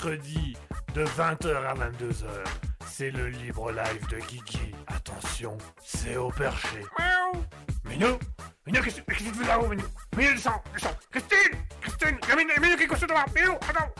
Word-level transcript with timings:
mercredi 0.00 0.56
de 0.94 1.04
20h 1.04 1.54
à 1.66 1.74
22h. 1.74 2.24
C'est 2.86 3.10
le 3.10 3.28
libre 3.28 3.70
live 3.70 4.06
de 4.08 4.18
Guigui. 4.18 4.74
Attention, 4.86 5.58
c'est 5.84 6.16
au 6.16 6.30
perché. 6.30 6.80
Miaou 6.98 7.44
Minou 7.84 8.18
Minou, 8.66 8.82
qu'est-ce 8.82 9.00
que 9.00 9.12
tu 9.12 9.24
fais 9.24 9.46
là-haut, 9.46 9.68
Minou? 9.68 9.84
Minou, 10.16 10.32
descends, 10.32 10.62
descends 10.72 10.96
Christine 11.10 11.58
Christine 11.80 12.18
Minou, 12.36 12.52
Minou 12.60 12.76
qui 12.76 12.82
est 12.84 12.86
couché 12.86 13.06
devant 13.06 13.24
Minou, 13.34 13.52
attends, 13.68 13.90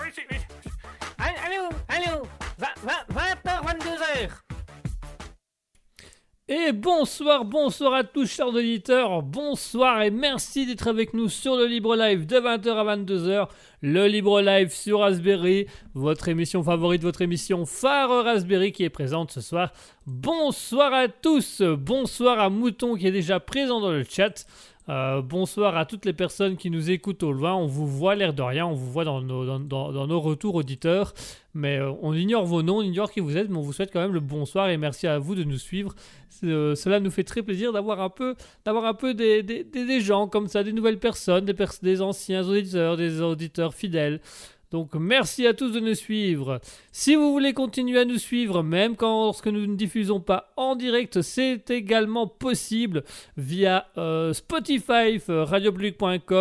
bonsoir, 7.38 7.94
à 7.94 8.05
tous 8.05 8.27
chers 8.27 8.49
auditeurs, 8.49 9.23
bonsoir 9.23 10.03
et 10.03 10.11
merci 10.11 10.67
d'être 10.67 10.88
avec 10.88 11.15
nous 11.15 11.29
sur 11.29 11.56
le 11.56 11.67
Libre 11.67 11.94
Live 11.94 12.27
de 12.27 12.37
20h 12.37 12.69
à 12.71 12.97
22h, 12.97 13.49
le 13.82 14.06
Libre 14.09 14.41
Live 14.41 14.73
sur 14.73 15.00
Raspberry, 15.00 15.67
votre 15.94 16.29
émission 16.29 16.62
favorite, 16.65 17.03
votre 17.03 17.23
émission 17.23 17.67
phare 17.67 18.25
Raspberry 18.25 18.73
qui 18.73 18.82
est 18.82 18.91
présente 18.91 19.31
ce 19.31 19.41
soir. 19.41 19.73
Bonsoir 20.06 20.93
à 20.93 21.06
tous, 21.06 21.62
bonsoir 21.62 22.41
à 22.41 22.50
Mouton 22.50 22.97
qui 22.97 23.06
est 23.06 23.12
déjà 23.12 23.38
présent 23.38 23.81
dans 23.81 23.93
le 23.93 24.03
chat. 24.03 24.44
Euh, 24.88 25.23
bonsoir 25.23 25.77
à 25.77 25.85
toutes 25.85 26.05
les 26.05 26.12
personnes 26.12 26.56
qui 26.56 26.71
nous 26.71 26.91
écoutent 26.91 27.23
au 27.23 27.32
loin. 27.32 27.55
On 27.55 27.67
vous 27.67 27.87
voit 27.87 28.15
l'air 28.15 28.32
de 28.32 28.43
rien, 28.43 28.67
on 28.67 28.73
vous 28.75 28.91
voit 28.91 29.05
dans 29.05 29.21
nos, 29.21 30.21
retours 30.21 30.55
auditeurs. 30.56 31.15
Mais 31.55 31.79
euh, 31.79 31.93
on 32.03 32.15
ignore 32.15 32.44
vos 32.44 32.62
noms, 32.62 32.79
on 32.79 32.82
ignore 32.82 33.12
qui 33.12 33.21
vous 33.21 33.37
êtes, 33.37 33.49
mais 33.49 33.59
on 33.59 33.62
vous 33.62 33.73
souhaite 33.73 33.93
quand 33.93 34.00
même 34.00 34.15
le 34.15 34.21
bonsoir 34.21 34.69
et 34.69 34.77
merci 34.77 35.06
à 35.06 35.19
vous 35.19 35.35
de 35.35 35.44
nous 35.44 35.59
suivre. 35.59 35.94
Euh, 36.44 36.75
cela 36.75 36.99
nous 37.00 37.11
fait 37.11 37.25
très 37.25 37.43
plaisir 37.43 37.73
d'avoir 37.73 38.00
un 38.00 38.09
peu, 38.11 38.35
des 39.15 40.00
gens 40.00 40.27
comme 40.27 40.49
ça, 40.49 40.65
des 40.65 40.73
nouvelles 40.73 40.99
personnes, 40.99 41.44
des, 41.44 41.55
pers- 41.55 41.73
des 41.83 42.00
anciens 42.03 42.49
auditeurs, 42.49 42.97
des 42.97 43.21
auditeurs 43.21 43.75
fidèles. 43.75 44.21
Donc 44.71 44.95
merci 44.95 45.49
à 45.49 45.53
tous 45.53 45.73
de 45.73 45.81
nous 45.81 45.97
suivre. 45.97 46.61
Si 46.93 47.17
vous 47.17 47.33
voulez 47.33 47.53
continuer 47.53 47.99
à 47.99 48.05
nous 48.05 48.19
suivre, 48.19 48.63
même 48.63 48.95
lorsque 49.01 49.49
nous 49.49 49.67
ne 49.67 49.75
diffusons 49.75 50.21
pas 50.21 50.53
en 50.57 50.77
direct, 50.77 51.23
c'est 51.23 51.69
également 51.71 52.29
possible 52.29 53.03
via 53.37 53.89
euh, 53.99 54.33
Spotify, 54.33 55.21
euh, 55.29 55.45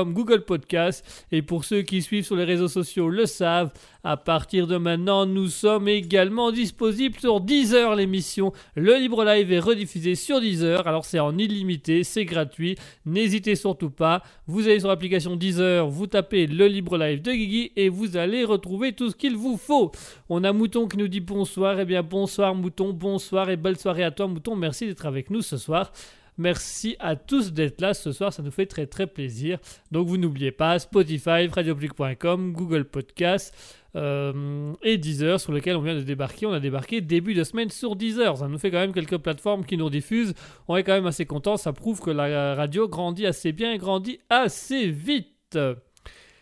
Google 0.06 0.42
Podcast. 0.42 1.26
Et 1.32 1.42
pour 1.42 1.66
ceux 1.66 1.82
qui 1.82 2.04
suivent 2.04 2.26
sur 2.26 2.36
les 2.36 2.44
réseaux 2.44 2.68
sociaux 2.68 3.10
le 3.10 3.26
savent, 3.26 3.72
à 4.04 4.16
partir 4.16 4.66
de 4.66 4.78
maintenant, 4.78 5.26
nous 5.26 5.48
sommes 5.48 5.90
également 5.90 6.52
disponibles 6.52 7.20
sur 7.20 7.42
Deezer, 7.42 7.96
l'émission. 7.96 8.54
Le 8.76 8.98
Libre 8.98 9.26
Live 9.26 9.52
est 9.52 9.60
rediffusé 9.60 10.16
sur 10.16 10.40
Deezer. 10.40 10.88
Alors 10.88 11.04
c'est 11.04 11.20
en 11.20 11.38
illimité, 11.38 12.06
c'est 12.06 12.24
gratuit. 12.24 12.78
N'hésitez 13.06 13.56
surtout 13.56 13.90
pas. 13.90 14.24
Vous 14.48 14.68
allez 14.68 14.80
sur 14.80 14.88
l'application 14.88 15.36
Deezer, 15.36 15.90
vous 15.90 16.08
tapez 16.08 16.48
le 16.48 16.68
Libre 16.68 16.98
Live 16.98 17.22
de 17.22 17.34
Guigui 17.34 17.74
et 17.76 17.90
vous 17.90 18.16
allez 18.16 18.46
retrouver 18.46 18.94
tout 18.94 19.10
ce 19.10 19.16
qu'il 19.16 19.36
vous 19.36 19.58
faut. 19.58 19.92
On 20.30 20.46
a 20.46 20.54
Mouton 20.54 20.88
qui 20.88 20.98
nous 20.98 21.10
dit 21.10 21.20
bonsoir. 21.20 21.80
Eh 21.80 21.86
bien 21.86 22.02
bonsoir 22.02 22.56
Mouton, 22.56 22.94
bonsoir 22.94 23.50
et 23.50 23.58
belle 23.58 23.78
soirée 23.78 24.04
à 24.04 24.12
toi 24.12 24.28
Mouton. 24.28 24.56
Merci 24.56 24.88
d'être 24.88 25.06
avec 25.06 25.30
nous 25.30 25.42
ce 25.42 25.58
soir. 25.58 25.92
Merci 26.40 26.96
à 27.00 27.18
tous 27.18 27.52
d'être 27.52 27.82
là 27.82 27.94
ce 27.94 28.14
soir, 28.14 28.32
ça 28.32 28.42
nous 28.42 28.50
fait 28.50 28.66
très 28.66 28.88
très 28.88 29.08
plaisir. 29.08 29.60
Donc 29.92 30.08
vous 30.08 30.16
n'oubliez 30.16 30.54
pas 30.54 30.80
Spotify, 30.80 31.48
radiopublic.com, 31.48 32.54
Google 32.54 32.86
Podcast 32.86 33.54
euh, 33.98 34.72
et 34.82 34.98
Deezer 34.98 35.38
sur 35.38 35.52
lequel 35.52 35.76
on 35.76 35.82
vient 35.82 35.96
de 35.96 36.02
débarquer. 36.02 36.46
On 36.46 36.54
a 36.54 36.62
débarqué 36.62 37.02
début 37.02 37.34
de 37.34 37.44
semaine 37.44 37.70
sur 37.70 37.98
Deezer. 37.98 38.38
Ça 38.38 38.48
nous 38.48 38.58
fait 38.58 38.72
quand 38.72 38.80
même 38.80 38.94
quelques 38.94 39.18
plateformes 39.18 39.66
qui 39.66 39.76
nous 39.76 39.90
diffusent. 39.90 40.34
On 40.70 40.78
est 40.78 40.84
quand 40.86 40.94
même 40.94 41.08
assez 41.08 41.26
content. 41.26 41.58
Ça 41.58 41.74
prouve 41.74 42.00
que 42.00 42.10
la 42.10 42.56
radio 42.56 42.88
grandit 42.88 43.26
assez 43.26 43.52
bien 43.52 43.74
et 43.74 43.78
grandit 43.78 44.22
assez 44.30 44.90
vite. 44.90 45.60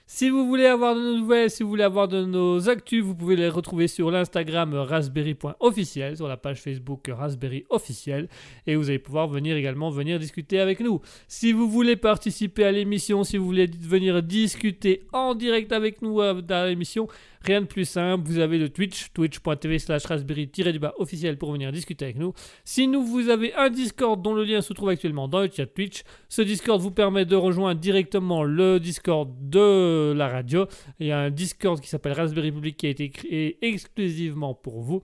Si 0.09 0.29
vous 0.29 0.47
voulez 0.47 0.67
avoir 0.67 0.95
de 0.95 1.01
nos 1.01 1.17
nouvelles, 1.17 1.49
si 1.49 1.63
vous 1.63 1.69
voulez 1.69 1.83
avoir 1.83 2.07
de 2.07 2.23
nos 2.23 2.69
actus, 2.69 3.03
vous 3.03 3.13
pouvez 3.13 3.35
les 3.35 3.49
retrouver 3.49 3.89
sur 3.89 4.09
l'Instagram 4.09 4.73
raspberry.officiel, 4.73 6.15
sur 6.15 6.29
la 6.29 6.37
page 6.37 6.61
Facebook 6.61 7.09
Raspberry 7.09 7.65
officiel, 7.69 8.29
et 8.65 8.77
vous 8.77 8.87
allez 8.87 8.99
pouvoir 8.99 9.27
venir 9.27 9.57
également 9.57 9.89
venir 9.89 10.17
discuter 10.17 10.61
avec 10.61 10.79
nous. 10.79 11.01
Si 11.27 11.51
vous 11.51 11.69
voulez 11.69 11.97
participer 11.97 12.63
à 12.63 12.71
l'émission, 12.71 13.25
si 13.25 13.35
vous 13.35 13.45
voulez 13.45 13.67
venir 13.67 14.23
discuter 14.23 15.03
en 15.11 15.35
direct 15.35 15.73
avec 15.73 16.01
nous 16.01 16.21
euh, 16.21 16.41
dans 16.41 16.65
l'émission, 16.65 17.09
rien 17.41 17.59
de 17.59 17.67
plus 17.67 17.83
simple, 17.83 18.29
vous 18.29 18.39
avez 18.39 18.59
le 18.59 18.69
Twitch, 18.69 19.11
twitch.tv 19.13 19.77
slash 19.77 20.05
raspberry-du-bas 20.05 20.93
officiel 20.99 21.37
pour 21.37 21.51
venir 21.51 21.73
discuter 21.73 22.05
avec 22.05 22.17
nous. 22.17 22.31
Si 22.63 22.87
nous 22.87 23.03
vous 23.03 23.27
avez 23.27 23.53
un 23.55 23.69
Discord 23.69 24.21
dont 24.21 24.33
le 24.33 24.45
lien 24.45 24.61
se 24.61 24.71
trouve 24.71 24.87
actuellement 24.87 25.27
dans 25.27 25.41
le 25.41 25.49
chat 25.53 25.65
Twitch, 25.65 26.03
ce 26.29 26.41
Discord 26.41 26.79
vous 26.79 26.91
permet 26.91 27.25
de 27.25 27.35
rejoindre 27.35 27.81
directement 27.81 28.45
le 28.45 28.79
Discord 28.79 29.29
de 29.41 29.96
la 30.15 30.27
radio. 30.27 30.67
Il 30.99 31.07
y 31.07 31.11
a 31.11 31.19
un 31.19 31.29
Discord 31.29 31.79
qui 31.79 31.89
s'appelle 31.89 32.13
Raspberry 32.13 32.51
Public 32.51 32.77
qui 32.77 32.87
a 32.87 32.89
été 32.89 33.09
créé 33.09 33.57
exclusivement 33.61 34.53
pour 34.53 34.81
vous. 34.81 35.03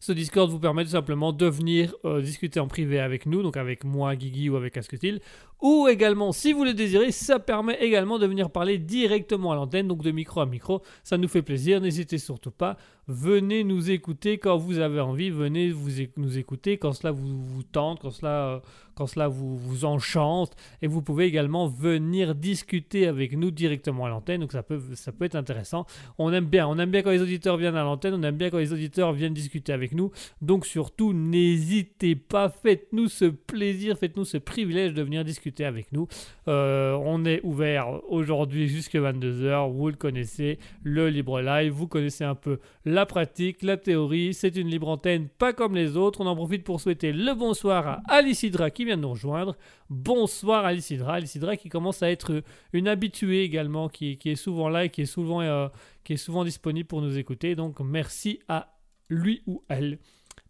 Ce 0.00 0.12
Discord 0.12 0.48
vous 0.48 0.60
permet 0.60 0.84
tout 0.84 0.90
simplement 0.90 1.32
de 1.32 1.46
venir 1.46 1.92
euh, 2.04 2.22
discuter 2.22 2.60
en 2.60 2.68
privé 2.68 3.00
avec 3.00 3.26
nous, 3.26 3.42
donc 3.42 3.56
avec 3.56 3.82
moi, 3.82 4.14
Guigui 4.14 4.48
ou 4.48 4.56
avec 4.56 4.76
Asketil. 4.76 5.20
Ou 5.60 5.88
également, 5.88 6.30
si 6.30 6.52
vous 6.52 6.64
le 6.64 6.72
désirez, 6.72 7.10
ça 7.10 7.40
permet 7.40 7.74
également 7.80 8.18
de 8.18 8.26
venir 8.26 8.50
parler 8.50 8.78
directement 8.78 9.50
à 9.50 9.56
l'antenne, 9.56 9.88
donc 9.88 10.02
de 10.02 10.12
micro 10.12 10.40
à 10.40 10.46
micro. 10.46 10.82
Ça 11.02 11.18
nous 11.18 11.26
fait 11.26 11.42
plaisir, 11.42 11.80
n'hésitez 11.80 12.18
surtout 12.18 12.52
pas. 12.52 12.76
Venez 13.08 13.64
nous 13.64 13.90
écouter 13.90 14.38
quand 14.38 14.58
vous 14.58 14.78
avez 14.78 15.00
envie, 15.00 15.30
venez 15.30 15.70
vous 15.70 15.90
nous 16.18 16.38
écouter 16.38 16.76
quand 16.76 16.92
cela 16.92 17.10
vous, 17.10 17.42
vous 17.42 17.62
tente, 17.62 18.00
quand 18.00 18.10
cela, 18.10 18.48
euh, 18.48 18.60
quand 18.94 19.06
cela 19.06 19.28
vous, 19.28 19.56
vous 19.56 19.84
enchante. 19.86 20.54
Et 20.82 20.86
vous 20.86 21.00
pouvez 21.00 21.24
également 21.24 21.66
venir 21.66 22.34
discuter 22.34 23.06
avec 23.06 23.36
nous 23.36 23.50
directement 23.50 24.04
à 24.04 24.10
l'antenne, 24.10 24.42
donc 24.42 24.52
ça 24.52 24.62
peut, 24.62 24.80
ça 24.94 25.10
peut 25.10 25.24
être 25.24 25.36
intéressant. 25.36 25.86
On 26.18 26.32
aime 26.32 26.44
bien, 26.44 26.68
on 26.68 26.78
aime 26.78 26.90
bien 26.90 27.02
quand 27.02 27.10
les 27.10 27.22
auditeurs 27.22 27.56
viennent 27.56 27.76
à 27.76 27.82
l'antenne, 27.82 28.14
on 28.14 28.22
aime 28.22 28.36
bien 28.36 28.50
quand 28.50 28.58
les 28.58 28.74
auditeurs 28.74 29.12
viennent 29.12 29.34
discuter 29.34 29.72
avec 29.72 29.92
nous. 29.92 30.10
Donc 30.42 30.66
surtout, 30.66 31.14
n'hésitez 31.14 32.14
pas, 32.14 32.50
faites-nous 32.50 33.08
ce 33.08 33.24
plaisir, 33.24 33.96
faites-nous 33.98 34.26
ce 34.26 34.36
privilège 34.36 34.92
de 34.92 35.02
venir 35.02 35.24
discuter 35.24 35.47
avec 35.60 35.92
nous. 35.92 36.06
Euh, 36.46 36.92
on 37.04 37.24
est 37.24 37.40
ouvert 37.42 38.00
aujourd'hui 38.08 38.68
jusqu'à 38.68 39.00
22h, 39.00 39.70
vous 39.72 39.92
connaissez, 39.92 40.58
le 40.82 41.08
libre 41.08 41.40
live, 41.40 41.72
vous 41.72 41.86
connaissez 41.86 42.24
un 42.24 42.34
peu 42.34 42.58
la 42.84 43.06
pratique, 43.06 43.62
la 43.62 43.76
théorie, 43.76 44.34
c'est 44.34 44.56
une 44.56 44.68
libre 44.68 44.88
antenne 44.88 45.28
pas 45.28 45.52
comme 45.52 45.74
les 45.74 45.96
autres. 45.96 46.20
On 46.20 46.26
en 46.26 46.36
profite 46.36 46.64
pour 46.64 46.80
souhaiter 46.80 47.12
le 47.12 47.34
bonsoir 47.34 47.86
à 47.86 48.02
Alice 48.08 48.42
Hydra 48.42 48.70
qui 48.70 48.84
vient 48.84 48.96
de 48.96 49.02
nous 49.02 49.10
rejoindre. 49.10 49.56
Bonsoir 49.90 50.64
Alice 50.64 50.90
Hydra 50.90 51.56
qui 51.56 51.68
commence 51.68 52.02
à 52.02 52.10
être 52.10 52.42
une 52.72 52.88
habituée 52.88 53.42
également, 53.42 53.88
qui, 53.88 54.18
est 54.24 54.36
souvent 54.36 54.68
là 54.68 54.84
et 54.84 54.90
qui 54.90 55.02
est 55.02 55.06
souvent, 55.06 55.40
euh, 55.40 55.68
qui 56.04 56.14
est 56.14 56.16
souvent 56.16 56.44
disponible 56.44 56.86
pour 56.86 57.02
nous 57.02 57.18
écouter. 57.18 57.54
Donc 57.54 57.80
merci 57.80 58.40
à 58.48 58.74
lui 59.08 59.42
ou 59.46 59.62
elle. 59.68 59.98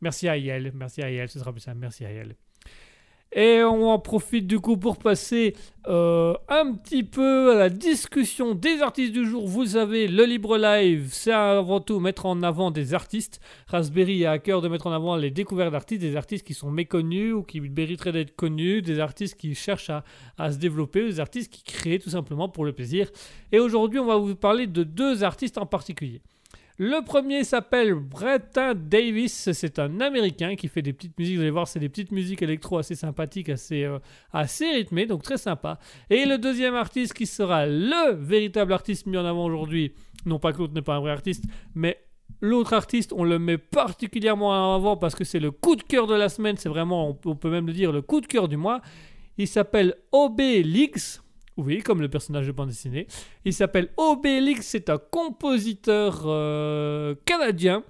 Merci 0.01 0.29
à 0.29 0.37
elle, 0.37 0.73
merci 0.75 1.03
à 1.03 1.11
elle, 1.11 1.29
ce 1.29 1.39
sera 1.39 1.53
plus 1.53 1.61
simple, 1.61 1.79
merci 1.79 2.05
à 2.05 2.11
elle. 2.11 2.37
Et 3.33 3.63
on 3.63 3.91
en 3.91 3.99
profite 3.99 4.47
du 4.47 4.59
coup 4.59 4.79
pour 4.79 4.97
passer 4.97 5.55
euh, 5.87 6.35
un 6.49 6.73
petit 6.73 7.03
peu 7.03 7.53
à 7.53 7.59
la 7.59 7.69
discussion 7.69 8.55
des 8.55 8.81
artistes 8.81 9.13
du 9.13 9.27
jour. 9.27 9.47
Vous 9.47 9.67
savez, 9.67 10.09
le 10.09 10.25
libre 10.25 10.57
live, 10.57 11.11
c'est 11.13 11.33
avant 11.33 11.81
tout 11.81 12.01
mettre 12.01 12.25
en 12.25 12.43
avant 12.43 12.71
des 12.71 12.95
artistes. 12.95 13.41
Raspberry 13.67 14.25
a 14.25 14.33
à 14.33 14.39
cœur 14.39 14.63
de 14.63 14.69
mettre 14.69 14.87
en 14.87 14.93
avant 14.93 15.17
les 15.17 15.31
découvertes 15.31 15.73
d'artistes, 15.73 16.01
des 16.01 16.17
artistes 16.17 16.47
qui 16.47 16.55
sont 16.55 16.71
méconnus 16.71 17.35
ou 17.35 17.43
qui 17.43 17.61
mériteraient 17.61 18.13
d'être 18.13 18.35
connus, 18.35 18.81
des 18.81 18.99
artistes 18.99 19.37
qui 19.37 19.55
cherchent 19.55 19.91
à, 19.91 20.05
à 20.39 20.51
se 20.51 20.57
développer, 20.57 21.05
des 21.05 21.21
artistes 21.21 21.53
qui 21.53 21.63
créent 21.63 21.99
tout 21.99 22.11
simplement 22.11 22.49
pour 22.49 22.65
le 22.65 22.73
plaisir. 22.73 23.11
Et 23.53 23.59
aujourd'hui, 23.59 23.99
on 23.99 24.07
va 24.07 24.17
vous 24.17 24.37
parler 24.37 24.67
de 24.67 24.85
deux 24.85 25.23
artistes 25.23 25.59
en 25.59 25.67
particulier. 25.67 26.23
Le 26.81 27.05
premier 27.05 27.43
s'appelle 27.43 27.93
Brettin 27.95 28.73
Davis, 28.73 29.51
c'est 29.51 29.81
un 29.81 30.01
Américain 30.01 30.55
qui 30.55 30.69
fait 30.69 30.81
des 30.81 30.93
petites 30.93 31.19
musiques, 31.19 31.35
vous 31.35 31.43
allez 31.43 31.51
voir, 31.51 31.67
c'est 31.67 31.81
des 31.81 31.89
petites 31.89 32.13
musiques 32.13 32.41
électro 32.41 32.79
assez 32.79 32.95
sympathiques, 32.95 33.49
assez, 33.49 33.83
euh, 33.83 33.99
assez 34.33 34.71
rythmées, 34.71 35.07
donc 35.07 35.25
très 35.25 35.39
sympa. 35.39 35.81
Et 36.09 36.25
le 36.25 36.39
deuxième 36.39 36.77
artiste 36.77 37.15
qui 37.15 37.27
sera 37.27 37.67
le 37.67 38.15
véritable 38.15 38.73
artiste 38.73 39.07
mis 39.07 39.17
en 39.17 39.25
avant 39.25 39.47
aujourd'hui, 39.47 39.93
non 40.25 40.39
pas 40.39 40.53
que 40.53 40.59
l'autre 40.59 40.73
n'est 40.73 40.83
pas 40.83 40.95
un 40.95 41.01
vrai 41.01 41.11
artiste, 41.11 41.43
mais 41.75 41.99
l'autre 42.41 42.73
artiste, 42.75 43.13
on 43.13 43.25
le 43.25 43.41
met 43.41 43.59
particulièrement 43.59 44.51
en 44.51 44.77
avant 44.77 44.97
parce 44.97 45.17
que 45.17 45.25
c'est 45.25 45.41
le 45.41 45.51
coup 45.51 45.75
de 45.75 45.83
cœur 45.83 46.07
de 46.07 46.15
la 46.15 46.29
semaine, 46.29 46.57
c'est 46.59 46.69
vraiment, 46.69 47.09
on, 47.09 47.19
on 47.29 47.35
peut 47.35 47.51
même 47.51 47.67
le 47.67 47.73
dire, 47.73 47.91
le 47.91 48.03
coup 48.03 48.21
de 48.21 48.27
cœur 48.29 48.47
du 48.47 48.57
mois. 48.57 48.83
Il 49.37 49.49
s'appelle 49.49 49.97
Obélix. 50.13 51.25
Oui, 51.59 51.83
comme 51.83 52.01
le 52.01 52.09
personnage 52.09 52.47
de 52.47 52.53
bande 52.53 52.69
dessinée. 52.69 53.09
Il 53.45 53.53
s'appelle 53.53 53.89
Obélix, 53.97 54.65
c'est 54.65 54.89
un 54.91 54.99
compositeur 54.99 56.23
euh, 56.25 57.17
canadien. 57.25 57.83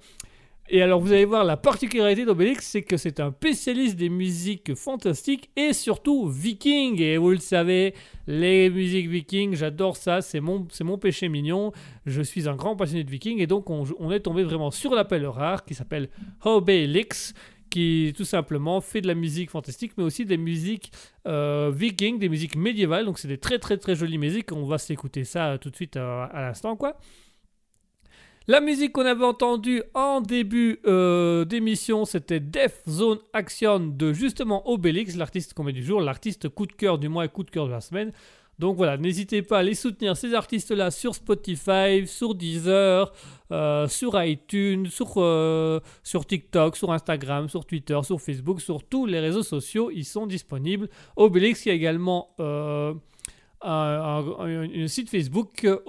Et 0.71 0.81
alors 0.81 0.99
vous 0.99 1.11
allez 1.11 1.25
voir 1.25 1.43
la 1.43 1.55
particularité 1.55 2.25
d'Obélix, 2.25 2.65
c'est 2.67 2.81
que 2.81 2.97
c'est 2.97 3.19
un 3.19 3.31
spécialiste 3.31 3.95
des 3.95 4.09
musiques 4.09 4.73
fantastiques 4.75 5.51
et 5.55 5.73
surtout 5.73 6.27
viking. 6.27 6.99
Et 6.99 7.17
vous 7.17 7.29
le 7.29 7.37
savez, 7.37 7.93
les 8.25 8.71
musiques 8.71 9.07
vikings, 9.07 9.55
j'adore 9.55 9.97
ça, 9.97 10.21
c'est 10.21 10.39
mon, 10.39 10.67
mon 10.81 10.97
péché 10.97 11.29
mignon. 11.29 11.71
Je 12.07 12.23
suis 12.23 12.49
un 12.49 12.55
grand 12.55 12.75
passionné 12.75 13.03
de 13.03 13.09
viking 13.09 13.39
et 13.39 13.47
donc 13.47 13.69
on, 13.69 13.83
on 13.99 14.11
est 14.11 14.19
tombé 14.19 14.43
vraiment 14.43 14.71
sur 14.71 14.95
l'appel 14.95 15.27
rare 15.27 15.63
qui 15.63 15.75
s'appelle 15.75 16.09
Obélix 16.43 17.35
qui 17.69 18.13
tout 18.15 18.25
simplement 18.25 18.81
fait 18.81 19.01
de 19.01 19.07
la 19.07 19.15
musique 19.15 19.49
fantastique, 19.49 19.93
mais 19.97 20.03
aussi 20.03 20.25
des 20.25 20.37
musiques 20.37 20.91
euh, 21.27 21.71
vikings, 21.73 22.19
des 22.19 22.29
musiques 22.29 22.55
médiévales. 22.55 23.05
Donc 23.05 23.19
c'est 23.19 23.27
des 23.27 23.37
très 23.37 23.59
très 23.59 23.77
très 23.77 23.95
jolies 23.95 24.17
musiques. 24.17 24.51
On 24.51 24.65
va 24.65 24.77
s'écouter 24.77 25.23
ça 25.23 25.57
tout 25.59 25.69
de 25.69 25.75
suite 25.75 25.97
euh, 25.97 26.25
à 26.31 26.41
l'instant, 26.41 26.75
quoi. 26.75 26.97
La 28.47 28.61
musique 28.61 28.93
qu'on 28.93 29.05
avait 29.05 29.25
entendue 29.25 29.83
en 29.93 30.21
début 30.21 30.79
euh, 30.87 31.45
d'émission, 31.45 32.05
c'était 32.05 32.39
Death 32.39 32.81
Zone 32.89 33.19
Action 33.31 33.79
de 33.79 34.11
justement 34.11 34.67
Obélix, 34.67 35.15
l'artiste 35.15 35.53
qu'on 35.53 35.63
met 35.63 35.71
du 35.71 35.83
jour, 35.83 36.01
l'artiste 36.01 36.49
coup 36.49 36.65
de 36.65 36.73
cœur 36.73 36.97
du 36.97 37.09
mois 37.09 37.25
et 37.25 37.29
coup 37.29 37.43
de 37.43 37.51
cœur 37.51 37.67
de 37.67 37.71
la 37.71 37.79
semaine. 37.79 38.11
Donc 38.59 38.75
voilà, 38.75 38.97
n'hésitez 38.97 39.41
pas 39.41 39.57
à 39.57 39.59
aller 39.59 39.73
soutenir 39.73 40.17
ces 40.17 40.33
artistes-là 40.33 40.91
sur 40.91 41.15
Spotify, 41.15 42.05
sur 42.05 42.35
Deezer, 42.35 43.11
euh, 43.51 43.87
sur 43.87 44.21
iTunes, 44.21 44.87
sur, 44.87 45.13
euh, 45.15 45.79
sur 46.03 46.25
TikTok, 46.25 46.75
sur 46.75 46.91
Instagram, 46.91 47.47
sur 47.47 47.65
Twitter, 47.65 47.97
sur 48.03 48.19
Facebook, 48.19 48.59
sur 48.59 48.83
tous 48.83 49.05
les 49.05 49.21
réseaux 49.21 49.43
sociaux, 49.43 49.89
ils 49.91 50.03
sont 50.03 50.27
disponibles. 50.27 50.89
Obélix, 51.15 51.65
il 51.65 51.69
y 51.69 51.71
a 51.71 51.75
également 51.75 52.35
euh, 52.41 52.93
un, 53.61 54.87
site 54.87 55.09
Facebook, 55.09 55.63
euh, 55.63 55.79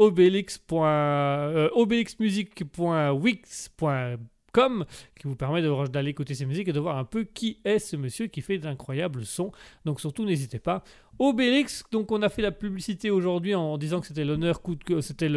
euh, 4.57 4.62
obélixmusic.wix.com 4.62 4.85
qui 5.19 5.28
vous 5.28 5.37
permet 5.37 5.62
d'aller 5.90 6.11
écouter 6.11 6.35
ses 6.35 6.47
musiques 6.47 6.69
et 6.69 6.73
de 6.73 6.80
voir 6.80 6.97
un 6.97 7.04
peu 7.04 7.25
qui 7.25 7.59
est 7.64 7.78
ce 7.78 7.97
monsieur 7.97 8.26
qui 8.26 8.40
fait 8.40 8.59
d'incroyables 8.59 9.25
sons. 9.25 9.52
Donc 9.85 10.00
surtout, 10.00 10.25
n'hésitez 10.25 10.59
pas. 10.59 10.83
Obélix, 11.19 11.85
donc 11.92 12.11
on 12.12 12.23
a 12.23 12.30
fait 12.30 12.40
la 12.40 12.50
publicité 12.50 13.11
aujourd'hui 13.11 13.54
en 13.54 13.76
disant 13.76 14.00
que 14.00 14.07
c'était 14.07 14.25
l'honneur 14.25 14.62
coup 14.62 14.76
c'était 15.02 15.28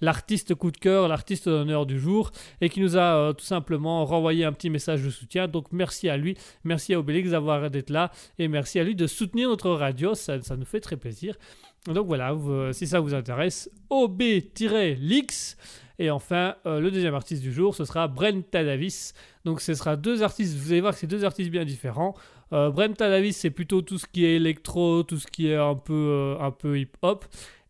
l'artiste 0.00 0.54
coup 0.54 0.70
de 0.70 0.78
cœur, 0.78 1.06
l'artiste 1.08 1.48
d'honneur 1.48 1.84
du 1.84 1.98
jour, 2.00 2.30
et 2.62 2.70
qui 2.70 2.80
nous 2.80 2.96
a 2.96 3.16
euh, 3.16 3.32
tout 3.34 3.44
simplement 3.44 4.06
renvoyé 4.06 4.44
un 4.44 4.52
petit 4.52 4.70
message 4.70 5.02
de 5.02 5.10
soutien. 5.10 5.48
Donc 5.48 5.66
merci 5.72 6.08
à 6.08 6.16
lui, 6.16 6.36
merci 6.62 6.94
à 6.94 6.98
Obélix 6.98 7.30
d'avoir 7.32 7.70
d'être 7.70 7.90
là, 7.90 8.10
et 8.38 8.48
merci 8.48 8.78
à 8.80 8.84
lui 8.84 8.94
de 8.94 9.06
soutenir 9.06 9.48
notre 9.50 9.70
radio, 9.70 10.14
ça, 10.14 10.38
nous 10.38 10.64
fait 10.64 10.80
très 10.80 10.96
plaisir. 10.96 11.36
Donc 11.86 12.06
voilà, 12.06 12.32
vous- 12.32 12.72
si 12.72 12.86
ça 12.86 13.00
vous 13.00 13.12
intéresse, 13.12 13.70
OB-Lix. 13.90 15.56
Et 15.98 16.10
enfin, 16.10 16.56
euh, 16.66 16.80
le 16.80 16.90
deuxième 16.90 17.14
artiste 17.14 17.42
du 17.42 17.52
jour, 17.52 17.74
ce 17.74 17.84
sera 17.84 18.08
Brenta 18.08 18.64
Davis. 18.64 19.14
Donc 19.44 19.60
ce 19.60 19.74
sera 19.74 19.96
deux 19.96 20.22
artistes, 20.22 20.56
vous 20.56 20.72
allez 20.72 20.80
voir 20.80 20.92
que 20.92 20.98
c'est 20.98 21.06
deux 21.06 21.24
artistes 21.24 21.50
bien 21.50 21.64
différents. 21.64 22.14
Euh, 22.52 22.70
Brenta 22.70 23.08
Davis, 23.08 23.36
c'est 23.36 23.50
plutôt 23.50 23.82
tout 23.82 23.98
ce 23.98 24.06
qui 24.06 24.24
est 24.24 24.36
électro, 24.36 25.02
tout 25.02 25.18
ce 25.18 25.26
qui 25.26 25.48
est 25.48 25.56
un 25.56 25.76
peu, 25.76 25.92
euh, 25.92 26.36
un 26.40 26.50
peu 26.50 26.78
hip-hop. 26.78 27.24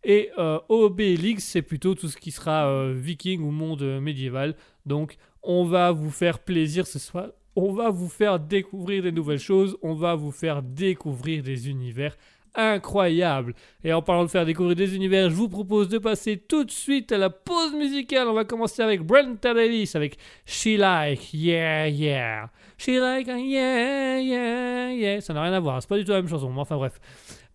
Et 0.06 0.30
Obélix, 0.68 1.44
c'est 1.44 1.62
plutôt 1.62 1.94
tout 1.94 2.08
ce 2.08 2.18
qui 2.18 2.30
sera 2.30 2.92
viking 2.92 3.40
ou 3.40 3.50
monde 3.50 3.82
médiéval. 4.02 4.54
Donc 4.84 5.16
on 5.42 5.64
va 5.64 5.92
vous 5.92 6.10
faire 6.10 6.40
plaisir 6.40 6.86
ce 6.86 6.98
soir. 6.98 7.28
On 7.56 7.72
va 7.72 7.88
vous 7.88 8.10
faire 8.10 8.38
découvrir 8.38 9.02
des 9.02 9.12
nouvelles 9.12 9.38
choses. 9.38 9.78
On 9.80 9.94
va 9.94 10.14
vous 10.14 10.30
faire 10.30 10.62
découvrir 10.62 11.42
des 11.42 11.70
univers 11.70 12.18
incroyables. 12.54 13.54
Et 13.82 13.92
en 13.92 14.02
parlant 14.02 14.24
de 14.24 14.30
faire 14.30 14.46
découvrir 14.46 14.76
des 14.76 14.94
univers, 14.94 15.30
je 15.30 15.34
vous 15.34 15.48
propose 15.48 15.88
de 15.88 15.98
passer 15.98 16.36
tout 16.36 16.64
de 16.64 16.70
suite 16.70 17.12
à 17.12 17.18
la 17.18 17.30
pause 17.30 17.74
musicale. 17.74 18.28
On 18.28 18.32
va 18.34 18.44
commencer 18.44 18.82
avec 18.82 19.02
Brenta 19.02 19.54
Davis 19.54 19.94
avec 19.96 20.16
She 20.46 20.76
Like, 20.78 21.32
Yeah, 21.34 21.88
Yeah. 21.88 22.50
She 22.78 22.88
Like, 22.88 23.26
Yeah, 23.26 24.20
Yeah, 24.20 24.92
Yeah. 24.92 25.20
Ça 25.20 25.34
n'a 25.34 25.42
rien 25.42 25.52
à 25.52 25.60
voir, 25.60 25.80
c'est 25.82 25.88
pas 25.88 25.98
du 25.98 26.04
tout 26.04 26.12
la 26.12 26.22
même 26.22 26.28
chanson, 26.28 26.50
mais 26.50 26.60
enfin 26.60 26.76
bref. 26.76 27.00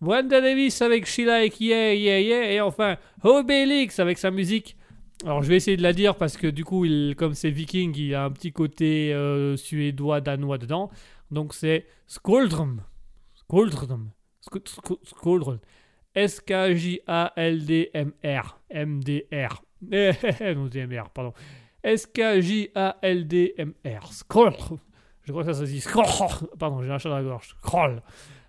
Brenda 0.00 0.40
Davis 0.40 0.80
avec 0.82 1.06
She 1.06 1.20
Like, 1.20 1.60
Yeah, 1.60 1.94
Yeah, 1.94 2.20
Yeah. 2.20 2.52
Et 2.52 2.60
enfin, 2.60 2.96
Obélix 3.22 3.98
avec 3.98 4.18
sa 4.18 4.30
musique. 4.30 4.76
Alors 5.24 5.42
je 5.42 5.48
vais 5.48 5.56
essayer 5.56 5.76
de 5.76 5.82
la 5.82 5.92
dire 5.92 6.16
parce 6.16 6.36
que 6.38 6.46
du 6.46 6.64
coup, 6.64 6.86
il, 6.86 7.14
comme 7.14 7.34
c'est 7.34 7.50
viking, 7.50 7.94
il 7.96 8.14
a 8.14 8.24
un 8.24 8.30
petit 8.30 8.52
côté 8.52 9.12
euh, 9.12 9.56
suédois, 9.56 10.22
danois 10.22 10.56
dedans. 10.56 10.90
Donc 11.30 11.52
c'est 11.52 11.86
Skoldrum. 12.06 12.82
Skoldrum. 13.34 14.10
Skoldrum. 14.40 15.58
S-K-J-A-L-D-M-R. 16.14 16.60
M-D-R. 18.70 19.62
non, 19.82 20.66
D-M-R, 20.66 21.10
pardon. 21.10 21.32
S-K-J-A-L-D-M-R. 21.82 22.52
Skoldrum. 24.12 24.78
Je 25.22 25.32
crois 25.32 25.44
que 25.44 25.52
ça 25.52 25.60
se 25.60 25.70
dit 25.70 25.80
Skoldrum. 25.80 26.48
Pardon, 26.58 26.82
j'ai 26.82 26.90
un 26.90 26.98
chat 26.98 27.08
dans 27.08 27.16
la 27.16 27.22
gorge. 27.22 27.54
Skoldrum. 27.62 28.00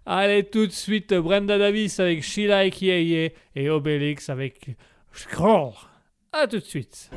Allez, 0.05 0.43
tout 0.43 0.65
de 0.65 0.71
suite, 0.71 1.13
Brenda 1.13 1.57
Davis 1.59 1.99
avec 1.99 2.23
She 2.23 2.39
Like 2.39 2.81
Yeah 2.81 3.01
Yeah 3.01 3.29
et 3.55 3.69
Obélix 3.69 4.29
avec 4.29 4.71
Scroll. 5.11 5.73
A 6.33 6.47
tout 6.47 6.59
de 6.59 6.63
suite. 6.63 7.11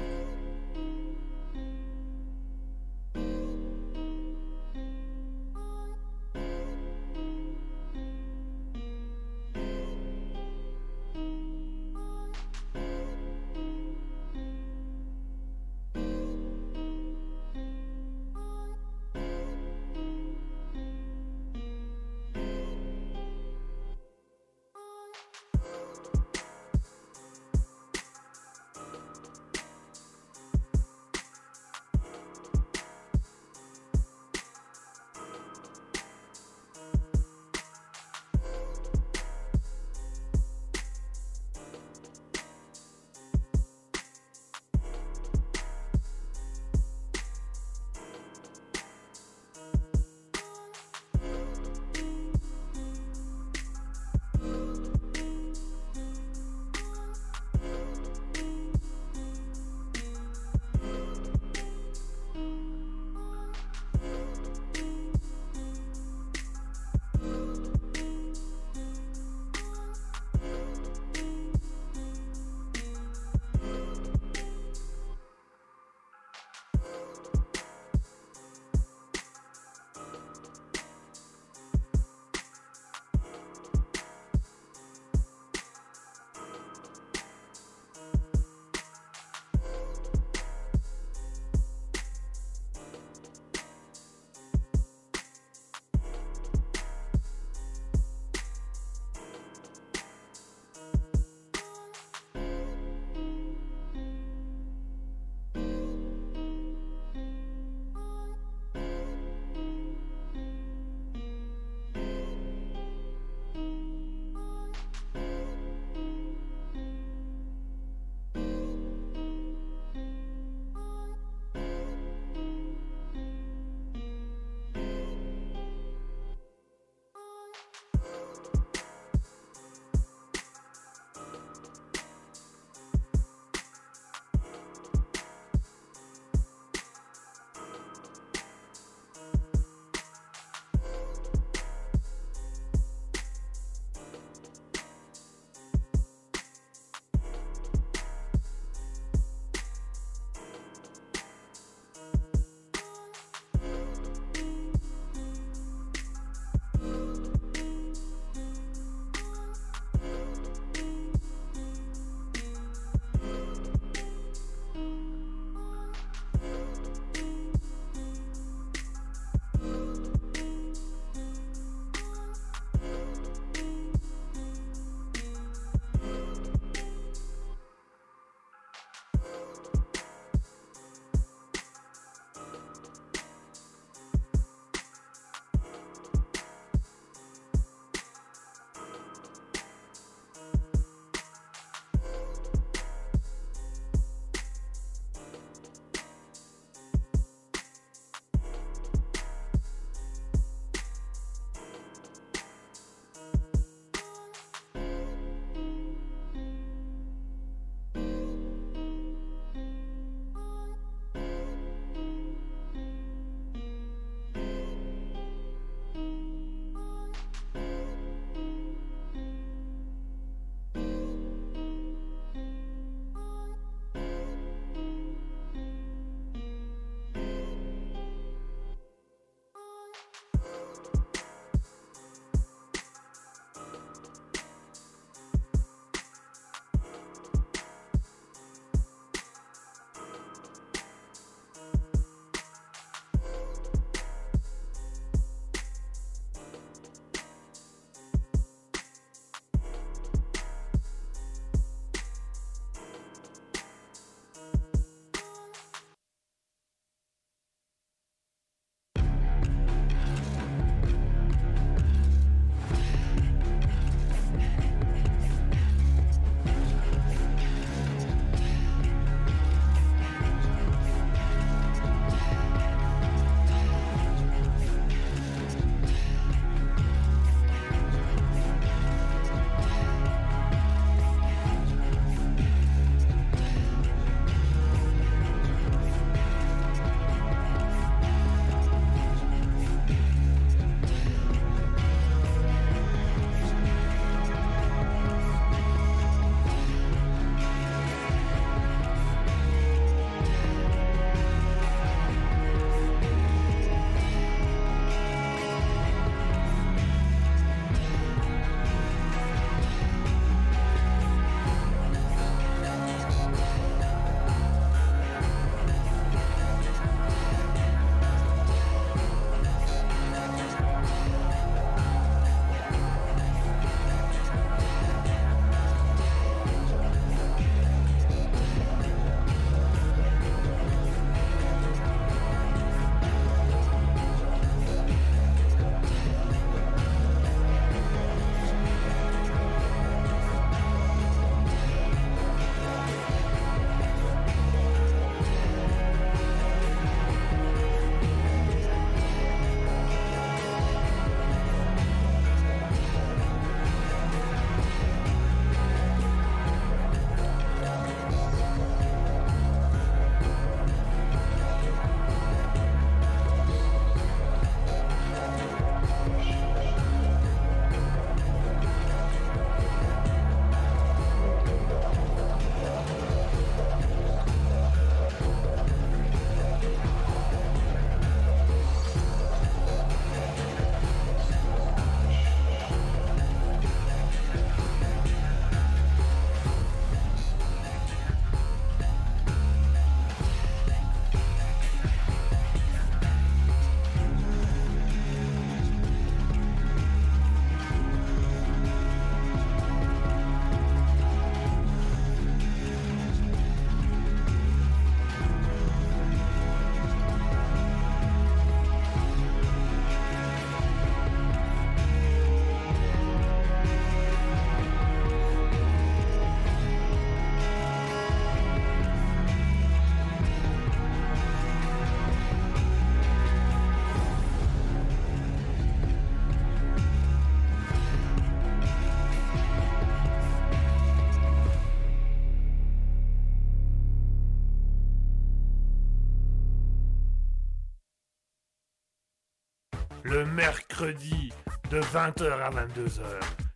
Mercredi 440.75 441.33
de 441.71 441.81
20h 441.81 442.33
à 442.33 442.51
22h. 442.51 443.03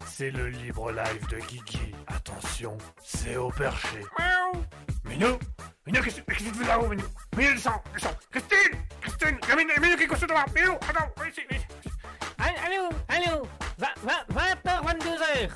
C'est 0.07 0.31
le 0.31 0.48
libre 0.48 0.92
live 0.92 1.28
de 1.28 1.38
Guigui. 1.38 1.92
Attention, 2.07 2.78
c'est 3.02 3.37
au 3.37 3.50
perché. 3.50 3.98
Miaou. 4.18 4.64
Minou 5.04 5.38
Minou, 5.87 6.02
qu'est-ce 6.02 6.20
que 6.20 6.33
tu 6.33 6.44
fais 6.54 6.66
là-haut, 6.66 6.87
Minou? 6.87 7.02
Minou, 7.37 7.54
descends, 7.54 7.83
descends 7.92 8.16
Christine 8.31 8.78
Christine 9.00 9.38
Minou, 9.57 9.81
Minou, 9.81 9.96
qui 9.96 10.04
est 10.04 10.07
couché 10.07 10.26
devant 10.26 10.44
Minou, 10.54 10.74
attends, 10.74 11.11
viens 11.16 11.28
ici, 11.28 11.40
viens 11.50 11.59
ici. 11.59 11.90
Allô, 12.38 12.88
allô, 13.09 13.48
20h, 13.81 14.85
22h. 14.85 15.50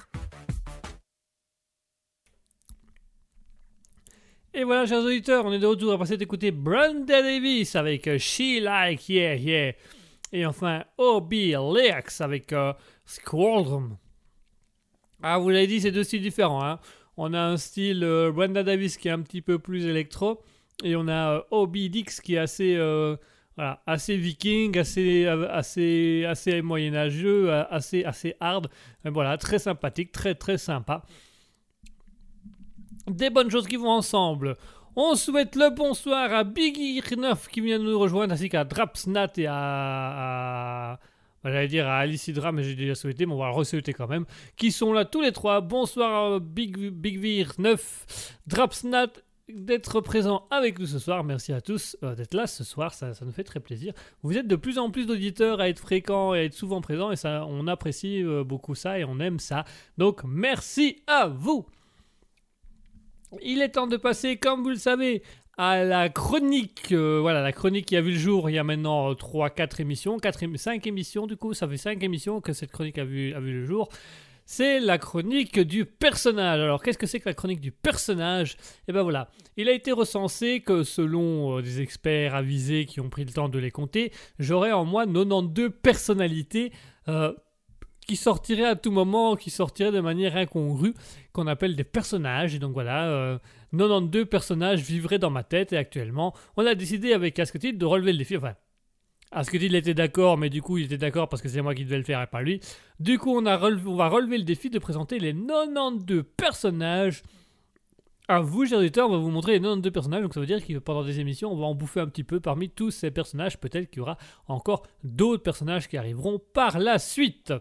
Et 4.55 4.64
voilà, 4.64 4.87
chers 4.87 4.98
auditeurs, 4.98 5.46
on 5.46 5.53
est 5.53 5.61
de 5.61 5.66
retour 5.66 5.92
à 5.92 5.98
passer 5.98 6.16
d'écouter 6.16 6.51
Brenda 6.51 7.22
Davis 7.22 7.77
avec 7.77 8.09
euh, 8.09 8.18
She 8.18 8.61
Like 8.61 9.09
Yeah 9.09 9.37
Yeah. 9.37 9.72
Et 10.33 10.47
enfin, 10.47 10.85
Obi 10.99 11.55
Lex 11.75 12.21
avec 12.21 12.53
euh. 12.53 12.73
Ah, 15.23 15.38
vous 15.38 15.51
l'avez 15.51 15.66
dit, 15.66 15.81
c'est 15.81 15.92
deux 15.92 16.05
styles 16.05 16.23
différents. 16.23 16.64
Hein. 16.64 16.81
On 17.16 17.35
a 17.35 17.40
un 17.40 17.57
style 17.57 18.03
euh, 18.03 18.33
Brenda 18.33 18.62
Davis 18.62 18.97
qui 18.97 19.09
est 19.09 19.12
un 19.12 19.21
petit 19.21 19.42
peu 19.42 19.59
plus 19.59 19.87
électro. 19.87 20.42
Et 20.83 20.97
on 20.97 21.07
a 21.07 21.35
euh, 21.35 21.40
Obi 21.51 21.90
Dix 21.90 22.21
qui 22.21 22.35
est 22.35 22.38
assez, 22.38 22.75
euh, 22.77 23.16
voilà, 23.57 23.83
assez 23.87 24.16
viking, 24.16 24.77
assez, 24.79 25.27
euh, 25.27 25.47
assez, 25.51 26.25
assez 26.27 26.62
moyenâgeux, 26.62 27.51
euh, 27.51 27.64
assez, 27.71 28.05
assez 28.05 28.35
hard. 28.40 28.68
Mais 29.05 29.11
voilà, 29.11 29.37
très 29.37 29.59
sympathique, 29.59 30.12
très 30.12 30.35
très 30.35 30.59
sympa 30.59 31.05
des 33.11 33.31
bonnes 33.31 33.51
choses 33.51 33.66
qui 33.66 33.77
vont 33.77 33.90
ensemble. 33.90 34.57
On 34.94 35.14
souhaite 35.14 35.57
le 35.57 35.74
bonsoir 35.74 36.35
à 36.35 36.44
Biggie 36.44 37.02
9 37.16 37.48
qui 37.48 37.62
vient 37.62 37.78
de 37.78 37.85
nous 37.85 37.98
rejoindre, 37.98 38.35
ainsi 38.35 38.50
qu'à 38.50 38.64
Drapsnat 38.64 39.33
et 39.38 39.46
à. 39.48 40.98
J'allais 41.42 41.66
dire 41.66 41.88
à 41.88 41.96
Alicidra, 42.00 42.52
mais 42.52 42.62
j'ai 42.62 42.74
déjà 42.74 42.94
souhaité, 42.94 43.24
mais 43.24 43.33
on 43.33 43.38
va 43.38 43.46
le 43.46 43.55
re-souhaiter 43.55 43.94
quand 43.94 44.07
même. 44.07 44.26
Qui 44.55 44.70
sont 44.70 44.92
là 44.92 45.07
tous 45.07 45.22
les 45.22 45.33
trois. 45.33 45.62
Bonsoir 45.62 46.35
à 46.35 46.40
Big, 46.40 46.90
Big 46.90 47.18
Vir 47.18 47.55
9, 47.57 48.38
Drapsnat, 48.46 49.07
d'être 49.48 50.02
présent 50.02 50.46
avec 50.50 50.78
nous 50.78 50.87
ce 50.87 50.98
soir. 50.98 51.24
Merci 51.24 51.55
à 51.55 51.62
tous 51.62 51.96
euh, 52.02 52.14
d'être 52.14 52.35
là 52.35 52.46
ce 52.46 52.62
soir, 52.62 52.92
ça, 52.92 53.14
ça 53.14 53.24
nous 53.24 53.33
fait 53.33 53.44
très 53.44 53.61
plaisir. 53.61 53.94
Vous 54.22 54.37
êtes 54.37 54.46
de 54.46 54.57
plus 54.57 54.76
en 54.76 54.90
plus 54.90 55.07
d'auditeurs 55.07 55.61
à 55.61 55.70
être 55.70 55.81
fréquents 55.81 56.35
et 56.35 56.40
à 56.40 56.44
être 56.44 56.52
souvent 56.52 56.83
présents, 56.83 57.11
et 57.11 57.16
ça, 57.16 57.46
on 57.48 57.66
apprécie 57.66 58.22
euh, 58.22 58.44
beaucoup 58.44 58.74
ça 58.74 58.98
et 58.98 59.05
on 59.05 59.18
aime 59.20 59.38
ça. 59.38 59.64
Donc 59.96 60.20
merci 60.24 61.02
à 61.07 61.28
vous. 61.28 61.66
Il 63.42 63.62
est 63.62 63.71
temps 63.71 63.87
de 63.87 63.97
passer, 63.97 64.37
comme 64.37 64.62
vous 64.62 64.71
le 64.71 64.77
savez, 64.77 65.23
à 65.57 65.85
la 65.85 66.09
chronique. 66.09 66.92
euh, 66.92 67.18
voilà, 67.21 67.42
la 67.42 67.53
chronique 67.53 67.87
qui 67.87 67.97
a 67.97 68.01
vu 68.01 68.12
le 68.12 68.18
jour 68.18 68.51
il 68.51 68.55
y 68.55 68.59
a 68.59 68.64
maintenant 68.64 69.12
3-4 69.12 69.81
émissions, 69.81 70.18
4, 70.18 70.57
5 70.57 70.87
émissions 70.87 71.27
du 71.27 71.37
coup, 71.37 71.55
ça 71.55 71.68
fait 71.68 71.77
5 71.77 72.03
émissions 72.03 72.40
que 72.40 72.53
cette 72.53 72.71
chronique 72.71 72.99
a 72.99 73.05
vu, 73.05 73.35
a 73.35 73.40
vu 73.40 73.53
le 73.53 73.64
jour. 73.64 73.88
C'est 74.45 74.81
la 74.81 74.99
chronique 74.99 75.61
du 75.61 75.85
personnage. 75.85 76.61
Alors, 76.61 76.83
qu'est-ce 76.83 76.99
que 76.99 77.07
c'est 77.07 77.21
que 77.21 77.29
la 77.29 77.35
chronique 77.35 77.61
du 77.61 77.71
personnage? 77.71 78.57
Et 78.88 78.92
ben 78.92 79.03
voilà, 79.03 79.31
il 79.57 79.68
a 79.68 79.73
été 79.73 79.92
recensé 79.92 80.61
que 80.61 80.83
selon 80.83 81.59
euh, 81.59 81.62
des 81.62 81.81
experts 81.81 82.35
avisés 82.35 82.85
qui 82.85 83.01
ont 83.01 83.09
pris 83.09 83.25
le 83.25 83.33
temps 83.33 83.49
de 83.49 83.59
les 83.59 83.71
compter, 83.71 84.12
j'aurais 84.40 84.73
en 84.73 84.85
moi 84.85 85.07
92 85.07 85.71
personnalités 85.81 86.73
euh, 87.09 87.33
qui 88.07 88.17
sortiraient 88.17 88.67
à 88.67 88.77
tout 88.77 88.91
moment, 88.91 89.37
qui 89.37 89.51
sortiraient 89.51 89.93
de 89.93 90.01
manière 90.01 90.37
incongrue 90.37 90.95
qu'on 91.33 91.47
appelle 91.47 91.77
des 91.77 91.85
personnages. 91.85 92.55
Et 92.55 92.59
donc 92.59 92.73
voilà, 92.73 93.09
euh, 93.09 93.38
92 93.73 94.27
personnages 94.27 94.81
vivraient 94.81 95.19
dans 95.19 95.31
ma 95.31 95.45
tête. 95.45 95.73
Et 95.73 95.77
actuellement, 95.77 96.35
on 96.57 96.67
a 96.67 96.75
décidé 96.75 97.12
avec 97.12 97.38
Asketil 97.38 97.79
de 97.79 97.87
relever 97.87 98.12
le 98.12 98.19
défi. 98.19 98.37
Enfin, 98.37 98.55
Asketil 99.31 99.75
était 99.75 99.95
d'accord, 99.95 100.37
mais 100.37 100.51
du 100.51 100.61
coup, 100.61 100.79
il 100.79 100.85
était 100.85 100.99
d'accord 100.99 101.29
parce 101.29 101.41
que 101.41 101.49
c'est 101.49 101.62
moi 101.62 101.75
qui 101.75 101.85
devais 101.85 101.97
le 101.97 102.05
faire 102.05 102.21
et 102.21 102.27
pas 102.27 102.43
lui. 102.43 102.61
Du 103.01 103.19
coup, 103.19 103.37
on, 103.37 103.43
va 103.43 103.57
relever 103.57 104.38
le 104.38 104.45
défi 104.45 104.69
de 104.69 104.79
présenter 104.79 105.19
les 105.19 105.33
92 105.33 106.25
personnages. 106.37 107.23
À 108.29 108.41
vous, 108.41 108.67
chers 108.67 108.79
on 108.79 109.09
va 109.09 109.17
vous 109.17 109.31
montrer 109.31 109.53
les 109.53 109.61
92 109.61 109.93
personnages. 109.93 110.23
Donc 110.23 110.35
ça 110.35 110.41
veut 110.41 110.47
dire 110.47 110.65
que 110.65 110.79
pendant 110.79 111.05
des 111.05 111.21
émissions, 111.21 111.53
on 111.53 111.57
va 111.57 111.67
en 111.67 111.75
bouffer 111.75 112.01
un 112.01 112.07
petit 112.07 112.25
peu 112.25 112.41
parmi 112.41 112.69
tous 112.69 112.91
ces 112.91 113.11
personnages. 113.11 113.59
Peut-être 113.59 113.91
qu'il 113.91 113.99
y 113.99 114.03
aura 114.03 114.19
encore 114.49 114.87
d'autres 115.03 115.43
personnages 115.43 115.88
qui 115.88 115.97
arriveront 115.97 116.41
par 116.53 116.79
la 116.79 116.99
suite. 116.99 117.53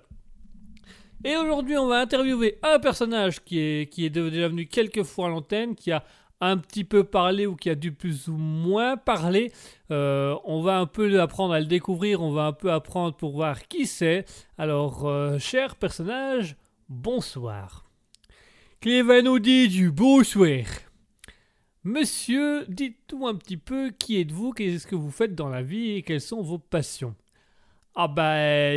Et 1.24 1.36
aujourd'hui, 1.36 1.78
on 1.78 1.88
va 1.88 2.00
interviewer 2.00 2.58
un 2.64 2.80
personnage 2.80 3.44
qui 3.44 3.60
est, 3.60 3.92
qui 3.92 4.06
est 4.06 4.10
déjà 4.10 4.48
venu 4.48 4.66
quelques 4.66 5.04
fois 5.04 5.28
à 5.28 5.30
l'antenne, 5.30 5.76
qui 5.76 5.92
a 5.92 6.04
un 6.40 6.58
petit 6.58 6.84
peu 6.84 7.04
parlé 7.04 7.46
ou 7.46 7.56
qui 7.56 7.70
a 7.70 7.76
dû 7.76 7.92
plus 7.92 8.28
ou 8.28 8.36
moins 8.36 8.98
parler. 8.98 9.52
Euh, 9.92 10.36
on 10.46 10.62
va 10.62 10.80
un 10.80 10.88
peu 10.88 11.22
apprendre 11.22 11.54
à 11.54 11.60
le 11.60 11.68
découvrir, 11.68 12.22
on 12.22 12.32
va 12.32 12.48
un 12.48 12.54
peu 12.54 12.72
apprendre 12.72 13.16
pour 13.16 13.34
voir 13.34 13.68
qui 13.68 13.86
c'est. 13.86 14.26
Alors, 14.58 15.08
euh, 15.08 15.38
cher 15.38 15.76
personnage, 15.76 16.56
bonsoir. 16.90 17.86
Qui 18.80 19.04
va 19.04 19.22
nous 19.22 19.38
dire 19.38 19.70
du 19.70 19.92
bonsoir 19.92 20.66
Monsieur, 21.84 22.66
dites-nous 22.68 23.28
un 23.28 23.36
petit 23.36 23.58
peu 23.58 23.92
qui 23.92 24.20
êtes-vous, 24.20 24.54
qu'est-ce 24.54 24.88
que 24.88 24.96
vous 24.96 25.12
faites 25.12 25.36
dans 25.36 25.50
la 25.50 25.62
vie 25.62 25.92
et 25.92 26.02
quelles 26.02 26.22
sont 26.22 26.42
vos 26.42 26.60
passions? 26.60 27.16
Ah 27.96 28.08
ben, 28.08 28.74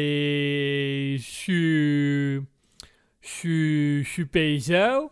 je 1.16 1.22
suis... 1.22 2.40
Je 3.20 3.28
suis... 3.28 4.04
Je 4.04 4.08
suis 4.08 4.24
paysan. 4.26 5.10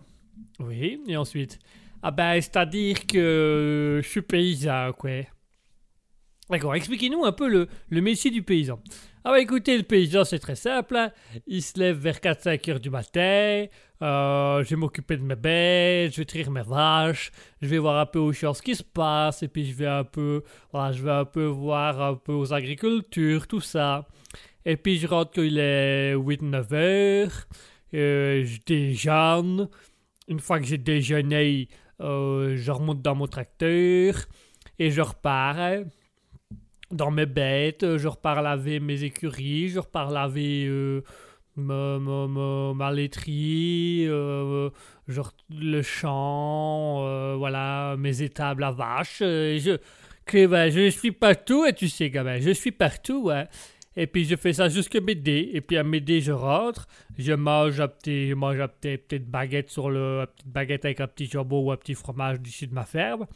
Oui, 0.61 1.01
et 1.07 1.17
ensuite 1.17 1.59
Ah 2.03 2.11
ben, 2.11 2.41
c'est-à-dire 2.41 3.07
que 3.07 4.01
je 4.03 4.09
suis 4.09 4.23
paysan, 4.23 4.93
quoi. 4.93 5.23
D'accord, 6.51 6.75
expliquez-nous 6.75 7.25
un 7.25 7.33
peu 7.33 7.49
le, 7.49 7.69
le 7.89 8.01
métier 8.01 8.31
du 8.31 8.43
paysan. 8.43 8.81
Ah 9.25 9.31
bah 9.31 9.41
écoutez, 9.41 9.77
le 9.77 9.85
paysan 9.85 10.25
c'est 10.25 10.41
très 10.41 10.57
simple, 10.57 10.97
hein. 10.97 11.13
il 11.47 11.63
se 11.63 11.79
lève 11.79 11.97
vers 11.97 12.17
4-5 12.17 12.71
heures 12.73 12.81
du 12.81 12.91
matin, 12.91 13.67
euh, 14.03 14.65
je 14.65 14.71
vais 14.71 14.75
m'occuper 14.75 15.17
de 15.17 15.23
mes 15.23 15.37
bêtes, 15.37 16.13
je 16.13 16.23
vais 16.23 16.25
tirer 16.25 16.51
mes 16.51 16.63
vaches, 16.63 17.31
je 17.61 17.69
vais 17.69 17.79
voir 17.79 18.01
un 18.01 18.07
peu 18.07 18.19
au 18.19 18.33
champ 18.33 18.53
ce 18.53 18.61
qui 18.61 18.75
se 18.75 18.83
passe, 18.83 19.45
et 19.45 19.49
puis 19.49 19.65
je 19.65 19.77
vais 19.77 19.87
un 19.87 20.03
peu, 20.03 20.43
voilà, 20.73 20.91
je 20.91 21.05
vais 21.05 21.13
un 21.13 21.25
peu 21.25 21.45
voir 21.45 22.03
un 22.03 22.17
peu 22.17 22.33
aux 22.33 22.53
agricultures, 22.53 23.47
tout 23.47 23.61
ça. 23.61 24.09
Et 24.65 24.77
puis 24.77 24.99
je 24.99 25.07
rentre 25.07 25.31
qu'il 25.31 25.57
est 25.57 26.17
8-9 26.17 26.75
heures, 26.75 27.47
euh, 27.95 28.45
je 28.45 28.59
déjeune, 28.67 29.69
une 30.27 30.41
fois 30.41 30.59
que 30.59 30.67
j'ai 30.67 30.79
déjeuné, 30.79 31.69
euh, 32.01 32.57
je 32.57 32.73
remonte 32.73 33.03
dans 33.03 33.15
mon 33.15 33.29
tracteur, 33.29 34.17
et 34.81 34.91
je 34.91 35.01
repars, 35.01 35.61
hein 35.61 35.85
dans 36.93 37.11
mes 37.11 37.27
bêtes, 37.27 37.97
je 37.97 38.09
repars 38.09 38.43
laver 38.43 38.81
mes 38.81 39.03
écuries, 39.05 39.69
je 39.69 39.81
repars 39.81 40.11
laver 40.11 40.67
euh, 40.67 41.03
ma, 41.57 41.99
ma, 41.99 42.27
ma, 42.27 42.75
ma 42.75 42.93
laiterie, 42.93 44.07
euh, 44.07 44.71
je 45.09 45.21
re- 45.21 45.33
le 45.51 45.83
champ, 45.83 47.05
euh, 47.07 47.35
voilà, 47.37 47.97
mes 47.99 48.23
étables 48.23 48.65
à 48.65 48.71
vaches. 48.71 49.21
euh, 49.23 49.59
je, 49.59 49.79
que, 50.25 50.47
ben, 50.47 50.71
je 50.71 50.89
suis 50.91 51.11
partout, 51.13 51.65
et 51.65 51.73
tu 51.73 51.89
sais, 51.89 52.11
gamin, 52.11 52.39
je 52.39 52.51
suis 52.51 52.73
partout, 52.73 53.25
ouais. 53.25 53.47
Et 53.95 54.07
puis 54.07 54.25
je 54.25 54.37
fais 54.37 54.55
ça 54.55 54.69
jusqu'à 54.71 55.01
midi, 55.01 55.51
et 55.53 55.61
puis 55.61 55.77
à 55.77 55.85
midi 55.85 56.23
je 56.23 56.33
rentre, 56.33 56.87
je 57.19 57.35
mange 57.35 57.79
un 57.79 57.89
petit, 57.89 58.29
je 58.29 58.35
mange 58.35 58.59
un 58.59 58.69
petit, 58.69 58.97
petite 58.97 59.29
baguette 59.29 59.69
sur 59.69 59.91
le, 59.91 60.25
petite 60.35 60.49
baguette 60.49 60.85
avec 60.87 61.01
un 61.01 61.07
petit 61.07 61.27
jambon 61.27 61.67
ou 61.67 61.73
un 61.73 61.77
petit 61.77 61.93
fromage 61.93 62.41
d'ici 62.41 62.67
de 62.67 62.73
ma 62.73 62.85
ferme. 62.87 63.27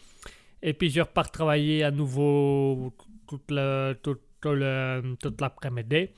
Et 0.62 0.72
puis 0.72 0.88
je 0.88 1.02
repars 1.02 1.30
travailler 1.30 1.84
à 1.84 1.90
nouveau 1.90 2.90
toute 3.26 3.50
le, 3.50 3.94
tout, 4.02 4.18
tout 4.40 4.54
le- 4.54 5.16
toute 5.20 5.40
l'après-midi. 5.40 6.08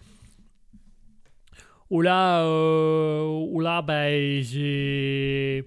Où 1.90 2.02
là, 2.02 2.44
euh, 2.44 3.24
où 3.24 3.60
là, 3.60 3.80
ben, 3.82 4.42
j'ai, 4.42 5.64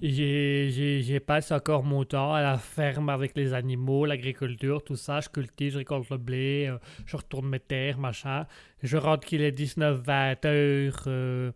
j'ai, 0.00 1.00
j'ai, 1.02 1.20
passé 1.20 1.54
encore 1.54 1.84
mon 1.84 2.04
temps 2.04 2.34
à 2.34 2.42
la 2.42 2.58
ferme 2.58 3.08
avec 3.08 3.36
les 3.36 3.54
animaux, 3.54 4.04
l'agriculture, 4.04 4.82
tout 4.82 4.96
ça. 4.96 5.20
Je 5.20 5.28
cultive, 5.28 5.72
je 5.72 5.78
récolte 5.78 6.10
le 6.10 6.16
blé, 6.18 6.66
euh, 6.68 6.78
je 7.06 7.16
retourne 7.16 7.48
mes 7.48 7.60
terres, 7.60 7.98
machin. 7.98 8.46
Je 8.82 8.96
rentre 8.96 9.26
qu'il 9.26 9.42
est 9.42 9.52
19-20 9.56 10.44
heures 10.46 11.04
euh, 11.06 11.52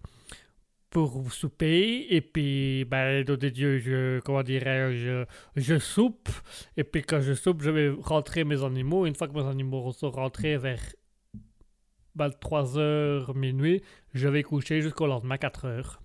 pour 0.90 1.33
souper. 1.33 2.07
Et 2.11 2.20
puis, 2.20 2.85
ben, 2.85 3.24
nom 3.27 3.37
de 3.37 3.48
Dieu, 3.48 3.79
je, 3.79 4.20
comment 4.20 4.42
dirais-je, 4.42 5.24
je, 5.57 5.61
je 5.61 5.79
soupe. 5.79 6.29
Et 6.77 6.85
puis 6.85 7.03
quand 7.03 7.20
je 7.20 7.35
soupe, 7.35 7.62
je 7.62 7.70
vais 7.70 7.90
rentrer 8.01 8.44
mes 8.44 8.62
animaux. 8.64 9.07
Une 9.07 9.14
fois 9.14 9.29
que 9.29 9.35
mes 9.35 9.46
animaux 9.46 9.92
sont 9.92 10.11
rentrés 10.11 10.57
vers 10.57 10.81
3 12.40 12.79
heures, 12.79 13.35
minuit, 13.35 13.83
je 14.14 14.29
vais 14.29 14.42
coucher 14.42 14.81
jusqu'au 14.81 15.07
lendemain 15.07 15.37
4 15.37 15.64
heures. 15.66 16.03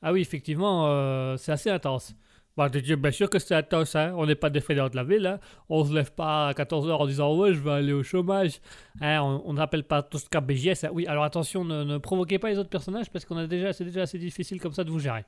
Ah 0.00 0.12
oui, 0.12 0.20
effectivement, 0.20 0.88
euh, 0.88 1.36
c'est 1.36 1.52
assez 1.52 1.70
intense. 1.70 2.14
Bah, 2.56 2.68
Dieu, 2.68 2.96
bien 2.96 3.10
sûr 3.10 3.30
que 3.30 3.38
c'est 3.38 3.54
intense, 3.54 3.96
hein. 3.96 4.12
On 4.16 4.26
n'est 4.26 4.34
pas 4.34 4.50
des 4.50 4.60
fainéants 4.60 4.90
de 4.90 4.96
la 4.96 5.04
ville, 5.04 5.26
hein. 5.26 5.40
On 5.70 5.84
se 5.84 5.94
lève 5.94 6.12
pas 6.12 6.48
à 6.48 6.54
14 6.54 6.88
heures 6.88 7.00
en 7.00 7.06
disant 7.06 7.34
ouais, 7.34 7.54
je 7.54 7.60
vais 7.60 7.70
aller 7.70 7.92
au 7.94 8.02
chômage. 8.02 8.60
Hein, 9.00 9.22
on 9.22 9.54
n'appelle 9.54 9.84
pas 9.84 10.02
tout 10.02 10.18
ce 10.18 10.28
cas 10.28 10.40
BGS. 10.42 10.84
hein. 10.84 10.90
Oui, 10.92 11.06
alors 11.06 11.24
attention, 11.24 11.64
ne, 11.64 11.96
provoquez 11.98 12.38
pas 12.38 12.50
les 12.50 12.58
autres 12.58 12.68
personnages 12.68 13.10
parce 13.10 13.24
qu'on 13.24 13.38
a 13.38 13.46
déjà, 13.46 13.72
c'est 13.72 13.84
déjà 13.84 14.02
assez 14.02 14.18
difficile 14.18 14.60
comme 14.60 14.72
ça 14.72 14.84
de 14.84 14.90
vous 14.90 14.98
gérer. 14.98 15.24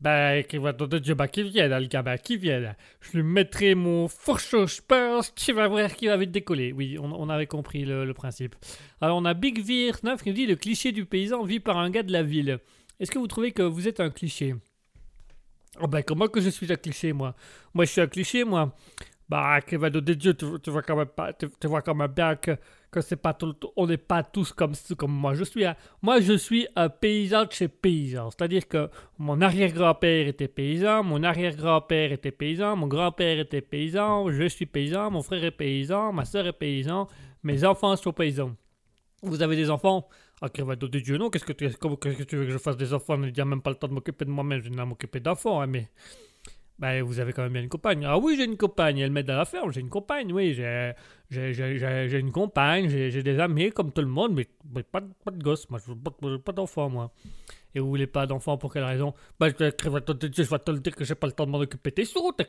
Ben, 0.00 0.42
qui 0.42 0.58
va 0.58 0.72
de 0.72 0.98
Dieu, 0.98 1.14
bah, 1.14 1.28
qui 1.28 1.44
vienne, 1.44 1.72
le 1.72 1.86
gars, 1.86 2.02
bah, 2.02 2.18
qui 2.18 2.36
vienne. 2.36 2.74
Je 3.00 3.18
lui 3.18 3.22
mettrai 3.22 3.76
mon 3.76 4.08
fourcheau, 4.08 4.66
je 4.66 4.80
pense, 4.86 5.32
tu 5.34 5.52
vas 5.52 5.68
voir 5.68 5.94
qu'il 5.94 6.08
va 6.08 6.16
vite 6.16 6.32
décoller. 6.32 6.72
Oui, 6.72 6.98
on, 7.00 7.28
avait 7.28 7.46
compris 7.46 7.84
le, 7.84 8.04
le 8.04 8.14
principe. 8.14 8.56
Alors, 9.00 9.16
on 9.16 9.24
a 9.24 9.34
Big 9.34 9.60
Vir 9.60 9.96
9 10.02 10.22
qui 10.22 10.30
nous 10.30 10.34
dit 10.34 10.46
le 10.46 10.56
cliché 10.56 10.90
du 10.90 11.06
paysan 11.06 11.44
vit 11.44 11.60
par 11.60 11.78
un 11.78 11.90
gars 11.90 12.02
de 12.02 12.12
la 12.12 12.24
ville. 12.24 12.58
Est-ce 12.98 13.12
que 13.12 13.18
vous 13.18 13.28
trouvez 13.28 13.52
que 13.52 13.62
vous 13.62 13.86
êtes 13.86 14.00
un 14.00 14.10
cliché? 14.10 14.56
Oh 15.80 15.88
ben, 15.88 16.02
comment 16.02 16.28
que 16.28 16.40
je 16.40 16.50
suis 16.50 16.72
un 16.72 16.76
cliché, 16.76 17.12
moi? 17.12 17.34
Moi, 17.72 17.84
je 17.84 17.90
suis 17.90 18.00
un 18.00 18.06
cliché, 18.06 18.44
moi. 18.44 18.74
Bah, 19.28 19.58
va 19.72 19.90
de 19.90 20.00
Dieu, 20.00 20.34
tu, 20.34 20.46
tu 20.62 20.70
vois 20.70 20.82
quand 20.82 20.96
même 20.96 21.06
pas, 21.06 21.32
tu, 21.32 21.48
vois 21.66 21.80
quand 21.80 21.94
même 21.94 22.12
bien 22.12 22.36
que, 22.36 22.58
que 22.90 23.00
c'est 23.00 23.16
pas 23.16 23.32
tout, 23.32 23.56
on 23.74 23.86
n'est 23.86 23.96
pas 23.96 24.22
tous 24.22 24.52
comme, 24.52 24.74
comme 24.98 25.12
moi. 25.12 25.34
Je 25.34 25.44
suis 25.44 25.64
un, 25.64 25.74
moi, 26.02 26.20
je 26.20 26.34
suis 26.34 26.68
un 26.76 26.90
paysan 26.90 27.46
de 27.46 27.52
chez 27.52 27.68
paysan. 27.68 28.30
C'est-à-dire 28.30 28.68
que 28.68 28.90
mon 29.18 29.40
arrière-grand-père 29.40 30.28
était 30.28 30.46
paysan, 30.46 31.02
mon 31.02 31.22
arrière-grand-père 31.22 32.12
était 32.12 32.32
paysan, 32.32 32.76
mon 32.76 32.86
grand-père 32.86 33.38
était 33.38 33.62
paysan, 33.62 34.30
je 34.30 34.46
suis 34.46 34.66
paysan, 34.66 35.10
mon 35.10 35.22
frère 35.22 35.44
est 35.44 35.50
paysan, 35.50 36.12
ma 36.12 36.26
soeur 36.26 36.46
est 36.46 36.52
paysan, 36.52 37.08
mes 37.42 37.64
enfants 37.64 37.96
sont 37.96 38.12
paysans. 38.12 38.54
Vous 39.22 39.42
avez 39.42 39.56
des 39.56 39.70
enfants? 39.70 40.06
Ah, 40.42 40.48
va 40.58 40.76
de 40.76 40.86
Dieu, 40.98 41.16
non 41.16 41.30
Qu'est-ce 41.30 41.44
que 41.44 41.52
tu, 41.52 41.66
qu'est-ce 41.66 42.16
que 42.18 42.22
tu 42.24 42.36
veux 42.36 42.46
que 42.46 42.50
je 42.50 42.58
fasse 42.58 42.76
des 42.76 42.92
enfants? 42.92 43.22
Il 43.22 43.32
n'y 43.32 43.40
a 43.40 43.44
même 43.44 43.62
pas 43.62 43.70
le 43.70 43.76
temps 43.76 43.88
de 43.88 43.94
m'occuper 43.94 44.24
de 44.24 44.30
moi-même, 44.30 44.60
je 44.62 44.68
n'ai 44.68 44.80
à 44.80 44.84
m'occuper 44.84 45.20
d'enfants, 45.20 45.60
hein, 45.60 45.66
mais... 45.66 45.88
Ben, 46.76 47.04
vous 47.04 47.20
avez 47.20 47.32
quand 47.32 47.42
même 47.42 47.52
bien 47.52 47.62
une 47.62 47.68
compagne. 47.68 48.04
Ah 48.04 48.18
oui, 48.18 48.34
j'ai 48.36 48.44
une 48.44 48.56
compagne, 48.56 48.98
elle 48.98 49.12
m'aide 49.12 49.30
à 49.30 49.36
la 49.36 49.44
ferme, 49.44 49.72
j'ai 49.72 49.80
une 49.80 49.88
compagne, 49.88 50.32
oui, 50.32 50.54
j'ai, 50.54 50.92
une 51.30 52.32
compagne, 52.32 52.88
j'ai, 52.88 53.22
des 53.22 53.38
amis 53.38 53.70
comme 53.70 53.92
tout 53.92 54.00
le 54.00 54.08
monde, 54.08 54.34
mais, 54.34 54.48
mais 54.74 54.82
pas, 54.82 55.00
pas 55.00 55.30
de 55.30 55.40
gosse, 55.40 55.70
moi, 55.70 55.78
je 55.78 55.92
veux 55.92 55.98
pas, 55.98 56.10
pas 56.44 56.52
d'enfants, 56.52 56.90
moi. 56.90 57.12
Et 57.76 57.80
vous 57.80 57.88
voulez 57.88 58.08
pas 58.08 58.26
d'enfants 58.26 58.58
pour 58.58 58.72
quelle 58.72 58.84
raison? 58.84 59.14
Ben, 59.38 59.50
je 59.56 59.64
vais 59.64 59.70
te 59.70 60.70
le 60.72 60.80
dire 60.80 60.96
que 60.96 61.04
j'ai 61.04 61.14
pas 61.14 61.28
le 61.28 61.32
temps 61.32 61.46
de 61.46 61.52
m'en 61.52 61.58
occuper. 61.58 61.92
T'es 61.92 62.04
sourd, 62.04 62.34
t'es 62.36 62.48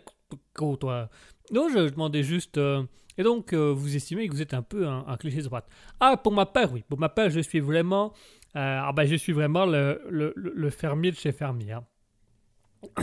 con, 0.56 0.76
toi. 0.76 1.10
Non, 1.52 1.70
je 1.70 1.90
demandais 1.90 2.24
juste... 2.24 2.58
euh, 2.58 2.84
Et 3.18 3.24
donc, 3.24 3.54
euh, 3.54 3.74
vous 3.74 3.96
estimez 3.96 4.28
que 4.28 4.34
vous 4.34 4.42
êtes 4.42 4.54
un 4.54 4.62
peu 4.62 4.88
un, 4.88 5.18
cliché 5.18 5.38
de 5.38 5.44
droite. 5.44 5.68
Ah, 6.00 6.18
pour 6.18 6.34
ma 6.34 6.46
part, 6.46 6.72
oui. 6.74 6.84
Pour 6.88 7.00
ma 7.00 7.10
part, 7.10 7.30
je 7.30 7.40
suis 7.40 7.60
vraiment... 7.60 8.14
euh, 8.56 8.80
ah 8.84 8.92
ben, 8.94 9.06
je 9.06 9.16
suis 9.16 9.34
vraiment 9.34 9.66
le 9.66 10.70
fermier 10.70 11.12
de 11.12 11.16
chez 11.16 11.32
fermier. 11.32 11.74
hein. 11.74 11.86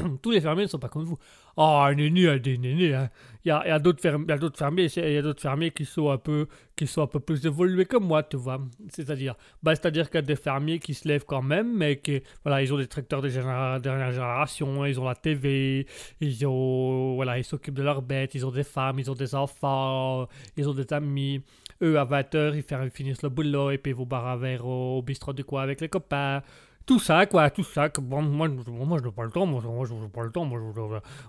Tous 0.22 0.30
les 0.30 0.40
fermiers 0.40 0.64
ne 0.64 0.68
sont 0.68 0.78
pas 0.78 0.88
comme 0.88 1.04
vous. 1.04 1.18
Oh, 1.56 1.82
un 1.84 1.92
y 1.98 2.28
a 2.28 2.38
des 2.38 2.54
hein. 2.94 3.10
Il 3.44 3.48
y 3.48 3.50
a, 3.50 3.58
a 3.58 3.78
d'autres 3.78 4.00
fermiers, 4.00 4.86
il 4.96 5.12
y 5.12 5.16
a 5.16 5.22
d'autres 5.22 5.42
fermiers 5.42 5.70
qui 5.70 5.84
sont 5.84 6.10
un 6.10 6.16
peu, 6.16 6.46
qui 6.76 6.86
sont 6.86 7.02
un 7.02 7.06
peu 7.06 7.20
plus 7.20 7.44
évolués 7.44 7.84
que 7.84 7.98
moi, 7.98 8.22
tu 8.22 8.36
vois. 8.36 8.60
C'est-à-dire, 8.88 9.34
bah, 9.62 9.74
c'est-à-dire 9.74 10.08
qu'il 10.08 10.16
y 10.16 10.18
a 10.18 10.22
des 10.22 10.36
fermiers 10.36 10.78
qui 10.78 10.94
se 10.94 11.06
lèvent 11.06 11.26
quand 11.26 11.42
même, 11.42 11.76
mais 11.76 11.98
qui, 11.98 12.22
voilà, 12.44 12.62
ils 12.62 12.72
ont 12.72 12.78
des 12.78 12.86
tracteurs 12.86 13.20
de 13.20 13.28
généra- 13.28 13.80
dernière 13.80 14.12
génération, 14.12 14.84
ils 14.86 14.98
ont 14.98 15.04
la 15.04 15.14
TV, 15.14 15.86
ils 16.20 16.46
ont, 16.46 17.14
voilà, 17.16 17.38
ils 17.38 17.44
s'occupent 17.44 17.74
de 17.74 17.82
leurs 17.82 18.02
bêtes, 18.02 18.34
ils 18.34 18.46
ont 18.46 18.52
des 18.52 18.64
femmes, 18.64 18.98
ils 18.98 19.10
ont 19.10 19.14
des 19.14 19.34
enfants, 19.34 20.28
ils 20.56 20.68
ont 20.68 20.74
des 20.74 20.90
amis. 20.92 21.42
Eux, 21.82 21.98
à 21.98 22.04
20h, 22.04 22.54
ils, 22.54 22.90
finissent 22.90 23.22
le 23.22 23.28
boulot 23.28 23.70
et 23.72 23.78
puis 23.78 23.90
ils 23.90 23.94
vont 23.94 24.06
boire 24.06 24.28
un 24.28 24.36
verre 24.36 24.64
au, 24.64 25.02
bistrot 25.02 25.32
de 25.32 25.42
quoi 25.42 25.62
avec 25.62 25.80
les 25.80 25.88
copains. 25.88 26.42
Tout 26.86 26.98
ça, 26.98 27.26
quoi, 27.26 27.48
tout 27.50 27.62
ça. 27.62 27.88
que 27.88 28.00
bon, 28.00 28.22
moi, 28.22 28.48
moi, 28.48 28.98
je 28.98 29.04
n'ai 29.04 29.12
pas 29.12 29.24
le 29.24 29.30
temps, 29.30 29.46
moi, 29.46 29.62
moi 29.62 29.86
je 29.86 29.94
n'ai 29.94 30.08
pas 30.08 30.22
le 30.24 30.30
temps, 30.30 30.44
moi, 30.44 30.60
je, 30.60 30.80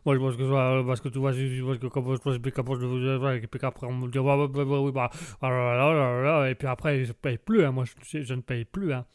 moi, 0.05 0.15
je 0.15 0.19
pense 0.19 0.35
que, 0.35 0.83
parce 0.87 0.99
que 1.01 1.09
tu 1.09 1.19
vois, 1.19 1.31
parce 1.31 1.77
que 1.79 1.87
comme 1.87 2.15
je 2.15 2.21
pense, 2.21 2.37
puis 2.39 2.51
qu'après, 2.51 2.75
je- 2.75 3.45
puis 3.45 3.59
qu'après, 3.59 3.87
on 3.87 3.93
me 3.93 4.07
dit, 4.09 4.17
et 6.51 6.55
puis 6.55 6.67
après, 6.67 7.05
je 7.05 7.13
paye 7.13 7.37
plus, 7.37 7.63
hein, 7.65 7.71
moi, 7.71 7.83
je, 7.85 8.33
ne 8.33 8.41
paye 8.41 8.65
plus, 8.65 8.93
hein. 8.93 9.05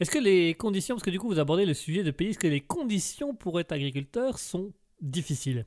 Est-ce 0.00 0.10
que 0.10 0.18
les 0.18 0.54
conditions, 0.54 0.96
parce 0.96 1.04
que 1.04 1.10
du 1.10 1.18
coup, 1.20 1.28
vous 1.28 1.38
abordez 1.38 1.64
le 1.66 1.74
sujet 1.74 2.02
de 2.02 2.10
pays, 2.10 2.30
est-ce 2.30 2.38
que 2.38 2.48
les 2.48 2.60
conditions 2.60 3.34
pour 3.34 3.60
être 3.60 3.72
agriculteur 3.72 4.38
sont 4.38 4.72
difficiles? 5.00 5.66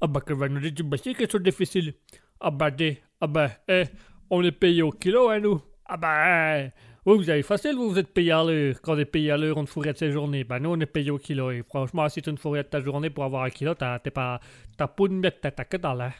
Ah 0.00 0.06
bah, 0.08 0.20
que 0.20 0.34
va 0.34 0.48
nous 0.48 0.60
dire, 0.60 0.84
bah, 0.84 0.98
qu'elles 0.98 1.30
sont 1.30 1.38
difficiles. 1.38 1.94
Ah 2.38 2.50
bah, 2.50 2.70
des, 2.70 2.98
ah 3.20 3.26
bah, 3.26 3.50
eh, 3.68 3.84
on 4.28 4.42
est 4.42 4.52
payé 4.52 4.82
au 4.82 4.90
kilo, 4.90 5.30
hein, 5.30 5.40
nous. 5.40 5.60
Ah 5.86 5.96
bah, 5.96 6.58
eh, 6.58 6.70
vous, 7.06 7.16
vous 7.16 7.30
avez 7.30 7.42
facile, 7.42 7.76
vous, 7.76 7.90
vous 7.90 7.98
êtes 7.98 8.12
payé 8.12 8.32
à 8.32 8.42
l'heure. 8.42 8.74
Quand 8.82 8.94
on 8.94 8.98
est 8.98 9.04
payé 9.04 9.30
à 9.30 9.36
l'heure, 9.36 9.56
on 9.56 9.64
te 9.64 9.70
fourrait 9.70 9.92
de 9.92 9.98
ses 9.98 10.10
journées. 10.10 10.42
Bah, 10.42 10.58
nous, 10.58 10.70
on 10.70 10.80
est 10.80 10.86
payé 10.86 11.12
au 11.12 11.18
kilo. 11.18 11.52
Et 11.52 11.62
franchement, 11.62 12.08
si 12.08 12.20
tu 12.20 12.32
ne 12.32 12.36
fourrais 12.36 12.64
de 12.64 12.68
ta 12.68 12.80
journée 12.80 13.10
pour 13.10 13.22
avoir 13.22 13.44
un 13.44 13.50
kilo, 13.50 13.74
t'as 13.74 14.00
pas, 14.00 14.40
t'as 14.76 14.86
pas 14.88 15.04
une 15.06 15.20
miette, 15.20 15.38
t'as 15.40 15.52
que 15.52 15.76
dalle, 15.76 16.00
hein. 16.00 16.12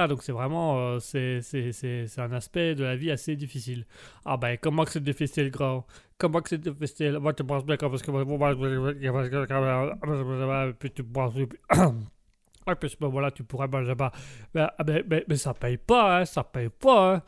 Ah, 0.00 0.06
donc 0.06 0.22
c'est 0.22 0.30
vraiment, 0.30 0.78
euh, 0.78 1.00
c'est, 1.00 1.40
un 2.18 2.32
aspect 2.32 2.76
de 2.76 2.84
la 2.84 2.94
vie 2.94 3.10
assez 3.10 3.34
difficile. 3.34 3.84
Ah 4.24 4.36
ben, 4.36 4.56
comment 4.56 4.84
que 4.84 4.92
c'est 4.92 5.02
difficile, 5.02 5.50
grand 5.50 5.84
Comment 6.18 6.40
que 6.40 6.50
c'est 6.50 6.60
difficile? 6.60 7.18
Moi, 7.18 7.32
tu 7.32 7.42
penses 7.42 7.64
bien 7.64 7.76
que 7.76 7.86
parce 7.86 8.02
que... 8.02 8.12
Puis 10.78 10.90
tu 10.92 11.02
penses... 11.02 11.34
Ah, 11.68 12.76
puis 12.76 12.96
ben, 13.00 13.08
voilà, 13.08 13.32
tu 13.32 13.42
pourrais... 13.42 13.66
Ben. 13.66 13.82
Ben, 14.54 14.70
ah, 14.78 14.84
ben, 14.84 15.02
ben, 15.04 15.24
mais 15.26 15.36
ça 15.36 15.52
paye 15.52 15.78
pas, 15.78 16.20
hein, 16.20 16.24
ça 16.24 16.44
paye 16.44 16.68
pas, 16.68 17.14
hein. 17.14 17.22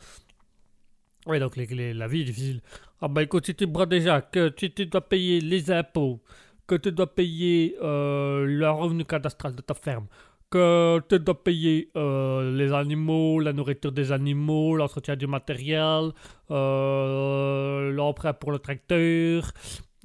Oui, 1.27 1.39
donc 1.39 1.55
les- 1.55 1.65
les- 1.67 1.93
la 1.93 2.07
vie 2.07 2.21
est 2.21 2.25
difficile. 2.25 2.61
Ah 3.01 3.07
ben 3.07 3.21
écoute, 3.21 3.45
si 3.45 3.55
tu 3.55 3.67
prends 3.67 3.85
déjà 3.85 4.21
que 4.21 4.49
tu, 4.49 4.69
dois 4.87 5.01
payer 5.01 5.39
les 5.39 5.71
impôts, 5.71 6.19
que 6.67 6.75
tu 6.75 6.91
dois 6.91 7.13
payer 7.13 7.75
euh, 7.81 8.45
le 8.45 8.69
revenu 8.69 9.05
cadastral 9.05 9.55
de 9.55 9.61
ta 9.61 9.73
ferme, 9.75 10.07
que 10.49 10.99
tu 11.09 11.19
dois 11.19 11.43
payer 11.43 11.91
euh, 11.95 12.55
les 12.57 12.73
animaux, 12.73 13.39
la 13.39 13.53
nourriture 13.53 13.91
des 13.91 14.11
animaux, 14.11 14.75
l'entretien 14.75 15.15
du 15.15 15.27
matériel, 15.27 16.11
euh, 16.49 17.91
l'emprunt 17.91 18.33
pour 18.33 18.51
le 18.51 18.59
tracteur, 18.59 19.51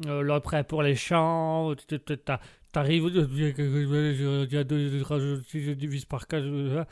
euh, 0.06 0.22
l'emprunt 0.22 0.64
pour 0.64 0.82
les 0.82 0.94
champs, 0.96 1.72
t'arrives, 2.72 3.08
si 5.48 5.62
je 5.62 5.72
divise 5.72 6.04
par 6.04 6.26
4, 6.28 6.86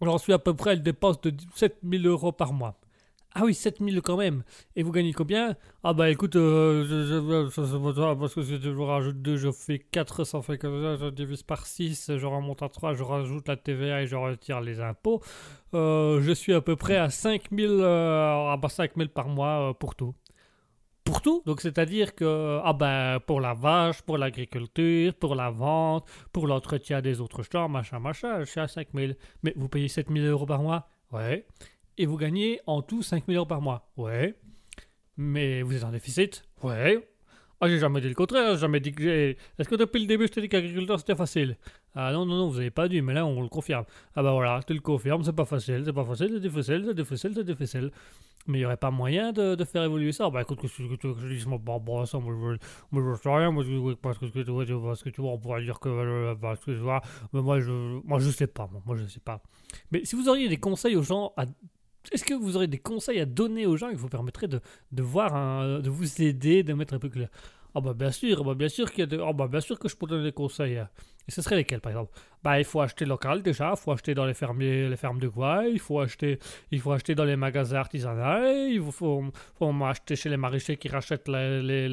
j'en 0.00 0.18
suis 0.18 0.32
à 0.32 0.38
peu 0.38 0.54
près 0.54 0.70
à 0.70 0.74
une 0.74 0.82
dépense 0.82 1.20
de 1.22 1.32
7000 1.54 2.06
euros 2.06 2.32
par 2.32 2.52
mois. 2.52 2.78
Ah 3.36 3.42
oui, 3.44 3.52
7000 3.54 4.00
quand 4.00 4.16
même. 4.16 4.44
Et 4.76 4.84
vous 4.84 4.92
gagnez 4.92 5.12
combien? 5.12 5.56
Ah 5.82 5.92
bah 5.92 6.08
écoute, 6.08 6.36
euh, 6.36 6.84
je, 6.84 7.04
je- 7.04 8.14
parce 8.14 8.32
que 8.34 8.42
si 8.42 8.60
je 8.62 8.70
rajoute 8.70 9.20
2, 9.22 9.36
je 9.36 9.50
fais 9.50 9.80
4, 9.80 10.22
ça 10.22 10.40
je 10.46 11.10
divise 11.10 11.42
par 11.42 11.66
6, 11.66 12.12
je 12.16 12.26
remonte 12.26 12.62
à 12.62 12.68
3, 12.68 12.94
je 12.94 13.02
rajoute 13.02 13.48
la 13.48 13.56
TVA 13.56 14.02
et 14.02 14.06
je 14.06 14.14
retire 14.14 14.60
les 14.60 14.78
impôts. 14.80 15.20
Euh, 15.74 16.20
je 16.22 16.30
suis 16.32 16.52
à 16.54 16.60
peu 16.60 16.76
près 16.76 16.96
à 16.96 17.10
5000 17.10 17.70
euh, 17.70 18.50
ah 18.52 18.56
bah 18.56 18.68
5000 18.68 19.08
par 19.08 19.26
mois 19.28 19.70
euh, 19.70 19.72
pour 19.72 19.96
tout. 19.96 20.14
Pour 21.04 21.20
tout? 21.22 21.42
Donc 21.46 21.60
c'est-à-dire 21.60 22.14
que, 22.14 22.60
ah 22.64 22.72
ben, 22.72 23.20
pour 23.26 23.40
la 23.40 23.54
vache, 23.54 24.02
pour 24.02 24.18
l'agriculture, 24.18 25.14
pour 25.14 25.34
la 25.34 25.50
vente, 25.50 26.08
pour 26.32 26.46
l'entretien 26.46 27.02
des 27.02 27.20
autres 27.20 27.42
champs, 27.50 27.68
machin, 27.68 27.98
machin, 27.98 28.40
je 28.40 28.44
suis 28.46 28.60
à 28.60 28.68
5000. 28.68 29.16
Mais 29.42 29.52
vous 29.56 29.68
payez 29.68 29.88
7000 29.88 30.24
euros 30.26 30.46
par 30.46 30.62
mois? 30.62 30.88
Ouais. 31.12 31.46
Et 31.96 32.06
vous 32.06 32.16
gagnez 32.16 32.60
en 32.66 32.82
tout 32.82 33.02
5000 33.02 33.36
euros 33.36 33.46
par 33.46 33.60
mois 33.60 33.90
Ouais. 33.96 34.34
Mais 35.16 35.62
vous 35.62 35.76
êtes 35.76 35.84
en 35.84 35.90
déficit 35.90 36.44
Ouais. 36.62 37.06
Ah, 37.60 37.68
j'ai 37.68 37.78
jamais 37.78 38.00
dit 38.00 38.08
le 38.08 38.14
contraire, 38.14 38.54
j'ai 38.54 38.60
jamais 38.60 38.80
dit 38.80 38.92
que 38.92 39.02
j'ai... 39.02 39.38
Est-ce 39.58 39.68
que 39.68 39.76
depuis 39.76 40.00
le 40.00 40.06
début, 40.06 40.26
je 40.26 40.32
t'ai 40.32 40.40
dit 40.40 40.48
qu'agriculteur, 40.48 40.98
c'était 40.98 41.14
facile? 41.14 41.56
Ah 41.94 42.12
non, 42.12 42.26
non, 42.26 42.36
non, 42.36 42.48
vous 42.48 42.58
avez 42.58 42.70
pas 42.70 42.88
dit, 42.88 43.00
mais 43.00 43.14
là, 43.14 43.24
on 43.24 43.40
le 43.40 43.48
confirme. 43.48 43.84
Ah 44.16 44.22
bah 44.22 44.32
voilà, 44.32 44.60
tu 44.66 44.74
le 44.74 44.80
confirmes, 44.80 45.22
c'est 45.22 45.32
pas 45.32 45.44
facile, 45.44 45.82
c'est 45.84 45.92
pas 45.92 46.04
facile, 46.04 46.30
c'est 46.34 46.40
difficile, 46.40 46.84
c'est 46.86 46.94
difficile, 46.94 47.32
c'est 47.34 47.44
difficile. 47.44 47.90
Mais 48.46 48.58
il 48.58 48.60
n'y 48.60 48.66
aurait 48.66 48.76
pas 48.76 48.90
moyen 48.90 49.32
de, 49.32 49.56
faire 49.64 49.84
évoluer 49.84 50.12
ça 50.12 50.28
Bah 50.28 50.42
écoute, 50.42 50.60
que, 50.60 50.66
que, 50.66 50.96
que, 50.96 51.14
que 51.14 51.20
je 51.20 51.28
dise, 51.28 51.46
bon, 51.46 51.58
bon, 51.58 52.04
ça, 52.04 52.18
moi, 52.18 52.34
je, 52.34 52.58
moi, 52.90 53.14
je 53.16 53.22
sais 53.22 53.28
rien, 53.30 53.50
moi, 53.50 53.64
je, 53.64 53.94
parce 53.94 54.18
que, 54.18 54.26
parce 54.26 55.02
que 55.02 55.08
tu 55.08 55.20
vois, 55.22 55.30
on 55.30 55.38
pourrait 55.38 55.62
dire 55.62 55.80
que, 55.80 55.88
euh, 55.88 56.34
parce 56.34 56.60
que, 56.60 56.72
tu 56.72 56.76
vois, 56.76 57.00
mais 57.32 57.40
moi, 57.40 57.60
je, 57.60 57.70
moi, 58.04 58.18
je 58.18 58.28
sais 58.30 58.48
pas, 58.48 58.68
moi, 58.84 58.96
je 58.96 59.06
sais 59.06 59.20
pas. 59.20 59.40
Mais 59.90 60.04
si 60.04 60.16
vous 60.16 60.28
auriez 60.28 60.48
des 60.48 60.58
conseils 60.58 60.96
aux 60.96 61.02
gens 61.02 61.32
à 61.38 61.46
est-ce 62.12 62.24
que 62.24 62.34
vous 62.34 62.56
aurez 62.56 62.66
des 62.66 62.78
conseils 62.78 63.20
à 63.20 63.26
donner 63.26 63.66
aux 63.66 63.76
gens 63.76 63.90
qui 63.90 63.96
vous 63.96 64.08
permettraient 64.08 64.48
de, 64.48 64.60
voir 65.02 65.80
de 65.80 65.90
vous 65.90 66.22
aider, 66.22 66.62
de 66.62 66.74
mettre 66.74 66.94
un 66.94 66.98
peu 66.98 67.08
clair 67.08 67.28
Ah 67.74 67.80
bah 67.80 67.94
bien 67.94 68.10
sûr, 68.10 68.44
bah 68.44 68.54
bien 68.54 68.68
sûr 68.68 68.90
qu'il 68.90 69.00
y 69.00 69.02
a 69.02 69.06
de- 69.06 69.20
ah 69.20 69.32
bah 69.32 69.48
bien 69.48 69.60
sûr 69.60 69.78
que 69.78 69.88
je 69.88 69.96
peux 69.96 70.06
donner 70.06 70.24
des 70.24 70.32
conseils. 70.32 70.82
Et 71.28 71.30
ce 71.30 71.42
serait 71.42 71.56
lesquels 71.56 71.80
par 71.80 71.92
exemple? 71.92 72.12
Bah 72.42 72.58
il 72.58 72.64
faut 72.66 72.82
acheter 72.82 73.06
local 73.06 73.42
déjà, 73.42 73.70
il 73.74 73.80
faut 73.80 73.90
acheter 73.92 74.12
dans 74.14 74.26
les 74.26 74.34
fermiers, 74.34 74.86
les 74.90 74.96
fermes 74.98 75.18
de 75.18 75.28
coin, 75.28 75.64
il 75.64 75.78
faut 75.80 75.98
acheter, 75.98 76.38
il 76.70 76.78
faut 76.78 76.92
acheter 76.92 77.14
dans 77.14 77.24
les 77.24 77.36
magasins 77.36 77.78
artisanaux, 77.78 78.68
il 78.68 78.82
faut, 78.92 79.24
faut, 79.54 79.84
acheter 79.84 80.14
chez 80.14 80.28
les 80.28 80.36
maraîchers 80.36 80.76
qui 80.76 80.88
rachètent 80.88 81.26
les, 81.26 81.62
les, 81.62 81.88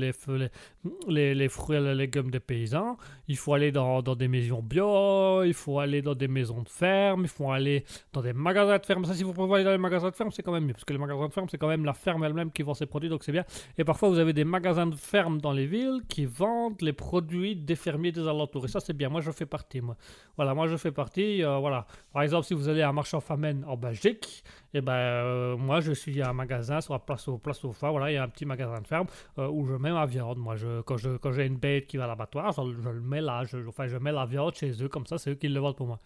les- 1.08 1.36
les 1.36 1.50
fruits 1.50 1.78
et 1.78 1.80
les 1.80 1.96
légumes 1.96 2.32
des 2.32 2.41
paysans. 2.41 2.98
Il 3.30 3.38
faut 3.38 3.54
aller 3.54 3.72
dans, 3.72 4.02
dans 4.02 4.15
des 4.15 4.28
maisons 4.28 4.62
bio, 4.62 5.44
il 5.44 5.54
faut 5.54 5.80
aller 5.80 6.02
dans 6.02 6.15
des 6.15 6.28
maisons 6.28 6.62
de 6.63 6.70
ferme, 6.70 7.22
il 7.22 7.30
faut 7.30 7.50
aller 7.50 7.86
dans 8.12 8.22
des 8.22 8.34
magasins 8.34 8.78
de 8.78 8.86
ferme. 8.86 9.06
Ça, 9.06 9.13
si 9.13 9.24
vous 9.24 9.32
pouvez 9.32 9.56
aller 9.56 9.63
dans 9.63 9.72
les 9.72 9.78
magasins 9.78 10.10
de 10.10 10.15
ferme, 10.15 10.32
c'est 10.32 10.44
quand 10.44 10.52
même 10.52 10.65
mieux. 10.65 10.74
Parce 10.74 10.84
que 10.84 10.91
les 10.91 11.00
magasins 11.00 11.28
de 11.28 11.34
ferme, 11.34 11.48
c'est 11.50 11.58
quand 11.58 11.70
même 11.70 11.86
la 11.86 11.94
ferme 11.94 12.26
elle-même 12.26 12.52
qui 12.52 12.63
vend 12.63 12.74
ses 12.74 12.88
produits, 12.88 13.10
donc 13.10 13.24
c'est 13.24 13.32
bien. 13.32 13.46
Et 13.78 13.86
parfois, 13.86 14.10
vous 14.10 14.20
avez 14.20 14.34
des 14.34 14.44
magasins 14.44 14.88
de 14.88 14.96
ferme 14.96 15.39
dans 15.39 15.54
les 15.54 15.65
villes 15.65 16.02
qui 16.10 16.26
vendent 16.26 16.82
les 16.82 16.94
produits 16.94 17.56
des 17.56 17.76
fermiers 17.76 18.12
des 18.12 18.28
alentours. 18.28 18.65
Et 18.65 18.67
ça, 18.67 18.82
c'est 18.82 18.94
bien. 18.94 19.08
Moi, 19.10 19.20
je 19.21 19.31
fais 19.31 19.45
partie. 19.45 19.81
Moi. 19.81 19.95
Voilà, 20.36 20.53
moi 20.53 20.67
je 20.67 20.77
fais 20.77 20.91
partie. 20.91 21.43
euh, 21.43 21.57
voilà. 21.57 21.86
Par 22.12 22.23
exemple, 22.23 22.45
si 22.45 22.53
vous 22.53 22.67
allez 22.67 22.81
à 22.81 22.89
un 22.89 22.93
marchand 22.93 23.19
Famenne 23.19 23.63
en 23.67 23.77
Belgique, 23.77 24.43
et 24.73 24.81
ben 24.81 24.93
euh, 24.93 25.57
moi 25.57 25.79
je 25.79 25.91
suis 25.93 26.21
à 26.21 26.29
un 26.29 26.34
magasin 26.34 26.81
sur 26.81 26.93
la 26.93 26.99
place 26.99 27.27
au 27.27 27.38
place 27.38 27.63
au 27.63 27.71
foie. 27.71 27.91
Voilà, 27.91 28.12
il 28.12 28.15
y 28.15 28.17
a 28.17 28.23
un 28.23 28.29
petit 28.29 28.45
magasin 28.45 28.81
de 28.81 28.88
ferme 28.88 29.07
euh, 29.38 29.47
où 29.47 29.65
je 29.65 29.73
mets 29.73 29.91
ma 29.91 30.05
viande. 30.05 30.38
Moi, 30.38 30.55
je, 30.55 30.81
quand 30.81 30.97
j'ai 30.97 31.45
une 31.45 31.57
bête 31.57 31.88
qui 31.88 31.97
va 31.97 32.05
à 32.05 32.07
l'abattoir, 32.07 32.51
je, 32.51 32.81
je 32.81 32.89
le 32.89 33.01
mets 33.01 33.21
là. 33.21 33.43
Je, 33.45 33.57
enfin, 33.67 33.88
je 33.88 33.97
mets 33.97 34.12
la 34.12 34.25
viande 34.25 34.55
chez 34.55 34.71
eux 34.84 34.89
comme 34.89 35.05
ça, 35.05 35.17
c'est 35.17 35.31
eux 35.31 35.36
qui 35.36 35.47
le 35.47 35.60
vendent 35.60 35.75
pour 35.77 35.88
moi. 35.88 35.99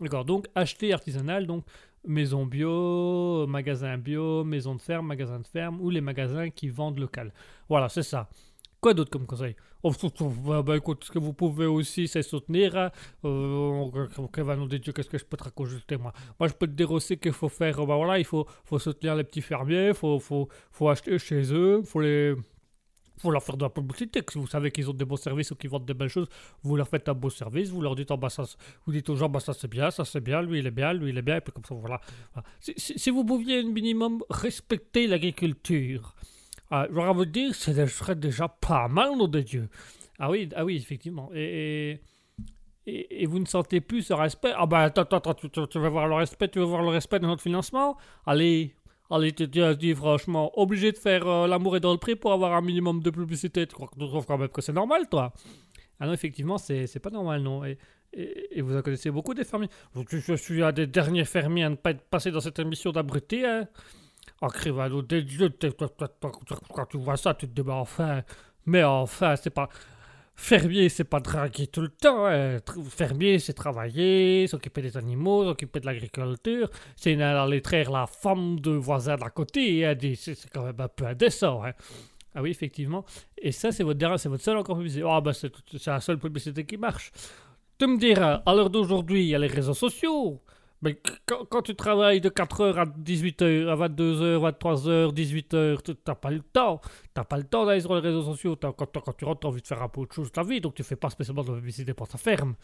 D'accord. 0.00 0.24
Donc 0.24 0.46
acheter 0.54 0.92
artisanal, 0.92 1.46
donc 1.46 1.64
maison 2.06 2.46
bio, 2.46 3.46
magasin 3.46 3.98
bio, 3.98 4.42
maison 4.44 4.74
de 4.74 4.80
ferme, 4.80 5.06
magasin 5.06 5.38
de 5.40 5.46
ferme 5.46 5.80
ou 5.80 5.90
les 5.90 6.00
magasins 6.00 6.48
qui 6.48 6.68
vendent 6.70 6.98
local. 6.98 7.32
Voilà, 7.68 7.88
c'est 7.90 8.02
ça. 8.02 8.28
Quoi 8.80 8.94
d'autre 8.94 9.10
comme 9.10 9.26
conseil? 9.26 9.56
Oh, 9.82 9.92
bah, 10.46 10.62
bah, 10.62 10.76
écoute, 10.76 11.04
ce 11.04 11.10
que 11.10 11.18
vous 11.18 11.34
pouvez 11.34 11.66
aussi, 11.66 12.08
c'est 12.08 12.22
soutenir. 12.22 12.90
va 13.22 14.56
nous 14.56 14.68
dire 14.68 14.80
qu'est-ce 14.94 15.08
que 15.08 15.18
je 15.18 15.24
peux 15.24 15.36
te 15.36 15.44
raconter 15.44 15.96
moi? 15.98 16.12
Moi, 16.38 16.48
je 16.48 16.54
peux 16.54 16.66
te 16.66 16.72
dire 16.72 16.90
aussi 16.90 17.18
qu'il 17.18 17.32
faut 17.32 17.50
faire, 17.50 17.76
bah 17.86 17.96
voilà, 17.96 18.18
il 18.18 18.24
faut, 18.24 18.46
faut 18.64 18.78
soutenir 18.78 19.14
les 19.16 19.24
petits 19.24 19.42
fermiers, 19.42 19.88
il 19.88 19.94
faut, 19.94 20.18
faut, 20.18 20.48
faut 20.70 20.88
acheter 20.88 21.18
chez 21.18 21.52
eux, 21.52 21.82
faut 21.82 22.00
les 22.00 22.34
faut 23.18 23.30
leur 23.30 23.42
faire 23.42 23.58
de 23.58 23.64
la 23.64 23.68
publicité. 23.68 24.22
Si 24.30 24.38
vous 24.38 24.46
savez 24.46 24.70
qu'ils 24.70 24.88
ont 24.88 24.94
des 24.94 25.04
bons 25.04 25.16
services 25.16 25.50
ou 25.50 25.54
qu'ils 25.54 25.68
vendent 25.68 25.84
des 25.84 25.92
belles 25.94 26.08
choses, 26.08 26.28
vous 26.62 26.74
leur 26.76 26.88
faites 26.88 27.06
un 27.08 27.12
beau 27.14 27.28
service, 27.28 27.68
vous 27.68 27.82
leur 27.82 27.94
dites, 27.94 28.10
oh, 28.10 28.16
bah, 28.16 28.30
ça, 28.30 28.44
vous 28.86 28.92
dites 28.92 29.08
aux 29.10 29.16
gens, 29.16 29.28
bah, 29.28 29.40
ça 29.40 29.52
c'est 29.52 29.68
bien, 29.68 29.90
ça 29.90 30.06
c'est 30.06 30.22
bien, 30.22 30.40
lui 30.40 30.60
il 30.60 30.66
est 30.66 30.70
bien, 30.70 30.94
lui 30.94 31.10
il 31.10 31.18
est 31.18 31.22
bien, 31.22 31.36
et 31.36 31.40
puis 31.42 31.52
comme 31.52 31.64
ça, 31.64 31.74
voilà. 31.74 32.00
Si- 32.60 32.98
si 32.98 33.10
vous 33.10 33.24
pouviez 33.24 33.58
un 33.60 33.70
minimum 33.70 34.22
respecter 34.30 35.06
l'agriculture, 35.06 36.14
euh, 36.72 36.86
je 36.90 36.94
vais 36.94 37.12
vous 37.12 37.24
dire, 37.24 37.54
ce 37.54 37.86
serait 37.86 38.14
déjà 38.16 38.48
pas 38.48 38.88
mal, 38.88 39.16
nom 39.16 39.28
de 39.28 39.40
Dieu. 39.40 39.68
Ah 40.18 40.30
oui, 40.30 40.48
ah 40.54 40.64
oui, 40.64 40.76
effectivement. 40.76 41.30
Et, 41.34 42.00
et, 42.86 42.90
et- 42.90 43.22
et 43.22 43.26
vous 43.26 43.38
ne 43.38 43.46
sentez 43.46 43.80
plus 43.80 44.02
ce 44.02 44.12
respect? 44.12 44.52
Ah 44.56 44.66
bah 44.66 44.80
attends, 44.80 45.02
attends, 45.02 45.34
tu, 45.34 45.48
tu- 45.50 45.78
veux 45.78 45.88
voir 45.88 46.06
le 46.08 46.14
respect, 46.14 46.48
tu 46.48 46.58
veux 46.58 46.64
voir 46.64 46.82
le 46.82 46.88
respect 46.88 47.18
de 47.18 47.26
notre 47.26 47.42
financement? 47.42 47.96
Allez, 48.26 48.74
allez, 49.10 49.32
tu 49.32 49.62
as 49.62 49.74
dit 49.74 49.94
franchement, 49.94 50.50
obligé 50.58 50.92
de 50.92 50.98
faire 50.98 51.26
euh, 51.26 51.46
l'amour 51.46 51.76
est 51.76 51.80
dans 51.80 51.92
le 51.92 51.98
prix 51.98 52.16
pour 52.16 52.32
avoir 52.32 52.52
un 52.54 52.60
minimum 52.60 53.00
de 53.02 53.10
publicité. 53.10 53.66
Tu 53.66 53.74
crois 53.74 53.88
que 53.88 53.98
tu 53.98 54.06
trouves 54.06 54.26
quand 54.26 54.38
même 54.38 54.48
que 54.48 54.60
c'est 54.60 54.72
normal, 54.72 55.08
toi? 55.08 55.32
Ah 55.98 56.06
non, 56.06 56.12
effectivement, 56.12 56.58
c'est 56.58 56.86
c'est 56.86 57.00
pas 57.00 57.10
normal, 57.10 57.42
non. 57.42 57.64
Et, 57.64 57.76
et, 58.12 58.58
et 58.58 58.62
vous 58.62 58.76
en 58.76 58.82
connaissez 58.82 59.10
beaucoup 59.10 59.34
des 59.34 59.44
fermiers. 59.44 59.68
Je, 59.94 60.18
je 60.18 60.34
suis 60.34 60.62
un 60.62 60.72
des 60.72 60.86
derniers 60.86 61.24
fermiers 61.24 61.64
à 61.64 61.70
ne 61.70 61.76
pas 61.76 61.90
être 61.92 62.02
passé 62.08 62.30
dans 62.30 62.40
cette 62.40 62.58
émission 62.58 62.90
d'abruté, 62.92 63.46
hein. 63.46 63.68
Oh, 64.42 64.48
toi, 64.48 65.88
toi, 65.88 65.88
toi, 66.08 66.08
toi, 66.46 66.58
quand 66.74 66.86
tu 66.86 66.96
vois 66.98 67.16
ça, 67.16 67.34
tu 67.34 67.46
te 67.46 67.52
dis, 67.52 67.62
mais 67.66 67.72
enfin, 67.72 68.22
mais 68.66 68.82
enfin, 68.84 69.36
c'est 69.36 69.50
pas. 69.50 69.68
Fermier, 70.36 70.88
c'est 70.88 71.04
pas 71.04 71.20
draguer 71.20 71.66
tout 71.66 71.82
le 71.82 71.88
temps. 71.90 72.26
hein. 72.26 72.58
Fermier, 72.88 73.38
c'est 73.38 73.52
travailler, 73.52 74.46
s'occuper 74.46 74.82
des 74.82 74.96
animaux, 74.96 75.44
s'occuper 75.44 75.80
de 75.80 75.86
l'agriculture. 75.86 76.70
C'est 76.96 77.20
aller 77.20 77.60
traire 77.62 77.90
la 77.90 78.06
femme 78.06 78.58
de 78.60 78.70
voisin 78.72 79.16
d'à 79.16 79.28
côté. 79.30 79.84
hein. 79.86 79.94
C'est 80.16 80.50
quand 80.52 80.64
même 80.64 80.80
un 80.80 80.88
peu 80.88 81.06
indécent. 81.06 81.62
hein. 81.64 81.72
Ah 82.34 82.42
oui, 82.42 82.50
effectivement. 82.50 83.04
Et 83.38 83.52
ça, 83.52 83.72
c'est 83.72 83.82
votre 83.84 83.98
dernier, 83.98 84.18
c'est 84.18 84.28
votre 84.30 84.42
seule 84.44 84.56
encore 84.58 84.76
publicité. 84.78 85.04
Ah, 85.06 85.20
bah, 85.20 85.32
c'est 85.34 85.52
c'est 85.78 85.90
la 85.90 86.00
seule 86.00 86.18
publicité 86.18 86.64
qui 86.64 86.76
marche. 86.78 87.12
Tu 87.78 87.86
me 87.86 87.98
diras, 87.98 88.42
à 88.46 88.54
l'heure 88.54 88.70
d'aujourd'hui, 88.70 89.22
il 89.24 89.28
y 89.28 89.34
a 89.34 89.38
les 89.38 89.48
réseaux 89.48 89.74
sociaux. 89.74 90.40
Mais 90.82 90.94
qu- 90.94 91.12
quand, 91.50 91.62
tu 91.62 91.74
travailles 91.74 92.20
de 92.22 92.30
4h 92.30 92.78
à 92.78 92.84
18h, 92.86 93.68
à 93.68 93.76
22h, 93.76 94.38
23h, 94.38 95.12
18h, 95.12 95.82
tu 95.82 95.92
n'as 96.06 96.14
pas 96.14 96.30
le 96.30 96.40
temps. 96.40 96.80
T'as 97.12 97.24
pas 97.24 97.36
le 97.36 97.44
temps 97.44 97.66
d'aller 97.66 97.80
sur 97.80 97.94
les 97.94 98.00
réseaux 98.00 98.22
sociaux. 98.22 98.56
T'as- 98.56 98.72
Quand, 98.72 98.86
quand 99.00 99.12
tu 99.16 99.24
rentres, 99.26 99.40
tu 99.40 99.46
as 99.46 99.50
envie 99.50 99.60
de 99.62 99.66
faire 99.66 99.82
un 99.82 99.88
peu 99.88 100.00
autre 100.00 100.14
chose 100.14 100.28
de 100.28 100.32
ta 100.32 100.42
vie, 100.42 100.60
donc 100.60 100.74
tu 100.74 100.82
fais 100.82 100.96
pas 100.96 101.10
spécialement 101.10 101.42
de 101.44 101.50
la 101.50 101.58
publicité 101.58 101.92
pour 101.92 102.08
ta 102.08 102.16
ferme. 102.18 102.54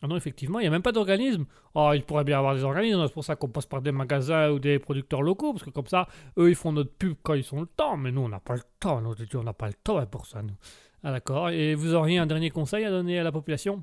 Ah 0.00 0.06
non, 0.06 0.14
effectivement, 0.16 0.60
il 0.60 0.62
n'y 0.62 0.68
a 0.68 0.70
même 0.70 0.82
pas 0.82 0.92
d'organisme. 0.92 1.44
Oh, 1.74 1.90
il 1.92 2.04
pourrait 2.04 2.22
bien 2.22 2.38
avoir 2.38 2.54
des 2.54 2.62
organismes, 2.62 3.04
c'est 3.08 3.12
pour 3.12 3.24
ça 3.24 3.34
qu'on 3.34 3.48
passe 3.48 3.66
par 3.66 3.82
des 3.82 3.90
magasins 3.90 4.50
ou 4.50 4.60
des 4.60 4.78
producteurs 4.78 5.22
locaux, 5.22 5.52
parce 5.52 5.64
que 5.64 5.70
comme 5.70 5.88
ça, 5.88 6.06
eux, 6.38 6.50
ils 6.50 6.54
font 6.54 6.70
notre 6.70 6.92
pub 6.92 7.16
quand 7.24 7.34
ils 7.34 7.52
ont 7.52 7.62
le 7.62 7.66
temps, 7.66 7.96
mais 7.96 8.12
nous, 8.12 8.20
on 8.20 8.28
n'a 8.28 8.38
pas 8.38 8.54
le 8.54 8.62
temps. 8.78 9.00
Nous, 9.00 9.12
on 9.34 9.42
n'a 9.42 9.52
pas 9.52 9.66
le 9.66 9.74
temps 9.74 9.98
hein, 9.98 10.06
pour 10.06 10.26
ça, 10.26 10.40
nous. 10.42 10.54
Ah 11.02 11.10
d'accord, 11.10 11.50
et 11.50 11.74
vous 11.74 11.94
auriez 11.94 12.18
un 12.18 12.26
dernier 12.26 12.50
conseil 12.50 12.84
à 12.84 12.90
donner 12.90 13.18
à 13.18 13.24
la 13.24 13.32
population? 13.32 13.82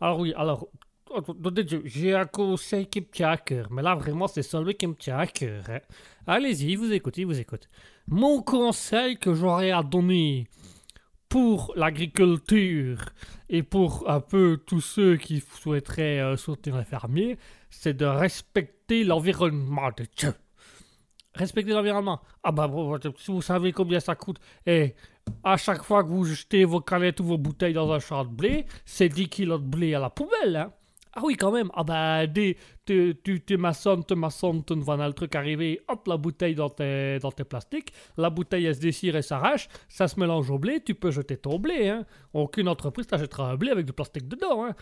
Alors 0.00 0.20
oui, 0.20 0.32
alors, 0.36 0.68
j'ai 1.84 2.14
un 2.14 2.26
conseil 2.26 2.86
qui 2.86 3.00
me 3.00 3.06
tient 3.06 3.30
à 3.30 3.36
cœur, 3.36 3.68
mais 3.70 3.82
là, 3.82 3.94
vraiment, 3.94 4.26
c'est 4.28 4.42
celui 4.42 4.74
qui 4.74 4.86
me 4.86 4.94
tient 4.94 5.18
à 5.18 5.26
cœur. 5.26 5.64
hein. 5.68 5.80
Allez-y, 6.26 6.76
vous 6.76 6.92
écoutez, 6.92 7.24
vous 7.24 7.38
écoute. 7.38 7.68
Mon 8.06 8.42
conseil 8.42 9.16
que 9.18 9.34
j'aurais 9.34 9.70
à 9.70 9.82
donner 9.82 10.48
pour 11.28 11.72
l'agriculture 11.76 12.98
et 13.48 13.62
pour 13.62 14.10
un 14.10 14.20
peu 14.20 14.60
tous 14.66 14.80
ceux 14.80 15.16
qui 15.16 15.40
souhaiteraient 15.40 16.20
euh, 16.20 16.36
soutenir 16.36 16.84
les 16.92 17.38
c'est 17.70 17.94
de 17.94 18.04
respecter 18.04 19.04
l'environnement 19.04 19.90
de 19.96 20.06
Dieu. 20.16 20.34
Respecter 21.34 21.72
l'environnement. 21.72 22.20
Ah 22.42 22.50
bah, 22.50 22.68
si 23.16 23.30
vous 23.30 23.42
savez 23.42 23.72
combien 23.72 24.00
ça 24.00 24.16
coûte, 24.16 24.40
et 24.66 24.96
à 25.44 25.56
chaque 25.56 25.84
fois 25.84 26.02
que 26.02 26.08
vous 26.08 26.24
jetez 26.24 26.64
vos 26.64 26.80
canettes 26.80 27.20
ou 27.20 27.24
vos 27.24 27.38
bouteilles 27.38 27.74
dans 27.74 27.90
un 27.92 28.00
champ 28.00 28.24
de 28.24 28.30
blé, 28.30 28.66
c'est 28.84 29.08
10 29.08 29.28
kilos 29.28 29.60
de 29.60 29.66
blé 29.66 29.94
à 29.94 30.00
la 30.00 30.10
poubelle, 30.10 30.56
hein. 30.56 30.72
Ah 31.20 31.22
oui, 31.26 31.36
quand 31.36 31.52
même. 31.52 31.70
Ah 31.74 31.84
bah, 31.84 32.26
des, 32.26 32.56
tu, 32.86 33.14
tu, 33.22 33.44
tu 33.44 33.56
maçonnes, 33.58 34.02
tu 34.06 34.14
maçonnes, 34.14 34.64
tu 34.64 34.74
vois 34.74 34.96
le 34.96 35.12
truc 35.12 35.34
arriver, 35.34 35.80
hop, 35.86 36.06
la 36.06 36.16
bouteille 36.16 36.54
dans 36.54 36.70
tes, 36.70 37.18
dans 37.18 37.30
tes 37.30 37.44
plastiques, 37.44 37.92
la 38.16 38.30
bouteille 38.30 38.64
elle 38.64 38.74
se 38.74 38.80
déchire 38.80 39.16
et 39.16 39.22
s'arrache, 39.22 39.68
ça 39.88 40.08
se 40.08 40.18
mélange 40.18 40.50
au 40.50 40.58
blé, 40.58 40.82
tu 40.82 40.94
peux 40.94 41.10
jeter 41.10 41.36
ton 41.36 41.58
blé, 41.58 41.88
hein. 41.90 42.06
Aucune 42.32 42.68
entreprise 42.68 43.06
t'achètera 43.06 43.50
un 43.50 43.56
blé 43.56 43.70
avec 43.70 43.84
du 43.84 43.92
plastique 43.92 44.28
dedans, 44.28 44.64
hein. 44.64 44.74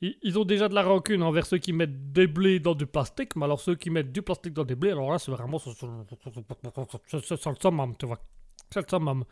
Ils, 0.00 0.16
ils 0.22 0.36
ont 0.36 0.44
déjà 0.44 0.68
de 0.68 0.74
la 0.74 0.82
rancune 0.82 1.22
envers 1.22 1.46
ceux 1.46 1.58
qui 1.58 1.72
mettent 1.72 2.12
des 2.12 2.26
blés 2.26 2.58
dans 2.58 2.74
du 2.74 2.86
plastique, 2.86 3.36
mais 3.36 3.44
alors 3.44 3.60
ceux 3.60 3.76
qui 3.76 3.88
mettent 3.90 4.10
du 4.10 4.22
plastique 4.22 4.52
dans 4.52 4.64
des 4.64 4.74
blés, 4.74 4.90
alors 4.90 5.12
là, 5.12 5.18
c'est 5.20 5.30
vraiment... 5.30 5.58
C'est 5.60 5.70
le 7.50 7.56
summum, 7.60 7.96
tu 7.96 8.06
vois. 8.06 8.18
C'est 8.70 8.80
le 8.80 8.86
summum. 8.88 9.24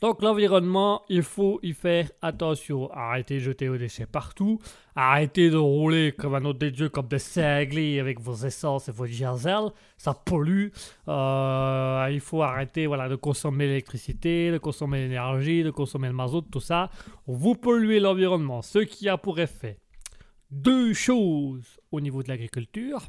Donc 0.00 0.20
l'environnement, 0.22 1.02
il 1.08 1.22
faut 1.22 1.60
y 1.62 1.72
faire 1.72 2.10
attention. 2.22 2.90
Arrêtez 2.92 3.34
de 3.34 3.40
jeter 3.40 3.68
vos 3.68 3.76
déchets 3.76 4.06
partout. 4.06 4.58
Arrêtez 4.96 5.48
de 5.48 5.56
rouler 5.56 6.12
comme 6.12 6.34
un 6.34 6.44
autre 6.44 6.58
des 6.58 6.70
dieux, 6.70 6.88
comme 6.88 7.06
des 7.06 7.18
cinglés 7.18 8.00
avec 8.00 8.20
vos 8.20 8.34
essences 8.34 8.88
et 8.88 8.92
vos 8.92 9.06
diesel. 9.06 9.70
Ça 9.96 10.14
pollue. 10.14 10.68
Euh, 11.08 12.08
il 12.10 12.20
faut 12.20 12.42
arrêter 12.42 12.86
voilà, 12.86 13.08
de 13.08 13.16
consommer 13.16 13.66
l'électricité, 13.66 14.50
de 14.50 14.58
consommer 14.58 14.98
l'énergie, 14.98 15.62
de 15.62 15.70
consommer 15.70 16.08
le 16.08 16.14
mazout, 16.14 16.42
tout 16.50 16.60
ça. 16.60 16.90
Vous 17.26 17.54
polluez 17.54 18.00
l'environnement. 18.00 18.62
Ce 18.62 18.80
qui 18.80 19.08
a 19.08 19.16
pour 19.16 19.38
effet 19.38 19.78
deux 20.50 20.92
choses 20.92 21.80
au 21.90 22.00
niveau 22.00 22.22
de 22.22 22.28
l'agriculture. 22.28 23.08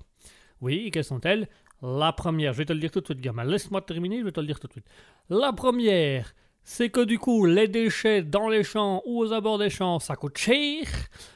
Oui, 0.61 0.89
quelles 0.91 1.03
sont-elles? 1.03 1.49
La 1.81 2.13
première, 2.13 2.53
je 2.53 2.59
vais 2.59 2.65
te 2.65 2.71
le 2.71 2.79
dire 2.79 2.91
tout 2.91 3.01
de 3.01 3.05
suite, 3.05 3.19
gamin. 3.19 3.43
Laisse-moi 3.43 3.81
terminer, 3.81 4.19
je 4.19 4.23
vais 4.23 4.31
te 4.31 4.39
le 4.39 4.47
dire 4.47 4.59
tout 4.59 4.67
de 4.67 4.71
suite. 4.71 4.87
La 5.29 5.51
première, 5.51 6.33
c'est 6.63 6.89
que 6.89 7.01
du 7.01 7.19
coup, 7.19 7.45
les 7.45 7.67
déchets 7.67 8.23
dans 8.23 8.47
les 8.47 8.63
champs 8.63 9.01
ou 9.05 9.19
aux 9.19 9.33
abords 9.33 9.57
des 9.57 9.69
champs, 9.69 9.99
ça 9.99 10.15
coûte 10.15 10.37
cher. 10.37 10.85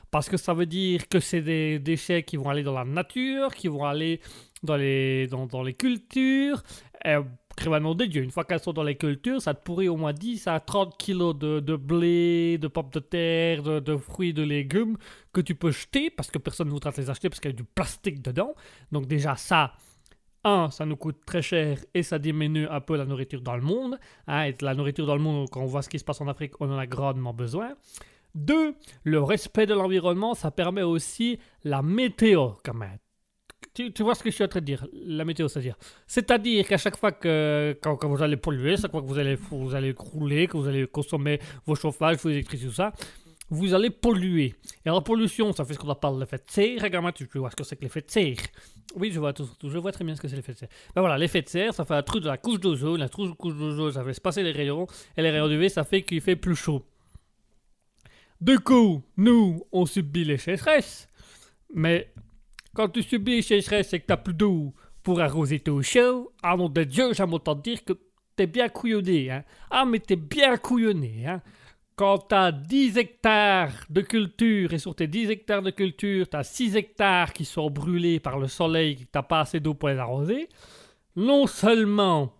Parce 0.09 0.29
que 0.29 0.37
ça 0.37 0.53
veut 0.53 0.65
dire 0.65 1.09
que 1.09 1.19
c'est 1.19 1.41
des 1.41 1.79
déchets 1.79 2.23
qui 2.23 2.37
vont 2.37 2.49
aller 2.49 2.63
dans 2.63 2.73
la 2.73 2.85
nature, 2.85 3.53
qui 3.53 3.67
vont 3.67 3.83
aller 3.83 4.21
dans 4.63 4.77
les, 4.77 5.27
dans, 5.27 5.63
les 5.63 5.73
cultures. 5.73 6.63
Et, 7.03 7.17
Crémanon 7.57 7.95
de 7.95 8.05
Dieu, 8.05 8.21
une 8.21 8.29
fois 8.29 8.45
qu'elles 8.45 8.59
sont 8.59 8.71
dans 8.71 8.83
les 8.83 8.95
cultures, 8.95 9.41
ça 9.41 9.55
te 9.55 9.63
pourrit 9.63 9.89
au 9.89 9.97
moins 9.97 10.13
10 10.13 10.45
à 10.45 10.59
30 10.59 10.95
kilos 10.95 11.35
de, 11.35 11.59
de 11.59 11.75
blé, 11.75 12.59
de 12.59 12.67
pommes 12.67 12.91
de 12.93 12.99
terre, 12.99 13.63
de, 13.63 13.79
de 13.79 13.97
fruits, 13.97 14.31
de 14.31 14.43
légumes 14.43 14.95
que 15.33 15.41
tu 15.41 15.55
peux 15.55 15.71
jeter 15.71 16.11
parce 16.11 16.29
que 16.29 16.37
personne 16.37 16.67
ne 16.67 16.71
voudra 16.71 16.91
te 16.91 17.01
les 17.01 17.09
acheter 17.09 17.29
parce 17.29 17.39
qu'il 17.39 17.49
y 17.49 17.53
a 17.55 17.57
du 17.57 17.63
plastique 17.63 18.21
dedans. 18.21 18.53
Donc 18.91 19.07
déjà 19.07 19.35
ça, 19.35 19.73
un, 20.47 20.71
ça 20.71 20.85
nous 20.85 20.95
coûte 20.95 21.17
très 21.25 21.41
cher 21.41 21.79
et 21.93 22.03
ça 22.03 22.19
diminue 22.19 22.67
un 22.67 22.81
peu 22.81 22.95
la 22.95 23.05
nourriture 23.05 23.41
dans 23.41 23.55
le 23.55 23.61
monde. 23.61 23.99
Hein, 24.27 24.51
la 24.61 24.73
nourriture 24.73 25.05
dans 25.05 25.15
le 25.15 25.21
monde, 25.21 25.49
quand 25.49 25.61
on 25.61 25.65
voit 25.65 25.81
ce 25.81 25.89
qui 25.89 25.99
se 25.99 26.03
passe 26.03 26.21
en 26.21 26.27
Afrique, 26.27 26.59
on 26.59 26.71
en 26.71 26.77
a 26.77 26.87
grandement 26.87 27.33
besoin. 27.33 27.75
Deux, 28.35 28.75
le 29.03 29.21
respect 29.21 29.65
de 29.65 29.73
l'environnement, 29.73 30.33
ça 30.33 30.51
permet 30.51 30.83
aussi 30.83 31.39
la 31.63 31.81
météo 31.81 32.51
quand 32.63 32.75
même. 32.75 32.97
Tu, 33.73 33.91
vois 34.01 34.15
ce 34.15 34.23
que 34.23 34.31
je 34.31 34.35
suis 34.35 34.43
en 34.43 34.47
train 34.47 34.59
de 34.59 34.65
dire, 34.65 34.87
la 34.91 35.23
météo, 35.23 35.47
c'est-à-dire? 35.47 35.77
C'est-à-dire 36.07 36.67
qu'à 36.67 36.77
chaque 36.79 36.97
fois 36.97 37.11
que 37.11 37.77
quand, 37.81 38.07
vous 38.07 38.23
allez 38.23 38.37
polluer, 38.37 38.75
chaque 38.75 38.89
fois 38.89 39.01
que 39.01 39.05
vous 39.05 39.19
allez, 39.19 39.35
vous 39.35 39.75
allez 39.75 39.93
rouler, 39.95 40.47
que 40.47 40.57
vous 40.57 40.67
allez 40.67 40.87
consommer 40.87 41.39
vos 41.65 41.75
chauffages, 41.75 42.17
vos 42.17 42.29
électricités, 42.29 42.69
tout 42.69 42.75
ça, 42.75 42.91
vous 43.49 43.73
allez 43.73 43.89
polluer. 43.89 44.55
Et 44.85 44.89
la 44.89 45.01
pollution, 45.01 45.53
ça 45.53 45.63
fait 45.63 45.73
ce 45.73 45.79
qu'on 45.79 45.89
appelle 45.89 46.19
l'effet 46.19 46.37
de 46.37 46.43
serre. 46.47 46.81
Regarde, 46.81 47.13
tu, 47.13 47.25
vois 47.35 47.49
ce 47.49 47.55
que 47.55 47.63
c'est 47.63 47.75
que 47.75 47.83
l'effet 47.83 48.01
de 48.01 48.11
serre. 48.11 48.37
Oui, 48.95 49.11
je 49.11 49.19
vois, 49.19 49.33
tout, 49.33 49.47
je 49.63 49.77
vois 49.77 49.91
très 49.91 50.03
bien 50.03 50.15
ce 50.15 50.21
que 50.21 50.27
c'est 50.27 50.35
l'effet 50.35 50.53
de 50.53 50.57
serre. 50.57 50.69
Ben 50.93 51.01
voilà, 51.01 51.17
l'effet 51.17 51.41
de 51.41 51.49
serre, 51.49 51.73
ça 51.73 51.85
fait 51.85 51.95
un 51.95 52.03
truc 52.03 52.23
de 52.23 52.27
la 52.27 52.37
couche 52.37 52.59
d'ozone. 52.59 52.99
La 52.99 53.09
couche, 53.09 53.33
couche 53.35 53.55
d'ozone, 53.55 53.93
ça 53.93 54.03
fait 54.03 54.13
se 54.13 54.21
passer 54.21 54.43
les 54.43 54.51
rayons. 54.51 54.87
Et 55.15 55.21
les 55.21 55.31
rayons 55.31 55.49
UV, 55.49 55.69
ça 55.69 55.83
fait 55.83 56.03
qu'il 56.03 56.21
fait 56.21 56.35
plus 56.35 56.55
chaud. 56.55 56.85
Du 58.41 58.59
coup, 58.59 59.01
nous, 59.15 59.63
on 59.71 59.85
subit 59.85 60.25
les 60.25 60.37
sécheresses. 60.37 61.07
Mais 61.73 62.11
quand 62.73 62.89
tu 62.89 63.01
subis 63.01 63.37
les 63.37 63.41
sécheresses 63.41 63.93
et 63.93 63.99
que 63.99 64.05
t'as 64.05 64.17
plus 64.17 64.33
d'eau 64.33 64.73
pour 65.03 65.21
arroser 65.21 65.59
ton 65.59 65.81
champ, 65.81 66.27
ah 66.43 66.55
nom 66.57 66.69
de 66.69 66.83
Dieu, 66.83 67.13
j'aime 67.13 67.33
autant 67.33 67.55
dire 67.55 67.83
que 67.83 67.93
t'es 68.35 68.45
bien 68.45 68.69
couillonné. 68.69 69.31
Hein. 69.31 69.43
Ah, 69.71 69.85
mais 69.85 69.99
t'es 69.99 70.15
bien 70.15 70.57
couillonné. 70.57 71.25
Hein. 71.25 71.41
Quand 71.97 72.29
tu 72.29 72.35
as 72.35 72.51
10 72.51 72.97
hectares 72.99 73.73
de 73.89 74.01
culture 74.01 74.71
et 74.71 74.77
sur 74.77 74.95
tes 74.95 75.07
10 75.07 75.31
hectares 75.31 75.63
de 75.63 75.71
culture, 75.71 76.29
tu 76.29 76.37
as 76.37 76.43
6 76.43 76.75
hectares 76.77 77.33
qui 77.33 77.43
sont 77.43 77.71
brûlés 77.71 78.19
par 78.19 78.37
le 78.37 78.47
soleil, 78.47 78.97
que 78.97 79.01
tu 79.01 79.27
pas 79.27 79.41
assez 79.41 79.59
d'eau 79.59 79.73
pour 79.73 79.89
les 79.89 79.97
arroser, 79.97 80.47
non 81.15 81.47
seulement 81.47 82.31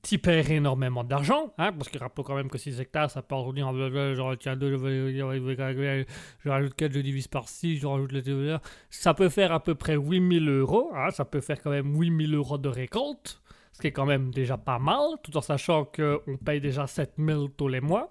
tu 0.00 0.18
perds 0.18 0.50
énormément 0.52 1.04
d'argent, 1.04 1.52
hein, 1.58 1.70
parce 1.72 1.90
qu'il 1.90 2.00
rappelle 2.00 2.24
quand 2.24 2.34
même 2.34 2.48
que 2.48 2.56
6 2.56 2.80
hectares, 2.80 3.10
ça 3.10 3.20
peut 3.20 3.34
revenir 3.34 3.68
en 3.68 3.74
je 3.74 4.20
retiens 4.22 4.56
2, 4.56 4.78
je 4.78 6.48
rajoute 6.48 6.74
4, 6.74 6.90
je 6.90 7.00
divise 7.00 7.28
par 7.28 7.46
6, 7.46 7.76
je 7.76 7.86
rajoute 7.86 8.12
les 8.12 8.56
Ça 8.88 9.12
peut 9.12 9.28
faire 9.28 9.52
à 9.52 9.62
peu 9.62 9.74
près 9.74 9.96
8000 9.96 10.48
euros, 10.48 10.92
hein, 10.94 11.10
ça 11.10 11.26
peut 11.26 11.42
faire 11.42 11.60
quand 11.60 11.70
même 11.70 11.94
8000 11.94 12.34
euros 12.34 12.56
de 12.56 12.70
récolte, 12.70 13.42
ce 13.72 13.82
qui 13.82 13.88
est 13.88 13.92
quand 13.92 14.06
même 14.06 14.30
déjà 14.30 14.56
pas 14.56 14.78
mal, 14.78 15.18
tout 15.22 15.36
en 15.36 15.42
sachant 15.42 15.84
qu'on 15.84 16.38
paye 16.42 16.62
déjà 16.62 16.86
7000 16.86 17.50
tous 17.54 17.68
les 17.68 17.82
mois. 17.82 18.08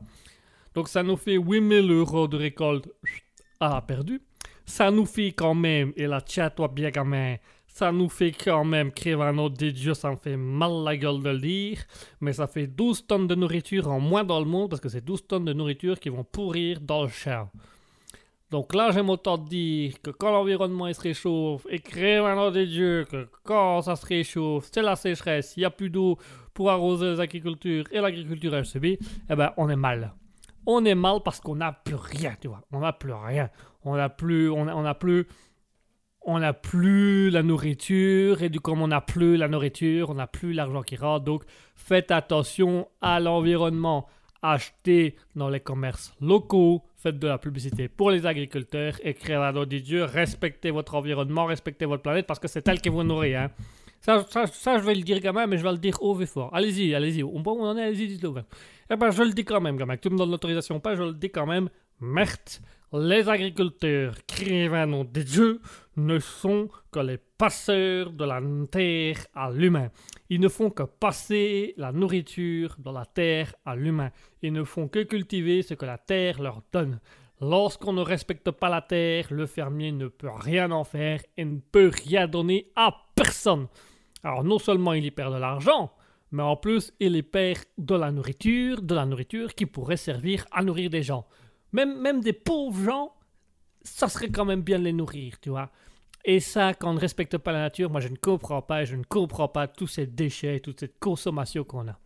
Donc 0.77 0.89
ça 0.89 1.01
nous 1.01 1.17
fait 1.17 1.37
8000 1.37 1.91
euros 1.91 2.27
de 2.27 2.37
récolte 2.37 2.87
à 3.59 3.69
la 3.69 3.81
perdue. 3.81 4.21
Ça 4.63 4.91
nous 4.91 5.07
fait 5.07 5.31
quand 5.31 5.55
même, 5.55 5.91
et 5.95 6.05
la 6.05 6.21
tient 6.21 6.51
toi 6.51 6.67
bien 6.67 6.91
gamin, 6.91 7.37
ça 7.65 7.91
nous 7.91 8.09
fait 8.09 8.31
quand 8.31 8.63
même, 8.63 8.91
Crévano 8.91 9.49
des 9.49 9.71
dieux, 9.71 9.95
ça 9.95 10.11
me 10.11 10.17
fait 10.17 10.37
mal 10.37 10.83
la 10.83 10.95
gueule 10.95 11.23
de 11.23 11.29
le 11.31 11.39
dire, 11.39 11.79
mais 12.21 12.31
ça 12.31 12.45
fait 12.45 12.67
12 12.67 13.07
tonnes 13.07 13.25
de 13.25 13.33
nourriture 13.33 13.87
en 13.87 13.99
moins 13.99 14.23
dans 14.23 14.39
le 14.39 14.45
monde, 14.45 14.69
parce 14.69 14.79
que 14.79 14.87
c'est 14.87 15.03
12 15.03 15.25
tonnes 15.25 15.45
de 15.45 15.53
nourriture 15.53 15.99
qui 15.99 16.09
vont 16.09 16.23
pourrir 16.23 16.79
dans 16.79 17.01
le 17.01 17.09
champ. 17.09 17.49
Donc 18.51 18.75
là, 18.75 18.91
j'aime 18.91 19.09
autant 19.09 19.39
dire 19.39 19.99
que 20.03 20.11
quand 20.11 20.29
l'environnement 20.29 20.93
se 20.93 21.01
réchauffe, 21.01 21.65
et 21.71 21.79
Crévano 21.79 22.51
des 22.51 22.67
dieux, 22.67 23.07
que 23.09 23.27
quand 23.43 23.81
ça 23.81 23.95
se 23.95 24.05
réchauffe, 24.05 24.69
c'est 24.71 24.83
la 24.83 24.95
sécheresse, 24.95 25.55
il 25.57 25.61
n'y 25.61 25.65
a 25.65 25.71
plus 25.71 25.89
d'eau 25.89 26.19
pour 26.53 26.69
arroser 26.69 27.09
les 27.13 27.19
agricultures, 27.19 27.85
et 27.91 27.99
l'agriculture 27.99 28.53
elle 28.53 28.65
subit, 28.65 28.99
eh 29.27 29.35
ben 29.35 29.51
on 29.57 29.69
est 29.69 29.75
mal 29.75 30.13
on 30.67 30.83
est 30.85 30.95
mal 30.95 31.21
parce 31.23 31.39
qu'on 31.39 31.55
n'a 31.55 31.71
plus 31.71 31.95
rien, 31.95 32.35
tu 32.39 32.49
vois. 32.49 32.61
On 32.71 32.81
n'a 32.81 32.93
plus 32.93 33.13
rien. 33.13 33.49
On 33.83 33.95
n'a 33.95 34.09
plus, 34.09 34.49
on 34.49 34.65
n'a 34.65 34.93
plus, 34.93 35.25
on 36.21 36.39
n'a 36.39 36.53
plus 36.53 37.29
la 37.29 37.41
nourriture 37.41 38.43
et 38.43 38.49
du 38.49 38.59
coup, 38.59 38.71
on 38.71 38.87
n'a 38.87 38.99
plus 38.99 39.37
la 39.37 39.47
nourriture, 39.47 40.09
on 40.09 40.15
n'a 40.15 40.27
plus 40.27 40.51
l'argent 40.51 40.83
qui 40.83 40.97
rentre. 40.97 41.23
Donc, 41.23 41.45
faites 41.75 42.11
attention 42.11 42.89
à 43.01 43.21
l'environnement. 43.21 44.07
Achetez 44.41 45.15
dans 45.35 45.49
les 45.49 45.61
commerces 45.61 46.13
locaux, 46.21 46.83
faites 46.97 47.17
de 47.17 47.27
la 47.27 47.37
publicité 47.37 47.87
pour 47.87 48.11
les 48.11 48.25
agriculteurs 48.25 48.99
et 49.03 49.13
créez 49.13 49.37
la 49.37 49.53
loi 49.53 49.65
des 49.65 49.79
dieux. 49.79 50.03
Respectez 50.03 50.69
votre 50.69 50.95
environnement, 50.95 51.45
respectez 51.45 51.85
votre 51.85 52.03
planète 52.03 52.27
parce 52.27 52.39
que 52.39 52.49
c'est 52.49 52.67
elle 52.67 52.81
qui 52.81 52.89
vous 52.89 53.03
nourrit. 53.03 53.35
Hein. 53.35 53.51
Ça, 54.07 54.47
ça, 54.47 54.77
je 54.77 54.85
vais 54.85 54.95
le 54.95 55.01
dire 55.01 55.21
quand 55.21 55.33
même, 55.33 55.49
mais 55.49 55.57
je 55.57 55.63
vais 55.63 55.71
le 55.71 55.77
dire 55.77 56.01
haut 56.01 56.17
et 56.21 56.25
fort. 56.25 56.49
Allez-y, 56.55 56.95
allez-y. 56.95 57.23
On 57.23 57.43
peut 57.43 57.49
en 57.49 57.75
est, 57.75 57.83
allez-y, 57.83 58.07
dites-le. 58.07 58.43
Eh 58.89 58.95
ben, 58.95 59.11
je 59.11 59.21
le 59.21 59.33
dis 59.33 59.43
quand 59.43 59.59
même, 59.59 59.75
gamin. 59.75 59.97
Tu 59.97 60.09
me 60.09 60.17
donnes 60.17 60.31
l'autorisation 60.31 60.79
pas, 60.79 60.95
je 60.95 61.03
le 61.03 61.13
dis 61.13 61.29
quand 61.29 61.45
même. 61.45 61.67
Merde, 61.99 62.39
les 62.93 63.27
agriculteurs, 63.27 64.15
crient 64.25 64.69
nom 64.87 65.03
des 65.03 65.25
dieux, 65.25 65.59
ne 65.97 66.19
sont 66.19 66.69
que 66.89 66.99
les 66.99 67.17
passeurs 67.17 68.13
de 68.13 68.23
la 68.23 68.41
terre 68.71 69.27
à 69.35 69.51
l'humain. 69.51 69.89
Ils 70.29 70.39
ne 70.39 70.47
font 70.47 70.69
que 70.69 70.83
passer 70.83 71.73
la 71.75 71.91
nourriture 71.91 72.77
de 72.79 72.89
la 72.89 73.05
terre 73.05 73.55
à 73.65 73.75
l'humain. 73.75 74.11
Ils 74.41 74.53
ne 74.53 74.63
font 74.63 74.87
que 74.87 75.03
cultiver 75.03 75.63
ce 75.63 75.73
que 75.73 75.85
la 75.85 75.97
terre 75.97 76.41
leur 76.41 76.61
donne. 76.71 77.01
Lorsqu'on 77.41 77.91
ne 77.91 78.01
respecte 78.01 78.51
pas 78.51 78.69
la 78.69 78.81
terre, 78.81 79.27
le 79.31 79.47
fermier 79.47 79.91
ne 79.91 80.07
peut 80.07 80.31
rien 80.33 80.71
en 80.71 80.85
faire 80.85 81.21
et 81.35 81.43
ne 81.43 81.59
peut 81.59 81.91
rien 82.05 82.25
donner 82.25 82.71
à 82.77 82.95
personne. 83.15 83.67
Alors 84.23 84.43
non 84.43 84.59
seulement 84.59 84.93
il 84.93 85.05
y 85.05 85.11
perd 85.11 85.33
de 85.33 85.39
l'argent, 85.39 85.93
mais 86.31 86.43
en 86.43 86.55
plus 86.55 86.93
il 86.99 87.15
y 87.15 87.23
perd 87.23 87.63
de 87.77 87.95
la 87.95 88.11
nourriture, 88.11 88.81
de 88.81 88.95
la 88.95 89.05
nourriture 89.05 89.55
qui 89.55 89.65
pourrait 89.65 89.97
servir 89.97 90.45
à 90.51 90.63
nourrir 90.63 90.89
des 90.89 91.03
gens. 91.03 91.27
Même, 91.71 91.99
même 91.99 92.21
des 92.21 92.33
pauvres 92.33 92.83
gens, 92.83 93.13
ça 93.83 94.07
serait 94.07 94.29
quand 94.29 94.45
même 94.45 94.61
bien 94.61 94.79
de 94.79 94.85
les 94.85 94.93
nourrir, 94.93 95.39
tu 95.39 95.49
vois. 95.49 95.69
Et 96.25 96.39
ça, 96.39 96.73
quand 96.73 96.89
on 96.89 96.93
ne 96.93 96.99
respecte 96.99 97.37
pas 97.37 97.51
la 97.51 97.59
nature, 97.59 97.89
moi 97.89 98.01
je 98.01 98.09
ne 98.09 98.17
comprends 98.17 98.61
pas, 98.61 98.83
je 98.83 98.95
ne 98.95 99.03
comprends 99.03 99.47
pas 99.47 99.67
tous 99.67 99.87
ces 99.87 100.07
déchets, 100.07 100.59
toute 100.59 100.79
cette 100.79 100.99
consommation 100.99 101.63
qu'on 101.63 101.87
a. 101.87 101.99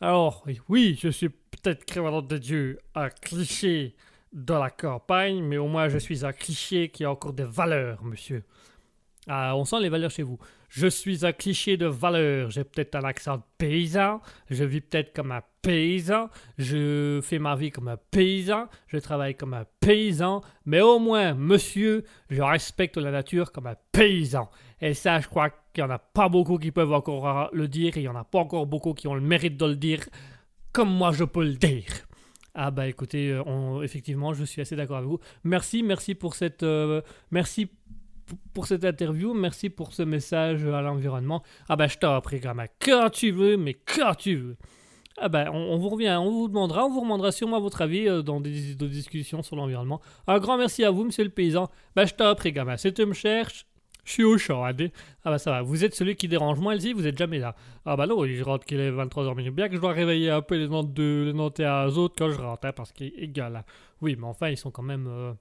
Alors, 0.00 0.44
oui, 0.68 0.98
je 1.00 1.08
suis 1.08 1.28
peut-être 1.28 1.84
créateur 1.84 2.22
de 2.22 2.38
Dieu, 2.38 2.78
un 2.94 3.10
cliché 3.10 3.94
de 4.32 4.54
la 4.54 4.70
campagne, 4.70 5.42
mais 5.42 5.56
au 5.56 5.68
moins 5.68 5.88
je 5.88 5.98
suis 5.98 6.24
un 6.24 6.32
cliché 6.32 6.88
qui 6.88 7.04
a 7.04 7.10
encore 7.10 7.32
des 7.32 7.44
valeurs, 7.44 8.02
monsieur. 8.02 8.44
Ah, 9.26 9.56
on 9.56 9.64
sent 9.64 9.80
les 9.80 9.88
valeurs 9.88 10.10
chez 10.10 10.22
vous. 10.22 10.38
Je 10.76 10.88
suis 10.88 11.24
un 11.24 11.30
cliché 11.30 11.76
de 11.76 11.86
valeur. 11.86 12.50
J'ai 12.50 12.64
peut-être 12.64 12.96
un 12.96 13.04
accent 13.04 13.44
paysan. 13.58 14.20
Je 14.50 14.64
vis 14.64 14.80
peut-être 14.80 15.14
comme 15.14 15.30
un 15.30 15.42
paysan. 15.62 16.28
Je 16.58 17.20
fais 17.22 17.38
ma 17.38 17.54
vie 17.54 17.70
comme 17.70 17.86
un 17.86 17.96
paysan. 17.96 18.66
Je 18.88 18.98
travaille 18.98 19.36
comme 19.36 19.54
un 19.54 19.66
paysan. 19.78 20.40
Mais 20.66 20.80
au 20.80 20.98
moins, 20.98 21.34
monsieur, 21.34 22.02
je 22.28 22.42
respecte 22.42 22.96
la 22.96 23.12
nature 23.12 23.52
comme 23.52 23.68
un 23.68 23.76
paysan. 23.92 24.50
Et 24.80 24.94
ça, 24.94 25.20
je 25.20 25.28
crois 25.28 25.50
qu'il 25.50 25.84
n'y 25.84 25.90
en 25.90 25.94
a 25.94 26.00
pas 26.00 26.28
beaucoup 26.28 26.58
qui 26.58 26.72
peuvent 26.72 26.92
encore 26.92 27.50
le 27.52 27.68
dire. 27.68 27.96
Et 27.96 28.00
il 28.00 28.02
n'y 28.02 28.08
en 28.08 28.16
a 28.16 28.24
pas 28.24 28.40
encore 28.40 28.66
beaucoup 28.66 28.94
qui 28.94 29.06
ont 29.06 29.14
le 29.14 29.20
mérite 29.20 29.56
de 29.56 29.66
le 29.66 29.76
dire 29.76 30.00
comme 30.72 30.92
moi 30.92 31.12
je 31.12 31.22
peux 31.22 31.44
le 31.44 31.54
dire. 31.54 31.86
Ah 32.52 32.72
bah 32.72 32.88
écoutez, 32.88 33.30
euh, 33.30 33.82
effectivement, 33.82 34.34
je 34.34 34.44
suis 34.44 34.60
assez 34.60 34.74
d'accord 34.74 34.96
avec 34.96 35.08
vous. 35.08 35.20
Merci, 35.44 35.84
merci 35.84 36.16
pour 36.16 36.34
cette, 36.34 36.64
euh, 36.64 37.00
merci 37.30 37.70
pour 38.52 38.66
cette 38.66 38.84
interview. 38.84 39.34
Merci 39.34 39.70
pour 39.70 39.92
ce 39.92 40.02
message 40.02 40.64
à 40.64 40.82
l'environnement. 40.82 41.42
Ah 41.68 41.76
ben, 41.76 41.86
je 41.86 41.98
t'en 41.98 42.20
prie, 42.20 42.40
gamin. 42.40 42.66
Quand 42.80 43.10
tu 43.10 43.30
veux, 43.30 43.56
mais 43.56 43.74
quand 43.74 44.14
tu 44.14 44.36
veux. 44.36 44.56
Ah 45.16 45.28
ben, 45.28 45.48
on, 45.52 45.78
vous 45.78 45.90
revient, 45.90 46.16
on 46.20 46.30
vous 46.30 46.48
demandera, 46.48 46.86
on 46.86 46.90
vous 46.90 47.02
demandera 47.02 47.30
sûrement 47.30 47.60
votre 47.60 47.82
avis 47.82 48.08
euh, 48.08 48.22
dans 48.22 48.40
des, 48.40 48.74
discussions 48.74 49.42
sur 49.42 49.54
l'environnement. 49.54 50.00
Un 50.26 50.38
grand 50.40 50.58
merci 50.58 50.84
à 50.84 50.90
vous, 50.90 51.04
monsieur 51.04 51.22
le 51.22 51.30
paysan. 51.30 51.70
Ben, 51.94 52.04
je 52.04 52.14
t'en 52.14 52.34
prie, 52.34 52.52
gamin. 52.52 52.76
Si 52.76 52.92
tu 52.92 53.06
me 53.06 53.14
cherches, 53.14 53.66
je 54.04 54.12
suis 54.12 54.24
au 54.24 54.38
champ. 54.38 54.64
Hein, 54.64 54.74
ah 55.24 55.30
bah 55.30 55.38
ça 55.38 55.50
va, 55.50 55.62
vous 55.62 55.84
êtes 55.84 55.94
celui 55.94 56.16
qui 56.16 56.28
dérange 56.28 56.58
moi, 56.58 56.74
Elsie, 56.74 56.92
vous 56.92 57.06
êtes 57.06 57.16
jamais 57.16 57.38
là. 57.38 57.54
Ah 57.84 57.96
bah 57.96 58.06
non, 58.06 58.24
je 58.26 58.42
rentre 58.42 58.66
qu'il 58.66 58.80
est 58.80 58.90
23h 58.90 59.36
minutes. 59.36 59.54
Bien 59.54 59.68
que 59.68 59.76
je 59.76 59.80
dois 59.80 59.92
réveiller 59.92 60.30
un 60.30 60.42
peu 60.42 60.56
les 60.56 60.68
notes 60.68 60.92
de 60.92 61.32
les 61.32 61.64
aux 61.66 61.98
autres 61.98 62.14
quand 62.18 62.30
je 62.30 62.40
rentre, 62.40 62.66
hein, 62.66 62.72
parce 62.72 62.92
qu'ils 62.92 63.12
égal. 63.16 63.56
Hein. 63.56 63.64
Oui, 64.00 64.16
mais 64.18 64.26
enfin, 64.26 64.48
ils 64.48 64.56
sont 64.56 64.70
quand 64.70 64.82
même... 64.82 65.06
Euh, 65.06 65.32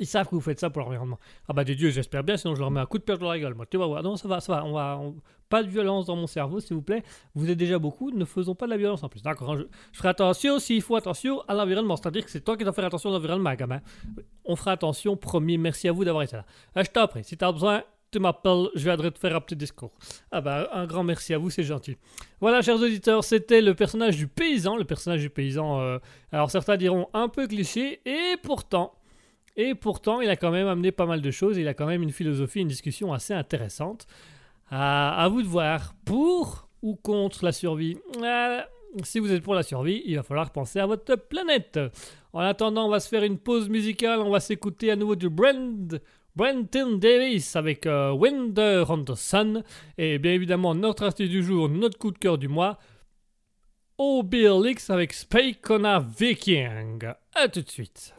ils 0.00 0.06
savent 0.06 0.28
que 0.28 0.34
vous 0.34 0.40
faites 0.40 0.60
ça 0.60 0.70
pour 0.70 0.82
l'environnement. 0.82 1.18
Ah 1.48 1.52
bah 1.52 1.64
de 1.64 1.72
Dieu, 1.74 1.90
j'espère 1.90 2.24
bien, 2.24 2.36
sinon 2.36 2.54
je 2.54 2.60
leur 2.60 2.70
mets 2.70 2.80
un 2.80 2.86
coup 2.86 2.98
de 2.98 3.04
pierre 3.04 3.18
dans 3.18 3.30
la 3.30 3.38
gueule. 3.38 3.54
Moi, 3.54 3.66
tu 3.66 3.76
vas 3.76 3.86
voir. 3.86 4.02
Non, 4.02 4.16
ça 4.16 4.28
va, 4.28 4.40
ça 4.40 4.54
va. 4.54 4.64
On 4.64 4.72
va 4.72 5.00
Pas 5.48 5.62
de 5.62 5.68
violence 5.68 6.06
dans 6.06 6.16
mon 6.16 6.26
cerveau, 6.26 6.60
s'il 6.60 6.74
vous 6.74 6.82
plaît. 6.82 7.02
Vous 7.34 7.48
êtes 7.50 7.58
déjà 7.58 7.78
beaucoup, 7.78 8.10
ne 8.10 8.24
faisons 8.24 8.54
pas 8.54 8.66
de 8.66 8.70
la 8.70 8.76
violence 8.76 9.02
en 9.02 9.08
plus. 9.08 9.22
D'accord, 9.22 9.52
hein, 9.52 9.64
je... 9.92 9.98
ferai 9.98 10.08
attention 10.08 10.58
s'il 10.58 10.82
faut 10.82 10.96
attention 10.96 11.42
à 11.42 11.54
l'environnement. 11.54 11.96
C'est-à-dire 11.96 12.24
que 12.24 12.30
c'est 12.30 12.40
toi 12.40 12.56
qui 12.56 12.64
dois 12.64 12.72
faire 12.72 12.86
attention 12.86 13.10
à 13.10 13.12
l'environnement, 13.12 13.54
gamin. 13.54 13.80
On 14.44 14.56
fera 14.56 14.72
attention, 14.72 15.16
promis. 15.16 15.58
Merci 15.58 15.88
à 15.88 15.92
vous 15.92 16.04
d'avoir 16.04 16.24
été 16.24 16.36
là. 16.36 16.44
Ah, 16.74 16.82
je 16.82 16.90
t'en 16.90 17.08
si 17.22 17.36
t'as 17.36 17.52
besoin, 17.52 17.84
tu 18.10 18.18
m'appelles, 18.18 18.68
je 18.74 18.82
viendrai 18.82 19.12
te 19.12 19.18
faire 19.18 19.36
un 19.36 19.40
petit 19.40 19.56
discours. 19.56 19.92
Ah 20.32 20.40
bah, 20.40 20.68
un 20.72 20.86
grand 20.86 21.04
merci 21.04 21.34
à 21.34 21.38
vous, 21.38 21.50
c'est 21.50 21.62
gentil. 21.62 21.96
Voilà, 22.40 22.62
chers 22.62 22.80
auditeurs, 22.80 23.22
c'était 23.22 23.60
le 23.60 23.74
personnage 23.74 24.16
du 24.16 24.26
paysan. 24.26 24.76
Le 24.76 24.84
personnage 24.84 25.20
du 25.20 25.30
paysan, 25.30 25.80
euh, 25.80 25.98
alors 26.32 26.50
certains 26.50 26.76
diront 26.76 27.08
un 27.14 27.28
peu 27.28 27.46
cliché, 27.46 28.00
et 28.04 28.36
pourtant... 28.42 28.92
Et 29.56 29.74
pourtant, 29.74 30.20
il 30.20 30.28
a 30.30 30.36
quand 30.36 30.50
même 30.50 30.66
amené 30.66 30.90
pas 30.92 31.06
mal 31.06 31.20
de 31.20 31.30
choses. 31.30 31.56
Il 31.58 31.68
a 31.68 31.74
quand 31.74 31.86
même 31.86 32.02
une 32.02 32.12
philosophie, 32.12 32.60
une 32.60 32.68
discussion 32.68 33.12
assez 33.12 33.34
intéressante. 33.34 34.06
À, 34.70 35.28
vous 35.30 35.42
de 35.42 35.46
voir 35.46 35.94
pour 36.04 36.68
ou 36.82 36.96
contre 36.96 37.44
la 37.44 37.52
survie? 37.52 37.96
Euh, 38.22 38.60
si 39.02 39.18
vous 39.18 39.32
êtes 39.32 39.42
pour 39.42 39.54
la 39.54 39.62
survie, 39.62 40.02
il 40.06 40.16
va 40.16 40.22
falloir 40.22 40.50
penser 40.50 40.80
à 40.80 40.86
votre 40.86 41.14
planète. 41.16 41.78
En 42.32 42.40
attendant, 42.40 42.86
on 42.86 42.90
va 42.90 43.00
se 43.00 43.08
faire 43.08 43.22
une 43.22 43.38
pause 43.38 43.68
musicale. 43.68 44.20
On 44.20 44.30
va 44.30 44.40
s'écouter 44.40 44.90
à 44.90 44.96
nouveau 44.96 45.14
du 45.14 45.28
Brand, 45.28 46.00
Brenton 46.34 46.98
Davis 46.98 47.54
avec 47.54 47.86
euh, 47.86 48.10
Winter 48.10 48.84
on 48.88 49.04
the 49.04 49.14
Sun. 49.14 49.62
Et 49.98 50.18
bien 50.18 50.32
évidemment, 50.32 50.74
notre 50.74 51.04
astuce 51.04 51.30
du 51.30 51.44
jour, 51.44 51.68
notre 51.68 51.98
coup 51.98 52.10
de 52.10 52.18
cœur 52.18 52.38
du 52.38 52.48
mois. 52.48 52.78
Obélix 53.98 54.90
avec 54.90 55.12
Spakona 55.12 56.00
Viking. 56.00 57.04
A 57.34 57.48
tout 57.48 57.62
de 57.62 57.70
suite. 57.70 58.14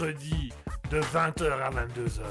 Mercredi 0.00 0.52
de 0.90 1.00
20h 1.00 1.50
à 1.60 1.70
22h. 1.70 2.22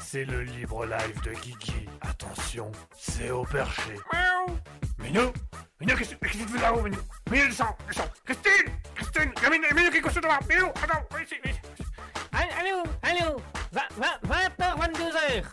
C'est 0.00 0.24
le 0.24 0.42
libre 0.42 0.86
live 0.86 1.20
de 1.24 1.32
Guigui. 1.40 1.86
Attention, 2.00 2.70
c'est 2.96 3.30
au 3.30 3.44
perché. 3.44 3.94
Miaou. 4.12 4.56
Minou 4.98 5.32
Minou, 5.80 5.96
qu'est-ce 5.96 6.14
que 6.14 6.26
tu 6.26 6.38
fais 6.38 6.60
là-haut, 6.60 6.82
Minou? 6.82 6.98
Minou, 7.30 7.46
descends, 7.46 7.76
descends 7.88 8.08
Christine 8.24 8.72
Christine 8.94 9.32
Minou, 9.50 9.66
Minou, 9.74 9.90
que 9.90 9.96
tu 9.96 10.10
fais 10.10 10.20
là 10.20 10.38
Minou, 10.48 10.66
attends, 10.68 11.04
viens 11.10 11.22
ici, 11.24 11.34
viens 11.42 11.52
ici. 11.52 11.84
Allô, 12.32 12.82
allô, 13.02 13.40
20h, 13.72 14.78
22h. 14.78 15.44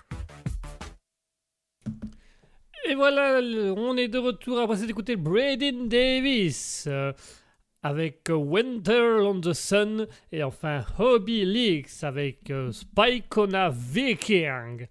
Et 2.87 2.95
voilà, 2.95 3.39
on 3.75 3.97
est 3.97 4.07
de 4.07 4.19
retour 4.19 4.59
après 4.59 4.83
écouté 4.83 5.15
Braden 5.15 5.89
Davis 5.89 6.85
euh, 6.87 7.11
avec 7.85 8.31
euh, 8.31 8.33
Winter 8.33 9.19
on 9.21 9.39
the 9.39 9.53
Sun 9.53 10.07
et 10.31 10.41
enfin 10.41 10.83
Hobby 10.97 11.45
Leaks 11.45 12.03
avec 12.03 12.49
euh, 12.49 12.71
Spikona 12.71 13.69
Viking. 13.69 14.87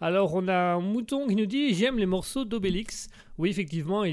Alors 0.00 0.32
on 0.32 0.46
a 0.46 0.74
un 0.74 0.80
mouton 0.80 1.26
qui 1.26 1.34
nous 1.34 1.46
dit 1.46 1.74
j'aime 1.74 1.98
les 1.98 2.06
morceaux 2.06 2.44
d'Obélix. 2.44 3.08
Oui 3.38 3.50
effectivement 3.50 4.04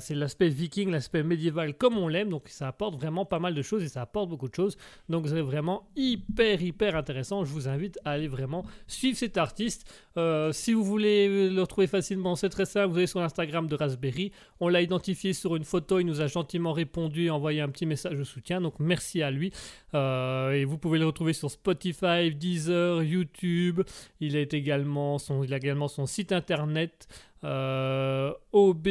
c'est 0.00 0.14
l'aspect 0.14 0.48
viking, 0.48 0.90
l'aspect 0.90 1.22
médiéval 1.22 1.74
comme 1.74 1.98
on 1.98 2.08
l'aime 2.08 2.28
donc 2.28 2.48
ça 2.48 2.68
apporte 2.68 2.94
vraiment 2.94 3.24
pas 3.24 3.38
mal 3.38 3.54
de 3.54 3.62
choses 3.62 3.82
et 3.82 3.88
ça 3.88 4.02
apporte 4.02 4.28
beaucoup 4.28 4.48
de 4.48 4.54
choses 4.54 4.76
donc 5.08 5.28
c'est 5.28 5.40
vraiment 5.40 5.88
hyper 5.96 6.60
hyper 6.62 6.96
intéressant. 6.96 7.44
Je 7.44 7.52
vous 7.52 7.68
invite 7.68 7.98
à 8.04 8.12
aller 8.12 8.28
vraiment 8.28 8.64
suivre 8.86 9.16
cet 9.16 9.36
artiste. 9.36 9.92
Euh, 10.16 10.52
si 10.52 10.72
vous 10.72 10.84
voulez 10.84 11.50
le 11.50 11.60
retrouver 11.60 11.86
facilement, 11.86 12.36
c'est 12.36 12.48
très 12.48 12.66
simple. 12.66 12.92
Vous 12.92 12.98
allez 12.98 13.06
sur 13.06 13.20
l'Instagram 13.20 13.66
de 13.66 13.74
Raspberry. 13.74 14.32
On 14.60 14.68
l'a 14.68 14.82
identifié 14.82 15.32
sur 15.32 15.56
une 15.56 15.64
photo. 15.64 15.98
Il 15.98 16.06
nous 16.06 16.20
a 16.20 16.26
gentiment 16.26 16.72
répondu 16.72 17.26
et 17.26 17.30
envoyé 17.30 17.60
un 17.60 17.68
petit 17.68 17.86
message 17.86 18.16
de 18.16 18.24
soutien. 18.24 18.60
Donc 18.60 18.74
merci 18.78 19.22
à 19.22 19.30
lui. 19.30 19.52
Euh, 19.94 20.52
et 20.52 20.64
vous 20.64 20.78
pouvez 20.78 20.98
le 20.98 21.06
retrouver 21.06 21.32
sur 21.32 21.50
Spotify, 21.50 22.34
Deezer, 22.34 23.02
YouTube. 23.02 23.82
Il 24.20 24.36
a 24.36 24.40
également 24.40 25.18
son, 25.18 26.06
site 26.06 26.32
internet 26.32 27.08
OB, 27.42 28.88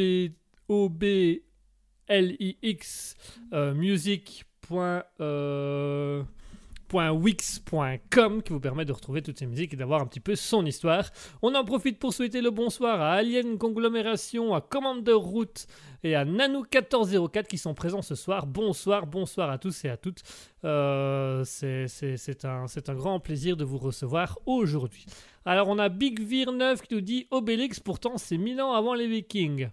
euh, 3.52 3.74
music. 3.74 4.44
euh, 5.20 6.22
wix.com 6.94 8.42
qui 8.42 8.52
vous 8.52 8.60
permet 8.60 8.84
de 8.84 8.92
retrouver 8.92 9.22
toutes 9.22 9.38
ces 9.38 9.46
musiques 9.46 9.74
et 9.74 9.76
d'avoir 9.76 10.00
un 10.00 10.06
petit 10.06 10.20
peu 10.20 10.34
son 10.34 10.66
histoire. 10.66 11.10
On 11.42 11.54
en 11.54 11.64
profite 11.64 11.98
pour 11.98 12.12
souhaiter 12.12 12.40
le 12.40 12.50
bonsoir 12.50 13.00
à 13.00 13.12
Alien 13.14 13.58
Conglomération, 13.58 14.54
à 14.54 14.60
Commander 14.60 15.12
Route 15.12 15.66
et 16.02 16.14
à 16.14 16.24
Nanou1404 16.24 17.46
qui 17.46 17.58
sont 17.58 17.74
présents 17.74 18.02
ce 18.02 18.14
soir. 18.14 18.46
Bonsoir, 18.46 19.06
bonsoir 19.06 19.50
à 19.50 19.58
tous 19.58 19.84
et 19.84 19.88
à 19.88 19.96
toutes. 19.96 20.22
Euh, 20.64 21.44
c'est- 21.44 22.44
un, 22.44 22.66
un 22.88 22.94
grand 22.94 23.20
plaisir 23.20 23.56
de 23.56 23.64
vous 23.64 23.78
recevoir 23.78 24.38
aujourd'hui. 24.46 25.06
Alors 25.44 25.68
on 25.68 25.78
a 25.78 25.88
Big 25.88 26.20
Vir 26.20 26.52
9 26.52 26.82
qui 26.82 26.94
nous 26.94 27.00
dit 27.00 27.26
Obélix, 27.30 27.80
pourtant 27.80 28.16
c'est 28.18 28.38
mille 28.38 28.60
ans 28.60 28.72
avant 28.72 28.94
les 28.94 29.06
Vikings. 29.08 29.68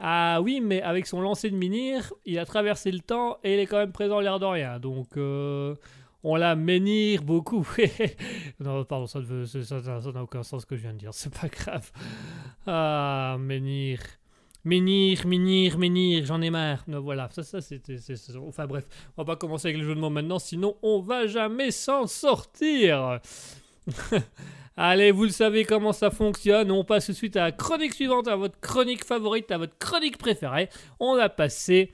Ah 0.00 0.40
oui, 0.42 0.60
mais 0.60 0.80
avec 0.82 1.06
son 1.06 1.20
lancer 1.20 1.50
de 1.50 1.56
menhir, 1.56 2.12
il 2.24 2.38
a 2.38 2.44
traversé 2.44 2.92
le 2.92 3.00
temps 3.00 3.38
et 3.42 3.54
il 3.54 3.60
est 3.60 3.66
quand 3.66 3.78
même 3.78 3.90
présent 3.92 4.20
l'air 4.20 4.38
de 4.38 4.44
rien. 4.46 4.78
Donc 4.78 5.16
euh, 5.16 5.74
on 6.22 6.36
l'a 6.36 6.54
menhir 6.54 7.22
beaucoup. 7.24 7.66
non, 8.60 8.84
pardon, 8.84 9.06
ça 9.06 9.20
n'a 9.20 10.22
aucun 10.22 10.42
sens 10.44 10.62
ce 10.62 10.66
que 10.66 10.76
je 10.76 10.82
viens 10.82 10.92
de 10.92 10.98
dire. 10.98 11.14
C'est 11.14 11.34
pas 11.34 11.48
grave. 11.48 11.90
Ah, 12.66 13.36
menhir. 13.40 13.98
Menhir, 14.64 15.26
menhir, 15.26 15.78
menhir, 15.78 16.26
j'en 16.26 16.40
ai 16.42 16.50
marre. 16.50 16.84
Voilà, 16.86 17.28
ça, 17.30 17.42
ça 17.42 17.60
c'était. 17.60 17.96
Enfin 18.46 18.66
bref, 18.66 18.86
on 19.16 19.22
va 19.22 19.26
pas 19.26 19.36
commencer 19.36 19.68
avec 19.68 19.78
le 19.78 19.86
jeu 19.86 19.94
de 19.94 20.00
mots 20.00 20.10
maintenant, 20.10 20.38
sinon 20.38 20.76
on 20.82 21.00
va 21.00 21.26
jamais 21.26 21.70
s'en 21.70 22.06
sortir. 22.06 23.20
Allez, 24.76 25.10
vous 25.10 25.24
le 25.24 25.30
savez 25.30 25.64
comment 25.64 25.92
ça 25.92 26.10
fonctionne. 26.10 26.70
On 26.70 26.84
passe 26.84 27.06
tout 27.06 27.12
de 27.12 27.16
suite 27.16 27.36
à 27.36 27.44
la 27.44 27.52
chronique 27.52 27.94
suivante, 27.94 28.28
à 28.28 28.36
votre 28.36 28.60
chronique 28.60 29.04
favorite, 29.04 29.50
à 29.50 29.58
votre 29.58 29.76
chronique 29.78 30.18
préférée. 30.18 30.68
On 31.00 31.16
va 31.16 31.28
passer 31.28 31.92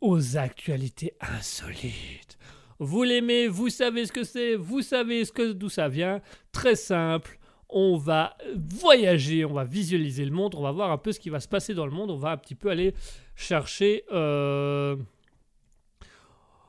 aux 0.00 0.36
actualités 0.36 1.14
insolites. 1.20 2.38
Vous 2.78 3.02
l'aimez, 3.02 3.48
vous 3.48 3.68
savez 3.68 4.06
ce 4.06 4.12
que 4.12 4.24
c'est, 4.24 4.54
vous 4.54 4.82
savez 4.82 5.24
ce 5.24 5.32
que 5.32 5.52
d'où 5.52 5.68
ça 5.68 5.88
vient. 5.88 6.20
Très 6.52 6.76
simple. 6.76 7.38
On 7.70 7.96
va 7.98 8.36
voyager, 8.56 9.44
on 9.44 9.52
va 9.52 9.64
visualiser 9.64 10.24
le 10.24 10.30
monde, 10.30 10.54
on 10.54 10.62
va 10.62 10.72
voir 10.72 10.90
un 10.90 10.96
peu 10.96 11.12
ce 11.12 11.20
qui 11.20 11.28
va 11.28 11.38
se 11.38 11.48
passer 11.48 11.74
dans 11.74 11.84
le 11.84 11.92
monde, 11.92 12.10
on 12.10 12.16
va 12.16 12.30
un 12.30 12.36
petit 12.38 12.54
peu 12.54 12.70
aller 12.70 12.94
chercher, 13.36 14.04
euh, 14.10 14.96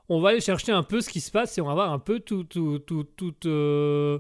on 0.10 0.20
va 0.20 0.30
aller 0.30 0.42
chercher 0.42 0.74
un 0.74 0.84
peu 0.84 1.00
ce 1.00 1.10
qui 1.10 1.22
se 1.22 1.32
passe 1.32 1.58
et 1.58 1.62
on 1.62 1.68
va 1.68 1.74
voir 1.74 1.94
un 1.94 2.00
peu 2.00 2.22
euh, 3.46 4.20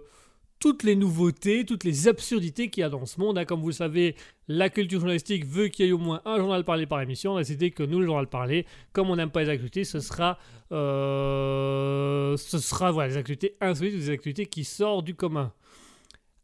toutes 0.59 0.83
les 0.83 0.95
nouveautés, 0.95 1.65
toutes 1.65 1.83
les 1.83 2.07
absurdités 2.07 2.69
qu'il 2.69 2.81
y 2.81 2.83
a 2.85 2.89
dans 2.89 3.05
ce 3.05 3.19
monde. 3.19 3.37
hein. 3.37 3.43
Comme 3.45 3.59
vous 3.59 3.67
le 3.67 3.73
savez, 3.73 4.15
la 4.47 4.69
culture 4.69 4.99
journalistique 4.99 5.45
veut 5.45 5.67
qu'il 5.67 5.85
y 5.85 5.89
ait 5.89 5.91
au 5.91 5.97
moins 5.97 6.21
un 6.23 6.37
journal 6.37 6.63
parlé 6.63 6.85
par 6.85 7.01
émission. 7.01 7.33
On 7.33 7.37
a 7.37 7.43
que 7.43 7.83
nous, 7.83 7.99
le 7.99 8.05
journal 8.05 8.27
parlé, 8.27 8.65
comme 8.93 9.09
on 9.09 9.17
n'aime 9.17 9.31
pas 9.31 9.43
les 9.43 9.49
actualités, 9.49 9.83
ce 9.83 9.99
sera, 9.99 10.37
euh, 10.71 12.37
ce 12.37 12.57
sera 12.59 12.93
des 13.07 13.17
actualités 13.17 13.57
insolites, 13.59 13.95
des 13.95 14.09
actualités 14.11 14.45
qui 14.45 14.63
sortent 14.63 15.05
du 15.05 15.15
commun. 15.15 15.51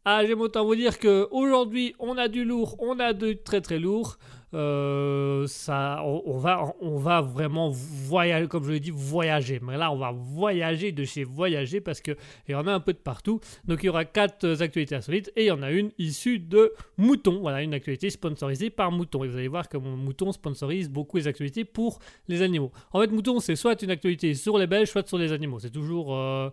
Ah, 0.08 0.24
j'aime 0.24 0.41
autant 0.41 0.64
vous 0.64 0.76
dire 0.76 0.99
que 0.99 1.28
aujourd'hui, 1.32 1.95
on 1.97 2.16
a 2.20 2.28
du 2.28 2.45
lourd, 2.45 2.76
on 2.80 2.99
a 2.99 3.12
du 3.12 3.38
très 3.38 3.60
très 3.60 3.80
lourd. 3.80 4.18
Euh, 4.53 5.47
ça, 5.47 6.03
on, 6.06 6.38
va, 6.38 6.76
on 6.80 6.97
va 6.97 7.22
vraiment 7.22 7.72
voyager, 7.72 8.47
comme 8.47 8.64
je 8.66 8.72
l'ai 8.74 8.80
dit, 8.80 8.91
voyager. 8.93 9.60
Mais 9.64 9.78
là, 9.78 9.91
on 9.91 9.97
va 9.97 10.12
voyager 10.12 10.91
de 10.91 11.03
chez 11.06 11.24
voyager 11.24 11.82
parce 11.82 12.01
que 12.01 12.12
il 12.47 12.51
y 12.51 12.56
en 12.56 12.68
a 12.68 12.72
un 12.72 12.80
peu 12.80 12.93
de 12.93 12.99
partout. 12.99 13.39
Donc, 13.66 13.82
il 13.82 13.88
y 13.88 13.89
aura 13.89 14.06
quatre 14.06 14.62
actualités 14.62 14.93
insolites 14.93 15.32
et 15.36 15.45
il 15.45 15.47
y 15.47 15.51
en 15.51 15.64
a 15.64 15.72
une 15.72 15.89
issue 15.97 16.38
de 16.38 16.72
Mouton. 16.97 17.39
Voilà, 17.41 17.64
une 17.64 17.74
actualité 17.74 18.12
sponsorisée 18.12 18.70
par 18.70 18.91
Mouton. 18.91 19.24
Et 19.24 19.28
vous 19.28 19.38
allez 19.38 19.47
voir 19.47 19.68
que 19.68 19.78
mon 19.78 19.97
Mouton 19.97 20.32
sponsorise 20.32 20.88
beaucoup 20.88 21.18
les 21.18 21.28
actualités 21.28 21.66
pour 21.66 21.97
les 22.28 22.43
animaux. 22.43 22.72
En 22.93 23.01
fait, 23.01 23.12
Mouton, 23.12 23.39
c'est 23.39 23.56
soit 23.56 23.82
une 23.82 23.89
actualité 23.89 24.36
sur 24.36 24.60
les 24.60 24.68
Belges, 24.68 24.89
soit 24.89 25.08
sur 25.08 25.18
les 25.18 25.32
animaux. 25.32 25.58
C'est 25.60 25.72
toujours. 25.72 26.16
euh, 26.16 26.51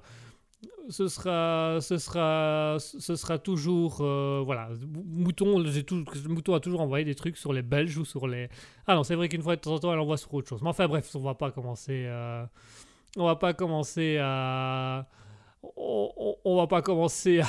ce 0.89 1.09
sera, 1.09 1.79
ce 1.81 1.99
sera, 1.99 2.77
ce 2.79 3.17
sera 3.17 3.39
toujours, 3.39 3.99
euh, 4.01 4.43
voilà, 4.45 4.69
Mouton, 5.07 5.63
tout, 5.87 6.05
Mouton 6.29 6.55
a 6.55 6.61
toujours 6.61 6.81
envoyé 6.81 7.05
des 7.05 7.15
trucs 7.15 7.37
sur 7.37 7.53
les 7.53 7.63
Belges 7.63 7.97
ou 7.99 8.05
sur 8.05 8.27
les. 8.29 8.49
Ah 8.87 8.95
non, 8.95 9.03
c'est 9.05 9.15
vrai 9.15 9.29
qu'une 9.29 9.43
fois 9.43 9.57
de 9.57 9.61
temps 9.61 9.75
en 9.75 9.79
temps, 9.79 9.93
elle 9.93 9.99
envoie 10.01 10.17
sur 10.17 10.33
autre 10.35 10.49
chose. 10.49 10.63
Mais 10.63 10.69
enfin 10.69 10.87
bref, 10.89 11.11
on 11.15 11.21
va 11.21 11.35
pas 11.35 11.51
commencer, 11.51 12.05
euh, 12.07 12.45
on 13.17 13.27
va 13.27 13.37
pas 13.37 13.55
commencer 13.55 14.19
à, 14.21 15.07
on, 15.77 16.37
on- 16.45 16.57
va 16.57 16.67
pas 16.67 16.83
commencer 16.83 17.41
à, 17.41 17.47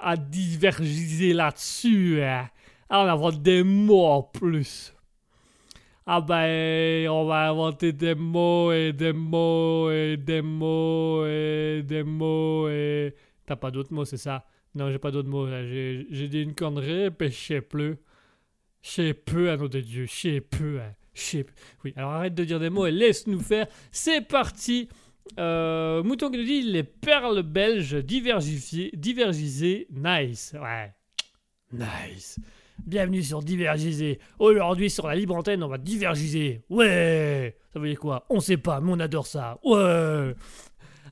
à 0.00 0.16
divergiser 0.16 1.32
là-dessus, 1.32 2.22
hein. 2.22 2.48
en 2.90 3.06
avoir 3.06 3.32
des 3.32 3.62
mots 3.62 4.04
en 4.06 4.22
plus. 4.22 4.92
Ah 6.10 6.22
ben, 6.22 7.06
on 7.10 7.26
va 7.26 7.50
inventer 7.50 7.92
des 7.92 8.14
mots 8.14 8.72
et 8.72 8.94
des 8.94 9.12
mots 9.12 9.90
et 9.90 10.16
des 10.16 10.40
mots 10.40 11.26
et 11.26 11.82
des 11.84 12.02
mots 12.02 12.66
et... 12.70 13.14
T'as 13.44 13.56
pas 13.56 13.70
d'autres 13.70 13.92
mots, 13.92 14.06
c'est 14.06 14.16
ça? 14.16 14.46
Non, 14.74 14.90
j'ai 14.90 14.98
pas 14.98 15.10
d'autres 15.10 15.28
mots, 15.28 15.46
là. 15.46 15.66
J'ai 15.66 16.28
dit 16.28 16.40
une 16.40 16.54
connerie, 16.54 17.10
puis 17.10 17.30
je 17.30 17.36
sais 17.36 17.60
plus. 17.60 17.96
Je 18.80 18.88
sais 18.88 19.12
peu, 19.12 19.50
à 19.50 19.58
nom 19.58 19.68
de 19.68 19.80
Dieu, 19.80 20.06
je 20.06 20.14
sais 20.14 20.40
peu, 20.40 20.80
hein. 20.80 20.94
Oui, 21.84 21.92
alors 21.94 22.12
arrête 22.12 22.34
de 22.34 22.44
dire 22.44 22.58
des 22.58 22.70
mots 22.70 22.86
et 22.86 22.90
laisse-nous 22.90 23.40
faire. 23.40 23.66
C'est 23.90 24.22
parti 24.22 24.88
euh, 25.38 26.02
Mouton 26.02 26.30
qui 26.30 26.38
nous 26.38 26.44
dit 26.44 26.62
les 26.62 26.84
perles 26.84 27.42
belges 27.42 27.96
divergisées, 27.96 28.92
nice. 29.90 30.56
Ouais, 30.58 30.90
nice. 31.70 32.40
Bienvenue 32.86 33.22
sur 33.22 33.42
Divergiser. 33.42 34.18
Aujourd'hui, 34.38 34.88
sur 34.88 35.06
la 35.06 35.14
libre 35.14 35.36
antenne, 35.36 35.62
on 35.62 35.68
va 35.68 35.76
divergiser. 35.78 36.62
Ouais 36.70 37.54
Ça 37.72 37.78
veut 37.78 37.88
dire 37.88 37.98
quoi? 37.98 38.24
On 38.30 38.40
sait 38.40 38.56
pas, 38.56 38.80
mais 38.80 38.92
on 38.92 39.00
adore 39.00 39.26
ça. 39.26 39.58
Ouais 39.62 40.34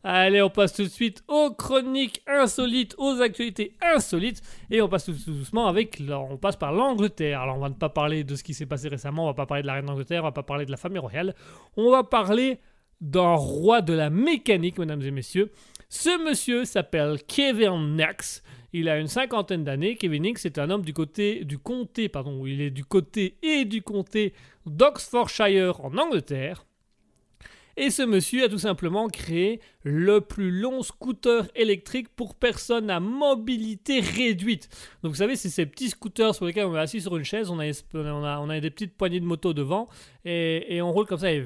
Allez, 0.02 0.40
on 0.40 0.48
passe 0.48 0.72
tout 0.72 0.84
de 0.84 0.88
suite 0.88 1.22
aux 1.26 1.50
chroniques 1.52 2.22
insolites, 2.26 2.94
aux 2.96 3.20
actualités 3.20 3.76
insolites. 3.82 4.40
Et 4.70 4.80
on 4.80 4.88
passe 4.88 5.04
tout, 5.06 5.12
doucement 5.12 5.66
avec. 5.66 6.00
On 6.08 6.36
passe 6.38 6.56
par 6.56 6.72
l'Angleterre. 6.72 7.40
Alors, 7.40 7.56
on 7.56 7.60
va 7.60 7.68
ne 7.68 7.74
pas 7.74 7.88
parler 7.88 8.22
de 8.24 8.36
ce 8.36 8.44
qui 8.44 8.54
s'est 8.54 8.66
passé 8.66 8.88
récemment. 8.88 9.24
On 9.24 9.26
va 9.26 9.34
pas 9.34 9.46
parler 9.46 9.62
de 9.62 9.66
la 9.66 9.74
reine 9.74 9.86
d'Angleterre. 9.86 10.22
On 10.22 10.26
va 10.28 10.32
pas 10.32 10.44
parler 10.44 10.64
de 10.64 10.70
la 10.70 10.76
famille 10.76 11.00
royale. 11.00 11.34
On 11.76 11.90
va 11.90 12.04
parler 12.04 12.60
d'un 13.00 13.34
roi 13.34 13.82
de 13.82 13.92
la 13.92 14.08
mécanique, 14.08 14.78
mesdames 14.78 15.02
et 15.02 15.10
messieurs. 15.10 15.50
Ce 15.88 16.24
monsieur 16.24 16.64
s'appelle 16.64 17.18
Kevin 17.26 17.96
Knox. 17.96 18.42
Il 18.72 18.88
a 18.88 18.98
une 18.98 19.06
cinquantaine 19.06 19.64
d'années. 19.64 19.96
Kevin 19.96 20.22
Knox 20.22 20.44
est 20.44 20.58
un 20.58 20.70
homme 20.70 20.84
du 20.84 20.92
côté 20.92 21.44
du 21.44 21.58
comté, 21.58 22.08
pardon, 22.08 22.46
il 22.46 22.60
est 22.60 22.70
du 22.70 22.84
côté 22.84 23.36
et 23.42 23.64
du 23.64 23.82
comté 23.82 24.32
d'Oxfordshire 24.66 25.84
en 25.84 25.96
Angleterre. 25.96 26.66
Et 27.78 27.90
ce 27.90 28.02
monsieur 28.02 28.44
a 28.44 28.48
tout 28.48 28.58
simplement 28.58 29.06
créé 29.08 29.60
le 29.82 30.22
plus 30.22 30.50
long 30.50 30.82
scooter 30.82 31.46
électrique 31.54 32.08
pour 32.08 32.34
personnes 32.34 32.88
à 32.88 33.00
mobilité 33.00 34.00
réduite. 34.00 34.70
Donc 35.02 35.12
vous 35.12 35.18
savez, 35.18 35.36
c'est 35.36 35.50
ces 35.50 35.66
petits 35.66 35.90
scooters 35.90 36.34
sur 36.34 36.46
lesquels 36.46 36.64
on 36.64 36.74
est 36.74 36.78
assis 36.78 37.02
sur 37.02 37.18
une 37.18 37.24
chaise, 37.24 37.50
on 37.50 37.58
a 37.58 38.60
des 38.60 38.70
petites 38.70 38.96
poignées 38.96 39.20
de 39.20 39.26
moto 39.26 39.52
devant, 39.52 39.88
et, 40.24 40.74
et 40.74 40.80
on 40.80 40.90
roule 40.90 41.04
comme 41.04 41.18
ça, 41.18 41.30
et, 41.30 41.44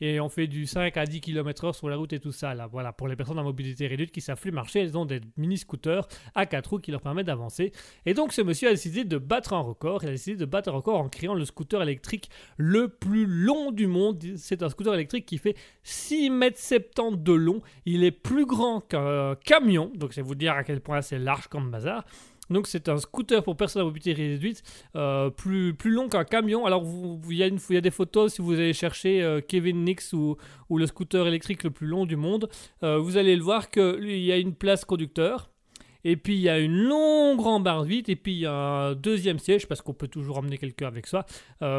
et 0.00 0.20
on 0.20 0.28
fait 0.28 0.46
du 0.46 0.66
5 0.66 0.96
à 0.96 1.04
10 1.04 1.20
km/h 1.20 1.74
sur 1.74 1.88
la 1.88 1.96
route 1.96 2.12
et 2.12 2.20
tout 2.20 2.32
ça. 2.32 2.54
Là, 2.54 2.66
voilà, 2.66 2.92
pour 2.92 3.08
les 3.08 3.16
personnes 3.16 3.38
à 3.38 3.42
mobilité 3.42 3.86
réduite 3.86 4.12
qui 4.12 4.20
savent 4.20 4.40
plus 4.40 4.52
marcher, 4.52 4.80
elles 4.80 4.96
ont 4.96 5.04
des 5.04 5.20
mini-scooters 5.36 6.06
à 6.34 6.46
4 6.46 6.70
roues 6.70 6.78
qui 6.78 6.90
leur 6.90 7.00
permettent 7.00 7.26
d'avancer. 7.26 7.72
Et 8.06 8.14
donc, 8.14 8.32
ce 8.32 8.42
monsieur 8.42 8.68
a 8.68 8.72
décidé 8.72 9.04
de 9.04 9.18
battre 9.18 9.52
un 9.52 9.60
record. 9.60 10.04
Il 10.04 10.08
a 10.08 10.12
décidé 10.12 10.36
de 10.36 10.44
battre 10.44 10.68
un 10.68 10.72
record 10.72 11.00
en 11.00 11.08
créant 11.08 11.34
le 11.34 11.44
scooter 11.44 11.82
électrique 11.82 12.30
le 12.56 12.88
plus 12.88 13.26
long 13.26 13.72
du 13.72 13.86
monde. 13.86 14.22
C'est 14.36 14.62
un 14.62 14.68
scooter 14.68 14.94
électrique 14.94 15.26
qui 15.26 15.38
fait 15.38 15.56
6 15.82 16.30
mètres 16.30 16.58
70 16.58 17.22
de 17.22 17.32
long. 17.32 17.60
Il 17.84 18.04
est 18.04 18.10
plus 18.10 18.46
grand 18.46 18.80
qu'un 18.80 19.34
camion, 19.44 19.90
donc 19.94 20.14
vais 20.20 20.22
vous 20.22 20.34
dire 20.34 20.52
à 20.52 20.64
quel 20.64 20.80
point 20.80 21.02
c'est 21.02 21.18
large 21.18 21.48
comme 21.48 21.70
bazar. 21.70 22.04
Donc 22.50 22.66
c'est 22.66 22.88
un 22.88 22.98
scooter 22.98 23.42
pour 23.42 23.56
personnes 23.56 23.82
à 23.82 23.84
mobilité 23.84 24.12
réduite, 24.12 24.62
euh, 24.96 25.30
plus, 25.30 25.72
plus 25.74 25.92
long 25.92 26.08
qu'un 26.08 26.24
camion. 26.24 26.66
Alors 26.66 26.84
il 27.28 27.36
y, 27.36 27.72
y 27.72 27.76
a 27.76 27.80
des 27.80 27.90
photos 27.90 28.34
si 28.34 28.42
vous 28.42 28.52
allez 28.54 28.72
chercher 28.72 29.22
euh, 29.22 29.40
Kevin 29.40 29.84
Nix 29.84 30.12
ou, 30.12 30.36
ou, 30.68 30.78
le 30.78 30.86
scooter 30.86 31.26
électrique 31.26 31.62
le 31.62 31.70
plus 31.70 31.86
long 31.86 32.06
du 32.06 32.16
monde. 32.16 32.48
Euh, 32.82 32.98
vous 32.98 33.16
allez 33.16 33.36
le 33.36 33.42
voir 33.42 33.70
qu'il 33.70 34.20
y 34.20 34.32
a 34.32 34.36
une 34.36 34.54
place 34.54 34.84
conducteur. 34.84 35.50
Et 36.02 36.16
puis 36.16 36.34
il 36.34 36.40
y 36.40 36.48
a 36.48 36.58
une 36.58 36.84
longue 36.84 37.40
rambarde 37.40 37.86
vite, 37.86 38.08
et 38.08 38.16
puis 38.16 38.32
il 38.32 38.38
y 38.38 38.46
a 38.46 38.52
un 38.54 38.94
deuxième 38.94 39.38
siège, 39.38 39.68
parce 39.68 39.82
qu'on 39.82 39.92
peut 39.92 40.08
toujours 40.08 40.38
emmener 40.38 40.56
quelqu'un 40.56 40.86
avec 40.86 41.06
soi, 41.06 41.26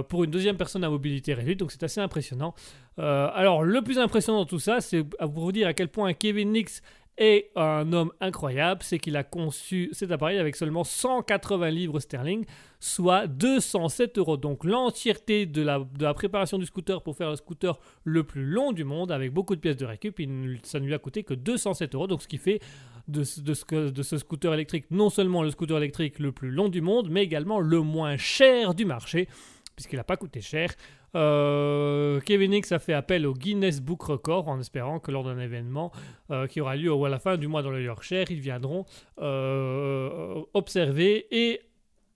pour 0.09 0.23
une 0.23 0.29
deuxième 0.29 0.57
personne 0.57 0.83
à 0.83 0.91
mobilité 0.91 1.33
réduite, 1.33 1.57
donc 1.57 1.71
c'est 1.71 1.81
assez 1.81 2.01
impressionnant. 2.01 2.53
alors 2.99 3.63
le 3.63 3.81
plus 3.81 3.97
impressionnant 3.97 4.41
dans 4.41 4.45
tout 4.45 4.59
ça, 4.59 4.79
c'est 4.79 5.03
pour 5.03 5.39
vous 5.39 5.51
dire 5.51 5.67
à 5.67 5.73
quel 5.73 5.87
point 5.87 6.13
Kevin 6.13 6.51
Nix 6.51 6.83
et 7.23 7.51
un 7.55 7.93
homme 7.93 8.11
incroyable, 8.19 8.81
c'est 8.81 8.97
qu'il 8.97 9.15
a 9.15 9.23
conçu 9.23 9.89
cet 9.91 10.09
appareil 10.09 10.39
avec 10.39 10.55
seulement 10.55 10.83
180 10.83 11.69
livres 11.69 11.99
sterling, 11.99 12.45
soit 12.79 13.27
207 13.27 14.17
euros. 14.17 14.37
Donc 14.37 14.63
l'entièreté 14.63 15.45
de 15.45 15.61
la, 15.61 16.13
préparation 16.15 16.57
du 16.57 16.65
scooter 16.65 17.03
pour 17.03 17.15
faire 17.15 17.29
le 17.29 17.35
scooter 17.35 17.79
le 18.05 18.23
plus 18.23 18.43
long 18.43 18.71
du 18.71 18.85
monde, 18.85 19.11
avec 19.11 19.31
beaucoup 19.31 19.55
de 19.55 19.61
pièces 19.61 19.77
de 19.77 19.85
récup, 19.85 20.19
ça 20.63 20.79
ne 20.79 20.85
lui 20.87 20.95
a 20.95 20.97
coûté 20.97 21.21
que 21.23 21.35
207 21.35 21.93
euros. 21.93 22.07
Donc 22.07 22.23
ce 22.23 22.27
qui 22.27 22.39
fait 22.39 22.59
de, 23.07 23.19
de, 23.19 23.53
ce, 23.53 23.89
de 23.91 24.01
ce 24.01 24.17
scooter 24.17 24.51
électrique 24.55 24.85
non 24.89 25.11
seulement 25.11 25.43
le 25.43 25.51
scooter 25.51 25.77
électrique 25.77 26.17
le 26.17 26.31
plus 26.31 26.49
long 26.49 26.69
du 26.69 26.81
monde, 26.81 27.09
mais 27.11 27.21
également 27.21 27.59
le 27.59 27.81
moins 27.81 28.17
cher 28.17 28.73
du 28.73 28.85
marché, 28.85 29.27
puisqu'il 29.75 29.97
n'a 29.97 30.03
pas 30.03 30.17
coûté 30.17 30.41
cher. 30.41 30.73
Euh, 31.15 32.21
Kevin 32.21 32.53
X 32.53 32.71
a 32.71 32.79
fait 32.79 32.93
appel 32.93 33.25
au 33.25 33.33
Guinness 33.33 33.81
Book 33.81 34.03
Record 34.03 34.47
en 34.47 34.59
espérant 34.59 34.99
que 34.99 35.11
lors 35.11 35.23
d'un 35.23 35.39
événement 35.39 35.91
euh, 36.29 36.47
qui 36.47 36.61
aura 36.61 36.75
lieu 36.75 36.91
à 36.91 37.09
la 37.09 37.19
fin 37.19 37.37
du 37.37 37.47
mois 37.47 37.61
dans 37.61 37.71
le 37.71 37.83
Yorkshire, 37.83 38.31
ils 38.31 38.39
viendront 38.39 38.85
euh, 39.19 40.41
observer 40.53 41.27
et 41.31 41.61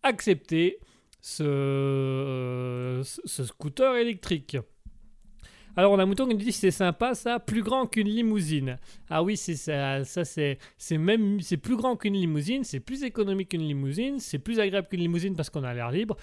accepter 0.04 0.80
ce, 1.20 3.02
scooter 3.26 3.96
électrique. 3.96 4.58
Alors 5.78 5.92
on 5.92 6.00
a 6.00 6.06
Mouton 6.06 6.26
qui 6.28 6.36
nous 6.36 6.42
dit 6.42 6.54
c'est 6.54 6.72
sympa 6.72 7.16
ça, 7.16 7.38
plus 7.40 7.62
grand 7.62 7.86
qu'une 7.86 8.08
limousine. 8.08 8.78
Ah 9.10 9.24
oui, 9.24 9.36
c'est 9.36 9.56
ça, 9.56 10.06
ça 10.06 10.24
c'est 10.24 10.58
même 10.98 11.42
c'est 11.42 11.58
plus 11.58 11.76
grand 11.76 11.98
qu'une 11.98 12.14
limousine, 12.14 12.64
c'est 12.64 12.80
plus 12.80 13.04
économique 13.04 13.50
qu'une 13.50 13.68
limousine, 13.68 14.20
c'est 14.20 14.40
plus 14.40 14.62
agréable 14.62 14.88
qu'une 14.88 15.02
limousine 15.02 15.36
parce 15.36 15.50
qu'on 15.50 15.66
a 15.66 15.74
l'air 15.74 15.92
libre. 15.92 16.16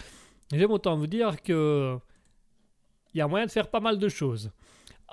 J'aime 0.52 0.70
autant 0.70 0.96
vous 0.96 1.06
dire 1.06 1.42
que 1.42 1.98
il 3.14 3.18
y 3.18 3.20
a 3.20 3.28
moyen 3.28 3.46
de 3.46 3.50
faire 3.50 3.68
pas 3.68 3.80
mal 3.80 3.98
de 3.98 4.08
choses. 4.08 4.50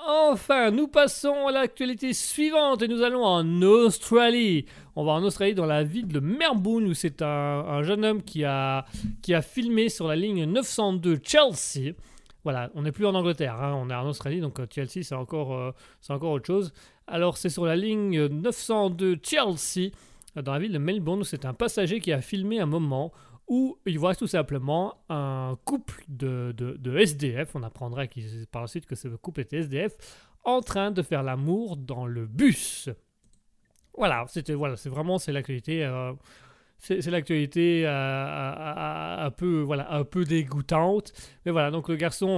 Enfin, 0.07 0.71
nous 0.71 0.87
passons 0.87 1.47
à 1.47 1.51
l'actualité 1.51 2.13
suivante 2.13 2.81
et 2.81 2.87
nous 2.87 3.01
allons 3.01 3.25
en 3.25 3.61
Australie. 3.61 4.65
On 4.95 5.03
va 5.03 5.11
en 5.11 5.23
Australie 5.23 5.53
dans 5.55 5.65
la 5.65 5.83
ville 5.83 6.07
de 6.07 6.21
Melbourne 6.21 6.85
où 6.85 6.93
c'est 6.93 7.21
un, 7.21 7.83
jeune 7.83 8.05
homme 8.05 8.23
qui 8.23 8.45
a, 8.45 8.85
qui 9.21 9.33
a 9.33 9.41
filmé 9.41 9.89
sur 9.89 10.07
la 10.07 10.15
ligne 10.15 10.45
902 10.45 11.19
Chelsea. 11.21 11.95
Voilà, 12.45 12.69
on 12.75 12.83
n'est 12.83 12.93
plus 12.93 13.05
en 13.05 13.13
Angleterre, 13.13 13.61
hein, 13.61 13.73
on 13.75 13.89
est 13.89 13.93
en 13.93 14.07
Australie, 14.07 14.39
donc 14.39 14.61
euh, 14.61 14.65
Chelsea 14.73 15.03
c'est 15.03 15.15
encore, 15.15 15.53
euh, 15.53 15.71
c'est 15.99 16.13
encore 16.13 16.31
autre 16.31 16.47
chose. 16.47 16.71
Alors 17.05 17.37
c'est 17.37 17.49
sur 17.49 17.65
la 17.65 17.75
ligne 17.75 18.27
902 18.27 19.19
Chelsea, 19.21 19.91
dans 20.41 20.53
la 20.53 20.59
ville 20.59 20.71
de 20.71 20.77
Melbourne, 20.77 21.19
où 21.19 21.25
c'est 21.25 21.43
un 21.43 21.53
passager 21.53 21.99
qui 21.99 22.13
a 22.13 22.21
filmé 22.21 22.61
un 22.61 22.65
moment 22.65 23.11
où 23.49 23.79
il 23.85 23.97
voit 23.97 24.15
tout 24.15 24.27
simplement 24.27 24.95
un 25.09 25.57
couple 25.65 26.03
de, 26.07 26.53
de, 26.55 26.97
SDF, 26.97 27.55
on 27.55 27.63
apprendra 27.63 28.03
par 28.51 28.61
la 28.61 28.67
suite 28.67 28.85
que 28.85 28.95
ce 28.95 29.07
couple 29.07 29.41
était 29.41 29.57
SDF, 29.57 29.97
en 30.45 30.61
train 30.61 30.91
de 30.91 31.01
faire 31.01 31.23
l'amour 31.23 31.75
dans 31.75 32.05
le 32.05 32.27
bus. 32.27 32.89
Voilà, 33.97 34.25
c'était 34.27 34.53
voilà, 34.53 34.77
c'est 34.77 34.89
vraiment 34.89 35.17
c'est 35.17 35.31
l'actualité. 35.31 35.83
Euh, 35.83 36.13
c'est 36.81 37.05
l'actualité 37.07 37.83
euh, 37.85 39.25
un 39.25 39.31
peu 39.31 39.59
voilà 39.59 39.91
un 39.93 40.05
peu 40.05 40.23
dégoûtante 40.23 41.11
mais 41.45 41.51
voilà 41.51 41.71
donc 41.71 41.89
le 41.89 41.97
garçon 41.97 42.37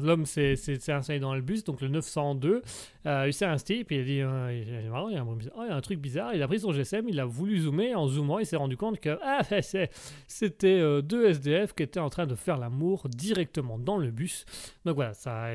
l'homme 0.00 0.26
s'est 0.26 0.56
installé 0.88 1.18
dans 1.18 1.34
le 1.34 1.40
bus 1.40 1.64
donc 1.64 1.80
le 1.80 1.88
902 1.88 2.62
euh, 3.06 3.24
il 3.26 3.32
s'est 3.32 3.44
installé 3.44 3.84
puis 3.84 3.96
il 3.96 4.00
a 4.00 4.04
dit 4.04 4.20
euh, 4.20 4.52
il, 4.52 4.84
y 4.84 4.88
a 4.88 5.02
oh, 5.02 5.08
il 5.10 5.14
y 5.14 5.70
a 5.70 5.74
un 5.74 5.80
truc 5.80 6.00
bizarre. 6.00 6.34
Il 6.34 6.42
a 6.42 6.48
pris 6.48 6.60
son 6.60 6.72
GSM 6.72 7.08
il 7.08 7.20
a 7.20 7.24
voulu 7.24 7.58
zoomer. 7.58 7.94
En 7.94 8.06
zoomant 8.08 8.38
il 8.38 8.46
s'est 8.46 8.56
rendu 8.56 8.76
compte 8.76 9.00
que 9.00 9.18
ah, 9.22 9.42
c'était 10.26 11.02
deux 11.02 11.28
SDF 11.28 11.72
qui 11.72 11.82
étaient 11.82 12.00
en 12.00 12.10
train 12.10 12.26
de 12.26 12.34
faire 12.34 12.58
l'amour 12.58 13.08
directement 13.08 13.78
dans 13.78 13.96
le 13.96 14.10
bus. 14.10 14.44
Donc 14.84 14.96
voilà 14.96 15.14
ça, 15.14 15.48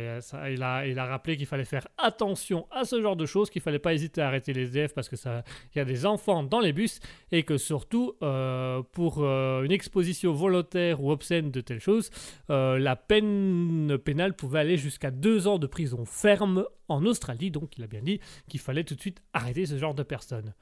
il 0.49 0.63
a 0.63 0.87
il 0.87 0.99
a 0.99 1.05
rappelé 1.05 1.37
qu'il 1.37 1.45
fallait 1.45 1.65
faire 1.65 1.87
attention 1.97 2.67
à 2.71 2.85
ce 2.85 3.01
genre 3.01 3.15
de 3.15 3.25
choses 3.25 3.49
qu'il 3.49 3.61
fallait 3.61 3.79
pas 3.79 3.93
hésiter 3.93 4.21
à 4.21 4.27
arrêter 4.27 4.53
les 4.53 4.63
SDF 4.63 4.93
parce 4.93 5.09
que 5.09 5.15
ça 5.15 5.43
il 5.75 5.77
y 5.77 5.81
a 5.81 5.85
des 5.85 6.05
enfants 6.05 6.43
dans 6.43 6.59
les 6.59 6.73
bus 6.73 6.99
et 7.31 7.43
que 7.43 7.57
surtout 7.57 8.13
euh, 8.23 8.81
pour 8.91 9.19
euh, 9.19 9.63
une 9.63 9.71
exposition 9.71 10.33
volontaire 10.33 11.03
ou 11.03 11.11
obscène 11.11 11.51
de 11.51 11.61
telles 11.61 11.79
choses, 11.79 12.09
euh, 12.49 12.77
la 12.77 12.95
peine 12.95 13.97
pénale 13.97 14.35
pouvait 14.35 14.59
aller 14.59 14.77
jusqu'à 14.77 15.11
deux 15.11 15.47
ans 15.47 15.59
de 15.59 15.67
prison 15.67 16.05
ferme 16.05 16.65
en 16.87 17.05
Australie. 17.05 17.40
Donc 17.49 17.77
il 17.77 17.83
a 17.83 17.87
bien 17.87 18.01
dit 18.01 18.19
qu'il 18.47 18.59
fallait 18.59 18.83
tout 18.83 18.95
de 18.95 19.01
suite 19.01 19.21
arrêter 19.33 19.65
ce 19.65 19.77
genre 19.77 19.95
de 19.95 20.03
personnes. 20.03 20.53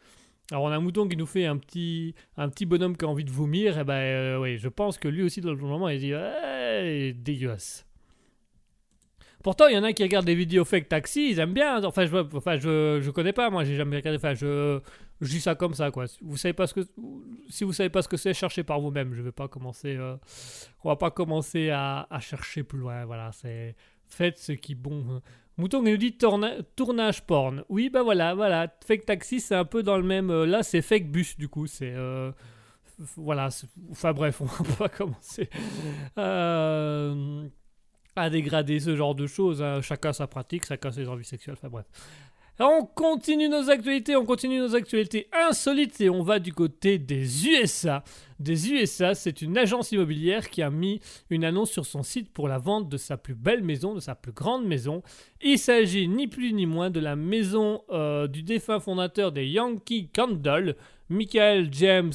Alors 0.52 0.64
on 0.64 0.68
a 0.70 0.78
un 0.78 0.80
mouton 0.80 1.08
qui 1.08 1.18
nous 1.18 1.26
fait 1.26 1.46
un 1.46 1.58
petit, 1.58 2.16
un 2.38 2.50
petit 2.50 2.66
bonhomme 2.66 2.96
qui 2.96 3.06
a 3.06 3.08
envie 3.08 3.26
de 3.26 3.32
vomir, 3.32 3.78
et 3.78 3.82
eh 3.82 3.84
ben 3.84 4.40
oui, 4.40 4.58
je 4.58 4.68
pense 4.68 4.98
que 4.98 5.08
lui 5.08 5.22
aussi 5.22 5.42
dans 5.42 5.52
le 5.52 5.58
moment 5.58 5.90
il 5.90 6.00
dit 6.00 6.12
hey, 6.12 7.14
dégueulasse. 7.14 7.86
Pourtant, 9.42 9.68
il 9.68 9.76
y 9.76 9.78
en 9.78 9.84
a 9.84 9.94
qui 9.94 10.04
regardent 10.04 10.26
des 10.26 10.36
vidéos 10.36 10.66
fake 10.66 10.90
taxi, 10.90 11.32
ils 11.32 11.40
aiment 11.40 11.54
bien. 11.54 11.84
Enfin, 11.86 12.06
je, 12.06 12.16
enfin, 12.36 12.58
je, 12.58 13.00
je 13.02 13.10
connais 13.10 13.32
pas, 13.32 13.50
moi, 13.50 13.64
j'ai 13.64 13.76
jamais 13.76 13.96
regardé. 13.96 14.18
Enfin, 14.18 14.34
je, 14.34 14.82
dis 15.22 15.40
ça 15.40 15.56
comme 15.56 15.74
ça, 15.74 15.92
quoi. 15.92 16.06
Vous 16.22 16.36
savez 16.36 16.54
pas 16.54 16.68
ce 16.68 16.74
que, 16.74 16.82
si 17.48 17.64
vous 17.64 17.72
savez 17.72 17.90
pas 17.90 18.02
ce 18.02 18.10
que 18.10 18.18
c'est, 18.18 18.34
cherchez 18.34 18.64
par 18.64 18.82
vous-même. 18.82 19.14
Je 19.14 19.22
vais 19.22 19.32
pas 19.32 19.48
commencer, 19.48 19.96
euh, 19.96 20.18
on 20.84 20.90
va 20.90 20.98
pas 20.98 21.10
commencer 21.10 21.70
à, 21.70 22.06
à, 22.10 22.20
chercher 22.20 22.64
plus 22.64 22.80
loin. 22.80 23.06
Voilà, 23.06 23.32
c'est 23.32 23.76
faites 24.08 24.40
ce 24.40 24.52
qui 24.52 24.76
bon. 24.76 25.22
Mouton 25.60 25.84
nous 25.84 25.98
dit 25.98 26.18
tournage 26.18 27.22
porn. 27.26 27.64
Oui, 27.70 27.90
bah 27.90 28.02
voilà, 28.02 28.34
voilà. 28.34 28.74
Fake 28.86 29.06
taxi, 29.06 29.40
c'est 29.40 29.56
un 29.56 29.66
peu 29.66 29.84
dans 29.84 29.98
le 29.98 30.04
même. 30.04 30.30
Euh, 30.30 30.46
là, 30.46 30.64
c'est 30.64 30.82
fake 30.82 31.12
bus, 31.12 31.38
du 31.38 31.50
coup. 31.50 31.68
C'est. 31.68 31.94
Euh, 31.94 32.32
voilà. 33.18 33.50
Enfin 33.92 34.14
bref, 34.14 34.42
on 34.42 34.46
va 34.46 34.90
commencer. 34.90 35.50
Euh 36.18 37.50
à 38.20 38.30
dégrader 38.30 38.80
ce 38.80 38.96
genre 38.96 39.16
de 39.16 39.28
choses. 39.28 39.62
Hein. 39.62 39.82
Chacun 39.82 40.14
sa 40.14 40.28
pratique, 40.28 40.66
chacun 40.66 40.92
ses 40.92 41.08
envies 41.08 41.26
sexuelles. 41.26 41.56
Enfin 41.58 41.70
bref. 41.70 41.86
On 42.68 42.86
continue 42.86 43.48
nos 43.48 43.70
actualités, 43.70 44.16
on 44.16 44.26
continue 44.26 44.60
nos 44.60 44.76
actualités 44.76 45.28
insolites 45.32 46.02
et 46.02 46.10
on 46.10 46.24
va 46.24 46.40
du 46.40 46.54
côté 46.54 46.98
des 46.98 47.48
USA. 47.48 48.04
Des 48.40 48.72
USA, 48.72 49.16
c'est 49.16 49.42
une 49.42 49.58
agence 49.58 49.92
immobilière 49.92 50.50
qui 50.50 50.62
a 50.62 50.70
mis 50.70 51.00
une 51.30 51.46
annonce 51.46 51.72
sur 51.72 51.86
son 51.86 52.04
site 52.04 52.32
pour 52.32 52.48
la 52.48 52.58
vente 52.58 52.90
de 52.90 52.98
sa 52.98 53.18
plus 53.18 53.34
belle 53.34 53.64
maison, 53.64 53.96
de 53.96 54.00
sa 54.00 54.16
plus 54.16 54.32
grande 54.34 54.66
maison. 54.66 55.04
Il 55.42 55.58
s'agit 55.58 56.08
ni 56.08 56.28
plus 56.28 56.54
ni 56.54 56.66
moins 56.66 56.90
de 56.90 57.00
la 57.00 57.16
maison 57.16 57.82
euh, 57.92 58.28
du 58.28 58.44
défunt 58.44 58.80
fondateur 58.80 59.32
des 59.32 59.48
Yankee 59.48 60.10
Candle, 60.14 60.76
Michael 61.10 61.70
James 61.72 62.14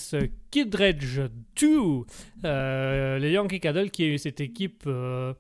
Kidredge 0.51 1.20
II. 1.61 2.03
Euh, 2.45 3.18
les 3.18 3.32
Yankee 3.32 3.61
Candle 3.61 3.90
qui 3.90 4.07
eu 4.07 4.18
cette 4.18 4.40
équipe... 4.40 4.84
Euh, 4.86 5.32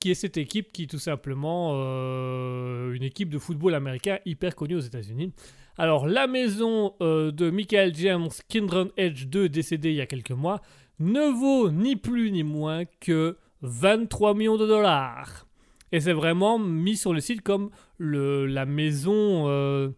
qui 0.00 0.10
est 0.10 0.14
cette 0.14 0.38
équipe 0.38 0.72
qui 0.72 0.84
est 0.84 0.86
tout 0.86 0.98
simplement 0.98 1.72
euh, 1.74 2.92
une 2.92 3.02
équipe 3.02 3.28
de 3.28 3.38
football 3.38 3.74
américain 3.74 4.18
hyper 4.24 4.56
connue 4.56 4.76
aux 4.76 4.80
États-Unis. 4.80 5.32
Alors 5.76 6.06
la 6.06 6.26
maison 6.26 6.94
euh, 7.00 7.30
de 7.30 7.50
Michael 7.50 7.94
James 7.94 8.30
Kindred 8.48 8.88
Edge 8.96 9.26
2 9.26 9.48
décédé 9.48 9.90
il 9.90 9.96
y 9.96 10.00
a 10.00 10.06
quelques 10.06 10.30
mois 10.30 10.60
ne 10.98 11.30
vaut 11.30 11.70
ni 11.70 11.96
plus 11.96 12.32
ni 12.32 12.42
moins 12.42 12.84
que 13.00 13.36
23 13.62 14.34
millions 14.34 14.56
de 14.56 14.66
dollars. 14.66 15.46
Et 15.92 16.00
c'est 16.00 16.12
vraiment 16.12 16.58
mis 16.58 16.96
sur 16.96 17.12
le 17.12 17.20
site 17.20 17.42
comme 17.42 17.70
la 17.98 18.64
maison 18.64 19.48
euh, 19.48 19.90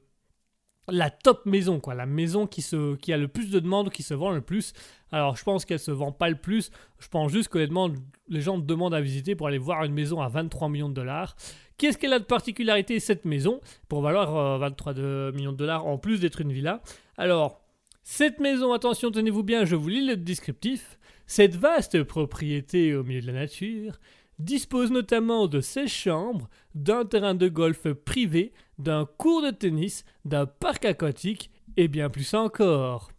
la 0.89 1.11
top 1.11 1.47
maison, 1.47 1.81
quoi, 1.81 1.95
la 1.95 2.07
maison 2.07 2.47
qui, 2.47 2.63
se, 2.63 2.97
qui 2.97 3.13
a 3.13 3.17
le 3.17 3.29
plus 3.29 3.51
de 3.51 3.61
demandes, 3.61 3.91
qui 3.91 4.03
se 4.03 4.15
vend 4.15 4.33
le 4.33 4.41
plus. 4.41 4.73
Alors 5.13 5.37
je 5.37 5.45
pense 5.45 5.65
qu'elle 5.65 5.79
se 5.79 5.91
vend 5.91 6.13
pas 6.13 6.29
le 6.29 6.37
plus, 6.37 6.71
je 6.99 7.09
pense 7.09 7.31
juste 7.31 7.49
qu'honnêtement 7.49 7.91
les 8.29 8.41
gens 8.41 8.59
demandent 8.59 8.95
à 8.95 9.01
visiter 9.01 9.35
pour 9.37 9.47
aller 9.47 9.59
voir 9.59 9.85
une 9.85 9.93
maison 9.93 10.21
à 10.21 10.29
23 10.29 10.69
millions 10.69 10.89
de 10.89 10.95
dollars. 10.95 11.37
Qu'est-ce 11.79 11.99
qu'elle 11.99 12.13
a 12.13 12.19
de 12.19 12.25
particularité 12.25 13.01
cette 13.01 13.25
maison? 13.25 13.61
Pour 13.89 14.03
valoir 14.03 14.59
23 14.59 14.99
euh, 14.99 15.33
millions 15.33 15.53
de 15.53 15.57
dollars 15.57 15.87
en 15.87 15.99
plus 15.99 16.21
d'être 16.21 16.41
une 16.41 16.53
villa 16.53 16.83
Alors 17.17 17.63
cette 18.03 18.41
maison, 18.41 18.73
attention 18.73 19.11
tenez-vous 19.11 19.45
bien, 19.45 19.65
je 19.65 19.77
vous 19.77 19.89
lis 19.89 20.07
le 20.07 20.17
descriptif. 20.17 20.99
Cette 21.27 21.55
vaste 21.55 22.03
propriété 22.03 22.95
au 22.95 23.05
milieu 23.05 23.21
de 23.21 23.27
la 23.27 23.33
nature 23.33 23.99
dispose 24.39 24.91
notamment 24.91 25.47
de 25.47 25.61
16 25.61 25.89
chambres, 25.89 26.49
d'un 26.75 27.05
terrain 27.05 27.35
de 27.35 27.49
golf 27.49 27.93
privé, 27.93 28.53
d'un 28.83 29.07
cours 29.07 29.43
de 29.43 29.51
tennis, 29.51 30.05
d'un 30.25 30.47
parc 30.47 30.85
aquatique 30.85 31.51
et 31.77 31.89
bien 31.89 32.11
plus 32.11 32.35
encore. 32.35 33.11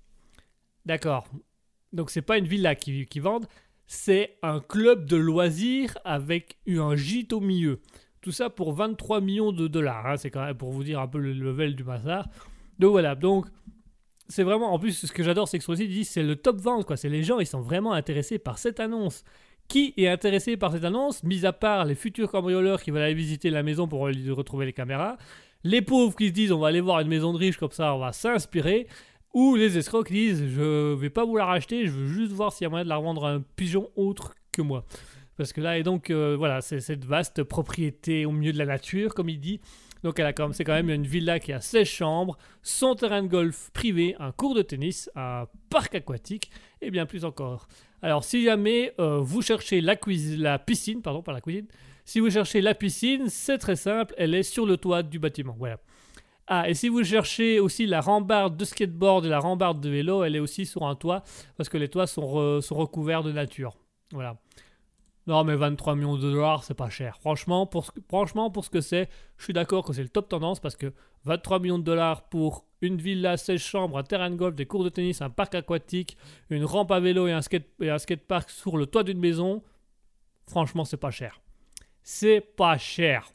D'accord. 0.86 1.28
Donc 1.92 2.10
c'est 2.10 2.22
pas 2.22 2.38
une 2.38 2.48
villa 2.48 2.76
qui, 2.76 3.06
qui 3.06 3.20
vendent, 3.20 3.48
c'est 3.88 4.38
un 4.42 4.60
club 4.60 5.06
de 5.06 5.18
loisirs 5.18 5.98
avec 6.04 6.58
un 6.68 6.96
gîte 6.96 7.34
au 7.34 7.40
milieu. 7.40 7.80
Tout 8.22 8.32
ça 8.32 8.50
pour 8.50 8.74
23 8.74 9.22
millions 9.22 9.52
de 9.52 9.68
dollars. 9.68 10.08
hein. 10.08 10.18
C'est 10.18 10.32
quand 10.32 10.46
même 10.46 10.58
pour 10.58 10.72
vous 10.72 10.84
dire 10.84 11.00
un 11.00 11.08
peu 11.08 11.20
le 11.20 11.34
level 11.34 11.76
du 11.76 11.84
bazar. 11.84 12.30
Donc 12.80 12.92
voilà. 12.92 13.16
Donc 13.16 13.48
c'est 14.28 14.44
vraiment. 14.44 14.74
En 14.74 14.80
plus, 14.80 14.94
ce 15.06 15.12
que 15.12 15.24
j'adore, 15.24 15.48
c'est 15.48 15.60
que 15.60 15.64
sur 15.64 15.76
c'est 15.76 16.24
le 16.24 16.36
top 16.36 16.58
vente. 16.58 16.86
quoi. 16.86 16.98
C'est 16.98 17.10
les 17.10 17.24
gens, 17.24 17.40
ils 17.40 17.46
sont 17.46 17.62
vraiment 17.62 17.94
intéressés 17.94 18.40
par 18.40 18.58
cette 18.58 18.80
annonce. 18.80 19.24
Qui 19.68 19.94
est 19.96 20.08
intéressé 20.08 20.58
par 20.58 20.74
cette 20.74 20.84
annonce, 20.84 21.24
mis 21.24 21.46
à 21.46 21.54
part 21.54 21.86
les 21.86 21.96
futurs 21.96 22.30
cambrioleurs 22.30 22.82
qui 22.82 22.92
veulent 22.92 23.02
aller 23.02 23.14
visiter 23.14 23.50
la 23.50 23.64
maison 23.64 23.88
pour 23.88 24.02
retrouver 24.02 24.66
les 24.66 24.74
caméras, 24.74 25.18
les 25.64 25.82
pauvres 25.82 26.16
qui 26.16 26.28
se 26.28 26.34
disent 26.34 26.52
on 26.52 26.60
va 26.60 26.68
aller 26.68 26.82
voir 26.82 27.00
une 27.00 27.08
maison 27.08 27.34
de 27.34 27.38
riche 27.38 27.58
comme 27.58 27.72
ça, 27.72 27.94
on 27.94 28.00
va 28.00 28.14
s'inspirer, 28.14 28.88
ou 29.34 29.56
les 29.56 29.78
escrocs 29.78 30.08
qui 30.08 30.14
disent 30.14 30.44
je 30.48 30.94
vais 30.94 31.10
pas 31.10 31.26
vous 31.26 31.38
la 31.38 31.46
racheter, 31.46 31.86
je 31.86 31.92
veux 31.92 32.08
juste 32.08 32.32
voir 32.32 32.54
s'il 32.54 32.66
y 32.66 32.68
a 32.68 32.70
moyen 32.70 32.84
de 32.84 32.90
la 32.90 32.98
revendre 32.98 33.26
à 33.26 33.32
un 33.32 33.42
pigeon 33.56 33.90
autre 33.96 34.36
que 34.52 34.62
moi. 34.62 34.86
Parce 35.38 35.52
que 35.52 35.62
là, 35.62 35.78
et 35.78 35.84
donc 35.84 36.10
euh, 36.10 36.36
voilà, 36.38 36.62
c'est 36.62 36.80
cette 36.80 37.06
vaste 37.06 37.44
propriété 37.44 38.26
au 38.26 38.32
milieu 38.32 38.54
de 38.54 38.58
la 38.58 38.66
nature, 38.66 39.16
comme 39.16 39.30
il 39.30 39.40
dit. 39.40 39.60
Donc 40.04 40.20
elle 40.20 40.26
a 40.26 40.34
quand 40.34 40.44
même, 40.44 40.54
c'est 40.54 40.66
quand 40.66 40.74
même 40.74 40.90
une 40.90 41.08
villa 41.08 41.40
qui 41.40 41.54
a 41.54 41.62
16 41.62 41.88
chambres, 41.88 42.38
son 42.62 42.94
terrain 42.94 43.24
de 43.24 43.28
golf 43.28 43.72
privé, 43.74 44.16
un 44.20 44.32
cours 44.32 44.54
de 44.54 44.62
tennis, 44.62 45.10
un 45.16 45.48
parc 45.70 45.96
aquatique 45.96 46.52
et 46.82 46.92
bien 46.92 47.06
plus 47.06 47.26
encore. 47.26 47.68
Alors 48.02 48.26
si 48.26 48.44
jamais 48.44 48.94
euh, 49.00 49.20
vous 49.20 49.42
cherchez 49.42 49.80
la, 49.80 49.96
cuisine, 49.96 50.42
la 50.42 50.60
piscine, 50.60 51.02
pardon, 51.02 51.24
pas 51.24 51.32
la 51.32 51.42
cuisine, 51.42 51.68
si 52.06 52.20
vous 52.20 52.30
cherchez 52.30 52.62
la 52.62 52.76
piscine, 52.76 53.30
c'est 53.30 53.58
très 53.58 53.76
simple, 53.76 54.14
elle 54.18 54.34
est 54.36 54.44
sur 54.44 54.66
le 54.66 54.78
toit 54.78 55.04
du 55.04 55.20
bâtiment. 55.20 55.56
Voilà. 55.58 55.78
Ah, 56.48 56.70
et 56.70 56.74
si 56.74 56.90
vous 56.90 57.04
cherchez 57.04 57.60
aussi 57.60 57.86
la 57.86 58.02
rambarde 58.02 58.58
de 58.58 58.66
skateboard 58.66 59.26
et 59.26 59.30
la 59.30 59.40
rambarde 59.40 59.80
de 59.80 59.90
vélo, 59.90 60.24
elle 60.24 60.36
est 60.36 60.40
aussi 60.40 60.66
sur 60.66 60.84
un 60.84 60.96
toit, 60.96 61.24
parce 61.56 61.70
que 61.70 61.78
les 61.78 61.88
toits 61.88 62.08
sont, 62.08 62.24
re- 62.24 62.62
sont 62.62 62.76
recouverts 62.76 63.24
de 63.24 63.32
nature. 63.32 63.78
Voilà. 64.12 64.36
Non, 65.26 65.46
mais 65.46 65.56
23 65.56 65.96
millions 65.96 66.18
de 66.18 66.22
dollars, 66.22 66.66
c'est 66.66 66.74
pas 66.74 66.90
cher. 66.90 67.18
Franchement, 67.22 67.66
pour 67.66 67.86
ce, 67.86 67.92
franchement, 68.10 68.52
pour 68.52 68.66
ce 68.66 68.70
que 68.70 68.82
c'est, 68.82 69.08
je 69.38 69.46
suis 69.46 69.54
d'accord 69.54 69.86
que 69.86 69.94
c'est 69.94 70.04
le 70.04 70.10
top 70.10 70.28
tendance, 70.28 70.60
parce 70.60 70.76
que 70.76 70.92
23 71.24 71.60
millions 71.60 71.80
de 71.80 71.84
dollars 71.86 72.28
pour 72.28 72.66
une 72.82 72.98
villa, 72.98 73.38
16 73.38 73.62
chambres, 73.62 73.98
un 73.98 74.04
terrain 74.04 74.30
de 74.30 74.36
golf, 74.36 74.54
des 74.54 74.66
cours 74.66 74.84
de 74.84 74.90
tennis, 74.90 75.22
un 75.22 75.30
parc 75.30 75.56
aquatique, 75.56 76.18
une 76.50 76.66
rampe 76.66 76.92
à 76.92 77.00
vélo 77.00 77.28
et 77.28 77.32
un, 77.32 77.42
skate, 77.42 77.70
et 77.80 77.90
un 77.90 77.98
skatepark 77.98 78.50
sur 78.50 78.76
le 78.76 78.86
toit 78.86 79.04
d'une 79.04 79.20
maison, 79.20 79.64
franchement, 80.50 80.84
c'est 80.84 80.98
pas 80.98 81.12
cher. 81.12 81.40
C'est 82.04 82.42
pas 82.42 82.78
cher. 82.78 83.32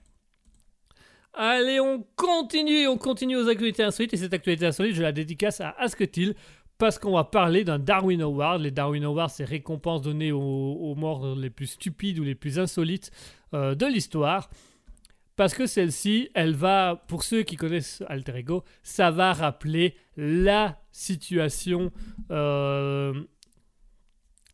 Allez, 1.34 1.80
on 1.80 2.04
continue, 2.16 2.88
on 2.88 2.98
continue 2.98 3.36
aux 3.36 3.48
actualités 3.48 3.82
insolites. 3.82 4.14
Et 4.14 4.16
cette 4.16 4.34
actualité 4.34 4.66
insolite, 4.66 4.94
je 4.94 5.02
la 5.02 5.12
dédicace 5.12 5.60
à 5.60 5.70
Asketil 5.78 6.34
parce 6.78 6.98
qu'on 6.98 7.12
va 7.12 7.24
parler 7.24 7.64
d'un 7.64 7.78
Darwin 7.78 8.22
Award. 8.22 8.62
Les 8.62 8.70
Darwin 8.70 9.04
Awards, 9.04 9.30
c'est 9.30 9.44
récompenses 9.44 10.02
données 10.02 10.32
aux, 10.32 10.94
morts 10.96 11.34
les 11.36 11.50
plus 11.50 11.66
stupides 11.66 12.18
ou 12.18 12.24
les 12.24 12.34
plus 12.34 12.58
insolites 12.58 13.10
euh, 13.54 13.74
de 13.74 13.86
l'histoire. 13.86 14.48
Parce 15.36 15.54
que 15.54 15.66
celle-ci, 15.66 16.30
elle 16.34 16.54
va, 16.54 17.04
pour 17.06 17.22
ceux 17.22 17.44
qui 17.44 17.54
connaissent 17.54 18.02
Alter 18.08 18.38
Ego, 18.38 18.64
ça 18.82 19.12
va 19.12 19.32
rappeler 19.32 19.94
la 20.16 20.80
situation, 20.90 21.92
euh, 22.32 23.14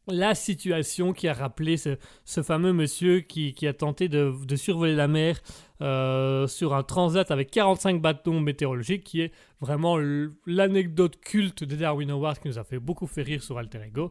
la 0.06 0.34
situation 0.34 1.12
qui 1.12 1.28
a 1.28 1.32
rappelé 1.32 1.76
ce, 1.76 2.42
fameux 2.42 2.72
monsieur 2.72 3.20
qui, 3.20 3.54
a 3.66 3.72
tenté 3.72 4.08
de, 4.08 4.34
de 4.44 4.56
survoler 4.56 4.94
la 4.94 5.08
mer 5.08 5.40
euh, 5.80 6.46
sur 6.46 6.74
un 6.74 6.82
transat 6.82 7.30
avec 7.30 7.50
45 7.50 8.00
bâtons 8.00 8.40
météorologiques, 8.40 9.04
qui 9.04 9.22
est 9.22 9.32
vraiment 9.60 9.98
l'anecdote 10.46 11.18
culte 11.20 11.64
des 11.64 11.76
Darwin 11.76 12.10
Awards 12.10 12.38
qui 12.38 12.48
nous 12.48 12.58
a 12.58 12.64
fait 12.64 12.78
beaucoup 12.78 13.06
faire 13.06 13.26
rire 13.26 13.42
sur 13.42 13.58
Alter 13.58 13.80
Ego. 13.86 14.10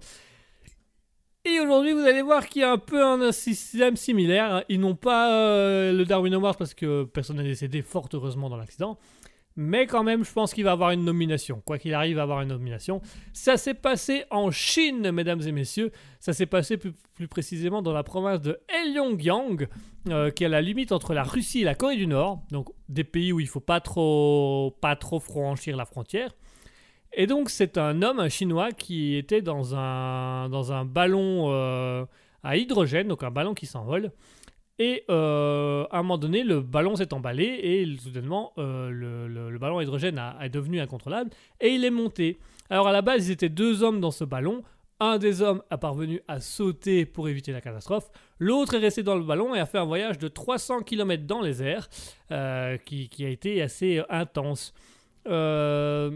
Et 1.45 1.59
aujourd'hui, 1.59 1.91
vous 1.91 2.05
allez 2.05 2.21
voir 2.21 2.47
qu'il 2.47 2.61
y 2.61 2.65
a 2.65 2.71
un 2.71 2.77
peu 2.77 3.03
un 3.03 3.31
système 3.33 3.97
similaire. 3.97 4.63
Ils 4.69 4.79
n'ont 4.79 4.95
pas 4.95 5.33
euh, 5.33 5.91
le 5.91 6.05
Darwin 6.05 6.33
Award 6.35 6.57
parce 6.57 6.73
que 6.73 7.03
personne 7.03 7.35
n'est 7.35 7.43
décédé, 7.43 7.81
fort 7.81 8.07
heureusement, 8.13 8.49
dans 8.49 8.55
l'accident. 8.55 8.97
Mais 9.55 9.85
quand 9.85 10.03
même, 10.03 10.23
je 10.23 10.33
pense 10.33 10.53
qu'il 10.53 10.63
va 10.63 10.71
avoir 10.71 10.91
une 10.91 11.03
nomination. 11.03 11.61
Quoi 11.65 11.77
qu'il 11.77 11.93
arrive, 11.93 12.17
il 12.17 12.19
avoir 12.19 12.41
une 12.41 12.49
nomination. 12.49 13.01
Ça 13.33 13.57
s'est 13.57 13.75
passé 13.75 14.23
en 14.31 14.49
Chine, 14.49 15.11
mesdames 15.11 15.41
et 15.41 15.51
messieurs. 15.51 15.91
Ça 16.19 16.33
s'est 16.33 16.47
passé 16.47 16.77
plus, 16.77 16.93
précisément 17.27 17.81
dans 17.81 17.93
la 17.93 18.03
province 18.03 18.41
de 18.41 18.59
Heilongjiang, 18.69 19.67
euh, 20.09 20.31
qui 20.31 20.43
est 20.43 20.47
à 20.47 20.49
la 20.49 20.61
limite 20.61 20.91
entre 20.91 21.13
la 21.13 21.23
Russie 21.23 21.61
et 21.61 21.65
la 21.65 21.75
Corée 21.75 21.97
du 21.97 22.07
Nord. 22.07 22.41
Donc 22.51 22.69
des 22.89 23.03
pays 23.03 23.31
où 23.31 23.39
il 23.39 23.47
faut 23.47 23.59
pas 23.59 23.79
trop, 23.79 24.75
pas 24.81 24.95
trop 24.95 25.19
franchir 25.19 25.77
la 25.77 25.85
frontière. 25.85 26.31
Et 27.15 27.27
donc 27.27 27.51
c'est 27.51 27.77
un 27.77 28.01
homme, 28.01 28.19
un 28.19 28.29
chinois, 28.29 28.71
qui 28.71 29.15
était 29.15 29.43
dans 29.43 29.75
un, 29.75 30.49
dans 30.49 30.73
un 30.73 30.83
ballon 30.83 31.51
euh, 31.51 32.05
à 32.41 32.57
hydrogène, 32.57 33.07
donc 33.07 33.21
un 33.21 33.29
ballon 33.29 33.53
qui 33.53 33.67
s'envole. 33.67 34.11
Et 34.79 35.03
euh, 35.09 35.85
à 35.91 35.99
un 35.99 36.01
moment 36.01 36.17
donné, 36.17 36.43
le 36.43 36.61
ballon 36.61 36.95
s'est 36.95 37.13
emballé 37.13 37.43
et 37.45 37.97
soudainement, 37.97 38.53
euh, 38.57 38.89
le, 38.89 39.57
ballon 39.59 39.77
à 39.77 39.83
hydrogène 39.83 40.21
est 40.41 40.49
devenu 40.49 40.79
incontrôlable 40.79 41.29
et 41.61 41.69
il 41.69 41.85
est 41.85 41.91
monté. 41.91 42.39
Alors 42.69 42.87
à 42.87 42.91
la 42.91 43.01
base, 43.01 43.27
ils 43.27 43.31
étaient 43.31 43.49
deux 43.49 43.83
hommes 43.83 44.01
dans 44.01 44.11
ce 44.11 44.23
ballon. 44.23 44.63
Un 44.99 45.17
des 45.17 45.41
hommes 45.41 45.61
a 45.69 45.77
parvenu 45.77 46.21
à 46.27 46.39
sauter 46.39 47.05
pour 47.05 47.27
éviter 47.27 47.51
la 47.51 47.61
catastrophe. 47.61 48.09
L'autre 48.39 48.75
est 48.75 48.79
resté 48.79 49.03
dans 49.03 49.15
le 49.15 49.23
ballon 49.23 49.53
et 49.53 49.59
a 49.59 49.65
fait 49.65 49.77
un 49.77 49.85
voyage 49.85 50.17
de 50.17 50.27
300 50.27 50.81
km 50.81 51.23
dans 51.25 51.41
les 51.41 51.61
airs, 51.61 51.89
euh, 52.31 52.77
qui, 52.77 53.09
qui 53.09 53.25
a 53.25 53.29
été 53.29 53.61
assez 53.61 54.01
intense. 54.09 54.73
Euh, 55.27 56.11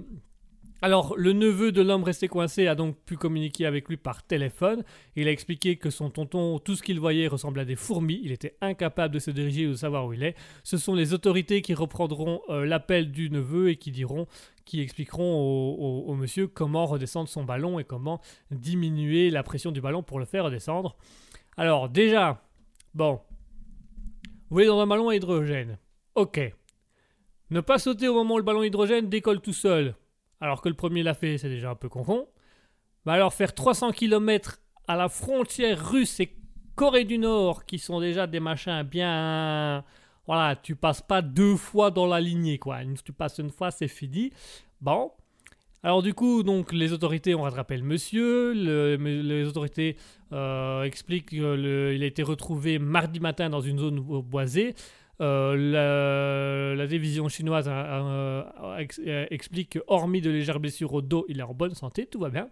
alors, 0.82 1.16
le 1.18 1.34
neveu 1.34 1.72
de 1.72 1.82
l'homme 1.82 2.04
resté 2.04 2.28
coincé 2.28 2.68
a 2.68 2.76
donc 2.76 2.98
pu 3.06 3.18
communiquer 3.18 3.66
avec 3.66 3.90
lui 3.90 3.98
par 3.98 4.24
téléphone. 4.24 4.84
Il 5.16 5.28
a 5.28 5.32
expliqué 5.32 5.78
que 5.78 5.90
son 5.90 6.12
tonton, 6.12 6.60
tout 6.60 6.76
ce 6.76 6.84
qu'il 6.84 7.00
voyait 7.00 7.28
ressemblait 7.28 7.64
à 7.64 7.66
des 7.66 7.76
fourmis. 7.76 8.22
Il 8.24 8.32
était 8.32 8.56
incapable 8.62 9.14
de 9.14 9.20
se 9.20 9.32
diriger 9.32 9.66
ou 9.66 9.72
de 9.72 9.76
savoir 9.76 10.06
où 10.06 10.14
il 10.14 10.22
est. 10.22 10.36
Ce 10.64 10.78
sont 10.78 10.94
les 10.94 11.14
autorités 11.14 11.64
qui 11.64 11.74
reprendront 11.74 12.42
euh, 12.50 12.66
l'appel 12.66 13.12
du 13.12 13.32
neveu 13.32 13.70
et 13.70 13.78
qui 13.78 13.92
diront, 13.92 14.28
qui 14.66 14.82
expliqueront 14.82 15.36
au, 15.80 16.14
monsieur 16.14 16.48
comment 16.48 16.86
redescendre 16.86 17.30
son 17.30 17.44
ballon 17.44 17.80
et 17.80 17.84
comment 17.84 18.22
diminuer 18.52 19.32
la 19.32 19.42
pression 19.42 19.72
du 19.72 19.82
ballon 19.82 20.04
pour 20.04 20.20
le 20.20 20.26
faire 20.26 20.46
redescendre. 20.46 20.96
Alors, 21.58 21.90
déjà, 21.90 22.44
bon, 22.94 23.20
vous 24.50 24.58
voulez 24.58 24.68
dans 24.68 24.80
un 24.80 24.88
ballon 24.88 25.10
à 25.10 25.16
hydrogène. 25.16 25.80
Ok. 26.14 26.40
Ne 27.50 27.62
pas 27.62 27.80
sauter 27.80 28.08
au 28.08 28.14
moment 28.14 28.36
où 28.36 28.38
le 28.38 28.44
ballon 28.44 28.62
hydrogène 28.62 29.10
décolle 29.10 29.42
tout 29.42 29.54
seul 29.54 29.96
alors 30.42 30.62
que 30.62 30.70
le 30.70 30.76
premier 30.76 31.04
l'a 31.04 31.14
fait, 31.14 31.38
c'est 31.38 31.50
déjà 31.50 31.72
un 31.72 31.76
peu 31.76 31.90
confond. 31.90 32.28
Bah 33.06 33.14
alors 33.14 33.34
faire 33.34 33.54
300 33.54 33.92
km 33.92 34.60
à 34.88 34.96
la 34.96 35.10
frontière 35.10 35.90
russe 35.90 36.20
et 36.20 36.36
Corée 36.76 37.06
du 37.06 37.18
Nord, 37.18 37.66
qui 37.66 37.80
sont 37.80 38.00
déjà 38.00 38.28
des 38.28 38.40
machins 38.40 38.84
bien... 38.84 39.84
Voilà, 40.28 40.56
tu 40.56 40.76
passes 40.76 41.02
pas 41.02 41.22
deux 41.24 41.56
fois 41.56 41.90
dans 41.90 42.06
la 42.06 42.20
lignée, 42.20 42.60
quoi. 42.60 42.80
Tu 43.04 43.14
passes 43.14 43.40
une 43.40 43.50
fois, 43.50 43.72
c'est 43.72 43.88
fini. 43.88 44.32
Bon. 44.80 45.12
Alors 45.82 46.04
du 46.04 46.14
coup, 46.14 46.44
donc 46.44 46.74
les 46.74 46.94
autorités 46.94 47.34
ont 47.34 47.42
rattrapé 47.42 47.78
le 47.78 47.84
monsieur. 47.84 48.52
Les 48.52 49.48
autorités 49.48 49.96
euh, 50.34 50.84
expliquent 50.84 51.30
qu'il 51.30 51.46
a 51.46 52.06
été 52.06 52.22
retrouvé 52.22 52.78
mardi 52.78 53.20
matin 53.20 53.50
dans 53.50 53.62
une 53.62 53.80
zone 53.80 54.00
boisée. 54.00 54.76
Euh, 55.20 56.76
la, 56.76 56.88
division 56.88 57.28
chinoise 57.28 57.68
ex- 58.78 59.02
euh, 59.06 59.26
explique 59.32 59.72
que, 59.72 59.80
hormis 59.88 60.22
de 60.22 60.30
légères 60.30 60.60
blessures 60.60 60.94
au 60.94 61.02
dos, 61.02 61.26
il 61.28 61.40
est 61.40 61.44
en 61.44 61.54
bonne 61.56 61.74
santé, 61.74 62.06
tout 62.06 62.20
va 62.20 62.30
bien. 62.30 62.50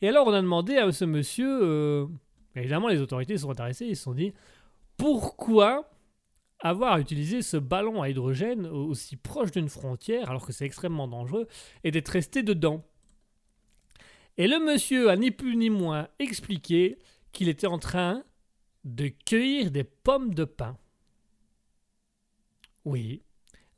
Et 0.00 0.08
alors, 0.08 0.26
on 0.26 0.32
a 0.32 0.40
demandé 0.40 0.76
à 0.76 0.90
ce 0.90 1.04
monsieur, 1.04 1.60
euh, 1.62 2.06
évidemment, 2.56 2.88
les 2.88 3.00
autorités 3.00 3.36
sont 3.36 3.50
intéressées, 3.50 3.86
ils 3.86 3.96
se 3.96 4.04
sont 4.04 4.14
dit 4.14 4.32
pourquoi 4.96 5.90
avoir 6.60 6.98
utilisé 6.98 7.42
ce 7.42 7.56
ballon 7.56 8.02
à 8.02 8.08
hydrogène 8.08 8.66
au- 8.66 8.86
aussi 8.86 9.16
proche 9.16 9.50
d'une 9.50 9.68
frontière, 9.68 10.30
alors 10.30 10.46
que 10.46 10.52
c'est 10.52 10.64
extrêmement 10.64 11.08
dangereux, 11.08 11.46
et 11.84 11.90
d'être 11.90 12.08
resté 12.08 12.42
dedans? 12.42 12.84
Et 14.38 14.46
le 14.48 14.58
monsieur 14.64 15.10
a 15.10 15.16
ni 15.16 15.30
plus 15.30 15.56
ni 15.56 15.68
moins 15.68 16.08
expliqué 16.18 16.98
qu'il 17.32 17.48
était 17.48 17.66
en 17.66 17.78
train 17.78 18.24
de 18.84 19.08
cueillir 19.08 19.70
des 19.70 19.84
pommes 19.84 20.32
de 20.34 20.44
pin. 20.44 20.76
Oui, 22.84 23.22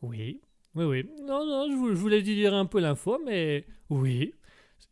oui, 0.02 0.40
oui, 0.74 0.84
oui. 0.84 1.10
Non, 1.22 1.46
non, 1.46 1.68
je, 1.70 1.76
vou- 1.76 1.88
je 1.90 2.00
voulais 2.00 2.22
dire 2.22 2.54
un 2.54 2.66
peu 2.66 2.80
l'info, 2.80 3.20
mais 3.24 3.66
oui, 3.90 4.34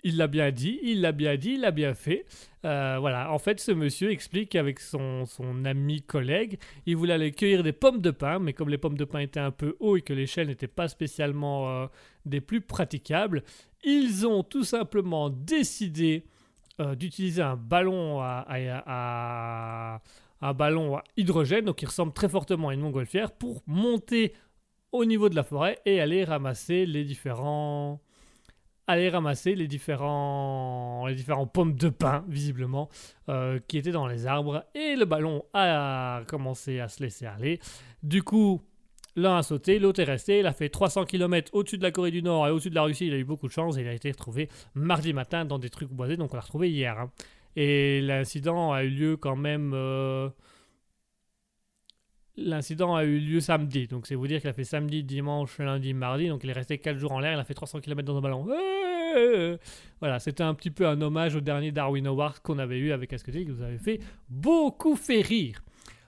il 0.05 0.17
l'a 0.17 0.27
bien 0.29 0.51
dit, 0.53 0.79
il 0.83 1.01
l'a 1.01 1.13
bien 1.13 1.37
dit, 1.37 1.53
il 1.53 1.61
l'a 1.63 1.71
bien 1.71 1.95
fait. 1.95 2.27
Euh, 2.65 2.99
voilà, 3.01 3.33
en 3.33 3.39
fait, 3.39 3.61
ce 3.61 3.73
monsieur 3.73 4.11
explique 4.11 4.51
qu'avec 4.51 4.81
son, 4.81 5.27
son 5.27 5.65
ami 5.65 6.03
collègue, 6.03 6.59
il 6.87 6.97
voulait 6.97 7.15
aller 7.15 7.33
cueillir 7.33 7.63
des 7.63 7.73
pommes 7.73 8.01
de 8.01 8.11
pin, 8.11 8.39
mais 8.39 8.53
comme 8.53 8.69
les 8.69 8.79
pommes 8.79 8.97
de 8.99 9.05
pin 9.05 9.21
étaient 9.21 9.41
un 9.41 9.51
peu 9.51 9.77
hauts 9.81 9.97
et 9.97 10.03
que 10.03 10.13
l'échelle 10.13 10.49
n'était 10.49 10.69
pas 10.69 10.89
spécialement 10.89 11.71
euh, 11.85 11.87
des 12.27 12.41
plus 12.41 12.61
praticables, 12.61 13.43
ils 13.85 14.27
ont 14.27 14.43
tout 14.45 14.65
simplement 14.65 15.31
décidé 15.31 16.25
euh, 16.81 16.95
d'utiliser 16.95 17.43
un 17.43 17.57
ballon 17.57 18.21
à, 18.21 18.45
à- 18.49 19.95
à- 19.97 20.03
un 20.43 20.53
ballon 20.53 20.97
à 20.97 21.05
hydrogène, 21.17 21.65
donc 21.65 21.77
qui 21.77 21.87
ressemble 21.87 22.13
très 22.13 22.29
fortement 22.29 22.69
à 22.69 22.75
une 22.75 22.81
montgolfière, 22.81 23.31
pour 23.31 23.63
monter 23.67 24.35
au 24.91 25.05
niveau 25.05 25.29
de 25.29 25.37
la 25.37 25.43
forêt 25.43 25.79
et 25.87 26.01
aller 26.01 26.25
ramasser 26.25 26.85
les 26.85 27.05
différents 27.05 28.01
aller 28.89 29.09
ramasser 29.09 29.55
les 29.55 29.69
différents 29.69 31.07
les 31.07 31.15
différents 31.15 31.47
pommes 31.47 31.75
de 31.75 31.89
pin 31.89 32.25
visiblement 32.29 32.89
euh, 33.29 33.59
qui 33.69 33.79
étaient 33.79 33.93
dans 33.93 34.07
les 34.07 34.27
arbres. 34.27 34.65
Et 34.75 34.97
le 34.97 35.05
ballon 35.05 35.45
a 35.55 36.23
commencé 36.27 36.81
à 36.81 36.89
se 36.89 37.03
laisser 37.03 37.27
aller. 37.27 37.61
Du 38.03 38.23
coup 38.23 38.61
l'un 39.15 39.39
a 39.39 39.43
sauté 39.43 39.79
l'autre 39.79 40.01
est 40.01 40.05
resté. 40.05 40.41
Il 40.41 40.47
a 40.47 40.53
fait 40.53 40.69
300 40.69 41.05
km 41.05 41.51
au-dessus 41.55 41.79
de 41.79 41.83
la 41.83 41.91
Corée 41.91 42.11
du 42.11 42.23
Nord 42.23 42.49
et 42.49 42.51
au-dessus 42.51 42.71
de 42.71 42.75
la 42.75 42.83
Russie. 42.83 43.07
Il 43.07 43.15
a 43.15 43.19
eu 43.19 43.25
beaucoup 43.25 43.47
de 43.47 43.53
chance 43.53 43.77
il 43.79 43.87
a 43.87 43.95
été 43.95 44.11
retrouvé 44.11 44.49
mardi 44.75 45.13
matin 45.13 45.45
dans 45.45 45.59
des 45.59 45.71
trucs 45.71 45.91
boisés. 45.91 46.17
Donc 46.17 46.33
on 46.33 46.37
l'a 46.37 46.43
retrouvé 46.43 46.71
hier 46.71 46.99
hein. 46.99 47.11
Et 47.57 48.01
l'incident 48.01 48.73
a 48.73 48.85
eu 48.85 48.91
lieu 48.91 49.17
quand 49.17 49.37
même 49.37 49.73
euh, 49.75 50.29
L'incident 52.37 52.95
a 52.95 53.05
eu 53.05 53.19
lieu 53.19 53.41
samedi, 53.41 53.87
donc 53.87 54.07
c'est 54.07 54.15
vous 54.15 54.27
dire 54.27 54.41
qu'il 54.41 54.49
a 54.49 54.55
fait 54.55 54.65
samedi, 54.65 55.05
dimanche, 55.05 55.59
lundi, 55.59 55.93
mardi, 55.93 56.29
donc 56.29 56.43
il 56.45 56.51
est 56.51 56.55
resté 56.55 56.79
4 56.79 56.97
jours 56.97 57.13
en 57.13 57.21
l'air, 57.21 57.35
il 57.35 57.39
a 57.39 57.45
fait 57.45 57.53
300 57.53 57.81
km 57.81 58.07
dans 58.07 58.17
un 58.17 58.21
ballon. 58.23 58.47
Voilà, 60.01 60.19
c'était 60.19 60.43
un 60.43 60.55
petit 60.55 60.71
peu 60.71 60.87
un 60.87 61.01
hommage 61.03 61.37
au 61.37 61.41
dernier 61.41 61.73
Darwin 61.73 62.07
Award 62.07 62.39
qu'on 62.39 62.59
avait 62.59 62.79
eu 62.79 62.93
avec 62.93 63.13
Asketil, 63.13 63.45
qui 63.45 63.51
vous 63.51 63.63
avait 63.63 63.77
fait 63.77 64.01
beaucoup 64.31 64.97
fait 64.97 65.21
rire. 65.21 65.63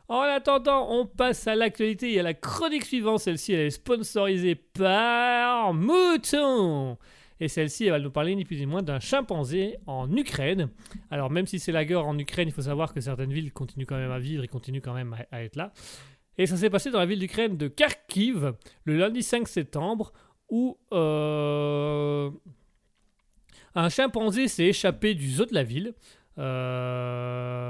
En 0.08 0.20
attendant, 0.20 0.88
on 0.90 1.06
passe 1.06 1.46
à 1.46 1.54
l'actualité 1.54 2.12
et 2.14 2.20
à 2.20 2.22
la 2.22 2.34
chronique 2.34 2.84
suivante. 2.84 3.20
Celle-ci, 3.20 3.52
elle 3.52 3.66
est 3.66 3.70
sponsorisée 3.70 4.54
par 4.54 5.74
Mouton. 5.74 6.98
Et 7.44 7.48
celle-ci, 7.48 7.84
elle 7.84 7.90
va 7.90 7.98
nous 7.98 8.10
parler 8.10 8.34
ni 8.34 8.46
plus 8.46 8.56
ni 8.56 8.64
moins 8.64 8.82
d'un 8.82 9.00
chimpanzé 9.00 9.76
en 9.86 10.10
Ukraine. 10.16 10.70
Alors, 11.10 11.30
même 11.30 11.46
si 11.46 11.58
c'est 11.58 11.72
la 11.72 11.84
guerre 11.84 12.06
en 12.06 12.18
Ukraine, 12.18 12.48
il 12.48 12.52
faut 12.52 12.62
savoir 12.62 12.94
que 12.94 13.02
certaines 13.02 13.34
villes 13.34 13.52
continuent 13.52 13.84
quand 13.84 13.98
même 13.98 14.12
à 14.12 14.18
vivre 14.18 14.42
et 14.42 14.48
continuent 14.48 14.80
quand 14.80 14.94
même 14.94 15.14
à, 15.30 15.44
être 15.44 15.56
là. 15.56 15.74
Et 16.38 16.46
ça 16.46 16.56
s'est 16.56 16.70
passé 16.70 16.90
dans 16.90 17.00
la 17.00 17.04
ville 17.04 17.18
d'Ukraine 17.18 17.58
de 17.58 17.68
Kharkiv 17.68 18.54
le 18.84 18.96
lundi 18.96 19.22
5 19.22 19.46
septembre 19.46 20.14
où 20.48 20.78
euh, 20.94 22.30
un 23.74 23.90
chimpanzé 23.90 24.48
s'est 24.48 24.68
échappé 24.68 25.12
du 25.14 25.30
zoo 25.30 25.44
de 25.44 25.52
la 25.52 25.64
ville. 25.64 25.92
Euh, 26.38 27.62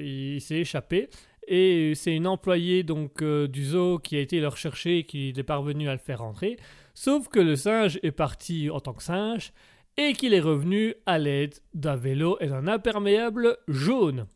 il 0.00 0.40
s'est 0.40 0.60
échappé 0.60 1.10
et 1.48 1.94
c'est 1.96 2.14
une 2.14 2.28
employée 2.28 2.84
donc 2.84 3.20
euh, 3.20 3.48
du 3.48 3.64
zoo 3.64 3.98
qui 3.98 4.14
a 4.14 4.20
été 4.20 4.38
le 4.38 4.46
rechercher 4.46 4.98
et 4.98 5.02
qui 5.02 5.30
est 5.36 5.42
parvenu 5.42 5.88
à 5.88 5.92
le 5.92 5.98
faire 5.98 6.20
rentrer. 6.20 6.56
Sauf 6.94 7.28
que 7.28 7.40
le 7.40 7.56
singe 7.56 7.98
est 8.02 8.12
parti 8.12 8.70
en 8.70 8.80
tant 8.80 8.92
que 8.92 9.02
singe 9.02 9.52
et 9.96 10.12
qu'il 10.12 10.34
est 10.34 10.40
revenu 10.40 10.94
à 11.06 11.18
l'aide 11.18 11.54
d'un 11.74 11.96
vélo 11.96 12.36
et 12.40 12.46
d'un 12.46 12.66
imperméable 12.66 13.56
jaune. 13.68 14.26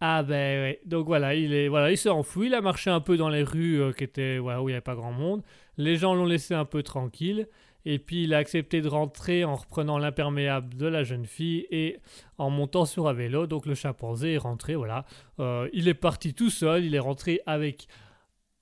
Ah 0.00 0.22
ben 0.22 0.62
ouais. 0.62 0.80
Donc 0.86 1.06
voilà, 1.06 1.34
il 1.34 1.52
est 1.52 1.68
voilà, 1.68 1.90
il 1.90 1.98
s'est 1.98 2.08
enfoui, 2.08 2.46
il 2.46 2.54
a 2.54 2.62
marché 2.62 2.88
un 2.88 3.00
peu 3.00 3.18
dans 3.18 3.28
les 3.28 3.42
rues 3.42 3.82
euh, 3.82 3.92
qui 3.92 4.04
où 4.04 4.50
il 4.50 4.66
n'y 4.66 4.72
avait 4.72 4.80
pas 4.80 4.94
grand 4.94 5.12
monde. 5.12 5.42
Les 5.76 5.96
gens 5.96 6.14
l'ont 6.14 6.24
laissé 6.24 6.54
un 6.54 6.64
peu 6.64 6.82
tranquille 6.82 7.46
et 7.84 7.98
puis 7.98 8.24
il 8.24 8.34
a 8.34 8.38
accepté 8.38 8.80
de 8.80 8.88
rentrer 8.88 9.44
en 9.44 9.54
reprenant 9.54 9.98
l'imperméable 9.98 10.74
de 10.74 10.86
la 10.86 11.02
jeune 11.04 11.26
fille 11.26 11.66
et 11.70 11.98
en 12.38 12.48
montant 12.48 12.86
sur 12.86 13.08
un 13.08 13.12
vélo. 13.12 13.46
Donc 13.46 13.66
le 13.66 13.74
chimpanzé 13.74 14.34
est 14.34 14.38
rentré, 14.38 14.74
voilà. 14.74 15.04
Euh, 15.38 15.68
il 15.74 15.86
est 15.86 15.94
parti 15.94 16.32
tout 16.32 16.50
seul, 16.50 16.84
il 16.84 16.94
est 16.94 17.00
rentré 17.00 17.40
avec 17.44 17.86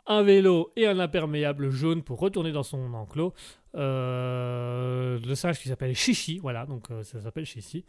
un 0.08 0.22
vélo 0.22 0.72
et 0.74 0.86
un 0.86 0.98
imperméable 0.98 1.70
jaune 1.70 2.02
pour 2.02 2.18
retourner 2.18 2.50
dans 2.50 2.62
son 2.62 2.94
enclos. 2.94 3.34
Euh, 3.76 5.18
le 5.24 5.34
singe 5.34 5.60
qui 5.60 5.68
s'appelle 5.68 5.94
Chichi, 5.94 6.38
voilà, 6.38 6.66
donc 6.66 6.90
euh, 6.90 7.02
ça 7.04 7.20
s'appelle 7.20 7.44
Chichi. 7.44 7.84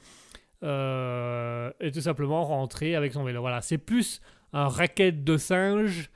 Euh, 0.62 1.72
et 1.80 1.92
tout 1.92 2.02
simplement 2.02 2.44
rentrer 2.44 2.96
avec 2.96 3.14
son 3.14 3.24
vélo. 3.24 3.40
Voilà, 3.40 3.62
c'est 3.62 3.78
plus 3.78 4.22
un 4.52 4.68
racket 4.68 5.24
de 5.24 5.38
singe 5.38 6.12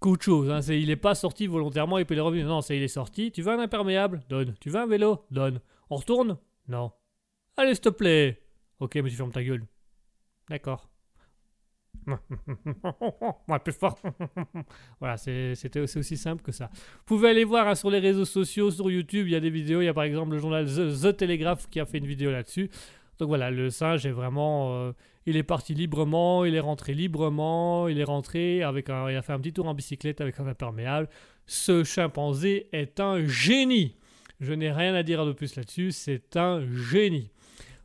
qu'autre 0.00 0.24
chose. 0.24 0.50
Hein. 0.50 0.60
Il 0.72 0.88
n'est 0.88 0.96
pas 0.96 1.14
sorti 1.14 1.46
volontairement 1.46 1.98
et 1.98 2.06
puis 2.06 2.16
il 2.16 2.18
est 2.18 2.22
revenu. 2.22 2.42
Non, 2.42 2.62
c'est 2.62 2.76
il 2.76 2.82
est 2.82 2.88
sorti. 2.88 3.30
Tu 3.30 3.42
veux 3.42 3.52
un 3.52 3.58
imperméable? 3.58 4.22
Donne. 4.30 4.54
Tu 4.60 4.70
veux 4.70 4.80
un 4.80 4.86
vélo? 4.86 5.26
Donne. 5.30 5.60
On 5.90 5.96
retourne? 5.96 6.38
Non. 6.68 6.92
Allez, 7.58 7.74
s'il 7.74 7.82
te 7.82 7.88
plaît. 7.90 8.42
Ok, 8.78 8.94
mais 8.94 9.10
tu 9.10 9.16
fermes 9.16 9.32
ta 9.32 9.44
gueule. 9.44 9.66
D'accord. 10.48 10.89
Ouais, 13.48 13.58
plus 13.58 13.72
fort. 13.72 13.98
voilà, 15.00 15.16
c'était 15.16 15.80
aussi 15.80 16.16
simple 16.16 16.42
que 16.42 16.52
ça. 16.52 16.70
Vous 16.72 17.04
pouvez 17.16 17.30
aller 17.30 17.44
voir 17.44 17.68
hein, 17.68 17.74
sur 17.74 17.90
les 17.90 17.98
réseaux 17.98 18.24
sociaux, 18.24 18.70
sur 18.70 18.90
YouTube, 18.90 19.26
il 19.26 19.32
y 19.32 19.36
a 19.36 19.40
des 19.40 19.50
vidéos. 19.50 19.80
Il 19.80 19.86
y 19.86 19.88
a 19.88 19.94
par 19.94 20.04
exemple 20.04 20.32
le 20.32 20.38
journal 20.38 20.66
The, 20.66 21.02
The 21.02 21.16
Telegraph 21.16 21.68
qui 21.70 21.80
a 21.80 21.86
fait 21.86 21.98
une 21.98 22.06
vidéo 22.06 22.30
là-dessus. 22.30 22.70
Donc 23.18 23.28
voilà, 23.28 23.50
le 23.50 23.70
singe 23.70 24.06
est 24.06 24.12
vraiment. 24.12 24.72
euh, 24.74 24.92
il 25.26 25.36
est 25.36 25.42
parti 25.42 25.74
librement, 25.74 26.44
il 26.46 26.54
est 26.54 26.60
rentré 26.60 26.94
librement, 26.94 27.88
il 27.88 28.00
est 28.00 28.04
rentré 28.04 28.62
avec 28.62 28.88
un. 28.88 29.10
Il 29.10 29.16
a 29.16 29.22
fait 29.22 29.32
un 29.32 29.38
petit 29.38 29.52
tour 29.52 29.66
en 29.66 29.74
bicyclette 29.74 30.20
avec 30.20 30.40
un 30.40 30.46
imperméable. 30.46 31.08
Ce 31.46 31.84
chimpanzé 31.84 32.68
est 32.72 33.00
un 33.00 33.26
génie. 33.26 33.96
Je 34.40 34.54
n'ai 34.54 34.72
rien 34.72 34.94
à 34.94 35.02
dire 35.02 35.26
de 35.26 35.32
plus 35.32 35.56
là-dessus, 35.56 35.92
c'est 35.92 36.36
un 36.36 36.64
génie. 36.72 37.30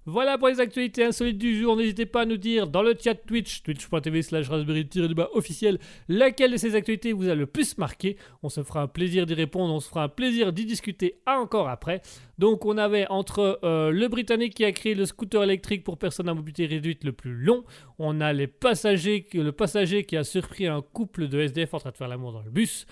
Voilà 0.07 0.37
pour 0.37 0.49
les 0.49 0.59
actualités 0.59 1.03
insolites 1.03 1.39
du 1.39 1.59
jour. 1.59 1.75
N'hésitez 1.75 2.05
pas 2.05 2.21
à 2.21 2.25
nous 2.25 2.37
dire 2.37 2.67
dans 2.67 2.83
le 2.83 2.93
chat 3.01 3.15
Twitch, 3.15 3.63
twitch.tv 3.63 4.21
slash 4.21 4.49
raspberry 4.49 4.87
officiel, 5.33 5.79
laquelle 6.07 6.51
de 6.51 6.57
ces 6.57 6.75
actualités 6.75 7.11
vous 7.11 7.27
a 7.27 7.33
le 7.33 7.47
plus 7.47 7.79
marqué. 7.79 8.15
On 8.43 8.49
se 8.49 8.61
fera 8.61 8.83
un 8.83 8.87
plaisir 8.87 9.25
d'y 9.25 9.33
répondre, 9.33 9.73
on 9.73 9.79
se 9.79 9.89
fera 9.89 10.03
un 10.03 10.09
plaisir 10.09 10.53
d'y 10.53 10.65
discuter 10.65 11.15
encore 11.25 11.69
après. 11.69 12.03
Donc 12.37 12.65
on 12.65 12.77
avait 12.77 13.07
entre 13.09 13.59
euh, 13.63 13.89
le 13.89 14.07
Britannique 14.07 14.53
qui 14.53 14.63
a 14.63 14.71
créé 14.71 14.93
le 14.93 15.05
scooter 15.05 15.41
électrique 15.41 15.83
pour 15.83 15.97
personnes 15.97 16.29
à 16.29 16.35
mobilité 16.35 16.67
réduite 16.67 17.03
le 17.03 17.11
plus 17.11 17.33
long, 17.33 17.63
on 17.97 18.21
a 18.21 18.31
les 18.31 18.47
passagers, 18.47 19.25
le 19.33 19.51
passager 19.51 20.03
qui 20.03 20.17
a 20.17 20.23
surpris 20.23 20.67
un 20.67 20.81
couple 20.81 21.27
de 21.27 21.39
SDF 21.39 21.73
en 21.73 21.79
train 21.79 21.91
de 21.91 21.97
faire 21.97 22.07
l'amour 22.07 22.31
dans 22.31 22.43
le 22.43 22.51
bus. 22.51 22.85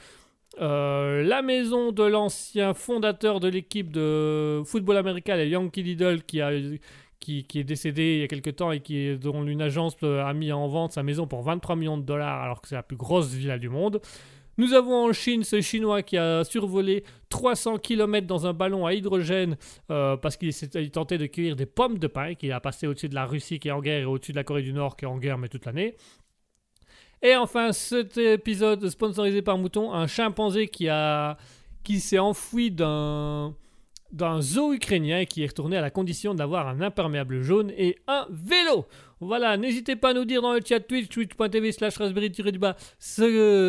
Euh, 0.62 1.24
la 1.24 1.42
maison 1.42 1.92
de 1.92 2.04
l'ancien 2.04 2.76
fondateur 2.76 3.40
de 3.40 3.48
l'équipe 3.48 3.92
de 3.92 4.62
football 4.66 4.98
américain, 4.98 5.36
les 5.36 5.50
Yankee 5.50 5.82
Lidl, 5.82 6.22
qui, 6.24 6.42
a, 6.42 6.52
qui, 7.24 7.60
est 7.60 7.64
décédé 7.64 8.16
il 8.16 8.20
y 8.20 8.24
a 8.24 8.28
quelques 8.28 8.58
temps 8.58 8.72
et 8.72 8.82
qui, 8.82 9.18
dont 9.18 9.44
une 9.46 9.62
agence 9.62 9.96
a 10.04 10.34
mis 10.34 10.52
en 10.52 10.68
vente 10.68 10.92
sa 10.92 11.04
maison 11.04 11.26
pour 11.26 11.42
23 11.42 11.76
millions 11.76 11.98
de 11.98 12.04
dollars 12.04 12.42
alors 12.42 12.62
que 12.62 12.68
c'est 12.68 12.76
la 12.76 12.84
plus 12.84 12.98
grosse 12.98 13.30
villa 13.34 13.58
du 13.58 13.70
monde. 13.70 14.02
Nous 14.58 14.74
avons 14.74 15.10
en 15.10 15.14
Chine 15.14 15.44
ce 15.44 15.62
Chinois 15.62 16.04
qui 16.04 16.16
a 16.18 16.44
survolé 16.44 17.04
300 17.30 17.80
km 17.80 18.28
dans 18.28 18.46
un 18.46 18.54
ballon 18.54 18.86
à 18.86 18.94
hydrogène 18.94 19.58
euh, 19.90 20.16
parce 20.16 20.38
qu'il 20.38 20.54
tentait 20.92 21.18
de 21.18 21.26
cueillir 21.26 21.56
des 21.56 21.66
pommes 21.66 21.98
de 21.98 22.08
pain 22.08 22.36
qu'il 22.36 22.52
a 22.52 22.60
passé 22.60 22.86
au-dessus 22.86 23.10
de 23.10 23.16
la 23.16 23.26
Russie 23.26 23.58
qui 23.58 23.70
est 23.70 23.72
en 23.72 23.82
guerre 23.82 24.02
et 24.02 24.06
au-dessus 24.06 24.32
de 24.32 24.38
la 24.38 24.44
Corée 24.44 24.62
du 24.62 24.74
Nord 24.74 24.96
qui 24.96 25.06
est 25.06 25.08
en 25.08 25.18
guerre 25.18 25.40
mais 25.40 25.48
toute 25.48 25.66
l'année. 25.66 25.96
Et 27.24 27.36
enfin, 27.38 27.72
cet 27.72 28.18
épisode 28.18 28.88
sponsorisé 28.90 29.42
par 29.42 29.58
Mouton, 29.58 29.94
un 29.94 30.08
chimpanzé 30.08 30.68
qui 30.68 30.90
qui 31.84 32.00
s'est 32.00 32.20
enfoui 32.20 32.70
d'un 32.70 33.56
d'un 34.14 34.42
zoo 34.42 34.74
ukrainien 34.74 35.26
qui 35.26 35.44
est 35.44 35.48
retourné 35.48 35.76
à 35.76 35.82
la 35.82 35.90
condition 35.90 36.34
d'avoir 36.36 36.68
un 36.68 36.82
imperméable 36.82 37.42
jaune 37.42 37.72
et 37.76 37.98
un 38.08 38.28
vélo. 38.30 38.86
Voilà, 39.26 39.58
n'hésitez 39.58 39.96
pas 39.96 40.10
à 40.10 40.14
nous 40.14 40.26
dire 40.26 40.42
dans 40.42 40.54
le 40.54 40.60
chat 40.64 40.80
Twitch, 40.82 41.08
twitch.tv 41.08 41.72
slash 41.72 41.98
raspberry 41.98 42.30
du 42.30 42.60
bas 42.60 42.76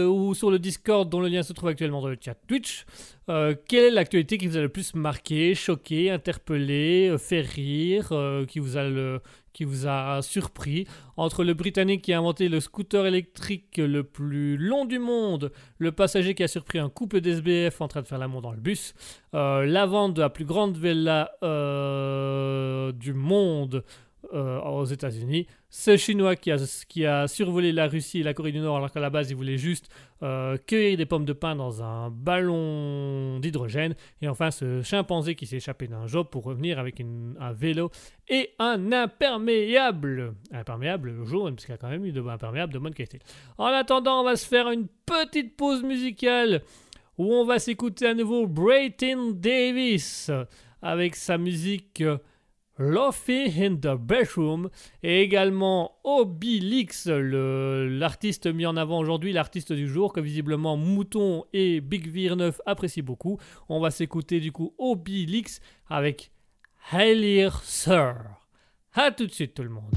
ou 0.08 0.34
sur 0.34 0.50
le 0.50 0.58
Discord 0.58 1.08
dont 1.08 1.20
le 1.20 1.28
lien 1.28 1.42
se 1.42 1.52
trouve 1.52 1.68
actuellement 1.68 2.02
dans 2.02 2.08
le 2.08 2.18
chat 2.20 2.34
Twitch. 2.46 2.84
euh, 3.30 3.54
quelle 3.68 3.84
est 3.84 3.90
l'actualité 3.90 4.36
qui 4.36 4.46
vous 4.48 4.56
a 4.56 4.60
le 4.60 4.68
plus 4.68 4.94
marqué, 4.94 5.54
choqué, 5.54 6.10
interpellé, 6.10 7.08
euh, 7.10 7.18
fait 7.18 7.40
rire, 7.40 8.08
euh, 8.12 8.44
qui 8.44 8.58
vous 8.58 9.86
a 9.86 10.20
surpris? 10.22 10.86
Entre 11.16 11.44
le 11.44 11.54
Britannique 11.54 12.02
qui 12.02 12.12
a 12.12 12.18
inventé 12.18 12.48
le 12.48 12.58
scooter 12.60 13.06
électrique 13.06 13.76
le 13.78 14.02
plus 14.02 14.56
long 14.56 14.84
du 14.84 14.98
monde, 14.98 15.52
le 15.78 15.92
passager 15.92 16.34
qui 16.34 16.42
a 16.42 16.48
surpris 16.48 16.78
un 16.78 16.88
couple 16.88 17.20
d'SBF 17.20 17.80
en 17.80 17.88
train 17.88 18.02
de 18.02 18.06
faire 18.06 18.18
l'amour 18.18 18.42
dans 18.42 18.50
le 18.50 18.60
bus, 18.60 18.94
euh, 19.34 19.64
la 19.64 19.86
vente 19.86 20.14
de 20.14 20.20
la 20.20 20.28
plus 20.30 20.44
grande 20.44 20.76
villa 20.76 21.30
euh, 21.42 22.92
du 22.92 23.14
monde 23.14 23.84
euh, 24.32 24.60
aux 24.60 24.84
États-Unis, 24.84 25.46
ce 25.68 25.96
Chinois 25.96 26.36
qui 26.36 26.50
a, 27.04 27.28
survolé 27.28 27.72
la 27.72 27.86
Russie 27.86 28.20
et 28.20 28.22
la 28.22 28.34
Corée 28.34 28.52
du 28.52 28.60
Nord 28.60 28.76
alors 28.76 28.90
qu'à 28.90 29.00
la 29.00 29.10
base 29.10 29.30
il 29.30 29.36
voulait 29.36 29.58
juste 29.58 29.88
euh, 30.22 30.56
cueillir 30.66 30.96
des 30.96 31.06
pommes 31.06 31.24
de 31.24 31.32
pin 31.32 31.54
dans 31.56 31.82
un 31.82 32.10
ballon 32.10 33.38
d'hydrogène, 33.40 33.94
et 34.22 34.28
enfin 34.28 34.50
ce 34.50 34.82
chimpanzé 34.82 35.34
qui 35.34 35.46
s'est 35.46 35.56
échappé 35.56 35.86
d'un 35.86 36.06
job 36.06 36.28
pour 36.30 36.44
revenir 36.44 36.78
avec 36.78 37.00
un 37.00 37.52
vélo 37.52 37.90
et 38.28 38.50
un 38.58 38.92
imperméable. 38.92 40.34
Imperméable 40.52 41.24
jaune, 41.24 41.54
parce 41.54 41.66
qu'il 41.66 41.74
a 41.74 41.78
quand 41.78 41.90
même 41.90 42.04
eu 42.04 42.12
de 42.12 42.22
imperméable 42.22 42.72
de 42.72 42.78
bonne 42.78 42.94
qualité. 42.94 43.18
En 43.58 43.66
attendant, 43.66 44.20
on 44.20 44.24
va 44.24 44.36
se 44.36 44.46
faire 44.46 44.70
une 44.70 44.86
petite 45.06 45.56
pause 45.56 45.82
musicale 45.82 46.62
où 47.18 47.32
on 47.32 47.44
va 47.44 47.58
s'écouter 47.58 48.06
à 48.06 48.14
nouveau 48.14 48.46
Brayton 48.46 49.32
Davis 49.34 50.30
avec 50.84 51.16
sa 51.16 51.38
musique 51.38 52.02
euh, 52.02 52.18
Lofi 52.78 53.52
in 53.64 53.76
the 53.76 53.94
Bedroom 53.96 54.68
et 55.02 55.22
également 55.22 55.92
Obilix, 56.02 57.06
le- 57.06 57.86
l'artiste 57.88 58.46
mis 58.46 58.66
en 58.66 58.76
avant 58.76 58.98
aujourd'hui, 58.98 59.32
l'artiste 59.32 59.72
du 59.72 59.86
jour 59.88 60.12
que 60.12 60.20
visiblement 60.20 60.76
Mouton 60.76 61.44
et 61.52 61.80
Big 61.80 62.12
Vir9 62.12 62.56
apprécient 62.66 63.04
beaucoup. 63.04 63.38
On 63.68 63.80
va 63.80 63.90
s'écouter 63.90 64.40
du 64.40 64.50
coup 64.50 64.74
Obilix 64.78 65.60
avec 65.88 66.32
Halir 66.90 67.62
Sir. 67.62 68.16
A 68.94 69.10
tout 69.12 69.26
de 69.26 69.32
suite 69.32 69.54
tout 69.54 69.62
le 69.62 69.70
monde. 69.70 69.94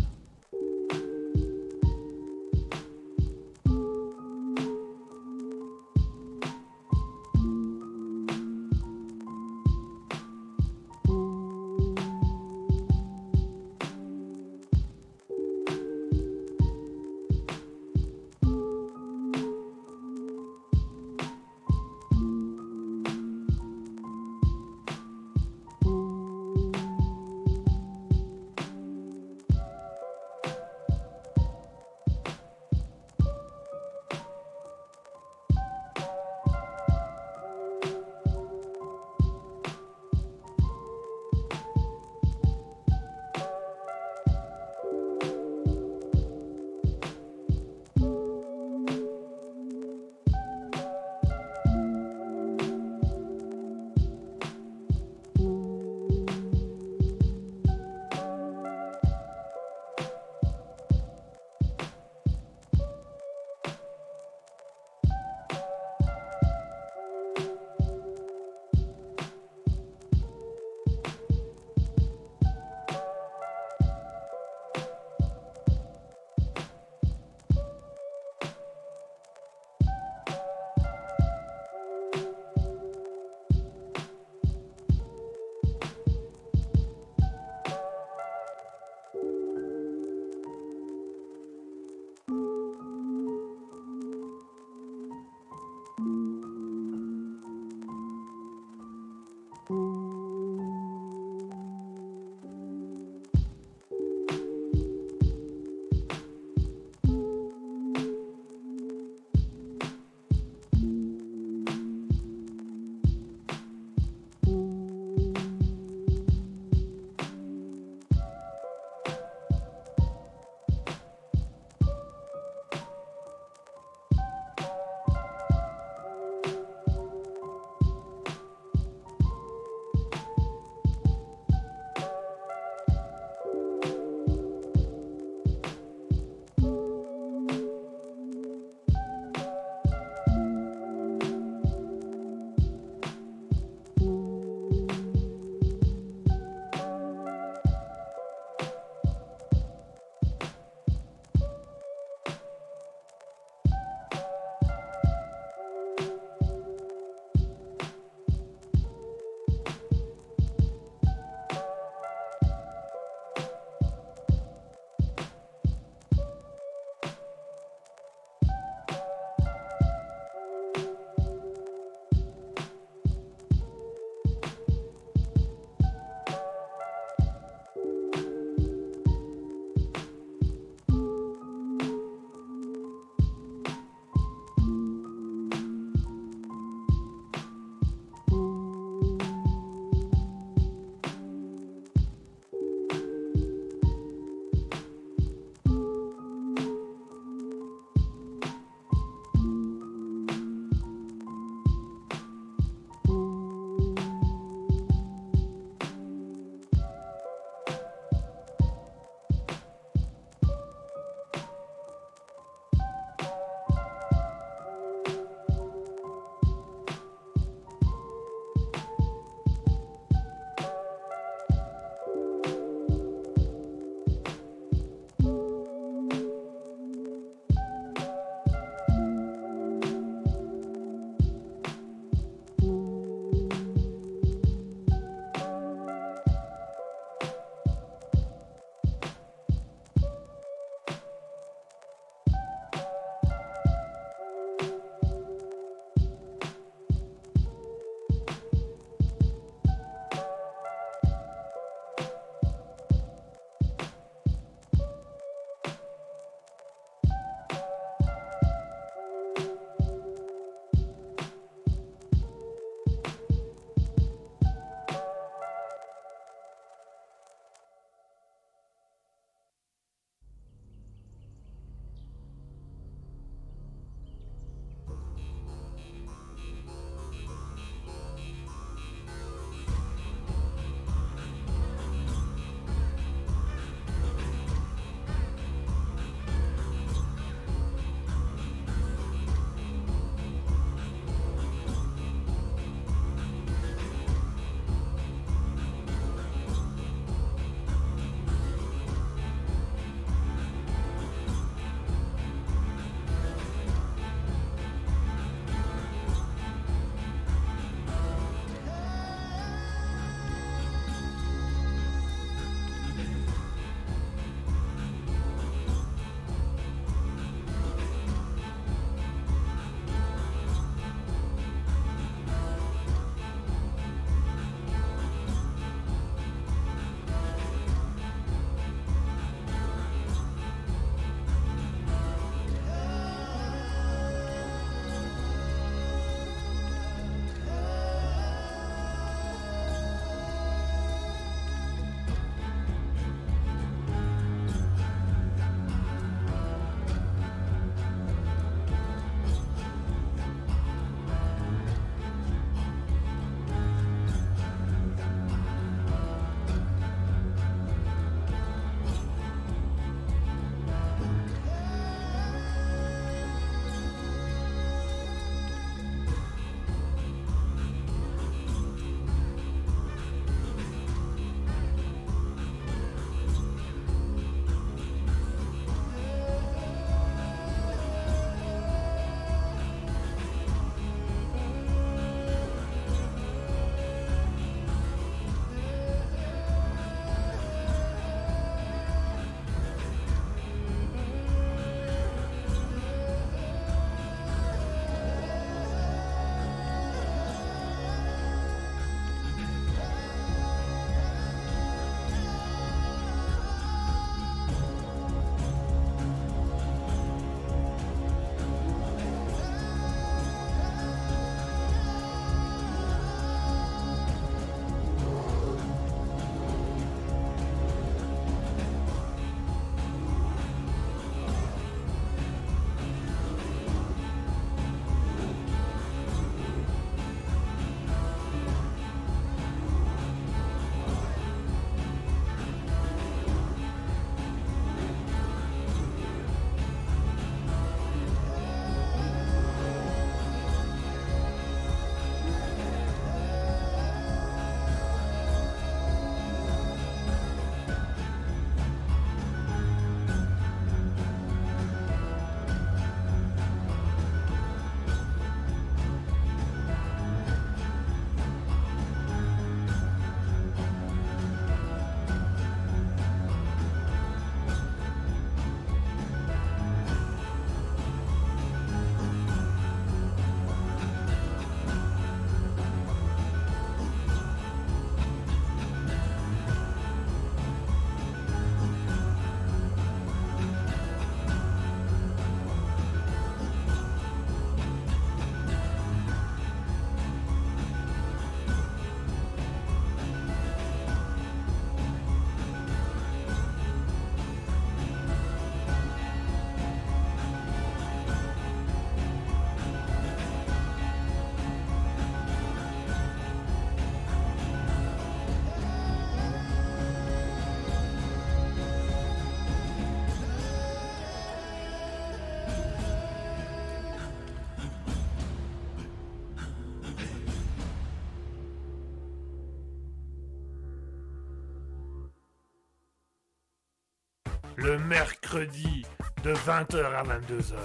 Mercredi 525.28 525.86
de 526.24 526.34
20h 526.34 526.86
à 526.86 527.04
22h. 527.04 527.56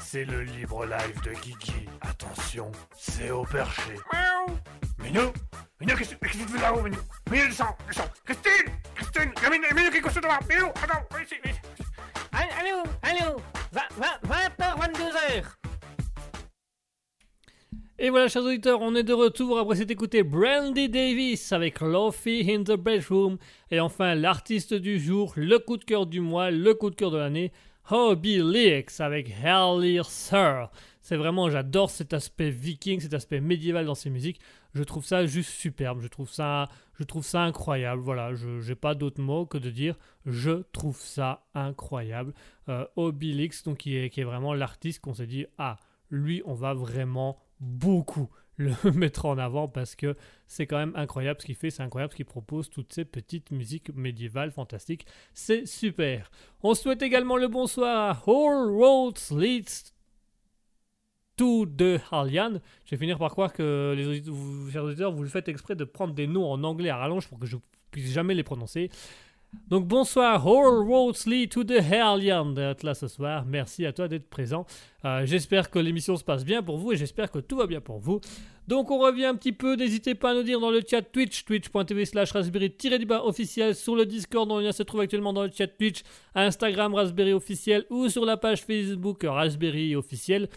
C'est 0.00 0.24
le 0.24 0.42
libre 0.42 0.86
live 0.86 1.20
de 1.22 1.32
Guigui. 1.32 1.86
Attention, 2.00 2.72
c'est 2.96 3.30
au 3.30 3.44
perché. 3.44 3.92
Miaou. 4.12 4.58
Minou 4.98 5.32
Minou, 5.80 5.96
qu'est-ce 5.96 6.14
que 6.14 6.26
tu 6.26 6.38
fais 6.38 6.60
là-haut, 6.60 6.80
Minou? 6.80 6.96
Minou, 7.30 7.48
descends, 7.48 7.76
descends 7.86 8.08
Christine 8.24 8.72
Christine 8.94 9.32
Minou, 9.50 9.74
Minou, 9.74 9.90
qui 9.90 9.98
est 9.98 10.00
couché 10.00 10.20
devant 10.20 10.38
Minou, 10.48 10.68
attends, 10.68 11.18
ici, 11.22 11.34
ici. 11.44 11.60
Allô, 12.32 12.50
allô, 12.60 12.91
Et 18.04 18.10
voilà, 18.10 18.26
chers 18.26 18.42
auditeurs, 18.42 18.80
on 18.80 18.96
est 18.96 19.04
de 19.04 19.12
retour 19.12 19.60
après 19.60 19.76
s'être 19.76 19.92
écouté 19.92 20.24
Brandy 20.24 20.88
Davis 20.88 21.52
avec 21.52 21.80
Lofi 21.80 22.44
in 22.52 22.64
the 22.64 22.72
Bedroom. 22.72 23.38
Et 23.70 23.78
enfin, 23.78 24.16
l'artiste 24.16 24.74
du 24.74 24.98
jour, 24.98 25.32
le 25.36 25.60
coup 25.60 25.76
de 25.76 25.84
cœur 25.84 26.06
du 26.06 26.18
mois, 26.18 26.50
le 26.50 26.74
coup 26.74 26.90
de 26.90 26.96
cœur 26.96 27.12
de 27.12 27.18
l'année, 27.18 27.52
Hobby 27.88 28.42
Leaks 28.42 28.98
avec 28.98 29.32
Harley 29.44 30.00
Sir. 30.02 30.70
C'est 31.00 31.14
vraiment, 31.14 31.48
j'adore 31.48 31.90
cet 31.90 32.12
aspect 32.12 32.50
viking, 32.50 32.98
cet 32.98 33.14
aspect 33.14 33.40
médiéval 33.40 33.86
dans 33.86 33.94
ses 33.94 34.10
musiques. 34.10 34.40
Je 34.74 34.82
trouve 34.82 35.04
ça 35.04 35.24
juste 35.24 35.50
superbe, 35.50 36.00
je 36.00 36.08
trouve 36.08 36.28
ça, 36.28 36.68
je 36.98 37.04
trouve 37.04 37.24
ça 37.24 37.42
incroyable. 37.42 38.02
Voilà, 38.02 38.34
je 38.34 38.68
n'ai 38.68 38.74
pas 38.74 38.96
d'autre 38.96 39.20
mot 39.20 39.46
que 39.46 39.58
de 39.58 39.70
dire 39.70 39.94
je 40.26 40.64
trouve 40.72 40.98
ça 40.98 41.44
incroyable. 41.54 42.34
Euh, 42.68 42.84
donc 42.96 43.86
est, 43.86 44.10
qui 44.10 44.20
est 44.20 44.24
vraiment 44.24 44.54
l'artiste 44.54 44.98
qu'on 44.98 45.14
s'est 45.14 45.28
dit, 45.28 45.46
ah, 45.56 45.78
lui, 46.10 46.42
on 46.46 46.54
va 46.54 46.74
vraiment 46.74 47.38
beaucoup 47.62 48.28
le 48.56 48.74
mettre 48.92 49.24
en 49.24 49.38
avant 49.38 49.68
parce 49.68 49.96
que 49.96 50.16
c'est 50.46 50.66
quand 50.66 50.76
même 50.76 50.92
incroyable 50.94 51.40
ce 51.40 51.46
qu'il 51.46 51.54
fait, 51.54 51.70
c'est 51.70 51.82
incroyable 51.82 52.12
ce 52.12 52.16
qu'il 52.16 52.26
propose, 52.26 52.68
toutes 52.68 52.92
ces 52.92 53.04
petites 53.04 53.50
musiques 53.50 53.94
médiévales 53.94 54.50
fantastiques, 54.50 55.06
c'est 55.32 55.66
super. 55.66 56.30
On 56.62 56.74
souhaite 56.74 57.02
également 57.02 57.36
le 57.36 57.48
bonsoir 57.48 58.10
à 58.10 58.30
All 58.30 58.70
Roads 58.70 59.34
Leads 59.34 59.92
to 61.36 61.66
the 61.66 61.98
Harlian. 62.10 62.60
Je 62.84 62.90
vais 62.90 62.96
finir 62.98 63.18
par 63.18 63.30
croire 63.30 63.52
que 63.52 63.94
les 63.96 64.06
auditeurs, 64.06 64.34
vous, 64.34 64.76
auditeurs, 64.76 65.12
vous 65.12 65.22
le 65.22 65.28
faites 65.28 65.48
exprès 65.48 65.74
de 65.74 65.84
prendre 65.84 66.12
des 66.12 66.26
noms 66.26 66.50
en 66.50 66.62
anglais 66.64 66.90
à 66.90 66.98
rallonge 66.98 67.28
pour 67.28 67.38
que 67.38 67.46
je 67.46 67.56
puisse 67.90 68.12
jamais 68.12 68.34
les 68.34 68.42
prononcer. 68.42 68.90
Donc 69.68 69.86
bonsoir, 69.86 70.46
All 70.46 70.86
Roads 70.86 71.24
to 71.50 71.64
the 71.64 71.80
Hellion 71.80 72.52
d'être 72.52 72.82
là 72.82 72.94
ce 72.94 73.08
soir. 73.08 73.44
Merci 73.46 73.86
à 73.86 73.92
toi 73.92 74.08
d'être 74.08 74.28
présent. 74.28 74.66
Euh, 75.04 75.24
j'espère 75.24 75.70
que 75.70 75.78
l'émission 75.78 76.16
se 76.16 76.24
passe 76.24 76.44
bien 76.44 76.62
pour 76.62 76.78
vous 76.78 76.92
et 76.92 76.96
j'espère 76.96 77.30
que 77.30 77.38
tout 77.38 77.56
va 77.56 77.66
bien 77.66 77.80
pour 77.80 77.98
vous. 77.98 78.20
Donc 78.68 78.90
on 78.90 78.98
revient 78.98 79.24
un 79.24 79.34
petit 79.34 79.52
peu, 79.52 79.74
n'hésitez 79.74 80.14
pas 80.14 80.30
à 80.30 80.34
nous 80.34 80.42
dire 80.42 80.60
dans 80.60 80.70
le 80.70 80.82
chat 80.88 81.02
Twitch, 81.02 81.44
twitch.tv 81.44 82.04
slash 82.04 82.32
raspberry-du-bas 82.32 83.24
officiel, 83.24 83.74
sur 83.74 83.96
le 83.96 84.06
Discord 84.06 84.48
lien 84.60 84.72
se 84.72 84.82
trouve 84.84 85.00
actuellement 85.00 85.32
dans 85.32 85.42
le 85.42 85.50
chat 85.50 85.66
Twitch, 85.66 86.02
Instagram 86.34 86.94
Raspberry 86.94 87.32
officiel 87.32 87.84
ou 87.90 88.08
sur 88.08 88.24
la 88.24 88.36
page 88.36 88.62
Facebook 88.62 89.24
Raspberry 89.24 89.96
officiel. 89.96 90.48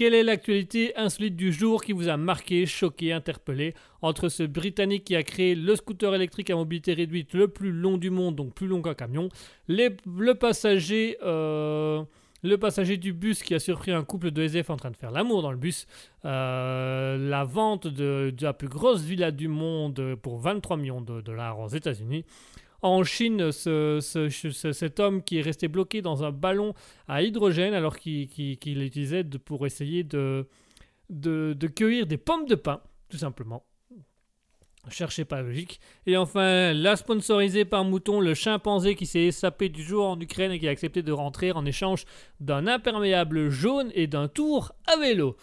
Quelle 0.00 0.14
est 0.14 0.22
l'actualité 0.22 0.96
insolite 0.96 1.36
du 1.36 1.52
jour 1.52 1.84
qui 1.84 1.92
vous 1.92 2.08
a 2.08 2.16
marqué, 2.16 2.64
choqué, 2.64 3.12
interpellé 3.12 3.74
entre 4.00 4.30
ce 4.30 4.42
Britannique 4.42 5.04
qui 5.04 5.14
a 5.14 5.22
créé 5.22 5.54
le 5.54 5.76
scooter 5.76 6.14
électrique 6.14 6.48
à 6.48 6.56
mobilité 6.56 6.94
réduite 6.94 7.34
le 7.34 7.48
plus 7.48 7.70
long 7.70 7.98
du 7.98 8.08
monde, 8.08 8.34
donc 8.34 8.54
plus 8.54 8.66
long 8.66 8.80
qu'un 8.80 8.94
camion, 8.94 9.28
le 9.68 10.32
passager... 10.32 11.18
Euh, 11.22 12.02
le 12.42 12.56
passager 12.56 12.96
du 12.96 13.12
bus 13.12 13.42
qui 13.42 13.54
a 13.54 13.58
surpris 13.58 13.92
un 13.92 14.02
couple 14.02 14.30
de 14.30 14.40
SF 14.40 14.70
en 14.70 14.76
train 14.76 14.90
de 14.90 14.96
faire 14.96 15.10
l'amour 15.10 15.42
dans 15.42 15.50
le 15.50 15.58
bus, 15.58 15.86
euh, 16.24 17.18
la 17.18 17.44
vente 17.44 17.86
de, 17.86 18.32
de, 18.34 18.42
la 18.42 18.54
plus 18.54 18.68
grosse 18.68 19.02
villa 19.02 19.30
du 19.30 19.48
monde 19.48 20.14
pour 20.22 20.38
23 20.38 20.78
millions 20.78 21.02
de 21.02 21.20
dollars 21.20 21.60
aux 21.60 21.68
États-Unis, 21.68 22.24
en 22.82 23.04
Chine, 23.04 23.52
cet 23.52 25.00
homme 25.00 25.22
qui 25.22 25.38
est 25.38 25.42
resté 25.42 25.68
bloqué 25.68 26.02
dans 26.02 26.24
un 26.24 26.30
ballon 26.30 26.74
à 27.08 27.22
hydrogène 27.22 27.74
alors 27.74 27.98
qu'il 27.98 28.28
l'utilisait 28.64 29.24
pour 29.24 29.66
essayer 29.66 30.04
de, 30.04 30.46
cueillir 31.74 32.06
des 32.06 32.18
pommes 32.18 32.46
de 32.46 32.54
pin, 32.54 32.80
tout 33.08 33.18
simplement. 33.18 33.64
Cherchez 34.88 35.26
pas 35.26 35.42
logique. 35.42 35.78
Et 36.06 36.16
enfin, 36.16 36.72
la 36.72 36.96
sponsorisée 36.96 37.66
par 37.66 37.84
Mouton, 37.84 38.18
le 38.18 38.32
chimpanzé 38.32 38.94
qui 38.94 39.04
s'est 39.04 39.30
sapé 39.30 39.68
du 39.68 39.82
jour 39.82 40.06
en 40.06 40.18
Ukraine 40.18 40.52
et 40.52 40.58
qui 40.58 40.66
a 40.66 40.70
accepté 40.70 41.02
de 41.02 41.12
rentrer 41.12 41.52
en 41.52 41.66
échange 41.66 42.06
d'un 42.40 42.66
imperméable 42.66 43.50
jaune 43.50 43.90
et 43.94 44.06
d'un 44.06 44.26
tour 44.26 44.72
à 44.86 44.96
vélo. 44.96 45.36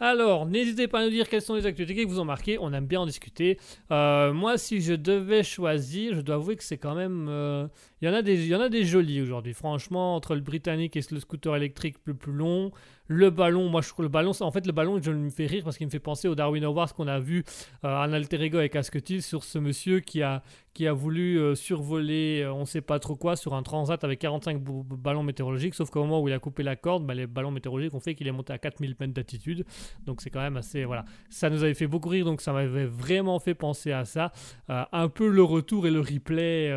Alors, 0.00 0.46
n'hésitez 0.46 0.88
pas 0.88 1.00
à 1.00 1.04
nous 1.04 1.10
dire 1.10 1.28
quelles 1.28 1.42
sont 1.42 1.54
les 1.54 1.64
actualités 1.64 2.00
qui 2.00 2.04
vous 2.04 2.18
ont 2.18 2.24
marqué. 2.24 2.58
On 2.60 2.72
aime 2.72 2.86
bien 2.86 3.00
en 3.00 3.06
discuter. 3.06 3.58
Euh, 3.92 4.32
moi, 4.32 4.58
si 4.58 4.80
je 4.80 4.94
devais 4.94 5.44
choisir, 5.44 6.14
je 6.16 6.20
dois 6.20 6.34
avouer 6.34 6.56
que 6.56 6.64
c'est 6.64 6.76
quand 6.76 6.96
même. 6.96 7.28
Euh, 7.28 7.68
il 8.00 8.08
y 8.08 8.10
en 8.10 8.14
a 8.14 8.22
des, 8.22 8.48
il 8.48 8.84
jolis 8.84 9.22
aujourd'hui. 9.22 9.54
Franchement, 9.54 10.16
entre 10.16 10.34
le 10.34 10.40
britannique 10.40 10.96
et 10.96 11.02
le 11.08 11.20
scooter 11.20 11.54
électrique 11.54 11.96
le 12.04 12.14
plus 12.14 12.32
long, 12.32 12.72
le 13.06 13.30
ballon, 13.30 13.68
moi 13.68 13.80
je 13.80 13.88
trouve 13.88 14.04
le 14.04 14.08
ballon, 14.08 14.32
en 14.40 14.50
fait 14.50 14.66
le 14.66 14.72
ballon 14.72 15.00
je 15.00 15.10
me 15.10 15.30
fais 15.30 15.46
rire 15.46 15.64
parce 15.64 15.76
qu'il 15.76 15.86
me 15.86 15.90
fait 15.90 15.98
penser 15.98 16.28
au 16.28 16.34
Darwin 16.34 16.64
Awards 16.64 16.94
qu'on 16.94 17.08
a 17.08 17.18
vu 17.18 17.44
euh, 17.84 17.88
en 17.88 18.12
alter 18.12 18.40
ego 18.40 18.58
avec 18.58 18.74
Asketil 18.74 19.22
sur 19.22 19.44
ce 19.44 19.58
monsieur 19.58 20.00
qui 20.00 20.22
a, 20.22 20.42
qui 20.74 20.86
a 20.86 20.92
voulu 20.92 21.38
euh, 21.38 21.54
survoler 21.54 22.46
on 22.54 22.64
sait 22.64 22.80
pas 22.80 22.98
trop 22.98 23.14
quoi 23.14 23.36
sur 23.36 23.54
un 23.54 23.62
transat 23.62 24.02
avec 24.04 24.18
45 24.20 24.62
ballons 24.62 25.22
météorologiques. 25.22 25.74
Sauf 25.74 25.90
qu'au 25.90 26.00
moment 26.00 26.20
où 26.20 26.28
il 26.28 26.34
a 26.34 26.38
coupé 26.38 26.62
la 26.62 26.76
corde, 26.76 27.06
bah, 27.06 27.14
les 27.14 27.26
ballons 27.26 27.50
météorologiques 27.50 27.94
ont 27.94 28.00
fait 28.00 28.14
qu'il 28.14 28.26
est 28.26 28.32
monté 28.32 28.52
à 28.52 28.58
4000 28.58 28.96
mètres 28.98 29.12
d'altitude. 29.12 29.64
Donc 30.06 30.20
c'est 30.22 30.30
quand 30.30 30.40
même 30.40 30.56
assez, 30.56 30.84
voilà, 30.84 31.04
ça 31.28 31.50
nous 31.50 31.62
avait 31.62 31.74
fait 31.74 31.86
beaucoup 31.86 32.08
rire 32.08 32.24
donc 32.24 32.40
ça 32.40 32.52
m'avait 32.52 32.86
vraiment 32.86 33.38
fait 33.38 33.54
penser 33.54 33.92
à 33.92 34.04
ça, 34.04 34.32
euh, 34.70 34.84
un 34.92 35.08
peu 35.08 35.28
le 35.28 35.42
retour 35.42 35.86
et 35.86 35.90
le 35.90 36.00
replay 36.00 36.70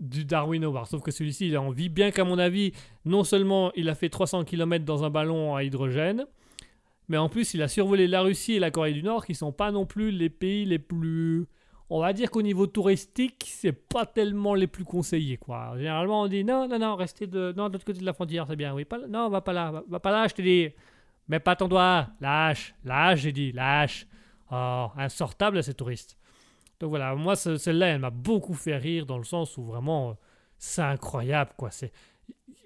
du 0.00 0.24
Darwin 0.24 0.64
Award. 0.64 0.86
Sauf 0.86 1.02
que 1.02 1.10
celui-ci, 1.10 1.48
il 1.48 1.56
a 1.56 1.62
envie, 1.62 1.88
bien 1.88 2.10
qu'à 2.10 2.24
mon 2.24 2.38
avis, 2.38 2.72
non 3.04 3.24
seulement 3.24 3.72
il 3.74 3.88
a 3.88 3.94
fait 3.94 4.08
300 4.08 4.44
km 4.44 4.84
dans 4.84 5.04
un 5.04 5.10
ballon 5.10 5.56
à 5.56 5.64
hydrogène, 5.64 6.26
mais 7.08 7.16
en 7.16 7.28
plus 7.28 7.54
il 7.54 7.62
a 7.62 7.68
survolé 7.68 8.06
la 8.06 8.22
Russie 8.22 8.54
et 8.54 8.58
la 8.58 8.70
Corée 8.70 8.92
du 8.92 9.02
Nord, 9.02 9.26
qui 9.26 9.34
sont 9.34 9.52
pas 9.52 9.70
non 9.72 9.86
plus 9.86 10.10
les 10.10 10.30
pays 10.30 10.64
les 10.64 10.78
plus... 10.78 11.46
On 11.90 12.00
va 12.00 12.12
dire 12.12 12.30
qu'au 12.30 12.42
niveau 12.42 12.66
touristique, 12.66 13.46
c'est 13.48 13.72
pas 13.72 14.04
tellement 14.04 14.54
les 14.54 14.66
plus 14.66 14.84
conseillés, 14.84 15.38
quoi. 15.38 15.72
Généralement, 15.76 16.22
on 16.22 16.28
dit 16.28 16.44
non, 16.44 16.68
non, 16.68 16.78
non, 16.78 16.96
restez 16.96 17.26
de, 17.26 17.54
non, 17.56 17.68
de 17.68 17.74
l'autre 17.74 17.84
côté 17.86 18.00
de 18.00 18.04
la 18.04 18.12
frontière, 18.12 18.46
c'est 18.46 18.56
bien. 18.56 18.74
Oui, 18.74 18.84
pas, 18.84 18.98
non, 19.08 19.30
va 19.30 19.40
pas 19.40 19.52
là, 19.52 19.82
va, 19.88 20.00
pas 20.00 20.10
là, 20.10 20.28
je 20.28 20.34
te 20.34 20.42
dis. 20.42 20.68
Mets 21.28 21.40
pas 21.40 21.56
ton 21.56 21.68
doigt, 21.68 22.08
lâche, 22.20 22.74
lâche, 22.84 23.20
j'ai 23.20 23.32
dit, 23.32 23.52
lâche. 23.52 24.06
Oh, 24.50 24.88
insortable 24.96 25.62
ces 25.62 25.74
touristes. 25.74 26.16
Donc 26.80 26.90
voilà, 26.90 27.14
moi, 27.14 27.36
celle-là, 27.36 27.88
elle 27.88 28.00
m'a 28.00 28.10
beaucoup 28.10 28.54
fait 28.54 28.76
rire 28.76 29.04
dans 29.04 29.18
le 29.18 29.24
sens 29.24 29.56
où 29.56 29.64
vraiment, 29.64 30.10
euh, 30.10 30.12
c'est 30.58 30.82
incroyable, 30.82 31.52
quoi. 31.56 31.70
C'est 31.70 31.92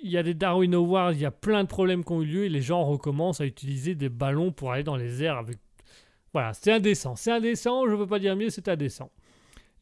il 0.02 0.10
y 0.10 0.18
a 0.18 0.22
des 0.22 0.34
Darwin 0.34 0.74
Awards, 0.74 1.12
il 1.12 1.20
y 1.20 1.24
a 1.24 1.30
plein 1.30 1.62
de 1.62 1.68
problèmes 1.68 2.04
qui 2.04 2.12
ont 2.12 2.22
eu 2.22 2.26
lieu 2.26 2.44
et 2.44 2.48
les 2.48 2.60
gens 2.60 2.82
recommencent 2.84 3.40
à 3.40 3.46
utiliser 3.46 3.94
des 3.94 4.08
ballons 4.08 4.50
pour 4.50 4.72
aller 4.72 4.82
dans 4.82 4.96
les 4.96 5.22
airs 5.22 5.38
avec. 5.38 5.58
Voilà, 6.32 6.54
c'est 6.54 6.72
indécent. 6.72 7.16
C'est 7.16 7.30
indécent, 7.30 7.86
je 7.86 7.92
ne 7.92 7.96
veux 7.96 8.06
pas 8.06 8.18
dire 8.18 8.36
mieux, 8.36 8.50
c'est 8.50 8.68
indécent. 8.68 9.10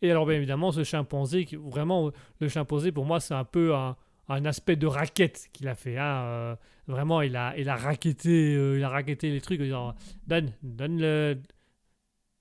Et 0.03 0.11
alors, 0.11 0.27
bien 0.27 0.37
évidemment, 0.37 0.73
ce 0.73 0.83
chimpanzé, 0.83 1.47
vraiment, 1.53 2.11
le 2.41 2.49
chimpanzé, 2.49 2.91
pour 2.91 3.05
moi, 3.05 3.21
c'est 3.21 3.35
un 3.35 3.45
peu 3.45 3.75
un, 3.75 3.97
aspect 4.29 4.77
de 4.77 4.87
raquette 4.87 5.49
qu'il 5.53 5.69
a 5.69 5.75
fait. 5.75 5.99
Hein. 5.99 6.23
Euh, 6.25 6.57
vraiment, 6.87 7.21
il 7.21 7.37
a, 7.37 7.57
il 7.59 7.69
a 7.69 7.77
raquetté, 7.77 8.55
euh, 8.55 8.79
il 8.79 8.85
a 8.85 8.89
raquetté 8.89 9.31
les 9.31 9.41
trucs. 9.41 9.63
Genre, 9.63 9.95
donne, 10.27 10.53
donne-le, 10.63 11.41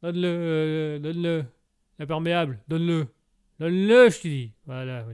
donne-le, 0.02 0.99
donne-le. 1.02 1.45
Imperméable, 1.99 2.60
donne-le. 2.68 3.07
Donne-le, 3.60 4.10
je 4.10 4.22
te 4.22 4.27
dis. 4.27 4.53
Voilà. 4.65 5.06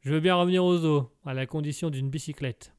Je 0.00 0.12
veux 0.12 0.20
bien 0.20 0.36
revenir 0.36 0.64
aux 0.64 0.84
eaux, 0.84 1.12
à 1.26 1.34
la 1.34 1.46
condition 1.46 1.90
d'une 1.90 2.08
bicyclette. 2.08 2.74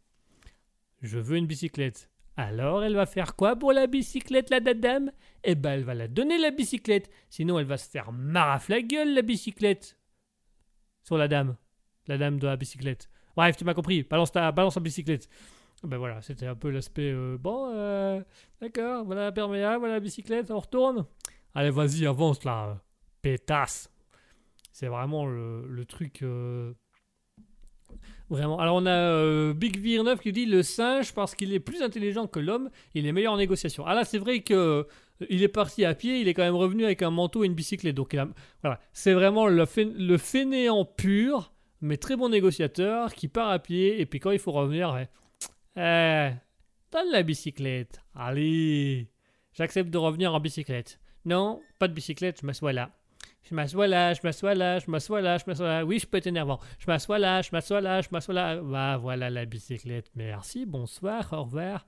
Je 1.02 1.20
veux 1.20 1.38
une 1.38 1.46
bicyclette. 1.46 2.10
Alors, 2.38 2.84
elle 2.84 2.96
va 2.96 3.06
faire 3.06 3.36
quoi 3.36 3.56
pour 3.56 3.72
la 3.72 3.88
bicyclette, 3.88 4.50
la 4.50 4.60
dame? 4.60 5.12
Eh 5.44 5.56
ben, 5.56 5.72
elle 5.72 5.84
va 5.84 5.94
la 5.94 6.08
donner, 6.08 6.38
la 6.38 6.52
bicyclette. 6.52 7.10
Sinon, 7.30 7.60
elle 7.60 7.66
va 7.66 7.78
se 7.78 7.90
faire 7.90 8.12
maraf 8.12 8.68
la 8.68 8.82
gueule, 8.82 9.14
la 9.14 9.22
bicyclette. 9.22 9.98
Sur 11.04 11.18
la 11.18 11.28
dame. 11.28 11.56
La 12.08 12.18
dame 12.18 12.40
de 12.40 12.48
la 12.48 12.58
bicyclette. 12.58 13.10
Bref, 13.36 13.56
tu 13.56 13.64
m'as 13.64 13.74
compris. 13.74 14.04
Balance 14.04 14.32
ta, 14.32 14.52
balance 14.52 14.78
bicyclette. 14.78 15.30
Ben 15.84 15.98
voilà, 15.98 16.22
c'était 16.22 16.48
un 16.48 16.56
peu 16.56 16.70
l'aspect. 16.70 17.12
Euh, 17.12 17.38
bon, 17.38 17.72
euh, 17.74 18.22
d'accord, 18.60 19.06
voilà 19.06 19.26
l'imperméable, 19.26 19.80
voilà 19.80 19.96
la 19.96 20.00
bicyclette, 20.00 20.50
on 20.50 20.60
retourne. 20.60 21.06
Allez, 21.54 21.70
vas-y, 21.70 22.06
avance 22.06 22.44
là, 22.44 22.82
pétasse. 23.22 23.92
C'est 24.72 24.88
vraiment 24.88 25.26
le, 25.26 25.86
truc. 25.88 26.22
Euh, 26.22 26.74
vraiment. 28.30 28.60
Alors, 28.60 28.76
on 28.76 28.86
a 28.86 28.92
euh, 28.92 29.54
Big 29.54 29.80
V9 29.80 30.20
qui 30.20 30.32
dit 30.32 30.46
le 30.46 30.64
singe, 30.64 31.14
parce 31.14 31.36
qu'il 31.36 31.54
est 31.54 31.60
plus 31.60 31.82
intelligent 31.82 32.28
que 32.28 32.40
l'homme, 32.40 32.70
il 32.94 33.06
est 33.06 33.12
meilleur 33.12 33.34
en 33.34 33.38
négociation. 33.38 33.84
Ah 33.86 33.94
là, 33.94 34.04
c'est 34.06 34.18
vrai 34.20 34.42
que. 34.42 34.54
Euh, 34.54 34.84
il 35.30 35.44
est 35.44 35.48
parti 35.48 35.86
à 35.86 35.96
pied, 35.96 36.20
il 36.20 36.28
est 36.28 36.34
quand 36.34 36.44
même 36.44 36.56
revenu 36.56 36.84
avec 36.84 37.02
un 37.02 37.10
manteau 37.10 37.44
et 37.44 37.48
une 37.48 37.54
bicyclette. 37.54 37.96
Donc, 37.96 38.18
voilà, 38.62 38.82
c'est 38.92 39.14
vraiment 39.14 39.48
le, 39.48 39.66
le 39.98 40.18
fainéant 40.18 40.84
pur, 40.84 41.54
mais 41.80 41.96
très 41.96 42.18
bon 42.18 42.28
négociateur 42.28 43.14
qui 43.14 43.30
part 43.30 43.50
à 43.50 43.60
pied. 43.60 44.02
Et 44.02 44.06
puis, 44.06 44.20
quand 44.20 44.32
il 44.32 44.40
faut 44.40 44.52
revenir, 44.52 44.94
eh, 45.78 46.32
donne 46.92 47.12
la 47.12 47.24
bicyclette. 47.24 48.02
Allez, 48.14 49.10
j'accepte 49.54 49.90
de 49.90 49.98
revenir 49.98 50.34
en 50.34 50.40
bicyclette. 50.40 51.00
Non, 51.24 51.62
pas 51.80 51.88
de 51.88 51.94
bicyclette, 51.94 52.42
je 52.42 52.46
m'assois 52.46 52.74
là. 52.74 52.92
Je 53.48 53.54
m'assois 53.54 53.86
là, 53.86 54.14
je 54.14 54.22
m'assois 54.24 54.56
là, 54.56 54.80
je 54.80 54.90
m'assois 54.90 55.22
là, 55.22 55.38
je 55.38 55.44
m'assois 55.46 55.68
là. 55.68 55.86
Oui, 55.86 56.00
je 56.00 56.08
peux 56.08 56.18
être 56.18 56.26
énervant. 56.26 56.60
Je 56.80 56.86
m'assois 56.88 57.20
là, 57.20 57.44
je 57.44 57.50
m'assois 57.52 57.80
là, 57.80 58.02
je 58.02 58.08
m'assois 58.12 58.34
là. 58.34 58.60
Bah, 58.60 58.98
voilà 58.98 59.30
la 59.30 59.46
bicyclette. 59.46 60.10
Merci, 60.16 60.66
bonsoir, 60.66 61.32
au 61.32 61.44
revoir. 61.44 61.86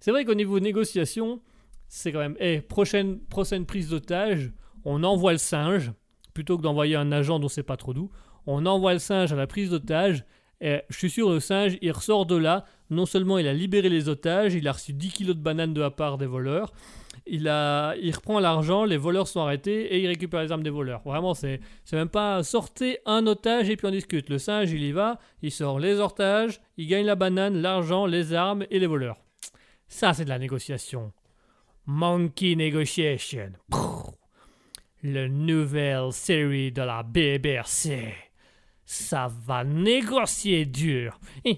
C'est 0.00 0.10
vrai 0.10 0.26
qu'au 0.26 0.34
niveau 0.34 0.60
négociation, 0.60 1.40
c'est 1.88 2.12
quand 2.12 2.18
même. 2.18 2.36
Eh, 2.40 2.60
prochaine, 2.60 3.20
prochaine 3.20 3.64
prise 3.64 3.88
d'otage, 3.88 4.52
on 4.84 5.02
envoie 5.02 5.32
le 5.32 5.38
singe, 5.38 5.92
plutôt 6.34 6.58
que 6.58 6.62
d'envoyer 6.62 6.96
un 6.96 7.10
agent 7.10 7.38
dont 7.38 7.48
c'est 7.48 7.62
pas 7.62 7.78
trop 7.78 7.94
doux. 7.94 8.10
On 8.46 8.66
envoie 8.66 8.92
le 8.92 8.98
singe 8.98 9.32
à 9.32 9.36
la 9.36 9.46
prise 9.46 9.70
d'otage. 9.70 10.26
Et 10.60 10.82
je 10.90 10.98
suis 10.98 11.10
sûr, 11.10 11.30
le 11.30 11.40
singe, 11.40 11.78
il 11.80 11.90
ressort 11.90 12.26
de 12.26 12.36
là. 12.36 12.66
Non 12.90 13.06
seulement 13.06 13.38
il 13.38 13.48
a 13.48 13.54
libéré 13.54 13.88
les 13.88 14.10
otages, 14.10 14.54
il 14.54 14.68
a 14.68 14.72
reçu 14.72 14.92
10 14.92 15.08
kilos 15.10 15.36
de 15.36 15.40
bananes 15.40 15.72
de 15.72 15.80
la 15.80 15.90
part 15.90 16.18
des 16.18 16.26
voleurs. 16.26 16.70
Il, 17.26 17.48
a, 17.48 17.94
il 17.96 18.14
reprend 18.14 18.40
l'argent, 18.40 18.84
les 18.84 18.96
voleurs 18.96 19.28
sont 19.28 19.40
arrêtés 19.40 19.94
et 19.94 20.00
il 20.00 20.06
récupère 20.06 20.42
les 20.42 20.52
armes 20.52 20.62
des 20.62 20.70
voleurs. 20.70 21.02
Vraiment, 21.04 21.34
c'est, 21.34 21.60
même 21.92 22.08
pas 22.08 22.42
sortez 22.42 22.98
un 23.06 23.26
otage 23.26 23.70
et 23.70 23.76
puis 23.76 23.86
on 23.86 23.90
discute. 23.90 24.28
Le 24.28 24.38
singe, 24.38 24.70
il 24.72 24.82
y 24.82 24.92
va, 24.92 25.18
il 25.42 25.50
sort 25.50 25.78
les 25.78 26.00
otages, 26.00 26.60
il 26.76 26.88
gagne 26.88 27.06
la 27.06 27.14
banane, 27.14 27.60
l'argent, 27.60 28.06
les 28.06 28.34
armes 28.34 28.64
et 28.70 28.78
les 28.78 28.86
voleurs. 28.86 29.18
Ça, 29.88 30.14
c'est 30.14 30.24
de 30.24 30.30
la 30.30 30.38
négociation. 30.38 31.12
Monkey 31.86 32.54
Negotiation. 32.54 33.52
Le 35.02 35.26
nouvelle 35.26 36.12
série 36.12 36.70
de 36.70 36.82
la 36.82 37.02
BBC. 37.02 38.14
Ça 38.92 39.26
va 39.46 39.64
négocier 39.64 40.66
dur. 40.66 41.18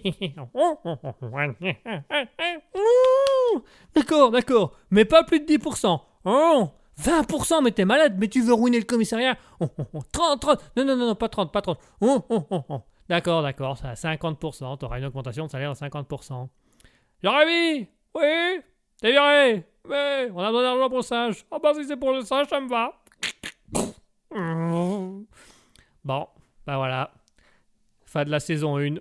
D'accord, 3.93 4.31
d'accord. 4.31 4.77
Mais 4.93 5.05
pas 5.05 5.25
plus 5.25 5.41
de 5.41 5.47
10%. 5.47 6.01
Oh, 6.27 6.69
20%, 7.01 7.65
mais 7.65 7.73
t'es 7.73 7.85
malade, 7.85 8.15
mais 8.19 8.29
tu 8.29 8.41
veux 8.41 8.55
ruiner 8.55 8.79
le 8.79 8.85
commissariat. 8.85 9.37
Oh, 9.59 9.67
oh, 9.77 9.85
oh, 9.95 10.03
30, 10.13 10.41
30. 10.43 10.61
Non, 10.77 10.85
non, 10.85 10.97
non, 10.97 11.17
pas 11.17 11.29
30, 11.29 11.51
pas 11.51 11.61
30. 11.61 11.77
Oh, 12.03 12.25
oh, 12.29 12.47
oh, 12.51 12.65
oh. 12.69 12.81
D'accord, 13.09 13.43
d'accord, 13.43 13.79
ça 13.79 13.89
à 13.89 13.95
50%. 13.95 14.79
T'auras 14.79 14.99
une 15.01 15.07
augmentation 15.07 15.47
de 15.47 15.51
salaire 15.51 15.73
de 15.73 15.77
50%. 15.77 16.49
Jérémy 17.21 17.89
Oui 18.15 18.61
T'es 19.01 19.11
viré 19.11 19.67
Oui, 19.89 20.31
on 20.33 20.39
a 20.39 20.53
besoin 20.53 20.63
d'argent 20.63 20.89
pour 20.89 20.99
le 20.99 21.03
singe. 21.03 21.45
Oh 21.51 21.59
bah 21.61 21.73
si 21.75 21.85
c'est 21.85 21.97
pour 21.97 22.13
le 22.13 22.21
singe, 22.23 22.47
ça 22.47 22.61
me 22.61 22.69
va. 22.69 22.93
Bon, 26.05 26.29
bah 26.65 26.77
voilà. 26.77 27.11
Fin 28.15 28.25
de 28.25 28.31
la 28.31 28.39
saison 28.39 28.79
1. 28.79 28.95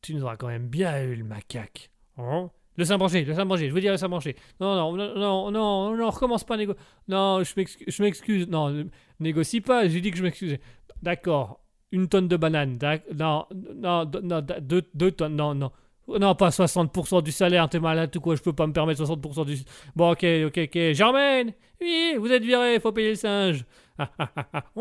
Tu 0.00 0.14
nous 0.14 0.22
auras 0.22 0.38
quand 0.38 0.46
même 0.46 0.68
bien 0.68 1.02
eu 1.02 1.16
le 1.16 1.24
macaque. 1.24 1.90
Hein? 2.16 2.48
Le 2.78 2.84
sein 2.86 2.96
branché, 2.96 3.26
le 3.26 3.34
sein 3.34 3.44
branché, 3.44 3.68
je 3.68 3.74
veux 3.74 3.80
dire 3.82 3.92
le 3.92 3.98
sein 3.98 4.08
branché. 4.08 4.36
Non, 4.58 4.74
non, 4.74 4.96
non, 4.96 5.50
non, 5.50 5.94
non, 5.94 6.10
recommence 6.10 6.42
pas 6.42 6.54
à 6.54 6.56
négocier. 6.56 6.80
Non, 7.08 7.42
je 7.44 8.02
m'excuse. 8.02 8.48
Non, 8.48 8.86
négocie 9.20 9.60
pas, 9.60 9.86
j'ai 9.86 10.00
dit 10.00 10.10
que 10.10 10.16
je 10.16 10.22
m'excusais. 10.22 10.60
D'accord, 11.02 11.60
une 11.92 12.08
tonne 12.08 12.26
de 12.26 12.38
bananes. 12.38 12.78
Non, 13.14 13.44
non, 13.74 14.10
non, 14.22 14.40
deux, 14.62 14.82
deux 14.94 15.12
tonnes, 15.12 15.36
non, 15.36 15.54
non. 15.54 15.70
Non, 16.08 16.34
pas 16.34 16.48
60% 16.48 17.22
du 17.22 17.32
salaire, 17.32 17.68
t'es 17.68 17.80
malade 17.80 18.16
ou 18.16 18.20
quoi, 18.20 18.34
je 18.34 18.40
peux 18.40 18.54
pas 18.54 18.66
me 18.66 18.72
permettre 18.72 19.04
60% 19.04 19.44
du... 19.44 19.58
Bon, 19.94 20.12
ok, 20.12 20.24
ok, 20.46 20.58
ok. 20.64 20.92
Germaine 20.94 21.52
Oui, 21.82 22.14
vous 22.18 22.32
êtes 22.32 22.44
viré, 22.44 22.80
faut 22.80 22.92
payer 22.92 23.10
le 23.10 23.14
singe. 23.16 23.66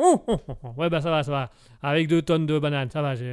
Ouais, 0.77 0.89
bah 0.89 1.01
ça 1.01 1.09
va, 1.11 1.23
ça 1.23 1.31
va. 1.31 1.51
Avec 1.81 2.07
deux 2.07 2.21
tonnes 2.21 2.45
de 2.45 2.59
bananes, 2.59 2.89
ça 2.91 3.01
va. 3.01 3.13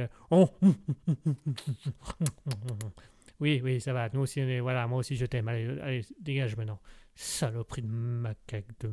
Oui, 3.39 3.61
oui, 3.63 3.81
ça 3.81 3.93
va. 3.93 4.09
Nous 4.13 4.21
aussi, 4.21 4.39
est- 4.39 4.59
voilà, 4.59 4.87
moi 4.87 4.99
aussi 4.99 5.15
je 5.15 5.25
t'aime. 5.25 5.47
Allez, 5.49 6.05
dégage 6.21 6.55
maintenant. 6.55 6.79
Saloperie 7.15 7.81
de 7.81 7.87
macaque 7.87 8.65
de... 8.79 8.89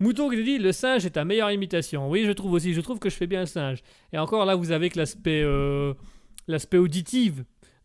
Mouton 0.00 0.30
qui 0.30 0.42
dit 0.42 0.58
le 0.58 0.72
singe 0.72 1.04
est 1.06 1.10
ta 1.10 1.24
meilleure 1.24 1.50
imitation. 1.50 2.08
Oui, 2.10 2.24
je 2.26 2.32
trouve 2.32 2.52
aussi. 2.52 2.72
Je 2.74 2.80
trouve 2.80 2.98
que 2.98 3.10
je 3.10 3.14
fais 3.16 3.26
bien 3.26 3.40
le 3.40 3.46
singe. 3.46 3.82
Et 4.12 4.18
encore 4.18 4.44
là, 4.46 4.54
vous 4.56 4.72
avez 4.72 4.88
que 4.90 4.98
l'aspect 4.98 5.42
euh, 5.44 5.94
l'aspect 6.48 6.78
auditif 6.78 7.34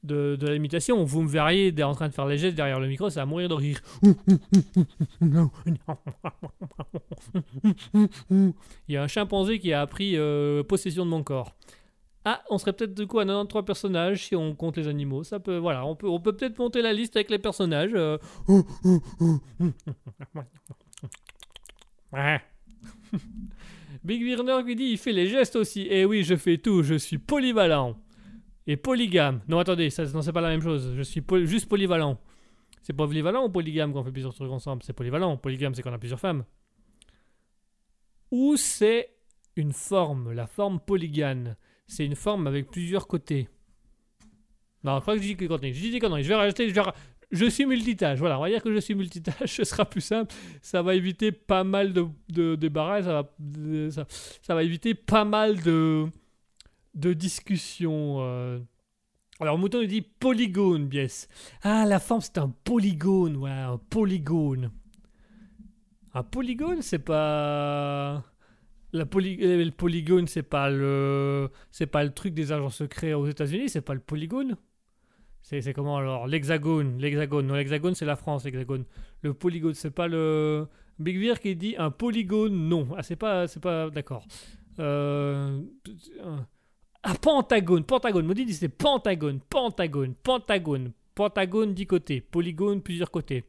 de, 0.04 0.36
de 0.40 0.48
l'imitation. 0.50 1.04
Vous 1.04 1.22
me 1.22 1.28
verriez 1.30 1.74
en 1.84 1.94
train 1.94 2.08
de 2.10 2.14
faire 2.14 2.26
les 2.28 2.38
gestes 2.38 2.56
derrière 2.56 2.80
le 2.80 2.88
micro, 2.88 3.10
ça 3.10 3.22
va 3.22 3.26
mourir 3.26 3.50
de 3.50 3.54
rire. 3.54 3.80
Il 7.94 8.54
y 8.90 8.98
a 8.98 9.04
un 9.04 9.08
chimpanzé 9.08 9.60
qui 9.60 9.74
a 9.74 9.82
appris 9.82 10.18
euh, 10.18 10.64
possession 10.64 11.06
de 11.06 11.10
mon 11.12 11.24
corps. 11.24 11.56
Ah, 12.26 12.42
on 12.50 12.58
serait 12.58 12.72
peut-être 12.72 12.94
du 12.94 13.06
coup 13.06 13.20
à 13.20 13.26
93 13.26 13.66
personnages 13.66 14.28
si 14.28 14.36
on 14.36 14.56
compte 14.56 14.78
les 14.78 14.88
animaux. 14.88 15.24
Ça 15.24 15.40
peut, 15.40 15.58
voilà, 15.58 15.86
on 15.86 15.96
peut, 15.96 16.08
on 16.08 16.22
peut 16.22 16.34
peut-être 16.34 16.58
monter 16.58 16.82
la 16.82 16.94
liste 16.94 17.16
avec 17.18 17.30
les 17.30 17.40
personnages. 17.40 17.92
euh. 17.96 18.18
Big 24.04 24.22
Wirner 24.22 24.64
qui 24.66 24.76
dit 24.76 24.84
il 24.86 24.98
fait 24.98 25.12
les 25.12 25.28
gestes 25.28 25.56
aussi. 25.56 25.88
Eh 25.90 26.06
oui, 26.06 26.24
je 26.24 26.36
fais 26.36 26.58
tout, 26.58 26.84
je 26.84 26.96
suis 26.96 27.18
polyvalent. 27.18 27.96
Et 28.68 28.78
polygame. 28.78 29.42
Non, 29.48 29.60
attendez, 29.60 29.90
ça, 29.90 30.06
non, 30.06 30.22
c'est 30.22 30.32
pas 30.32 30.42
la 30.42 30.50
même 30.50 30.62
chose. 30.62 30.94
Je 30.96 31.02
suis 31.04 31.22
juste 31.46 31.68
polyvalent. 31.68 32.20
C'est 32.82 32.94
polyvalent 32.94 33.46
ou 33.46 33.50
polygame 33.50 33.94
quand 33.94 34.02
on 34.02 34.04
fait 34.04 34.12
plusieurs 34.12 34.34
trucs 34.34 34.52
ensemble? 34.52 34.84
C'est 34.84 34.94
polyvalent. 34.94 35.38
Polygame, 35.38 35.74
c'est 35.74 35.82
quand 35.82 35.92
on 35.92 35.96
a 35.96 36.00
plusieurs 36.00 36.20
femmes. 36.20 36.44
Ou 38.32 38.56
c'est 38.58 39.10
une 39.56 39.74
forme, 39.74 40.32
la 40.34 40.48
forme 40.48 40.80
polygame. 40.80 41.56
C'est 41.88 42.06
une 42.06 42.16
forme 42.16 42.48
avec 42.48 42.72
plusieurs 42.72 43.08
côtés. 43.08 43.48
Non, 44.84 44.96
je 44.98 45.02
crois 45.02 45.16
que 45.16 45.22
je 45.22 45.28
dis 45.28 45.36
que. 45.36 45.46
Je 45.46 45.80
dis 45.80 45.92
des 45.92 46.00
conneries. 46.00 46.24
Je 46.24 46.30
vais 46.30 46.36
rajouter. 46.36 46.70
Je, 46.70 46.74
vais 46.74 46.82
je 47.32 47.46
suis 47.46 47.66
multitâche. 47.66 48.20
Voilà, 48.20 48.38
on 48.38 48.42
va 48.42 48.50
dire 48.50 48.62
que 48.62 48.74
je 48.74 48.80
suis 48.80 48.96
multitâche. 48.96 49.56
Ce 49.58 49.64
sera 49.64 49.86
plus 49.86 50.02
simple. 50.02 50.34
Ça 50.62 50.82
va 50.82 50.96
éviter 50.96 51.32
pas 51.32 51.64
mal 51.64 51.94
de, 51.94 52.08
de- 52.30 52.58
ça, 53.92 54.06
ça 54.42 54.56
va 54.56 54.64
éviter 54.64 54.94
pas 54.94 55.26
mal 55.26 55.62
de, 55.62 56.08
de 56.94 57.14
discussions. 57.14 58.18
euh. 58.20 58.60
Alors, 59.40 59.58
Mouton 59.58 59.82
nous 59.82 59.88
dit 59.88 60.02
polygone, 60.02 60.88
bies. 60.88 61.28
Ah, 61.64 61.86
la 61.86 62.00
forme, 62.00 62.22
c'est 62.22 62.38
un 62.38 62.50
polygone. 62.64 63.36
Voilà, 63.38 63.70
un 63.70 63.78
polygone. 63.78 64.72
Un 66.14 66.24
polygone, 66.24 66.82
c'est 66.82 67.00
pas. 67.00 68.24
La 68.94 69.06
poly- 69.06 69.40
euh, 69.44 69.64
le 69.66 69.72
polygone, 69.72 70.28
c'est 70.28 70.44
pas 70.44 70.70
le, 70.70 71.50
c'est 71.72 71.88
pas 71.88 72.04
le 72.04 72.14
truc 72.14 72.34
des 72.36 72.52
agents 72.52 72.70
secrets 72.70 73.14
aux 73.14 73.26
États-Unis, 73.28 73.70
c'est 73.70 73.82
pas 73.82 73.96
le 73.96 74.00
polygone. 74.00 74.56
C'est, 75.42 75.74
comment 75.74 75.98
alors 75.98 76.28
L'hexagone, 76.28 77.00
l'hexagone. 77.00 77.48
Non, 77.48 77.56
l'hexagone, 77.56 77.96
c'est 77.96 78.06
la 78.06 78.16
France, 78.16 78.46
l'hexagone. 78.46 78.86
Le 79.22 79.34
polygone, 79.34 79.74
c'est 79.74 79.92
pas 79.92 80.08
le. 80.08 80.68
Big 81.00 81.18
Vir 81.18 81.40
qui 81.40 81.56
dit 81.56 81.76
un 81.78 81.92
polygone, 81.92 82.54
non. 82.70 82.88
Ah, 82.96 83.04
c'est 83.04 83.16
pas, 83.16 83.48
c'est 83.48 83.60
pas, 83.60 83.90
d'accord. 83.90 84.26
Euh, 84.80 85.62
un- 87.04 87.12
Ah, 87.12 87.16
pentagone, 87.16 87.84
pentagone. 87.84 88.26
Maudit 88.26 88.46
dit 88.46 88.54
c'est 88.54 88.70
pentagone, 88.70 89.40
pentagone, 89.50 90.14
pentagone, 90.24 90.92
pentagone 91.16 91.74
dix 91.74 91.86
côtés, 91.86 92.22
polygone 92.22 92.82
plusieurs 92.82 93.12
côtés. 93.12 93.44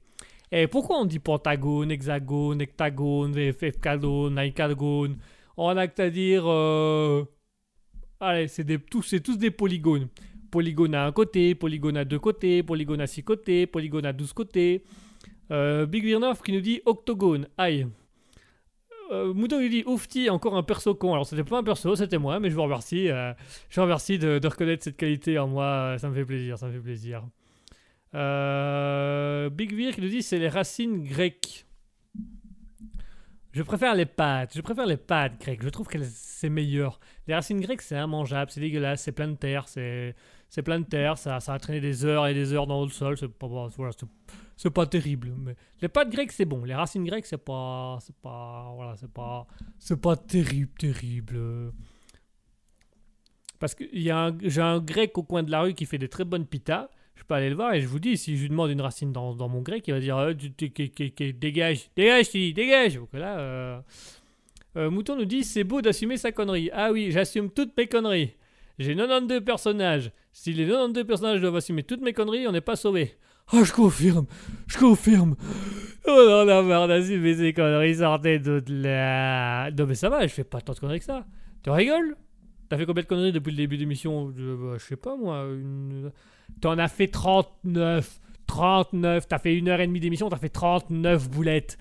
Et 0.52 0.66
pourquoi 0.68 0.98
on 1.01 1.05
dit 1.05 1.18
pentagone, 1.18 1.90
hexagone, 1.90 2.60
hectagone, 2.60 3.36
heptagone, 3.36 4.39
icagone 4.44 5.16
On 5.56 5.76
a 5.76 5.86
qu'à 5.89 6.10
dire. 6.10 6.44
euh, 6.47 7.24
Allez, 8.20 8.48
c'est 8.48 8.64
tous, 8.89 9.14
tous 9.22 9.36
des 9.36 9.51
polygones. 9.51 10.09
Polygone 10.51 10.94
à 10.94 11.06
un 11.06 11.12
côté, 11.12 11.55
polygone 11.55 11.97
à 11.97 12.05
deux 12.05 12.18
côtés, 12.20 12.62
polygone 12.62 13.01
à 13.01 13.06
six 13.06 13.22
côtés, 13.24 13.66
polygone 13.66 14.06
à 14.06 14.12
douze 14.12 14.32
côtés. 14.32 14.85
Euh, 15.51 15.85
Big 15.86 16.05
Virnoff 16.05 16.40
qui 16.43 16.52
nous 16.52 16.60
dit 16.60 16.81
octogone. 16.86 17.48
Aïe. 17.59 17.86
Euh, 19.12 19.35
Mouton 19.35 19.59
lui 19.60 19.68
dit 19.70 19.82
oufti, 19.86 20.31
encore 20.31 20.56
un 20.56 20.62
perso 20.62 20.94
con. 20.94 21.12
Alors 21.12 21.26
c'était 21.26 21.44
pas 21.44 21.59
un 21.59 21.62
perso, 21.62 21.94
c'était 21.94 22.18
moi, 22.18 22.40
mais 22.40 22.51
je 22.51 22.55
vous 22.55 22.62
remercie. 22.62 23.10
euh, 23.10 23.32
je 23.68 23.76
vous 23.81 23.82
remercie 23.85 24.18
de, 24.18 24.40
reconnaître 24.44 24.85
cette 24.85 24.97
qualité 24.97 25.39
en 25.39 25.47
moi. 25.48 25.64
euh, 25.64 25.98
Ça 25.98 26.09
me 26.09 26.14
fait 26.14 26.24
plaisir, 26.24 26.59
ça 26.59 26.66
me 26.68 26.72
fait 26.72 26.78
plaisir. 26.81 27.22
Euh, 28.14 29.51
Big 29.51 29.74
Vir 29.74 29.94
qui 29.94 30.01
nous 30.01 30.09
dit 30.09 30.22
c'est 30.22 30.39
les 30.39 30.48
racines 30.48 31.02
grecques. 31.05 31.66
Je 33.52 33.62
préfère 33.62 33.94
les 33.94 34.06
pâtes. 34.06 34.52
Je 34.56 34.60
préfère 34.60 34.86
les 34.86 34.97
pâtes 34.97 35.40
grecques. 35.40 35.62
Je 35.62 35.68
trouve 35.68 35.86
que 35.86 35.98
c'est 36.02 36.48
meilleur. 36.48 36.98
Les 37.28 37.35
racines 37.35 37.60
grecques, 37.60 37.82
c'est 37.82 37.97
immangeable, 37.97 38.51
c'est 38.51 38.60
dégueulasse, 38.60 39.02
c'est 39.02 39.12
plein 39.12 39.28
de 39.28 39.36
terre, 39.36 39.68
c'est 39.68 40.14
plein 40.64 40.81
de 40.81 40.85
terre, 40.85 41.18
ça, 41.18 41.40
ça 41.40 41.55
a 41.55 41.59
traîné 41.59 41.81
des 41.81 42.05
heures 42.05 42.26
et 42.26 42.35
des 42.35 42.52
heures 42.52 42.66
dans 42.66 42.82
le 42.82 42.90
sol, 42.90 43.16
c'est 43.16 43.28
voilà, 43.40 43.70
c'est- 43.93 44.06
c'est 44.56 44.70
pas 44.70 44.86
terrible. 44.86 45.32
Mais 45.36 45.56
les 45.81 45.89
pâtes 45.89 46.10
grecques, 46.10 46.32
c'est 46.32 46.44
bon. 46.44 46.64
Les 46.64 46.74
racines 46.74 47.05
grecques, 47.05 47.26
c'est 47.26 47.39
pas 47.39 47.98
c'est 48.01 48.16
pas 48.16 48.72
voilà, 48.74 48.97
c'est 48.97 49.10
pas 49.10 49.47
c'est 49.78 50.01
pas 50.01 50.16
terrible, 50.16 50.70
terrible. 50.78 51.72
Parce 53.59 53.74
que 53.74 53.85
y 53.97 54.10
a 54.10 54.26
un- 54.26 54.39
j'ai 54.43 54.60
un 54.60 54.81
grec 54.81 55.16
au 55.18 55.22
coin 55.22 55.43
de 55.43 55.51
la 55.51 55.62
rue 55.62 55.74
qui 55.74 55.86
fait 55.86 55.98
des 55.98 56.09
très 56.09 56.24
bonnes 56.24 56.47
pitas. 56.47 56.89
Je 57.14 57.22
peux 57.22 57.35
aller 57.35 57.48
le 57.48 57.55
voir 57.55 57.72
et 57.74 57.81
je 57.81 57.86
vous 57.86 58.01
dis, 58.01 58.16
si 58.16 58.36
je 58.36 58.43
lui 58.43 58.48
demande 58.48 58.70
une 58.70 58.81
racine 58.81 59.12
dans, 59.12 59.48
mon 59.48 59.62
grec, 59.62 59.86
il 59.86 59.94
va 59.94 60.01
dire 60.01 60.18
euh, 60.18 60.35
dégage, 60.35 61.90
dégage, 61.97 62.31
tu 62.31 62.39
dis, 62.39 62.52
dégage. 62.52 62.97
Donc 62.97 63.09
là, 63.12 63.39
euh, 63.39 63.81
euh, 64.76 64.90
Mouton 64.90 65.16
nous 65.16 65.24
dit 65.24 65.44
c'est 65.44 65.64
beau 65.64 65.81
d'assumer 65.81 66.16
sa 66.16 66.32
connerie. 66.32 66.70
Ah 66.72 66.90
oui, 66.93 67.10
j'assume 67.10 67.51
toutes 67.51 67.76
mes 67.76 67.86
conneries. 67.86 68.35
J'ai 68.78 68.97
92 68.97 69.40
personnages. 69.44 70.10
Si 70.32 70.52
les 70.52 70.66
92 70.66 71.05
personnages 71.05 71.40
doivent 71.40 71.56
assumer 71.56 71.85
toutes 71.85 72.01
mes 72.02 72.12
conneries, 72.12 72.48
on 72.48 72.52
n'est 72.52 72.60
pas 72.60 72.76
sauvé. 72.76 73.14
Ah, 73.52 73.62
je 73.62 73.72
confirme, 73.72 74.26
je 74.66 74.78
confirme. 74.78 75.36
Oh 76.06 76.24
non, 76.28 76.44
la 76.44 76.62
merde, 76.62 76.88
d'assumer 76.88 77.34
ces 77.34 77.52
conneries, 77.52 77.96
sortez 77.96 78.40
toutes 78.42 78.68
là. 78.68 79.70
Non, 79.70 79.86
mais 79.86 79.94
ça 79.94 80.08
va, 80.08 80.26
je 80.26 80.32
fais 80.32 80.44
pas 80.44 80.60
tant 80.60 80.72
de 80.72 80.78
conneries 80.78 80.98
que 80.98 81.04
ça. 81.04 81.26
Tu 81.62 81.70
rigoles? 81.70 82.16
T'as 82.68 82.78
fait 82.78 82.86
combien 82.86 83.02
de 83.02 83.08
conneries 83.08 83.32
depuis 83.32 83.50
le 83.50 83.56
début 83.56 83.76
de 83.76 83.80
l'émission? 83.80 84.32
Je, 84.36 84.54
bah, 84.54 84.78
sais 84.78 84.96
pas 84.96 85.16
moi. 85.16 85.46
T'en 86.60 86.78
as 86.78 86.88
fait 86.88 87.08
39. 87.08 88.20
39, 88.46 89.26
t'as 89.28 89.38
fait 89.38 89.56
une 89.56 89.68
heure 89.68 89.80
et 89.80 89.86
demie 89.86 90.00
d'émission, 90.00 90.28
t'as 90.28 90.36
fait 90.36 90.48
39 90.48 91.30
boulettes. 91.30 91.78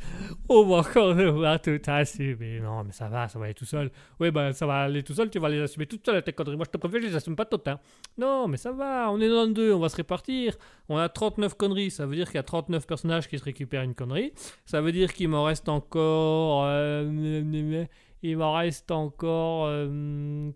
On 0.50 0.66
va 0.66 0.78
encore 0.78 1.16
devoir 1.16 1.62
tout 1.62 1.80
assumer. 1.88 2.60
Non, 2.60 2.84
mais 2.84 2.92
ça 2.92 3.08
va, 3.08 3.28
ça 3.28 3.40
va 3.40 3.46
aller 3.46 3.54
tout 3.54 3.66
seul. 3.66 3.92
Oui, 4.20 4.32
bah 4.32 4.54
ça 4.54 4.66
va 4.66 4.84
aller 4.84 5.04
tout 5.04 5.14
seul, 5.14 5.30
tu 5.30 5.40
vas 5.40 5.50
les 5.50 5.62
assumer 5.62 5.86
toutes 5.86 6.06
seules 6.06 6.22
tes 6.24 6.34
conneries. 6.34 6.56
Moi, 6.56 6.66
je 6.66 6.72
te 6.72 6.78
préviens, 6.78 7.02
je 7.02 7.08
les 7.08 7.16
assume 7.16 7.36
pas 7.36 7.46
toutes. 7.46 7.68
Hein. 7.68 7.80
Non, 8.18 8.48
mais 8.48 8.58
ça 8.58 8.72
va, 8.72 9.10
on 9.12 9.20
est 9.20 9.30
dans 9.30 9.48
deux, 9.48 9.74
on 9.74 9.80
va 9.80 9.90
se 9.90 9.98
répartir. 9.98 10.56
On 10.90 10.98
a 10.98 11.10
39 11.10 11.56
conneries, 11.56 11.92
ça 11.92 12.06
veut 12.06 12.16
dire 12.16 12.28
qu'il 12.28 12.36
y 12.36 12.40
a 12.40 12.44
39 12.44 12.88
personnages 12.88 13.28
qui 13.28 13.38
se 13.38 13.44
récupèrent 13.44 13.84
une 13.84 13.96
connerie. 13.96 14.34
Ça 14.66 14.82
veut 14.82 14.92
dire 14.92 15.14
qu'il 15.14 15.30
m'en 15.30 15.44
reste 15.44 15.70
encore. 15.70 16.64
Euh, 16.66 17.86
il 18.26 18.38
m'en 18.38 18.54
reste 18.54 18.90
encore 18.90 19.70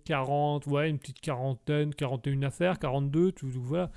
40, 0.05 0.67
ouais, 0.67 0.89
une 0.89 0.99
petite 0.99 1.19
quarantaine, 1.19 1.93
41 1.93 2.43
affaires, 2.43 2.79
42, 2.79 3.33
tout, 3.33 3.49
tout 3.49 3.61
voilà. 3.61 3.91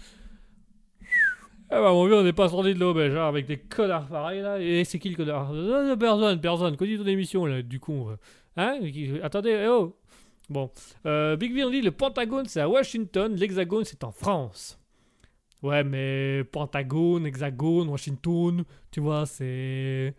Ah 1.73 1.81
bah 1.81 1.93
mon 1.93 2.05
vieux, 2.07 2.17
on 2.17 2.23
n'est 2.25 2.33
pas 2.33 2.49
sorti 2.49 2.75
de 2.75 2.81
l'auberge 2.81 3.15
hein, 3.15 3.29
avec 3.29 3.47
des 3.47 3.59
connards 3.59 4.09
pareils 4.09 4.43
là. 4.43 4.61
Et 4.61 4.85
c'est 4.85 4.99
qui 4.99 5.11
le 5.11 5.17
connard? 5.17 5.53
Euh, 5.53 5.97
Personne, 5.97 6.41
personne. 6.41 6.77
Continue 6.77 6.99
ton 6.99 7.07
émission 7.07 7.47
là, 7.47 7.63
du 7.63 7.79
coup. 7.79 8.09
Hein? 8.57 8.81
Attendez, 9.23 9.51
eh 9.65 9.69
oh 9.69 9.97
Bon. 10.49 10.69
Euh, 11.07 11.37
Big 11.37 11.55
V 11.55 11.63
on 11.65 11.71
dit 11.71 11.81
le 11.81 11.93
Pentagone 11.93 12.47
c'est 12.47 12.61
à 12.61 12.69
Washington, 12.69 13.35
l'Hexagone 13.37 13.85
c'est 13.85 14.03
en 14.03 14.11
France. 14.11 14.81
Ouais, 15.63 15.85
mais 15.85 16.43
Pentagone, 16.45 17.27
Hexagone, 17.27 17.89
Washington, 17.89 18.65
tu 18.91 19.01
vois, 19.01 19.27
c'est. 19.27 20.15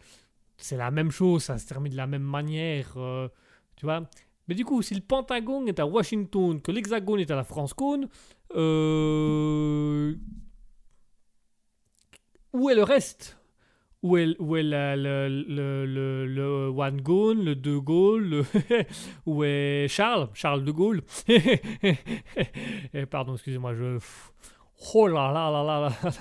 C'est 0.55 0.77
la 0.77 0.91
même 0.91 1.09
chose, 1.09 1.43
ça 1.43 1.57
se 1.57 1.67
termine 1.67 1.91
de 1.91 1.97
la 1.97 2.05
même 2.05 2.21
manière. 2.21 2.93
Euh, 2.95 3.27
tu 3.75 3.85
vois 3.87 4.03
Mais 4.47 4.53
du 4.53 4.63
coup, 4.63 4.83
si 4.83 4.93
le 4.93 5.01
Pentagone 5.01 5.67
est 5.67 5.79
à 5.79 5.87
Washington, 5.87 6.61
que 6.61 6.71
l'Hexagone 6.71 7.19
est 7.19 7.31
à 7.31 7.35
la 7.35 7.43
France-Cône, 7.43 8.07
euh 8.55 10.13
où 12.53 12.69
est 12.69 12.75
le 12.75 12.83
reste? 12.83 13.37
Où 14.03 14.17
est, 14.17 14.35
où 14.39 14.57
est 14.57 14.63
le, 14.63 14.95
le, 14.95 15.85
le, 15.85 16.25
le, 16.25 16.67
One 16.69 17.01
Gaulle, 17.01 17.43
le 17.43 17.55
De 17.55 17.77
Gaulle, 17.77 18.23
le 18.23 18.45
où 19.27 19.43
est 19.43 19.87
Charles, 19.87 20.29
Charles 20.33 20.63
de 20.63 20.71
Gaulle 20.71 21.03
eh, 21.27 23.05
Pardon, 23.05 23.33
excusez-moi, 23.33 23.75
je... 23.75 23.99
Oh 24.95 25.07
là 25.07 25.31
là 25.31 25.51
là 25.51 25.63
là 25.63 25.89
là 26.03 26.11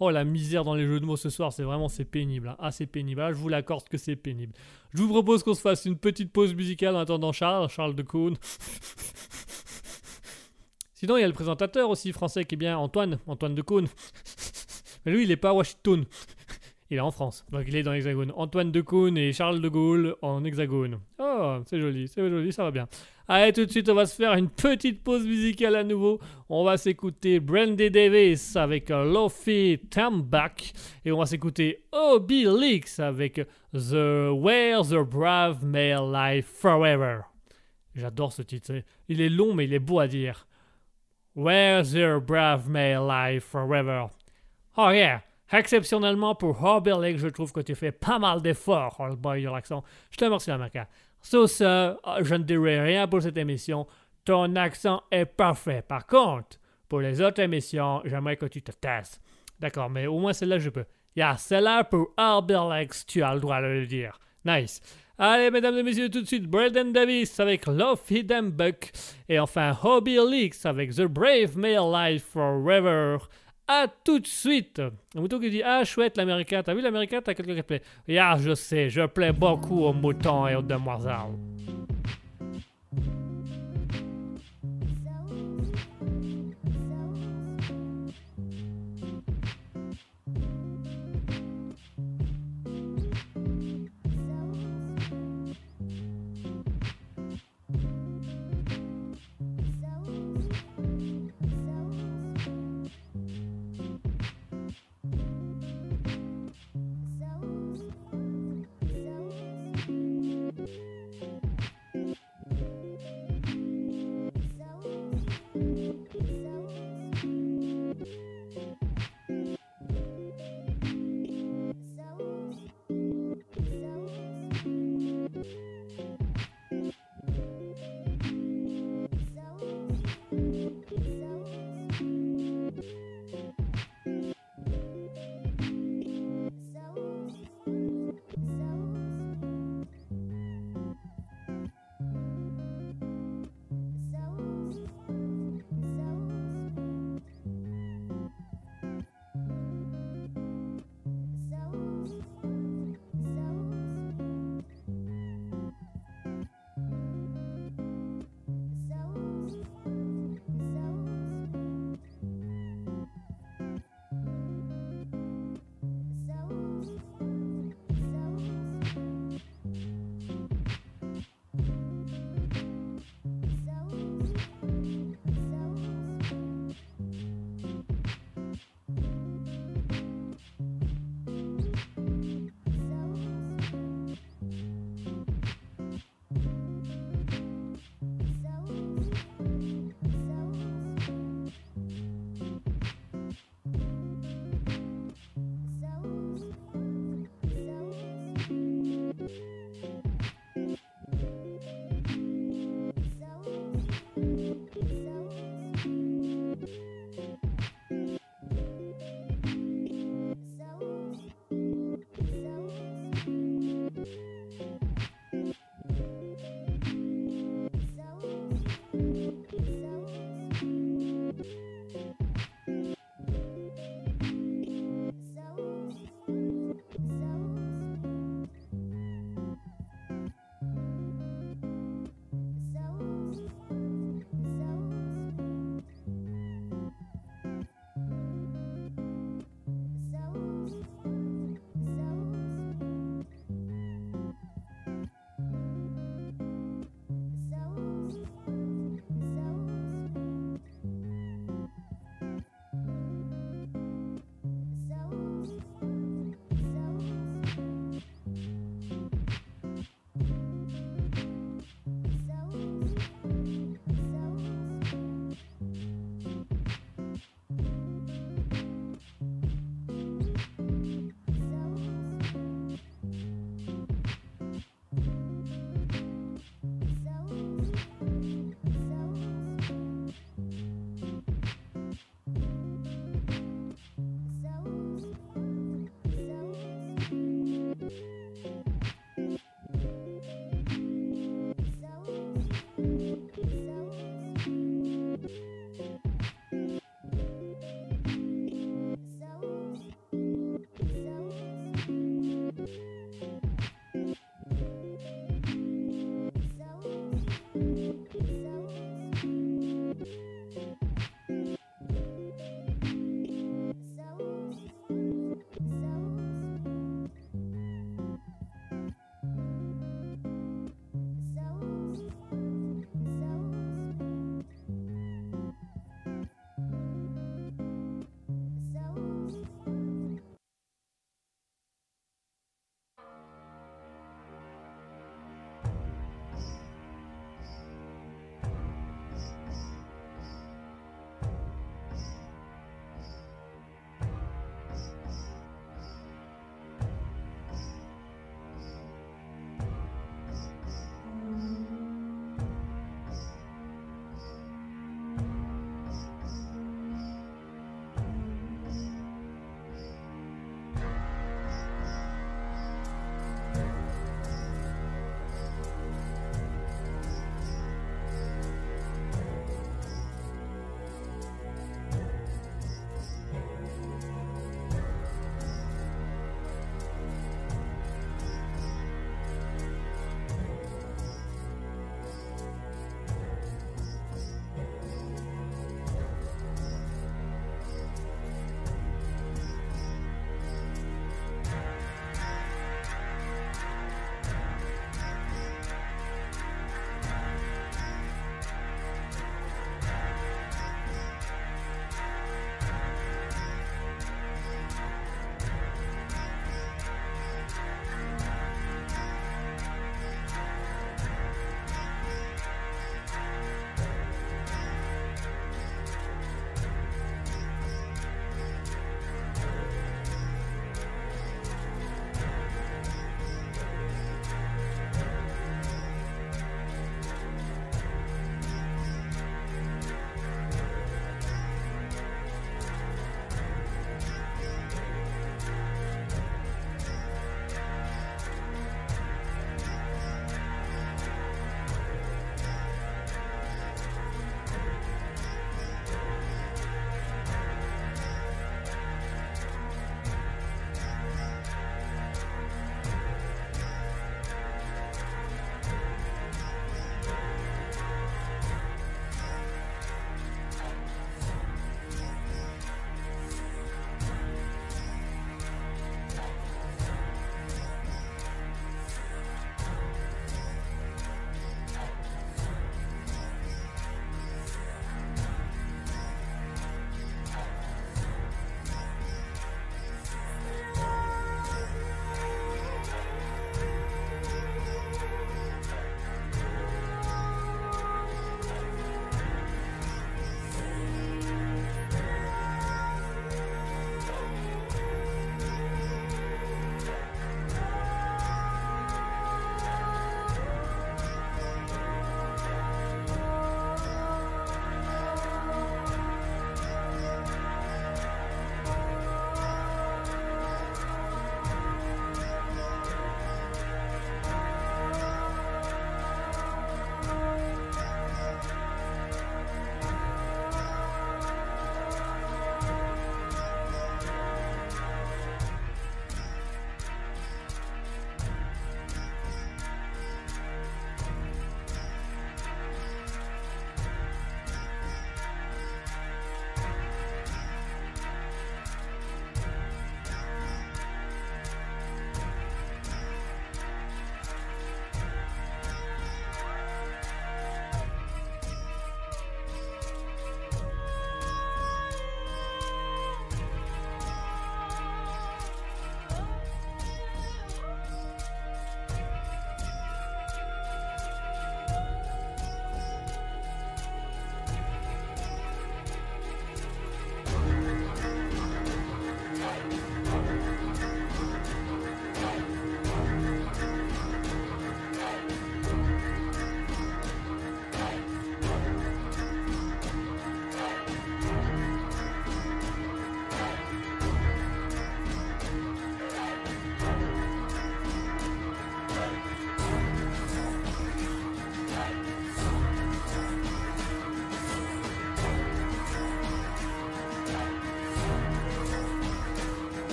Oh 0.00 0.10
la 0.10 0.24
misère 0.24 0.64
dans 0.64 0.74
les 0.74 0.86
jeux 0.86 0.98
de 1.00 1.06
mots 1.06 1.16
ce 1.16 1.30
soir, 1.30 1.52
c'est 1.52 1.62
vraiment 1.62 1.88
c'est 1.88 2.04
pénible, 2.04 2.48
hein. 2.48 2.56
assez 2.58 2.86
pénible. 2.86 3.20
Ah, 3.20 3.32
je 3.32 3.38
vous 3.38 3.48
l'accorde 3.48 3.88
que 3.88 3.96
c'est 3.96 4.16
pénible. 4.16 4.52
Je 4.92 5.02
vous 5.02 5.08
propose 5.08 5.42
qu'on 5.42 5.54
se 5.54 5.60
fasse 5.60 5.84
une 5.86 5.96
petite 5.96 6.32
pause 6.32 6.54
musicale 6.54 6.94
en 6.96 7.00
attendant 7.00 7.32
Charles, 7.32 7.68
Charles 7.68 7.94
de 7.94 8.02
Gaulle. 8.02 8.34
Sinon, 10.94 11.16
il 11.16 11.20
y 11.20 11.24
a 11.24 11.28
le 11.28 11.32
présentateur 11.32 11.90
aussi 11.90 12.12
français 12.12 12.44
qui 12.44 12.54
est 12.54 12.58
bien, 12.58 12.76
Antoine, 12.78 13.18
Antoine 13.26 13.54
de 13.54 13.62
Caunes. 13.62 13.88
Mais 15.04 15.12
lui, 15.12 15.24
il 15.24 15.30
est 15.30 15.36
pas 15.36 15.50
à 15.50 15.52
Washington. 15.52 16.04
il 16.90 16.96
est 16.96 17.00
en 17.00 17.10
France. 17.10 17.44
Donc 17.50 17.64
il 17.66 17.76
est 17.76 17.82
dans 17.82 17.92
l'Hexagone. 17.92 18.32
Antoine 18.36 18.72
de 18.72 18.80
Caunes 18.80 19.18
et 19.18 19.32
Charles 19.32 19.60
de 19.60 19.68
Gaulle 19.68 20.16
en 20.22 20.44
Hexagone. 20.44 21.00
Oh, 21.18 21.58
c'est 21.66 21.80
joli, 21.80 22.08
c'est 22.08 22.28
joli, 22.28 22.52
ça 22.52 22.64
va 22.64 22.70
bien. 22.70 22.88
Allez, 23.26 23.52
tout 23.52 23.64
de 23.64 23.70
suite, 23.70 23.88
on 23.88 23.94
va 23.94 24.04
se 24.04 24.16
faire 24.16 24.34
une 24.34 24.50
petite 24.50 25.02
pause 25.02 25.26
musicale 25.26 25.76
à 25.76 25.84
nouveau. 25.84 26.20
On 26.50 26.62
va 26.62 26.76
s'écouter 26.76 27.40
Brandy 27.40 27.90
Davis 27.90 28.54
avec 28.54 28.90
Lofi 28.90 29.80
Tambak. 29.90 30.72
Et 31.04 31.12
on 31.12 31.18
va 31.18 31.26
s'écouter 31.26 31.84
Obi 31.90 32.44
Leaks 32.44 32.98
avec 32.98 33.40
The 33.72 34.30
Where 34.30 34.82
the 34.82 35.08
Brave 35.08 35.64
May 35.64 35.94
Life 35.94 36.46
Forever. 36.46 37.20
J'adore 37.94 38.32
ce 38.32 38.42
titre. 38.42 38.72
Il 39.08 39.20
est 39.20 39.28
long, 39.28 39.54
mais 39.54 39.64
il 39.64 39.72
est 39.72 39.78
beau 39.78 40.00
à 40.00 40.08
dire. 40.08 40.46
Where 41.36 41.82
the 41.82 42.20
brave 42.24 42.68
may 42.68 42.94
live 42.94 43.42
forever. 43.42 44.06
Oh 44.76 44.90
yeah! 44.90 45.22
Exceptionnellement 45.52 46.34
pour 46.34 46.58
Lake, 47.00 47.18
je 47.18 47.28
trouve 47.28 47.52
que 47.52 47.60
tu 47.60 47.74
fais 47.74 47.92
pas 47.92 48.18
mal 48.18 48.42
d'efforts, 48.42 48.96
oh 48.98 49.14
boy 49.14 49.42
de 49.42 49.48
l'accent. 49.48 49.84
Je 50.10 50.16
te 50.16 50.24
remercie, 50.24 50.50
America. 50.50 50.88
Sur 51.20 51.48
ce, 51.48 51.96
je 52.22 52.34
ne 52.34 52.42
dirai 52.42 52.80
rien 52.80 53.06
pour 53.06 53.22
cette 53.22 53.36
émission. 53.36 53.86
Ton 54.24 54.56
accent 54.56 55.02
est 55.10 55.26
parfait. 55.26 55.82
Par 55.86 56.06
contre, 56.06 56.58
pour 56.88 57.00
les 57.00 57.20
autres 57.20 57.40
émissions, 57.40 58.00
j'aimerais 58.04 58.36
que 58.36 58.46
tu 58.46 58.62
te 58.62 58.72
testes. 58.72 59.20
D'accord, 59.60 59.90
mais 59.90 60.06
au 60.06 60.18
moins 60.18 60.32
celle-là, 60.32 60.58
je 60.58 60.70
peux. 60.70 60.86
Yeah, 61.14 61.36
celle-là 61.36 61.84
pour 61.84 62.12
Lake, 62.18 62.92
tu 63.06 63.22
as 63.22 63.34
le 63.34 63.40
droit 63.40 63.60
de 63.60 63.66
le 63.66 63.86
dire. 63.86 64.18
Nice. 64.44 64.80
Allez, 65.16 65.52
mesdames 65.52 65.78
et 65.78 65.82
messieurs, 65.84 66.08
tout 66.08 66.22
de 66.22 66.26
suite, 66.26 66.48
Braden 66.48 66.92
Davis 66.92 67.38
avec 67.38 67.66
Love 67.66 68.02
Hidden 68.10 68.50
Buck. 68.50 68.90
Et 69.28 69.38
enfin, 69.38 69.78
Hobby 69.84 70.18
Leaks 70.18 70.66
avec 70.66 70.90
The 70.90 71.02
Brave 71.02 71.56
Male 71.56 71.92
Life 71.92 72.24
Forever. 72.32 73.18
A 73.66 73.86
tout 73.88 74.18
de 74.18 74.26
suite. 74.26 74.80
Un 75.16 75.20
mouton 75.20 75.40
qui 75.40 75.50
dit 75.50 75.62
Ah, 75.64 75.84
chouette 75.84 76.16
l'américain. 76.16 76.62
T'as 76.62 76.74
vu 76.74 76.82
l'américain 76.82 77.20
T'as 77.22 77.34
quelqu'un 77.34 77.54
qui 77.54 77.62
plaît. 77.62 77.82
Yeah, 78.06 78.36
je 78.36 78.54
sais, 78.54 78.90
je 78.90 79.06
plais 79.06 79.32
beaucoup 79.32 79.84
aux 79.84 79.92
moutons 79.92 80.46
et 80.46 80.54
aux 80.54 80.62
demoiselles. 80.62 81.83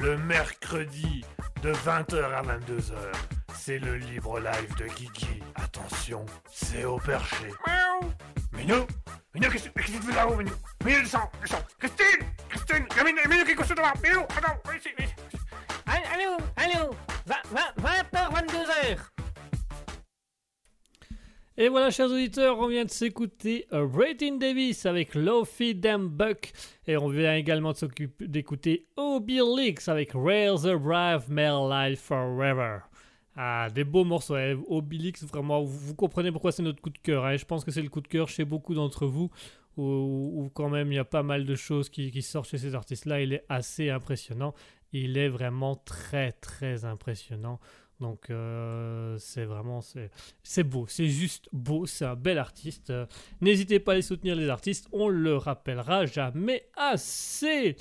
Le 0.00 0.16
mercredi 0.16 1.24
de 1.62 1.72
20h 1.72 2.22
à 2.32 2.42
22h. 2.42 2.94
C'est 3.54 3.78
le 3.78 3.96
libre 3.96 4.40
live 4.40 4.74
de 4.76 4.86
Guigui. 4.86 5.42
Attention, 5.54 6.24
c'est 6.50 6.84
au 6.84 6.98
perché. 6.98 7.48
Miaou. 7.66 8.12
Minou 8.52 8.86
Minou, 9.34 9.50
qu'est-ce 9.50 9.68
qu'est-ce 9.68 9.92
que 9.92 9.98
tu 9.98 10.02
fais 10.02 10.14
là-haut, 10.14 10.40
voilà, 21.70 21.90
chers 21.90 22.10
auditeurs, 22.10 22.58
on 22.58 22.66
vient 22.68 22.84
de 22.84 22.90
s'écouter 22.90 23.66
euh, 23.72 23.86
Rating 23.86 24.38
Davis 24.38 24.86
avec 24.86 25.14
Lofi 25.14 25.78
Them 25.80 26.08
Buck. 26.08 26.52
Et 26.86 26.96
on 26.96 27.08
vient 27.08 27.34
également 27.34 27.72
d'écouter 28.20 28.86
Obi 28.96 29.40
Leaks 29.56 29.88
avec 29.88 30.12
Rails 30.14 30.62
the 30.62 30.74
Brave 30.74 31.30
Male 31.30 31.90
Life 31.90 32.00
Forever. 32.00 32.78
Ah, 33.36 33.68
des 33.72 33.84
beaux 33.84 34.04
morceaux. 34.04 34.34
hein. 34.34 34.60
Obi 34.68 34.98
Leaks, 34.98 35.22
vraiment, 35.24 35.62
vous, 35.62 35.94
comprenez 35.94 36.32
pourquoi 36.32 36.52
c'est 36.52 36.62
notre 36.62 36.80
coup 36.82 36.90
de 36.90 36.98
cœur. 36.98 37.24
hein. 37.24 37.36
Je 37.36 37.44
pense 37.44 37.64
que 37.64 37.70
c'est 37.70 37.82
le 37.82 37.88
coup 37.88 38.00
de 38.00 38.08
cœur 38.08 38.28
chez 38.28 38.44
beaucoup 38.44 38.74
d'entre 38.74 39.06
vous. 39.06 39.30
Où, 39.76 39.82
où 39.82 40.50
quand 40.52 40.68
même 40.68 40.92
il 40.92 40.96
y 40.96 40.98
a 40.98 41.04
pas 41.04 41.22
mal 41.22 41.46
de 41.46 41.54
choses 41.54 41.88
qui 41.88 42.22
sortent 42.22 42.48
chez 42.50 42.58
ces 42.58 42.74
artistes-là. 42.74 43.22
Il 43.22 43.32
est 43.32 43.44
assez 43.48 43.88
impressionnant. 43.88 44.52
Il 44.92 45.16
est 45.16 45.28
vraiment 45.28 45.76
très 45.76 46.32
très 46.32 46.84
impressionnant. 46.84 47.60
Donc 48.00 48.30
euh, 48.30 49.16
c'est 49.18 49.44
vraiment 49.44 49.80
c'est 50.42 50.64
beau, 50.64 50.86
c'est 50.88 51.08
juste 51.08 51.48
beau, 51.52 51.86
c'est 51.86 52.06
un 52.06 52.16
bel 52.16 52.38
artiste. 52.38 52.90
Euh, 52.90 53.06
N'hésitez 53.40 53.78
pas 53.78 53.92
à 53.92 53.94
aller 53.94 54.02
soutenir 54.02 54.34
les 54.36 54.48
artistes, 54.48 54.88
on 54.92 55.08
le 55.08 55.36
rappellera 55.36 56.06
jamais 56.06 56.64
assez. 56.76 57.76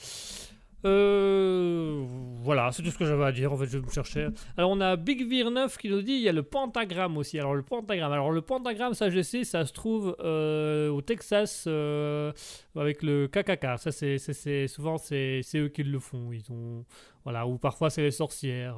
Euh, 0.86 2.06
voilà, 2.42 2.72
c'est 2.72 2.82
tout 2.84 2.92
ce 2.92 2.98
que 2.98 3.06
j'avais 3.06 3.26
à 3.26 3.34
dire. 3.34 3.52
En 3.52 3.58
fait, 3.58 3.66
je 3.66 3.80
me 3.80 3.90
cherchais. 3.90 4.28
Alors, 4.56 4.72
on 4.72 4.80
a 4.80 4.96
Big 4.96 5.28
Vir 5.28 5.52
9 5.52 5.78
qui 5.78 5.90
nous 5.90 6.02
dit 6.02 6.14
il 6.14 6.22
y 6.22 6.30
a 6.30 6.32
le 6.32 6.44
pentagramme 6.44 7.18
aussi. 7.18 7.38
Alors, 7.38 7.54
le 7.54 7.64
pentagramme, 7.64 8.14
alors 8.14 8.32
le 8.32 8.42
pentagramme, 8.42 8.94
ça 8.94 9.10
je 9.10 9.22
sais, 9.22 9.44
ça 9.44 9.66
se 9.66 9.74
trouve 9.74 10.16
au 10.20 11.02
Texas 11.02 11.68
avec 11.68 13.04
le 13.04 13.28
KKK. 13.28 13.78
Ça, 13.78 13.92
c'est 13.92 14.68
souvent 14.68 14.98
c'est 14.98 15.42
c'est 15.44 15.60
eux 15.60 15.70
qui 15.70 15.84
le 15.84 16.00
font. 16.00 16.32
Ils 16.32 16.50
ont 16.52 16.86
voilà, 17.24 17.46
ou 17.48 17.58
parfois 17.58 17.90
c'est 17.90 18.02
les 18.02 18.12
sorcières. 18.12 18.78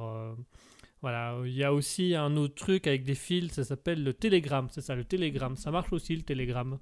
Voilà, 1.02 1.36
il 1.44 1.52
y 1.52 1.64
a 1.64 1.74
aussi 1.74 2.14
un 2.14 2.36
autre 2.36 2.54
truc 2.54 2.86
avec 2.86 3.02
des 3.04 3.16
fils, 3.16 3.52
ça 3.52 3.64
s'appelle 3.64 4.04
le 4.04 4.14
télégramme, 4.14 4.68
c'est 4.70 4.80
ça, 4.80 4.94
le 4.94 5.04
télégramme. 5.04 5.56
Ça 5.56 5.72
marche 5.72 5.92
aussi 5.92 6.14
le 6.14 6.22
télégramme. 6.22 6.78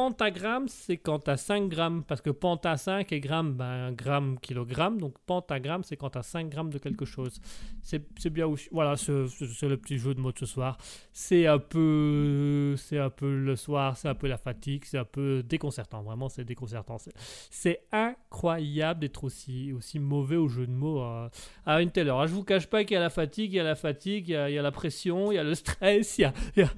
Pentagramme, 0.00 0.68
c'est 0.68 0.98
quand 0.98 1.20
t'as 1.20 1.38
5 1.38 1.70
grammes, 1.70 2.04
parce 2.04 2.20
que 2.20 2.28
penta 2.28 2.76
5 2.76 3.12
et 3.12 3.20
gramme, 3.20 3.54
ben, 3.54 3.92
gramme, 3.92 4.38
kilogramme, 4.42 5.00
donc 5.00 5.14
pentagramme, 5.24 5.84
c'est 5.84 5.96
quand 5.96 6.10
t'as 6.10 6.22
5 6.22 6.50
grammes 6.50 6.68
de 6.68 6.76
quelque 6.76 7.06
chose. 7.06 7.40
C'est 7.82 8.28
bien 8.28 8.46
aussi, 8.46 8.68
voilà, 8.70 8.96
c'est 8.98 9.12
le 9.12 9.76
petit 9.76 9.96
jeu 9.96 10.12
de 10.12 10.20
mots 10.20 10.32
de 10.32 10.38
ce 10.38 10.44
soir. 10.44 10.76
C'est 11.14 11.46
un 11.46 11.58
peu, 11.58 12.74
c'est 12.76 12.98
un 12.98 13.08
peu 13.08 13.38
le 13.38 13.56
soir, 13.56 13.96
c'est 13.96 14.08
un 14.08 14.14
peu 14.14 14.26
la 14.28 14.36
fatigue, 14.36 14.84
c'est 14.84 14.98
un 14.98 15.06
peu 15.06 15.42
déconcertant, 15.42 16.02
vraiment 16.02 16.28
c'est 16.28 16.44
déconcertant. 16.44 16.98
C'est- 17.50 17.80
incroyable 17.90 19.00
d'être 19.00 19.24
aussi, 19.24 19.72
aussi 19.72 19.98
mauvais 19.98 20.36
au 20.36 20.48
jeu 20.48 20.66
de 20.66 20.72
mots 20.72 21.00
euh, 21.00 21.28
à 21.64 21.80
une 21.80 21.90
telle 21.90 22.08
heure. 22.08 22.20
Ah, 22.20 22.26
Je 22.26 22.34
vous 22.34 22.44
cache 22.44 22.66
pas 22.66 22.84
qu'il 22.84 22.94
y 22.94 22.98
a 22.98 23.00
la 23.00 23.08
fatigue, 23.08 23.52
il 23.54 23.56
y 23.56 23.60
a 23.60 23.64
la 23.64 23.74
fatigue, 23.76 24.28
il 24.28 24.32
y 24.32 24.36
a, 24.36 24.50
il 24.50 24.54
y 24.54 24.58
a 24.58 24.62
la 24.62 24.72
pression, 24.72 25.32
il 25.32 25.36
y 25.36 25.38
a 25.38 25.44
le 25.44 25.54
stress, 25.54 26.18
il 26.18 26.22
y, 26.22 26.24
a, 26.24 26.34
il 26.56 26.62
y 26.62 26.64
a- 26.64 26.70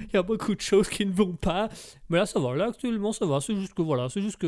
il 0.00 0.14
y 0.14 0.16
a 0.16 0.22
beaucoup 0.22 0.54
de 0.56 0.60
choses 0.60 0.88
qui 0.88 1.06
ne 1.06 1.12
vont 1.12 1.34
pas. 1.36 1.68
Mais 2.08 2.18
là, 2.18 2.26
ça 2.26 2.40
va. 2.40 2.47
Là, 2.54 2.66
actuellement, 2.68 3.12
ça 3.12 3.26
va. 3.26 3.40
C'est 3.40 3.56
juste 3.56 3.74
que 3.74 3.82
voilà, 3.82 4.08
c'est 4.08 4.20
juste 4.22 4.36
que 4.36 4.46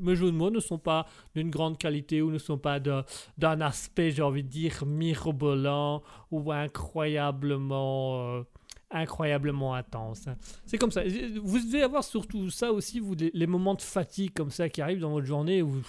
mes 0.00 0.14
jeux 0.16 0.26
de 0.26 0.36
mots 0.36 0.50
ne 0.50 0.60
sont 0.60 0.78
pas 0.78 1.06
d'une 1.34 1.50
grande 1.50 1.78
qualité 1.78 2.22
ou 2.22 2.30
ne 2.30 2.38
sont 2.38 2.58
pas 2.58 2.80
d'un 2.80 3.60
aspect, 3.60 4.10
j'ai 4.10 4.22
envie 4.22 4.42
de 4.42 4.48
dire, 4.48 4.84
mirobolant 4.86 6.02
ou 6.30 6.52
incroyablement. 6.52 8.36
euh, 8.38 8.42
incroyablement 8.90 9.74
intense. 9.74 10.28
C'est 10.66 10.78
comme 10.78 10.92
ça. 10.92 11.02
Vous 11.42 11.58
devez 11.58 11.82
avoir 11.82 12.04
surtout 12.04 12.48
ça 12.50 12.72
aussi, 12.72 13.02
les 13.32 13.46
moments 13.46 13.74
de 13.74 13.82
fatigue 13.82 14.32
comme 14.34 14.50
ça 14.50 14.68
qui 14.68 14.80
arrivent 14.82 15.00
dans 15.00 15.10
votre 15.10 15.26
journée 15.26 15.62
où 15.62 15.80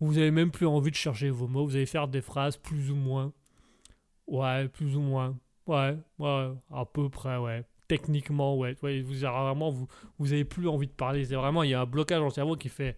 où 0.00 0.06
vous 0.06 0.18
avez 0.18 0.30
même 0.30 0.50
plus 0.50 0.66
envie 0.66 0.90
de 0.90 0.96
chercher 0.96 1.30
vos 1.30 1.46
mots, 1.46 1.66
vous 1.66 1.76
allez 1.76 1.86
faire 1.86 2.08
des 2.08 2.22
phrases 2.22 2.56
plus 2.56 2.90
ou 2.90 2.94
moins. 2.96 3.32
Ouais, 4.26 4.68
plus 4.68 4.96
ou 4.96 5.00
moins. 5.00 5.36
Ouais, 5.66 5.96
ouais, 6.18 6.50
à 6.72 6.84
peu 6.86 7.08
près, 7.10 7.36
ouais. 7.38 7.64
Techniquement, 7.90 8.56
ouais. 8.56 8.76
vous 9.02 9.14
vraiment, 9.14 9.70
vous, 9.70 9.88
vous 10.18 10.32
avez 10.32 10.44
plus 10.44 10.68
envie 10.68 10.86
de 10.86 10.92
parler. 10.92 11.24
C'est 11.24 11.34
vraiment, 11.34 11.64
il 11.64 11.70
y 11.70 11.74
a 11.74 11.80
un 11.80 11.86
blocage 11.86 12.20
dans 12.20 12.26
le 12.26 12.30
cerveau 12.30 12.54
qui 12.54 12.68
fait. 12.68 12.96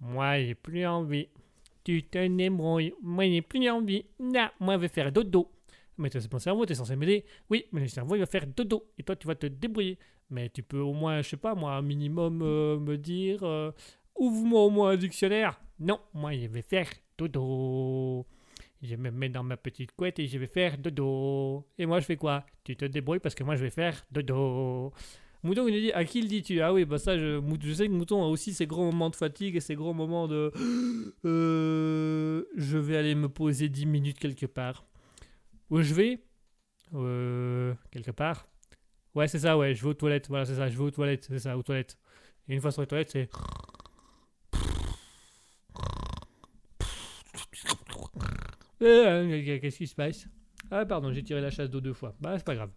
Moi, 0.00 0.38
j'ai 0.38 0.54
plus 0.54 0.86
envie. 0.86 1.28
Tu 1.84 2.02
te 2.02 2.26
débrouilles. 2.26 2.94
Moi, 3.02 3.24
j'ai 3.26 3.42
plus 3.42 3.68
envie. 3.68 4.06
Non, 4.18 4.48
moi, 4.58 4.74
je 4.76 4.80
vais 4.80 4.88
faire 4.88 5.12
dodo. 5.12 5.50
Mais 5.98 6.08
c'est 6.10 6.32
mon 6.32 6.38
cerveau, 6.38 6.64
t'es 6.64 6.74
censé 6.74 6.96
m'aider. 6.96 7.24
Oui, 7.50 7.66
mais 7.72 7.82
le 7.82 7.88
cerveau, 7.88 8.14
il 8.14 8.20
va 8.20 8.26
faire 8.26 8.46
dodo. 8.46 8.84
Et 8.98 9.02
toi, 9.02 9.16
tu 9.16 9.26
vas 9.26 9.34
te 9.34 9.46
débrouiller. 9.46 9.98
Mais 10.30 10.48
tu 10.48 10.62
peux 10.62 10.78
au 10.80 10.94
moins, 10.94 11.20
je 11.22 11.28
sais 11.28 11.36
pas, 11.36 11.54
moi, 11.54 11.72
un 11.74 11.82
minimum 11.82 12.40
euh, 12.42 12.78
me 12.78 12.96
dire. 12.96 13.40
euh, 13.42 13.70
Ouvre-moi 14.18 14.62
au 14.64 14.70
moins 14.70 14.90
un 14.92 14.96
dictionnaire. 14.96 15.60
Non, 15.78 16.00
moi, 16.14 16.32
je 16.32 16.46
vais 16.46 16.62
faire 16.62 16.88
dodo. 17.18 18.24
Je 18.82 18.94
me 18.96 19.10
mets 19.10 19.28
dans 19.28 19.42
ma 19.42 19.56
petite 19.56 19.92
couette 19.92 20.18
et 20.18 20.26
je 20.26 20.38
vais 20.38 20.46
faire 20.46 20.78
dodo. 20.78 21.66
Et 21.78 21.86
moi, 21.86 22.00
je 22.00 22.04
fais 22.04 22.16
quoi? 22.16 22.44
Tu 22.64 22.76
te 22.76 22.84
débrouilles 22.84 23.20
parce 23.20 23.34
que 23.34 23.42
moi, 23.44 23.56
je 23.56 23.62
vais 23.64 23.70
faire 23.70 24.04
dodo. 24.10 24.92
Mouton, 25.42 25.68
il 25.68 25.74
nous 25.74 25.80
dit 25.80 25.92
À 25.92 26.04
qui 26.04 26.20
le 26.22 26.28
dis-tu? 26.28 26.60
Ah 26.60 26.72
oui, 26.72 26.84
bah 26.84 26.98
ça, 26.98 27.16
je, 27.18 27.40
je 27.62 27.72
sais 27.72 27.86
que 27.86 27.92
Mouton 27.92 28.22
a 28.22 28.26
aussi 28.26 28.52
ses 28.52 28.66
gros 28.66 28.84
moments 28.84 29.10
de 29.10 29.16
fatigue 29.16 29.56
et 29.56 29.60
ses 29.60 29.74
gros 29.74 29.94
moments 29.94 30.28
de. 30.28 30.52
Euh, 31.24 32.44
je 32.56 32.78
vais 32.78 32.96
aller 32.96 33.14
me 33.14 33.28
poser 33.28 33.68
10 33.68 33.86
minutes 33.86 34.18
quelque 34.18 34.46
part. 34.46 34.84
Où 35.70 35.80
je 35.80 35.94
vais? 35.94 36.20
Euh, 36.94 37.74
Quelque 37.90 38.10
part. 38.10 38.46
Ouais, 39.14 39.26
c'est 39.28 39.40
ça, 39.40 39.56
ouais, 39.56 39.74
je 39.74 39.82
vais 39.82 39.88
aux 39.90 39.94
toilettes. 39.94 40.28
Voilà, 40.28 40.44
c'est 40.44 40.56
ça, 40.56 40.68
je 40.68 40.76
vais 40.76 40.84
aux 40.84 40.90
toilettes. 40.90 41.26
C'est 41.28 41.38
ça, 41.38 41.56
aux 41.56 41.62
toilettes. 41.62 41.96
Et 42.48 42.54
une 42.54 42.60
fois 42.60 42.70
sur 42.70 42.82
les 42.82 42.86
toilettes, 42.86 43.10
c'est. 43.10 43.28
Euh, 48.86 49.58
Qu'est-ce 49.60 49.78
qui 49.78 49.86
se 49.86 49.94
passe 49.94 50.26
Ah, 50.70 50.86
pardon, 50.86 51.12
j'ai 51.12 51.22
tiré 51.22 51.40
la 51.40 51.50
chasse 51.50 51.70
d'eau 51.70 51.80
deux 51.80 51.92
fois. 51.92 52.14
Bah, 52.20 52.34
c'est 52.38 52.44
pas 52.44 52.54
grave. 52.54 52.70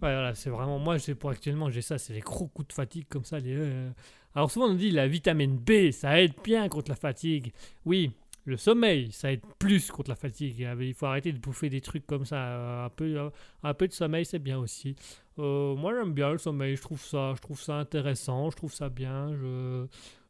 Voilà, 0.00 0.34
c'est 0.34 0.50
vraiment. 0.50 0.78
Moi, 0.78 0.96
pour 1.18 1.30
actuellement, 1.30 1.70
j'ai 1.70 1.82
ça, 1.82 1.98
c'est 1.98 2.12
les 2.12 2.20
gros 2.20 2.46
coups 2.48 2.68
de 2.68 2.72
fatigue 2.72 3.06
comme 3.08 3.24
ça. 3.24 3.36
Euh. 3.38 3.90
Alors, 4.34 4.50
souvent, 4.50 4.66
on 4.66 4.74
dit 4.74 4.90
la 4.90 5.08
vitamine 5.08 5.56
B, 5.58 5.90
ça 5.90 6.20
aide 6.20 6.34
bien 6.44 6.68
contre 6.68 6.90
la 6.90 6.96
fatigue. 6.96 7.52
Oui, 7.84 8.12
le 8.44 8.56
sommeil, 8.56 9.10
ça 9.12 9.32
aide 9.32 9.42
plus 9.58 9.90
contre 9.90 10.10
la 10.10 10.16
fatigue. 10.16 10.64
Ah, 10.64 10.74
Il 10.80 10.94
faut 10.94 11.06
arrêter 11.06 11.32
de 11.32 11.38
bouffer 11.38 11.68
des 11.70 11.80
trucs 11.80 12.06
comme 12.06 12.24
ça. 12.24 12.36
euh, 12.36 12.86
Un 12.86 12.90
peu, 12.90 13.04
euh, 13.18 13.86
de 13.86 13.92
sommeil, 13.92 14.24
c'est 14.24 14.38
bien 14.38 14.58
aussi. 14.58 14.94
Euh, 15.38 15.74
moi, 15.74 15.92
j'aime 15.94 16.12
bien 16.12 16.30
le 16.32 16.38
sommeil. 16.38 16.76
Je 16.76 16.82
trouve 16.82 17.02
ça, 17.04 17.32
je 17.36 17.40
trouve 17.42 17.60
ça 17.60 17.74
intéressant. 17.76 18.50
Je 18.50 18.56
trouve 18.56 18.72
ça 18.72 18.88
bien. 18.88 19.34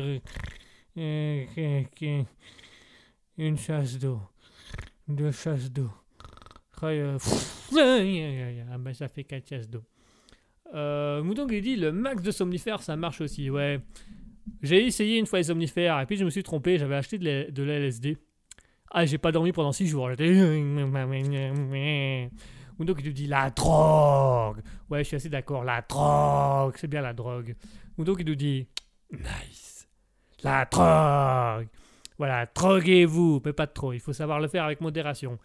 Une 3.38 3.58
chasse 3.58 4.00
d'eau, 4.00 4.22
deux 5.08 5.32
chasses 5.32 5.72
d'eau. 5.72 5.90
Ça 8.94 9.08
fait 9.08 9.24
4 9.24 9.48
chasses 9.50 9.70
d'eau. 9.70 9.84
Euh, 10.74 11.22
Mouton 11.24 11.48
qui 11.48 11.62
dit 11.62 11.76
le 11.76 11.92
max 11.92 12.24
de 12.24 12.32
somnifères 12.32 12.82
ça 12.82 12.96
marche 12.96 13.22
aussi. 13.22 13.50
Ouais. 13.50 13.80
J'ai 14.62 14.86
essayé 14.86 15.18
une 15.18 15.26
fois 15.26 15.40
les 15.40 15.44
somnifères 15.44 16.00
et 16.00 16.06
puis 16.06 16.18
je 16.18 16.26
me 16.26 16.30
suis 16.30 16.44
trompé, 16.44 16.78
j'avais 16.78 16.96
acheté 16.96 17.18
de 17.18 17.64
l'LSD. 17.64 18.18
Ah, 18.92 19.06
j'ai 19.06 19.18
pas 19.18 19.32
dormi 19.32 19.52
pendant 19.52 19.72
6 19.72 19.88
jours. 19.88 20.10
J'étais. 20.10 20.32
Mouton 22.78 22.94
qui 22.94 23.06
nous 23.06 23.14
dit 23.14 23.28
la 23.28 23.50
drogue. 23.52 24.62
Ouais, 24.90 25.00
je 25.00 25.08
suis 25.08 25.16
assez 25.16 25.30
d'accord. 25.30 25.64
La 25.64 25.82
drogue, 25.82 26.76
c'est 26.78 26.88
bien 26.88 27.02
la 27.02 27.14
drogue. 27.14 27.56
Mouton 27.98 28.16
qui 28.16 28.26
nous 28.26 28.36
dit 28.36 28.68
nice. 29.12 29.88
La 30.44 30.66
drogue. 30.66 31.68
Voilà, 32.18 32.46
droguez-vous, 32.54 33.42
mais 33.44 33.54
pas 33.54 33.68
trop. 33.68 33.94
Il 33.94 34.00
faut 34.00 34.14
savoir 34.14 34.40
le 34.40 34.48
faire 34.48 34.64
avec 34.64 34.82
modération. 34.82 35.38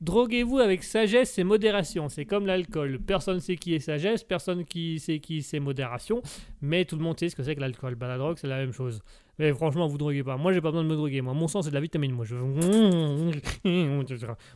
Droguez-vous 0.00 0.58
avec 0.58 0.82
sagesse 0.84 1.38
et 1.38 1.44
modération. 1.44 2.08
C'est 2.08 2.26
comme 2.26 2.46
l'alcool. 2.46 2.98
Personne 3.00 3.40
sait 3.40 3.56
qui 3.56 3.74
est 3.74 3.78
sagesse, 3.80 4.22
personne 4.24 4.64
qui 4.64 4.98
sait 4.98 5.18
qui 5.20 5.42
c'est 5.42 5.60
modération, 5.60 6.20
mais 6.60 6.84
tout 6.84 6.96
le 6.96 7.02
monde 7.02 7.18
sait 7.18 7.28
ce 7.28 7.36
que 7.36 7.42
c'est 7.42 7.54
que 7.54 7.60
l'alcool. 7.60 7.94
Bah, 7.94 8.08
la 8.08 8.18
drogue, 8.18 8.36
c'est 8.38 8.48
la 8.48 8.58
même 8.58 8.72
chose. 8.72 9.00
Mais 9.38 9.52
franchement, 9.52 9.86
vous 9.86 9.96
droguez 9.98 10.22
pas. 10.22 10.36
Moi, 10.36 10.52
j'ai 10.52 10.60
pas 10.60 10.70
besoin 10.70 10.84
de 10.84 10.88
me 10.88 10.96
droguer. 10.96 11.20
Moi, 11.22 11.32
mon 11.34 11.48
sang, 11.48 11.62
c'est 11.62 11.70
de 11.70 11.74
la 11.74 11.80
vitamine. 11.80 12.12
Moi, 12.12 12.24
je. 12.24 12.34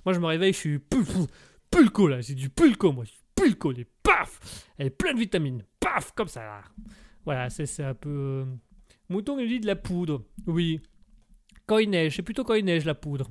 Moi, 0.05 0.13
je 0.15 0.19
me 0.21 0.27
réveille, 0.27 0.53
je 0.53 0.59
suis 0.59 0.79
pulco 1.71 2.09
là. 2.09 2.21
C'est 2.23 2.35
du 2.35 2.51
pulco, 2.51 2.93
moi. 2.93 3.05
Pulco, 3.35 3.71
les 3.73 3.87
paf 4.03 4.69
Elle 4.79 4.89
est 4.89 4.91
pleine 4.91 5.15
de 5.15 5.21
vitamines. 5.21 5.63
Paf 5.81 6.13
Comme 6.13 6.29
ça. 6.29 6.41
Là. 6.43 6.63
Voilà, 7.25 7.49
c'est 7.51 7.83
un 7.85 7.95
peu. 7.95 8.09
euh, 8.11 8.45
Mouton 9.09 9.37
nous 9.37 9.47
dit 9.47 9.61
de 9.61 9.67
la 9.67 9.77
poudre. 9.77 10.25
Oui. 10.47 10.81
Quand 11.67 11.79
il 11.79 11.91
neige, 11.91 12.17
c'est 12.17 12.23
plutôt 12.23 12.45
quand 12.45 12.55
il 12.55 12.65
neige 12.65 12.85
la 12.85 12.95
poudre. 12.95 13.29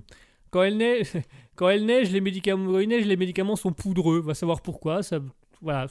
Quand 0.58 0.64
elle 0.64 0.78
neige, 0.78 1.12
quand 1.56 1.70
elle 1.70 1.86
neige, 1.86 2.12
les 2.12 2.20
médicaments, 2.20 2.72
quand 2.72 2.80
il 2.80 2.90
neige, 2.90 3.06
les 3.06 3.16
médicaments 3.16 3.56
sont 3.56 3.72
poudreux. 3.74 4.22
Va 4.22 4.34
savoir 4.34 4.62
pourquoi. 4.62 5.04
Ça, 5.04 5.20
voilà, 5.62 5.86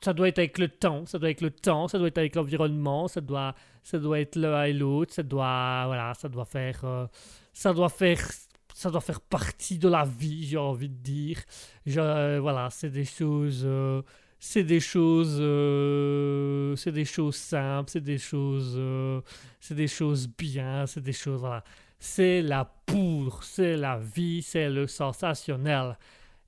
ça 0.00 0.14
doit 0.14 0.28
être 0.28 0.38
avec 0.38 0.56
le 0.56 0.68
temps. 0.68 1.04
Ça 1.04 1.18
doit 1.18 1.28
être 1.28 1.42
avec 1.42 1.52
le 1.54 1.60
temps. 1.60 1.86
Ça 1.86 1.98
doit 1.98 2.08
être 2.08 2.16
avec 2.16 2.34
l'environnement. 2.34 3.08
Ça 3.08 3.20
doit, 3.20 3.54
ça 3.82 3.98
doit 3.98 4.20
être 4.20 4.36
l'un 4.36 4.64
et 4.64 4.72
l'autre. 4.72 5.12
Ça 5.12 5.22
doit, 5.22 5.84
voilà, 5.84 6.14
ça 6.14 6.30
doit 6.30 6.46
faire, 6.46 6.80
euh, 6.84 7.06
ça 7.52 7.74
doit 7.74 7.90
faire, 7.90 8.26
ça 8.72 8.90
doit 8.90 9.02
faire 9.02 9.20
partie 9.20 9.78
de 9.78 9.88
la 9.88 10.06
vie. 10.06 10.46
J'ai 10.46 10.56
envie 10.56 10.88
de 10.88 11.02
dire. 11.02 11.38
Je, 11.84 12.00
euh, 12.00 12.40
voilà, 12.40 12.70
c'est 12.70 12.88
des 12.90 13.04
choses. 13.04 13.64
euh, 13.66 14.00
c'est 14.44 14.64
des 14.64 14.80
choses, 14.80 15.36
euh, 15.40 16.74
c'est 16.74 16.90
des 16.90 17.04
choses 17.04 17.36
simples, 17.36 17.90
c'est 17.90 18.00
des 18.00 18.18
choses, 18.18 18.74
euh, 18.76 19.20
c'est 19.60 19.76
des 19.76 19.86
choses 19.86 20.26
bien, 20.26 20.84
c'est 20.86 21.00
des 21.00 21.12
choses, 21.12 21.38
voilà. 21.38 21.62
C'est 22.04 22.42
la 22.42 22.64
poudre, 22.64 23.44
c'est 23.44 23.76
la 23.76 23.96
vie, 23.96 24.42
c'est 24.42 24.68
le 24.68 24.88
sensationnel. 24.88 25.96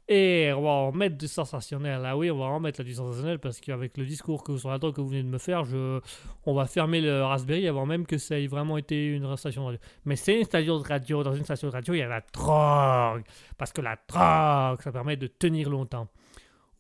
Et 0.09 0.51
on 0.53 0.63
va 0.63 0.71
en 0.71 0.91
mettre 0.91 1.17
du 1.17 1.29
sensationnel. 1.29 2.03
Ah 2.05 2.17
oui, 2.17 2.29
on 2.29 2.39
va 2.39 2.47
en 2.47 2.59
mettre 2.59 2.83
du 2.83 2.93
sensationnel 2.93 3.39
parce 3.39 3.61
qu'avec 3.61 3.97
le 3.97 4.05
discours 4.05 4.43
que, 4.43 4.57
sur 4.57 4.77
que 4.81 5.01
vous 5.01 5.07
venez 5.07 5.23
de 5.23 5.29
me 5.29 5.39
faire, 5.39 5.63
je, 5.65 6.01
on 6.45 6.55
va 6.55 6.67
fermer 6.67 7.01
le 7.01 7.23
Raspberry 7.23 7.69
avant 7.69 7.87
même 7.87 8.05
que 8.05 8.19
ça 8.19 8.37
ait 8.37 8.49
vraiment 8.49 8.77
été 8.79 9.07
une 9.07 9.37
station 9.37 9.61
de 9.63 9.67
radio. 9.67 9.81
Mais 10.05 10.17
c'est 10.17 10.41
une 10.41 10.45
station 10.45 10.81
de 10.81 10.89
radio. 10.89 11.23
Dans 11.23 11.35
une 11.35 11.45
station 11.45 11.69
de 11.69 11.73
radio, 11.73 11.95
il 11.95 11.99
y 11.99 12.03
a 12.03 12.09
la 12.09 12.23
drogue. 12.33 13.23
Parce 13.57 13.73
que 13.73 13.81
la 13.81 13.97
drogue, 14.09 14.83
ça 14.83 14.91
permet 14.91 15.17
de 15.17 15.29
tenir 15.29 15.71
longtemps. 15.71 16.09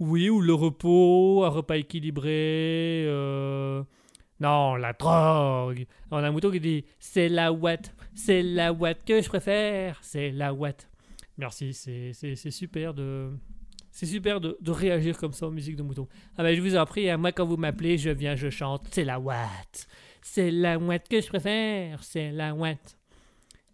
Oui, 0.01 0.29
ou 0.29 0.41
le 0.41 0.53
repos, 0.53 1.45
un 1.45 1.49
repas 1.49 1.77
équilibré. 1.77 3.05
euh, 3.07 3.85
Non, 4.41 4.77
la 4.77 4.93
drogue. 4.93 5.87
On 6.11 6.17
a 6.17 6.29
un 6.29 6.31
mouton 6.33 6.51
qui 6.51 6.61
dit 6.61 6.85
c'est 6.99 7.29
la 7.29 7.53
ouate, 7.53 7.95
c'est 8.15 8.43
la 8.43 8.73
ouate 8.73 9.05
que 9.05 9.23
je 9.23 9.29
préfère, 9.29 9.99
c'est 10.03 10.31
la 10.31 10.53
ouate. 10.53 10.89
Merci, 11.39 11.73
c'est 11.73 12.51
super 12.51 12.95
de. 12.95 13.31
C'est 13.91 14.07
super 14.07 14.41
de, 14.41 14.59
de 14.61 14.71
réagir 14.73 15.17
comme 15.17 15.33
ça 15.33 15.47
aux 15.47 15.53
musiques 15.53 15.77
de 15.77 15.83
mouton. 15.85 16.09
Ah 16.37 16.43
ben 16.43 16.55
je 16.55 16.61
vous 16.61 16.77
en 16.77 16.85
prie, 16.85 17.09
hein, 17.09 17.17
moi 17.17 17.31
quand 17.31 17.47
vous 17.47 17.57
m'appelez, 17.57 17.97
je 17.97 18.11
viens, 18.11 18.35
je 18.35 18.51
chante, 18.51 18.89
c'est 18.91 19.05
la 19.05 19.21
ouate. 19.21 19.87
C'est 20.21 20.51
la 20.51 20.79
ouate 20.79 21.09
que 21.09 21.21
je 21.21 21.29
préfère, 21.29 22.03
c'est 22.03 22.33
la 22.33 22.55
ouate. 22.55 22.99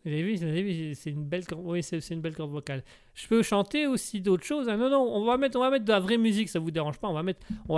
Vous 0.05 0.11
avez 0.11 0.23
vu, 0.23 0.95
c'est 0.95 1.11
une 1.11 1.25
belle 1.25 1.45
oui, 1.57 1.83
c'est 1.83 2.07
une 2.11 2.21
belle 2.21 2.35
corde 2.35 2.51
vocale. 2.51 2.83
Je 3.21 3.29
peux 3.29 3.43
chanter 3.43 3.87
aussi 3.87 4.21
d'autres 4.21 4.45
choses. 4.45 4.69
hein. 4.69 4.77
Non, 4.77 4.89
non, 4.89 5.03
on 5.03 5.25
va 5.25 5.37
mettre, 5.37 5.59
de 5.59 5.91
la 5.91 6.01
vraie 6.01 6.17
musique, 6.17 6.49
ça 6.49 6.59
vous 6.59 6.71
dérange 6.71 6.99
pas. 6.99 7.09
On 7.09 7.13
va 7.13 7.23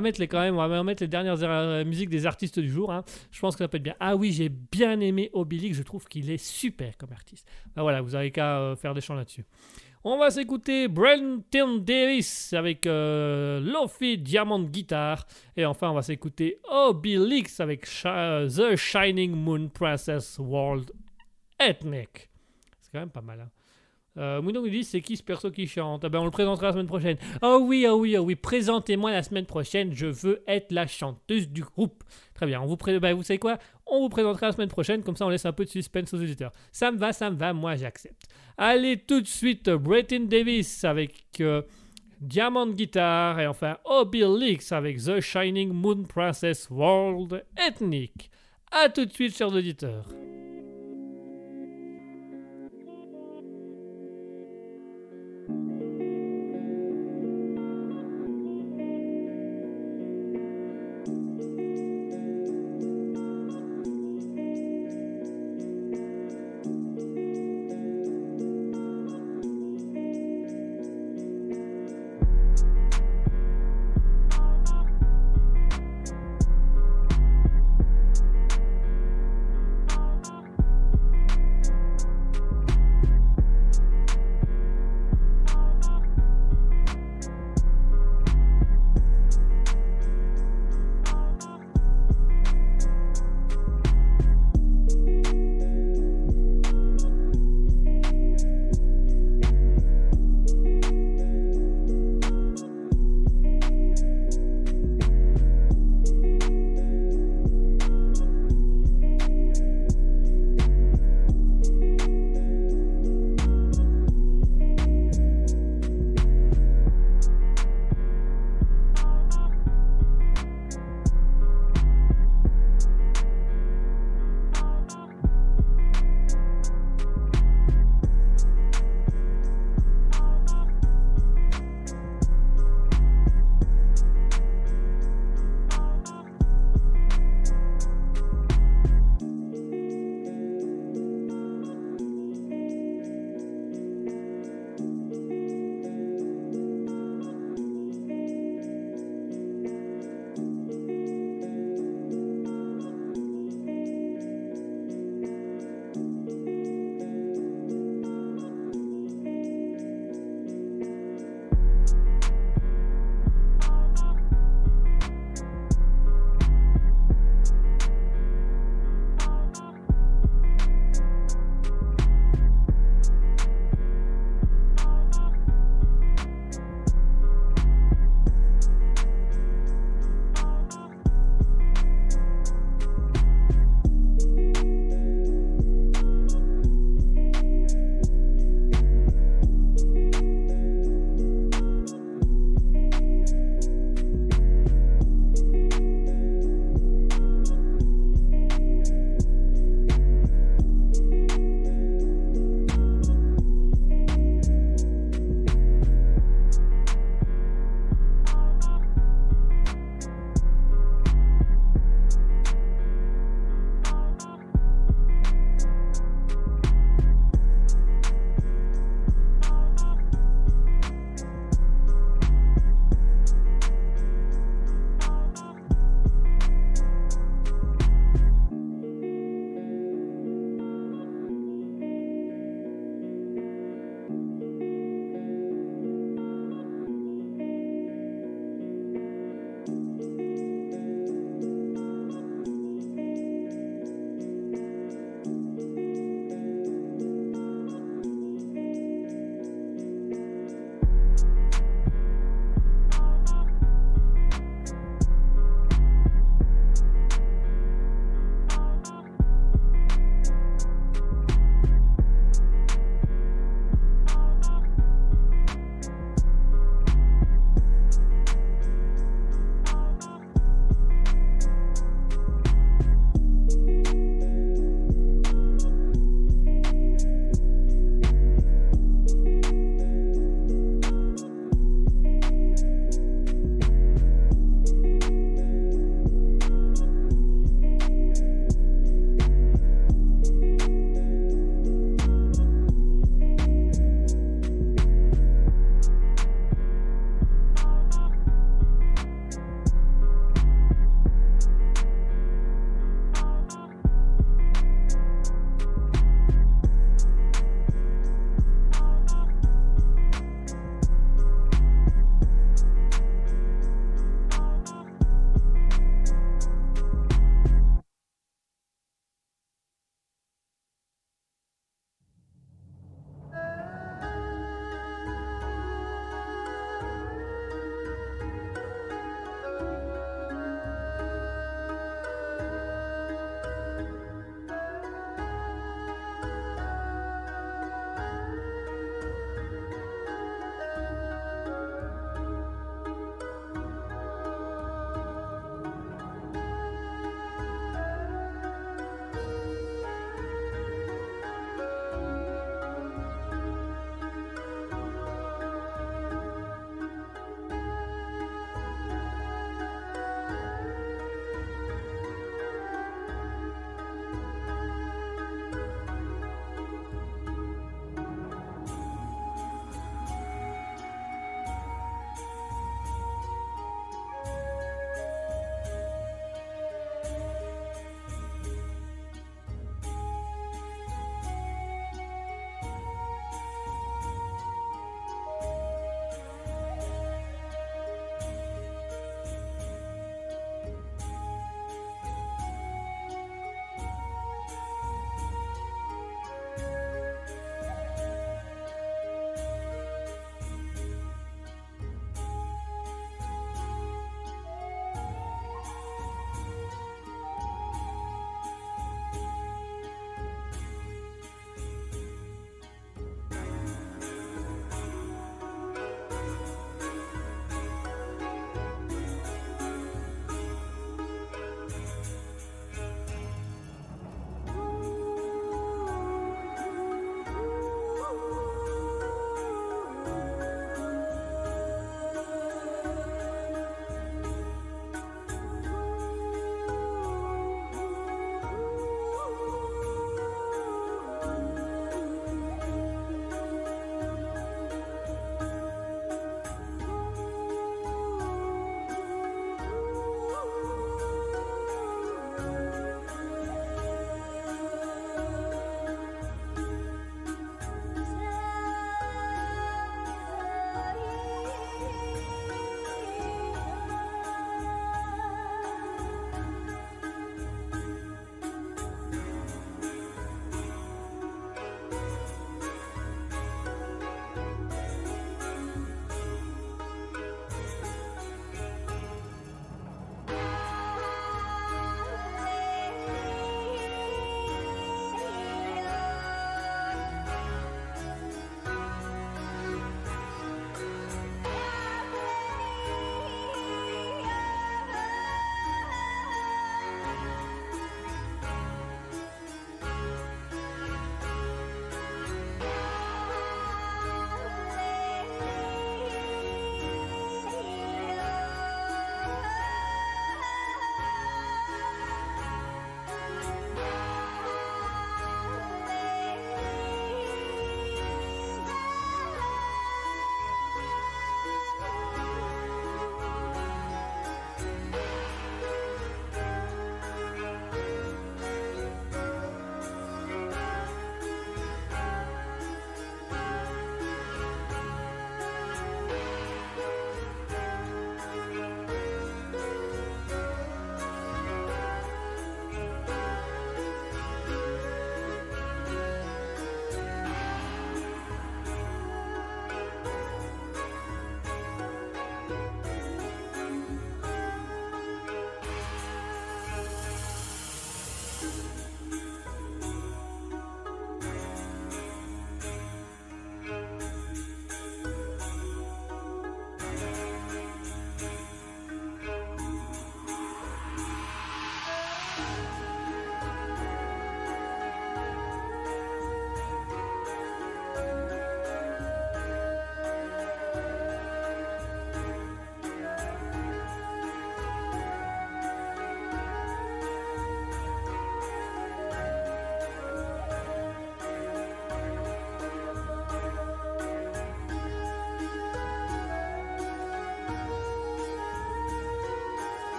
mettre, 0.00 0.20
les 0.20 0.28
quand 0.28 0.40
même, 0.40 0.56
on 0.56 0.66
va 0.68 0.82
mettre 0.82 1.02
les 1.02 1.08
dernières 1.08 1.42
euh, 1.42 1.84
musiques 1.84 2.08
des 2.08 2.24
artistes 2.26 2.58
du 2.58 2.70
jour. 2.70 2.90
hein. 2.92 3.04
Je 3.30 3.40
pense 3.40 3.54
que 3.54 3.64
ça 3.64 3.68
peut 3.68 3.76
être 3.76 3.82
bien. 3.82 3.96
Ah 4.00 4.16
oui, 4.16 4.32
j'ai 4.32 4.48
bien 4.48 4.98
aimé 5.00 5.30
Obilic. 5.34 5.74
Je 5.74 5.82
trouve 5.82 6.04
qu'il 6.06 6.30
est 6.30 6.38
super 6.42 6.96
comme 6.96 7.12
artiste. 7.12 7.46
Ben 7.74 7.82
voilà, 7.82 8.00
vous 8.00 8.14
avez 8.14 8.30
qu'à 8.30 8.58
euh, 8.60 8.76
faire 8.76 8.94
des 8.94 9.00
chants 9.00 9.14
là-dessus. 9.14 9.44
On 10.04 10.18
va 10.18 10.30
s'écouter 10.30 10.86
Brenton 10.86 11.78
Davis 11.78 12.52
avec 12.52 12.86
euh, 12.86 13.58
Lofi 13.60 14.16
Diamond 14.18 14.62
Guitar. 14.62 15.26
Et 15.56 15.66
enfin, 15.66 15.90
on 15.90 15.94
va 15.94 16.02
s'écouter 16.02 16.60
Obilix 16.70 17.58
avec 17.60 17.84
Shi- 17.86 18.46
The 18.48 18.76
Shining 18.76 19.32
Moon 19.32 19.68
Princess 19.68 20.38
World 20.38 20.92
Ethnic. 21.58 22.30
C'est 22.80 22.92
quand 22.92 23.00
même 23.00 23.10
pas 23.10 23.20
mal. 23.20 23.40
Hein. 23.40 23.50
Euh, 24.18 24.40
nous 24.40 24.68
dit 24.68 24.82
c'est 24.84 25.02
qui 25.02 25.16
ce 25.16 25.22
perso 25.22 25.50
qui 25.50 25.66
chante? 25.66 26.04
Ah 26.04 26.08
ben 26.08 26.20
on 26.20 26.24
le 26.24 26.30
présentera 26.30 26.68
la 26.68 26.72
semaine 26.72 26.86
prochaine. 26.86 27.18
Oh 27.42 27.60
oui, 27.62 27.86
oh 27.88 27.96
oui, 27.96 28.16
oh 28.16 28.22
oui, 28.22 28.34
présentez-moi 28.34 29.10
la 29.10 29.22
semaine 29.22 29.44
prochaine. 29.46 29.92
Je 29.94 30.06
veux 30.06 30.42
être 30.46 30.72
la 30.72 30.86
chanteuse 30.86 31.48
du 31.48 31.62
groupe. 31.62 32.02
Très 32.34 32.46
bien. 32.46 32.60
On 32.60 32.66
vous, 32.66 32.76
pré- 32.76 32.98
ben, 32.98 33.14
vous 33.14 33.22
savez 33.22 33.38
quoi? 33.38 33.58
On 33.86 34.00
vous 34.00 34.08
présentera 34.08 34.46
la 34.46 34.52
semaine 34.52 34.68
prochaine. 34.68 35.02
Comme 35.02 35.16
ça, 35.16 35.26
on 35.26 35.28
laisse 35.28 35.46
un 35.46 35.52
peu 35.52 35.64
de 35.64 35.70
suspense 35.70 36.12
aux 36.14 36.18
auditeurs. 36.18 36.52
Ça 36.72 36.90
me 36.90 36.98
va, 36.98 37.12
ça 37.12 37.30
me 37.30 37.36
va. 37.36 37.52
Moi, 37.52 37.76
j'accepte. 37.76 38.22
Allez, 38.58 38.96
tout 38.98 39.20
de 39.20 39.26
suite, 39.26 39.68
Bretton 39.70 40.26
Davis 40.28 40.84
avec 40.84 41.14
euh, 41.40 41.62
Diamond 42.20 42.68
Guitar 42.68 43.38
et 43.40 43.46
enfin 43.46 43.76
Obilix 43.84 44.72
avec 44.72 44.96
The 44.98 45.20
Shining 45.20 45.72
Moon 45.72 46.04
Princess 46.04 46.68
World 46.70 47.44
Ethnic. 47.56 48.30
À 48.72 48.88
tout 48.88 49.04
de 49.04 49.12
suite, 49.12 49.36
chers 49.36 49.52
auditeurs. 49.54 50.06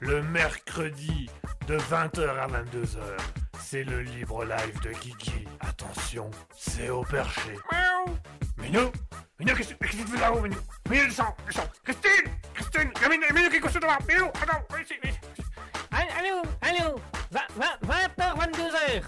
Le 0.00 0.22
mercredi 0.22 1.28
de 1.66 1.76
20h 1.76 2.28
à 2.28 2.46
22h. 2.46 2.98
C'est 3.60 3.84
le 3.84 4.02
libre 4.02 4.44
live 4.44 4.80
de 4.82 4.90
Guigui. 5.00 5.46
Attention, 5.60 6.30
c'est 6.56 6.90
au 6.90 7.02
perché. 7.02 7.52
Miaou. 7.72 8.16
Minou 8.58 8.90
Minou, 9.38 9.54
qu'est-ce 9.54 9.74
que 9.74 9.86
tu 9.86 9.96
fais 9.96 10.20
là-haut, 10.20 10.40
Minou? 10.40 10.56
Minou, 10.88 11.04
descend, 11.06 11.28
descend. 11.46 11.66
Christine 11.84 12.32
Christine 12.54 12.90
Minou, 13.08 13.34
Minou, 13.34 13.50
qu'est-ce 13.50 13.60
que 13.60 13.78
tu 13.78 13.86
fais 13.86 14.14
Minou, 14.14 14.26
attends, 14.28 14.64
viens 14.70 14.82
ici, 14.82 14.94
viens 15.02 15.12
ici. 15.12 15.20
Allô, 15.90 16.42
allô, 16.62 17.00
20h, 17.32 18.36
22h. 18.38 19.02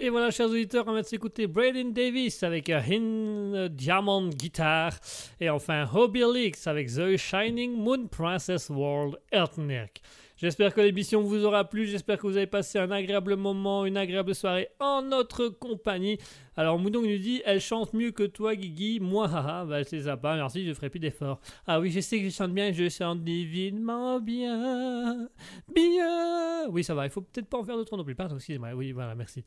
Et 0.00 0.10
voilà, 0.10 0.30
chers 0.30 0.46
auditeurs, 0.46 0.84
on 0.86 0.92
va 0.92 1.02
s'écouter 1.02 1.48
Braden 1.48 1.92
Davis 1.92 2.44
avec 2.44 2.70
euh, 2.70 2.80
Hin 2.80 3.37
Diamond 3.66 4.28
Guitar. 4.28 4.92
Et 5.40 5.50
enfin, 5.50 5.88
Hobby 5.92 6.22
avec 6.66 6.86
The 6.88 7.16
Shining 7.16 7.72
Moon 7.76 8.06
Princess 8.06 8.70
World 8.70 9.16
Earthneck. 9.32 10.00
J'espère 10.38 10.72
que 10.72 10.80
l'émission 10.80 11.20
vous 11.20 11.44
aura 11.44 11.64
plu. 11.64 11.86
J'espère 11.86 12.16
que 12.16 12.26
vous 12.28 12.36
avez 12.36 12.46
passé 12.46 12.78
un 12.78 12.92
agréable 12.92 13.34
moment, 13.34 13.84
une 13.84 13.96
agréable 13.96 14.36
soirée 14.36 14.68
en 14.78 15.02
notre 15.02 15.48
compagnie. 15.48 16.16
Alors, 16.56 16.78
Moudon 16.78 17.02
nous 17.02 17.18
dit 17.18 17.42
Elle 17.44 17.60
chante 17.60 17.92
mieux 17.92 18.12
que 18.12 18.22
toi, 18.22 18.54
Guigui. 18.54 19.00
Moi, 19.00 19.26
haha, 19.26 19.64
bah, 19.64 19.82
c'est 19.82 20.02
sympa. 20.02 20.36
Merci, 20.36 20.64
je 20.64 20.74
ferai 20.74 20.90
plus 20.90 21.00
d'efforts. 21.00 21.40
Ah 21.66 21.80
oui, 21.80 21.90
je 21.90 21.98
sais 21.98 22.18
que 22.20 22.28
je 22.28 22.30
chante 22.30 22.52
bien. 22.52 22.70
Je 22.70 22.88
chante 22.88 23.24
divinement 23.24 24.20
bien. 24.20 25.28
Bien. 25.74 26.68
Oui, 26.68 26.84
ça 26.84 26.94
va. 26.94 27.06
Il 27.06 27.10
faut 27.10 27.22
peut-être 27.22 27.48
pas 27.48 27.58
en 27.58 27.64
faire 27.64 27.76
d'autres 27.76 27.96
non 27.96 28.04
plus. 28.04 28.14
Pardon, 28.14 28.36
excusez-moi. 28.36 28.74
Oui, 28.74 28.92
voilà, 28.92 29.16
merci. 29.16 29.42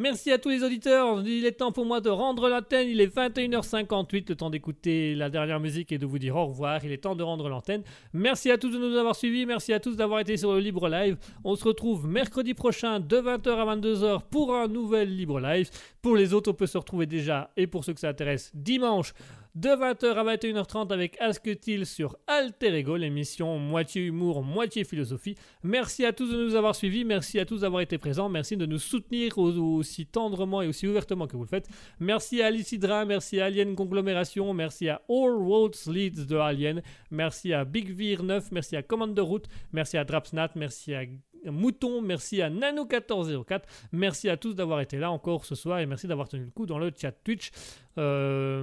Merci 0.00 0.30
à 0.30 0.38
tous 0.38 0.48
les 0.48 0.62
auditeurs. 0.62 1.22
Il 1.26 1.44
est 1.44 1.58
temps 1.58 1.72
pour 1.72 1.84
moi 1.84 2.00
de 2.00 2.08
rendre 2.08 2.48
l'antenne. 2.48 2.88
Il 2.88 3.00
est 3.00 3.12
21h58, 3.12 4.28
le 4.28 4.36
temps 4.36 4.48
d'écouter 4.48 5.16
la 5.16 5.28
dernière 5.28 5.58
musique 5.58 5.90
et 5.90 5.98
de 5.98 6.06
vous 6.06 6.20
dire 6.20 6.36
au 6.36 6.46
revoir. 6.46 6.84
Il 6.84 6.92
est 6.92 6.98
temps 6.98 7.16
de 7.16 7.24
rendre 7.24 7.48
l'antenne. 7.48 7.82
Merci 8.12 8.52
à 8.52 8.58
tous 8.58 8.70
de 8.70 8.78
nous 8.78 8.96
avoir 8.96 9.16
suivis. 9.16 9.44
Merci 9.44 9.72
à 9.72 9.80
tous 9.80 9.96
d'avoir 9.96 10.20
été 10.20 10.36
sur 10.36 10.52
le 10.52 10.60
Libre 10.60 10.88
Live. 10.88 11.16
On 11.42 11.56
se 11.56 11.64
retrouve 11.64 12.06
mercredi 12.06 12.54
prochain 12.54 13.00
de 13.00 13.16
20h 13.16 13.48
à 13.50 13.76
22h 13.76 14.20
pour 14.30 14.54
un 14.54 14.68
nouvel 14.68 15.16
Libre 15.16 15.40
Live. 15.40 15.68
Pour 16.00 16.14
les 16.14 16.32
autres, 16.32 16.52
on 16.52 16.54
peut 16.54 16.66
se 16.66 16.78
retrouver 16.78 17.06
déjà, 17.06 17.50
et 17.56 17.66
pour 17.66 17.84
ceux 17.84 17.92
que 17.92 17.98
ça 17.98 18.08
intéresse, 18.08 18.52
dimanche 18.54 19.12
de 19.54 19.68
20h 19.68 20.14
à 20.14 20.36
21h30 20.36 20.92
avec 20.92 21.20
Asketil 21.20 21.86
sur 21.86 22.16
Alter 22.26 22.74
Ego, 22.74 22.96
l'émission 22.96 23.58
moitié 23.58 24.02
humour, 24.02 24.42
moitié 24.42 24.84
philosophie. 24.84 25.36
Merci 25.62 26.04
à 26.04 26.12
tous 26.12 26.30
de 26.30 26.44
nous 26.44 26.54
avoir 26.54 26.74
suivis, 26.74 27.04
merci 27.04 27.38
à 27.38 27.44
tous 27.44 27.60
d'avoir 27.60 27.82
été 27.82 27.98
présents, 27.98 28.28
merci 28.28 28.56
de 28.56 28.66
nous 28.66 28.78
soutenir 28.78 29.38
aussi 29.38 30.06
tendrement 30.06 30.62
et 30.62 30.68
aussi 30.68 30.86
ouvertement 30.86 31.26
que 31.26 31.36
vous 31.36 31.44
le 31.44 31.48
faites. 31.48 31.68
Merci 32.00 32.42
à 32.42 32.46
Alice 32.46 32.74
merci 33.06 33.40
à 33.40 33.46
Alien 33.46 33.74
Conglomération, 33.74 34.52
merci 34.54 34.88
à 34.88 35.02
All 35.08 35.36
Roads 35.36 35.90
Leads 35.90 36.26
de 36.26 36.36
Alien, 36.36 36.82
merci 37.10 37.52
à 37.52 37.64
Big 37.64 37.90
Vir 37.90 38.22
9, 38.22 38.52
merci 38.52 38.76
à 38.76 38.82
Commander 38.82 39.22
Route, 39.22 39.48
merci 39.72 39.96
à 39.96 40.04
Drapsnat, 40.04 40.50
merci 40.54 40.94
à 40.94 41.04
Mouton, 41.46 42.02
merci 42.02 42.42
à 42.42 42.50
Nano1404, 42.50 43.62
merci 43.92 44.28
à 44.28 44.36
tous 44.36 44.54
d'avoir 44.54 44.80
été 44.80 44.98
là 44.98 45.10
encore 45.10 45.44
ce 45.44 45.54
soir 45.54 45.78
et 45.78 45.86
merci 45.86 46.06
d'avoir 46.06 46.28
tenu 46.28 46.44
le 46.44 46.50
coup 46.50 46.66
dans 46.66 46.78
le 46.78 46.92
chat 46.96 47.12
Twitch. 47.12 47.50
Euh, 47.98 48.62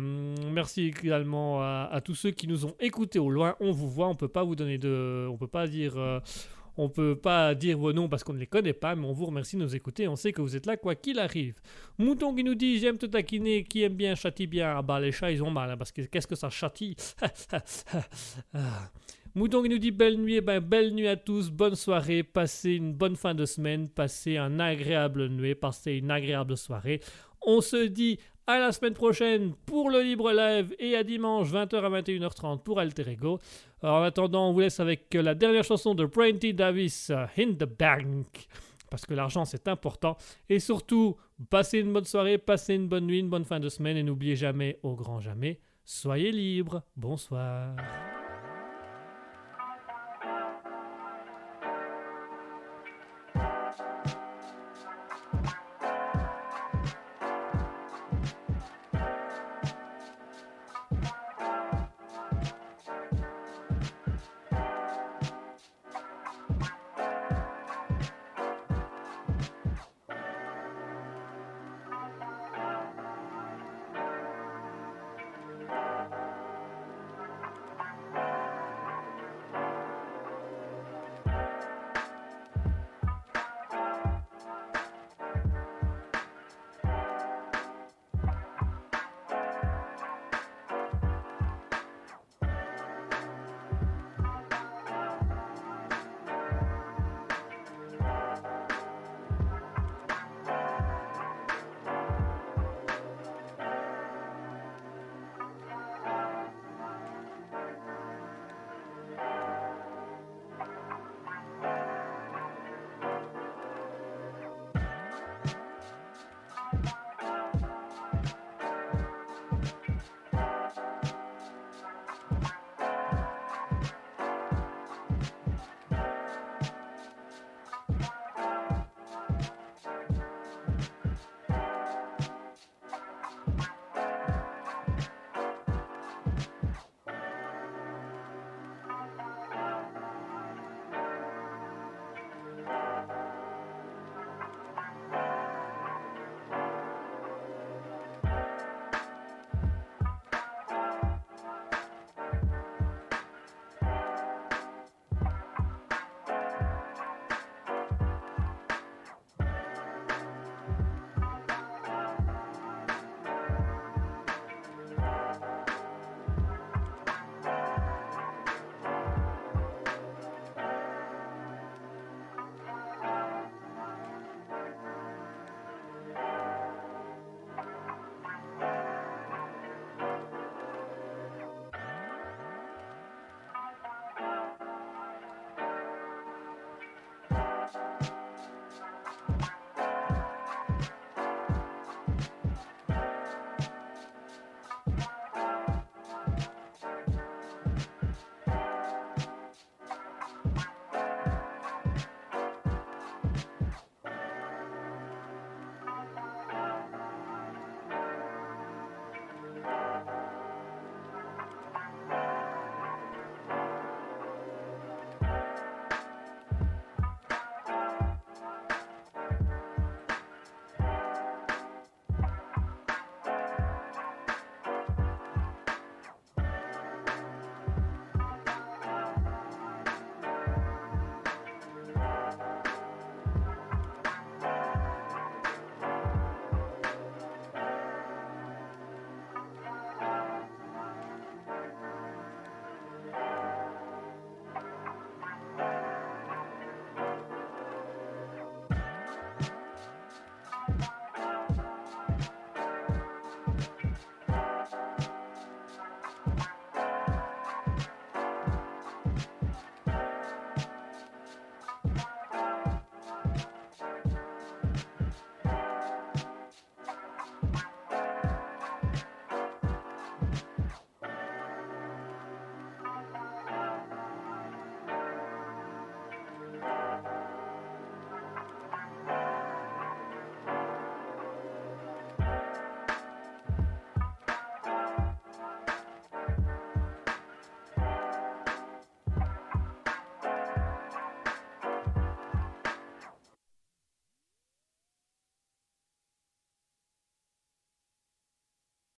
merci 0.51 0.93
également 0.97 1.61
à, 1.61 2.01
tous 2.03 2.15
ceux 2.15 2.31
qui 2.31 2.47
nous 2.47 2.65
ont 2.65 2.75
écoutés 2.79 3.19
au 3.19 3.29
loin. 3.29 3.55
On 3.59 3.71
vous 3.71 3.89
voit, 3.89 4.07
on 4.07 4.15
peut 4.15 4.27
pas 4.27 4.43
vous 4.43 4.55
donner 4.55 4.77
de, 4.77 5.27
on 5.29 5.37
peut 5.37 5.47
pas 5.47 5.67
dire. 5.67 5.97
Euh, 5.97 6.19
on 6.77 6.89
peut 6.89 7.15
pas 7.15 7.55
dire 7.55 7.77
vos 7.77 7.93
noms 7.93 8.09
parce 8.09 8.23
qu'on 8.23 8.33
ne 8.33 8.39
les 8.39 8.47
connaît 8.47 8.73
pas, 8.73 8.95
mais 8.95 9.05
on 9.05 9.13
vous 9.13 9.25
remercie 9.27 9.55
de 9.55 9.61
nous 9.61 9.75
écouter. 9.75 10.07
On 10.07 10.15
sait 10.15 10.33
que 10.33 10.41
vous 10.41 10.55
êtes 10.55 10.65
là, 10.65 10.75
quoi 10.75 10.95
qu'il 10.95 11.19
arrive. 11.19 11.55
Mouton 11.97 12.35
qui 12.35 12.43
nous 12.43 12.55
dit 12.55 12.79
J'aime 12.79 12.97
te 12.97 13.05
taquiner, 13.05 13.63
qui 13.63 13.83
aime 13.83 13.93
bien 13.93 14.15
châtie 14.15 14.47
bien. 14.47 14.75
Ah 14.77 14.81
bah, 14.81 14.99
les 14.99 15.11
chats, 15.11 15.31
ils 15.31 15.41
ont 15.41 15.51
mal, 15.51 15.71
hein, 15.71 15.77
parce 15.77 15.91
que 15.91 16.01
qu'est-ce 16.01 16.27
que 16.27 16.35
ça 16.35 16.49
châtie? 16.49 16.95
Ah. 18.53 18.89
Mouton 19.37 19.63
nous 19.63 19.77
dit 19.79 19.91
belle 19.91 20.17
nuit, 20.17 20.35
eh 20.35 20.41
ben 20.41 20.61
belle 20.61 20.93
nuit 20.93 21.09
à 21.09 21.17
tous, 21.17 21.51
bonne 21.51 21.75
soirée, 21.75 22.23
passez 22.23 22.71
une 22.71 22.93
bonne 22.93 23.17
fin 23.17 23.35
de 23.35 23.45
semaine, 23.45 23.89
passez 23.89 24.37
un 24.37 24.61
agréable 24.61 25.27
nuit, 25.27 25.55
passez 25.55 25.95
une 25.95 26.09
agréable 26.09 26.55
soirée. 26.55 27.01
On 27.45 27.59
se 27.59 27.85
dit 27.87 28.17
à 28.47 28.59
la 28.59 28.71
semaine 28.71 28.93
prochaine 28.93 29.53
pour 29.65 29.89
le 29.89 30.01
Libre 30.01 30.31
Live 30.31 30.73
et 30.79 30.95
à 30.95 31.03
dimanche 31.03 31.51
20h 31.51 31.75
à 31.75 32.01
21h30 32.01 32.63
pour 32.63 32.79
Alter 32.79 33.09
Ego. 33.09 33.39
en 33.83 34.03
attendant, 34.03 34.51
on 34.51 34.53
vous 34.53 34.61
laisse 34.61 34.79
avec 34.79 35.13
la 35.13 35.35
dernière 35.35 35.65
chanson 35.65 35.93
de 35.95 36.05
T. 36.37 36.53
Davis, 36.53 37.11
In 37.37 37.55
the 37.55 37.65
Bank, 37.65 38.47
parce 38.89 39.05
que 39.05 39.13
l'argent 39.13 39.43
c'est 39.43 39.67
important. 39.67 40.15
Et 40.47 40.59
surtout, 40.59 41.17
passez 41.49 41.79
une 41.79 41.91
bonne 41.91 42.05
soirée, 42.05 42.37
passez 42.37 42.75
une 42.75 42.87
bonne 42.87 43.05
nuit, 43.05 43.19
une 43.19 43.29
bonne 43.29 43.43
fin 43.43 43.59
de 43.59 43.67
semaine 43.67 43.97
et 43.97 44.03
n'oubliez 44.03 44.37
jamais, 44.37 44.79
au 44.81 44.95
grand 44.95 45.19
jamais, 45.19 45.59
soyez 45.83 46.31
libres. 46.31 46.83
Bonsoir. 46.95 47.75